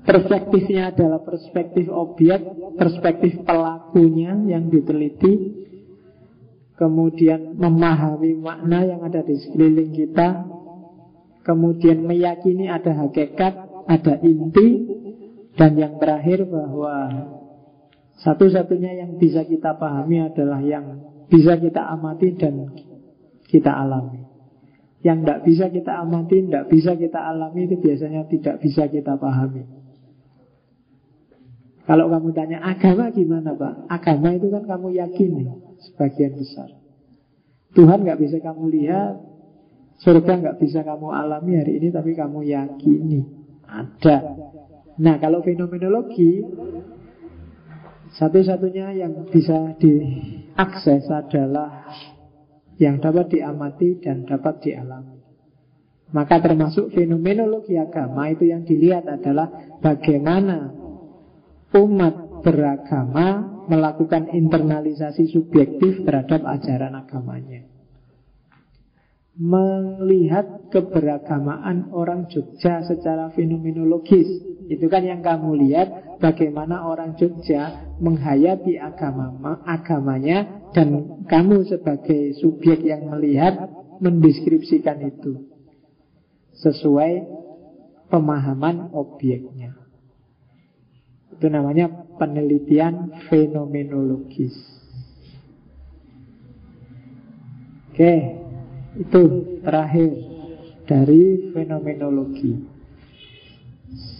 Perspektifnya 0.06 0.94
adalah 0.94 1.26
perspektif 1.26 1.90
objek 1.90 2.46
perspektif 2.78 3.42
pelakunya 3.42 4.38
yang 4.46 4.70
diteliti 4.70 5.66
kemudian 6.84 7.56
memahami 7.56 8.36
makna 8.44 8.84
yang 8.84 9.00
ada 9.08 9.24
di 9.24 9.40
sekeliling 9.40 9.96
kita, 9.96 10.44
kemudian 11.48 12.04
meyakini 12.04 12.68
ada 12.68 12.92
hakikat, 13.08 13.56
ada 13.88 14.14
inti, 14.20 14.68
dan 15.56 15.80
yang 15.80 15.96
terakhir 15.96 16.44
bahwa 16.44 17.08
satu-satunya 18.20 19.00
yang 19.00 19.12
bisa 19.16 19.48
kita 19.48 19.80
pahami 19.80 20.28
adalah 20.28 20.60
yang 20.60 21.08
bisa 21.32 21.56
kita 21.56 21.88
amati 21.88 22.36
dan 22.36 22.76
kita 23.48 23.72
alami. 23.72 24.28
Yang 25.08 25.18
tidak 25.24 25.40
bisa 25.48 25.66
kita 25.72 25.92
amati, 26.04 26.36
tidak 26.44 26.66
bisa 26.68 26.92
kita 27.00 27.20
alami 27.24 27.72
itu 27.72 27.80
biasanya 27.80 28.28
tidak 28.28 28.60
bisa 28.60 28.92
kita 28.92 29.16
pahami. 29.16 29.64
Kalau 31.88 32.12
kamu 32.12 32.32
tanya 32.36 32.60
agama 32.64 33.12
gimana 33.12 33.56
Pak? 33.56 33.88
Agama 33.92 34.36
itu 34.36 34.48
kan 34.52 34.64
kamu 34.64 35.00
yakini 35.00 35.73
sebagian 35.90 36.34
besar. 36.38 36.70
Tuhan 37.74 38.06
nggak 38.06 38.20
bisa 38.22 38.38
kamu 38.38 38.64
lihat, 38.70 39.16
surga 40.00 40.34
nggak 40.40 40.58
bisa 40.62 40.86
kamu 40.86 41.08
alami 41.10 41.58
hari 41.58 41.82
ini, 41.82 41.90
tapi 41.90 42.14
kamu 42.14 42.46
yakini 42.46 43.22
ada. 43.66 44.18
Nah, 45.02 45.18
kalau 45.18 45.42
fenomenologi 45.42 46.46
satu-satunya 48.14 48.94
yang 48.94 49.26
bisa 49.26 49.74
diakses 49.82 51.10
adalah 51.10 51.90
yang 52.78 53.02
dapat 53.02 53.34
diamati 53.34 53.98
dan 53.98 54.22
dapat 54.30 54.62
dialami. 54.62 55.18
Maka 56.14 56.38
termasuk 56.46 56.94
fenomenologi 56.94 57.74
agama 57.74 58.30
itu 58.30 58.54
yang 58.54 58.62
dilihat 58.62 59.10
adalah 59.10 59.50
bagaimana 59.82 60.70
umat 61.74 62.23
beragama 62.44 63.56
melakukan 63.72 64.28
internalisasi 64.36 65.32
subjektif 65.32 66.04
terhadap 66.04 66.44
ajaran 66.44 66.94
agamanya. 66.94 67.74
Melihat 69.34 70.70
keberagamaan 70.70 71.90
orang 71.90 72.30
Jogja 72.30 72.86
secara 72.86 73.34
fenomenologis 73.34 74.30
Itu 74.70 74.86
kan 74.94 75.02
yang 75.02 75.26
kamu 75.26 75.58
lihat 75.58 76.22
Bagaimana 76.22 76.86
orang 76.86 77.18
Jogja 77.18 77.98
menghayati 77.98 78.78
agama 78.78 79.66
agamanya 79.66 80.70
Dan 80.70 81.26
kamu 81.26 81.66
sebagai 81.66 82.38
subjek 82.38 82.86
yang 82.86 83.10
melihat 83.10 83.74
Mendeskripsikan 84.06 85.02
itu 85.02 85.50
Sesuai 86.62 87.26
pemahaman 88.14 88.94
objeknya 88.94 89.74
Itu 91.34 91.50
namanya 91.50 92.03
penelitian 92.18 93.26
fenomenologis. 93.30 94.56
Oke, 97.94 98.14
itu 98.98 99.22
terakhir 99.62 100.12
dari 100.90 101.54
fenomenologi. 101.54 102.58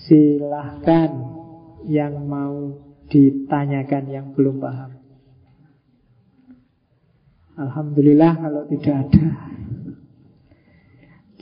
Silahkan 0.06 1.10
yang 1.90 2.22
mau 2.30 2.78
ditanyakan 3.10 4.04
yang 4.14 4.28
belum 4.38 4.62
paham. 4.62 4.92
Alhamdulillah 7.54 8.34
kalau 8.38 8.64
tidak 8.70 8.96
ada. 9.10 9.26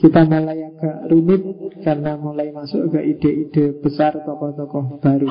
Kita 0.02 0.26
mulai 0.26 0.66
agak 0.66 0.98
rumit 1.14 1.42
karena 1.86 2.18
mulai 2.18 2.50
masuk 2.50 2.90
ke 2.90 3.00
ide-ide 3.06 3.78
besar 3.86 4.18
tokoh-tokoh 4.26 4.98
baru. 4.98 5.30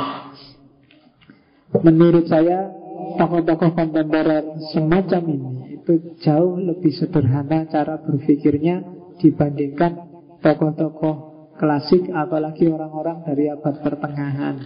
Menurut 1.71 2.27
saya 2.27 2.67
tokoh-tokoh 3.15 3.79
kontemporer 3.79 4.59
semacam 4.75 5.23
ini 5.31 5.51
itu 5.79 6.19
jauh 6.19 6.59
lebih 6.59 6.91
sederhana 6.91 7.71
cara 7.71 8.03
berpikirnya 8.03 8.83
dibandingkan 9.23 10.11
tokoh-tokoh 10.43 11.31
klasik 11.61 12.11
apalagi 12.11 12.67
orang-orang 12.67 13.23
dari 13.23 13.53
abad 13.53 13.85
pertengahan 13.85 14.57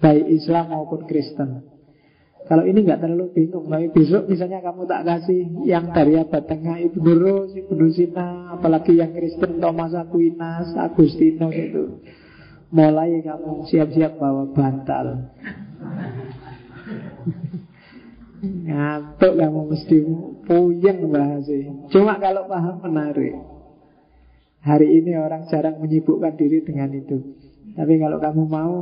baik 0.00 0.26
Islam 0.30 0.72
maupun 0.72 1.04
Kristen. 1.04 1.68
Kalau 2.42 2.66
ini 2.66 2.82
nggak 2.82 2.98
terlalu 2.98 3.30
bingung, 3.30 3.70
tapi 3.70 3.86
besok 3.94 4.26
misalnya 4.26 4.58
kamu 4.66 4.82
tak 4.90 5.06
kasih 5.06 5.62
yang 5.62 5.94
dari 5.94 6.18
abad 6.18 6.42
tengah 6.42 6.74
Ibnu 6.90 7.12
Rus, 7.14 7.54
Ibnu 7.54 7.86
Sina, 7.94 8.50
apalagi 8.58 8.98
yang 8.98 9.14
Kristen 9.14 9.62
Thomas 9.62 9.94
Aquinas, 9.94 10.74
Agustinus 10.74 11.54
itu, 11.54 12.02
mulai 12.74 13.22
kamu 13.22 13.70
siap-siap 13.70 14.18
bawa 14.18 14.50
bantal. 14.50 15.30
Ngantuk 18.42 19.38
kamu 19.38 19.60
mesti 19.70 19.96
puyeng 20.50 20.98
bahasnya. 21.14 21.86
Cuma 21.94 22.18
kalau 22.18 22.50
paham 22.50 22.82
menarik. 22.82 23.38
Hari 24.66 24.98
ini 24.98 25.14
orang 25.14 25.46
jarang 25.46 25.78
menyibukkan 25.78 26.34
diri 26.34 26.66
dengan 26.66 26.90
itu. 26.90 27.22
Tapi 27.78 28.02
kalau 28.02 28.18
kamu 28.18 28.42
mau 28.50 28.74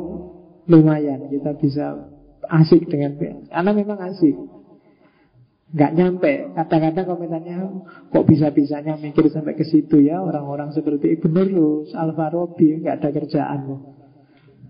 lumayan. 0.64 1.28
Kita 1.28 1.60
bisa 1.60 2.08
asik 2.48 2.88
dengan 2.88 3.20
karena 3.20 3.70
memang 3.76 4.00
asik. 4.00 4.36
Nggak 5.76 5.92
nyampe. 5.92 6.32
Kadang-kadang 6.56 7.06
komentarnya 7.06 7.56
kok 8.08 8.24
bisa-bisanya 8.24 8.96
mikir 8.96 9.28
sampai 9.28 9.60
ke 9.60 9.68
situ 9.68 10.00
ya 10.00 10.24
orang-orang 10.24 10.72
seperti 10.72 11.20
Ibnu 11.20 11.40
Rus, 11.52 11.92
Al-Farabi 11.92 12.80
nggak 12.80 12.96
ada 12.96 13.08
kerjaan 13.12 13.60
loh 13.68 13.99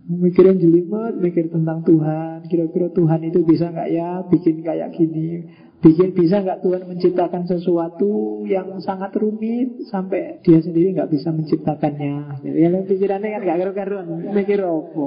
Mikirin 0.08 0.56
jelimet, 0.56 1.20
mikir 1.20 1.52
tentang 1.52 1.84
Tuhan. 1.84 2.48
Kira-kira 2.48 2.88
Tuhan 2.88 3.20
itu 3.20 3.44
bisa 3.44 3.68
nggak 3.68 3.88
ya 3.92 4.24
bikin 4.32 4.64
kayak 4.64 4.96
gini? 4.96 5.44
Bikin 5.80 6.12
bisa 6.12 6.40
nggak 6.40 6.60
Tuhan 6.60 6.84
menciptakan 6.88 7.48
sesuatu 7.48 8.44
yang 8.44 8.84
sangat 8.84 9.16
rumit 9.16 9.80
Sampai 9.88 10.36
dia 10.44 10.60
sendiri 10.60 10.92
nggak 10.92 11.08
bisa 11.08 11.32
menciptakannya? 11.32 12.44
Jadi 12.44 12.58
yang 12.60 12.84
pikirannya 12.84 13.28
kan 13.32 13.40
nggak 13.44 13.58
karu-karuan 13.64 14.06
Mikir 14.32 14.60
apa 14.60 15.04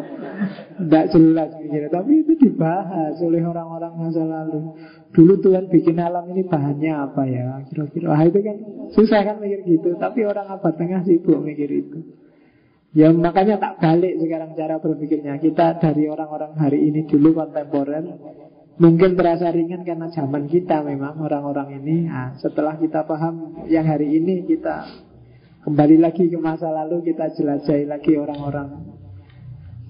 Nggak 0.81 1.05
jelas 1.13 1.49
mikirnya. 1.61 1.89
Tapi 1.93 2.11
itu 2.25 2.33
dibahas 2.37 3.17
oleh 3.21 3.41
orang-orang 3.41 3.93
masa 3.97 4.23
lalu. 4.25 4.77
Dulu 5.13 5.33
Tuhan 5.41 5.69
bikin 5.73 5.97
alam 6.01 6.25
ini 6.29 6.45
bahannya 6.45 6.93
apa 6.93 7.21
ya? 7.25 7.61
Kira-kira. 7.69 8.13
Wah 8.13 8.23
itu 8.25 8.39
kan 8.41 8.57
susah 8.93 9.21
kan 9.25 9.37
mikir 9.41 9.61
gitu. 9.65 9.93
Tapi 9.97 10.25
orang 10.25 10.53
apa 10.53 10.73
tengah 10.73 11.01
sibuk 11.05 11.37
mikir 11.41 11.69
itu 11.69 12.22
Ya 12.93 13.09
makanya 13.09 13.57
tak 13.57 13.81
balik 13.81 14.21
sekarang 14.21 14.53
cara 14.53 14.77
berpikirnya. 14.77 15.41
Kita 15.41 15.81
dari 15.81 16.05
orang-orang 16.05 16.53
hari 16.61 16.93
ini 16.93 17.09
dulu 17.09 17.33
kontemporer 17.33 18.05
Mungkin 18.73 19.13
terasa 19.13 19.53
ringan 19.53 19.85
karena 19.85 20.09
zaman 20.09 20.49
kita 20.49 20.81
memang 20.85 21.17
orang-orang 21.21 21.81
ini. 21.81 22.05
Nah, 22.05 22.37
Setelah 22.37 22.77
kita 22.77 23.05
paham 23.09 23.65
yang 23.65 23.89
hari 23.89 24.13
ini 24.21 24.45
kita 24.45 24.85
Kembali 25.65 25.97
lagi 25.97 26.29
ke 26.29 26.37
masa 26.37 26.69
lalu 26.69 27.01
Kita 27.01 27.33
jelajahi 27.33 27.85
lagi 27.89 28.13
orang-orang 28.13 28.93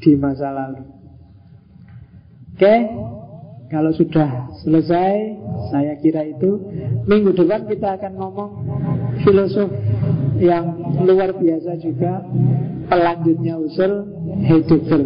di 0.04 0.20
masa 0.20 0.52
lalu. 0.52 0.84
Oke? 2.56 2.76
Kalau 3.68 3.92
sudah 3.92 4.48
selesai 4.64 5.16
Saya 5.76 6.00
kira 6.00 6.24
itu. 6.24 6.56
Minggu 7.04 7.36
depan 7.36 7.68
kita 7.68 8.00
akan 8.00 8.12
ngomong 8.16 8.52
Filosof 9.28 9.72
yang 10.42 10.66
luar 11.06 11.38
biasa 11.38 11.78
juga 11.82 12.26
pelanjutnya 12.90 13.58
usul 13.60 13.94
Heidegger 14.46 15.04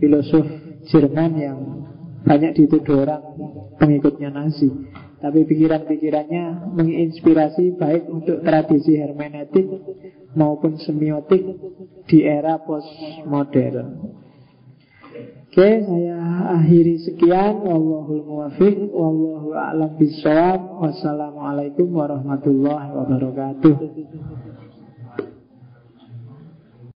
filosof 0.00 0.46
Jerman 0.90 1.32
yang 1.38 1.58
banyak 2.26 2.56
dituduh 2.56 3.06
orang 3.06 3.22
pengikutnya 3.78 4.32
Nazi 4.34 4.70
tapi 5.20 5.44
pikiran-pikirannya 5.44 6.72
menginspirasi 6.72 7.76
baik 7.76 8.08
untuk 8.08 8.40
tradisi 8.40 8.96
hermeneutik 8.96 9.68
maupun 10.32 10.80
semiotik 10.80 11.44
di 12.08 12.24
era 12.24 12.56
postmodern. 12.64 14.16
Oke, 15.50 15.82
saya 15.82 16.46
akhiri 16.62 16.94
sekian. 17.02 17.58
Wallahul 17.66 18.22
muwafiq, 18.22 18.86
wallahu 18.94 19.50
a'lam 19.50 19.98
bishawab. 19.98 20.78
Wassalamualaikum 20.78 21.90
warahmatullahi 21.90 22.94
wabarakatuh. 22.94 23.74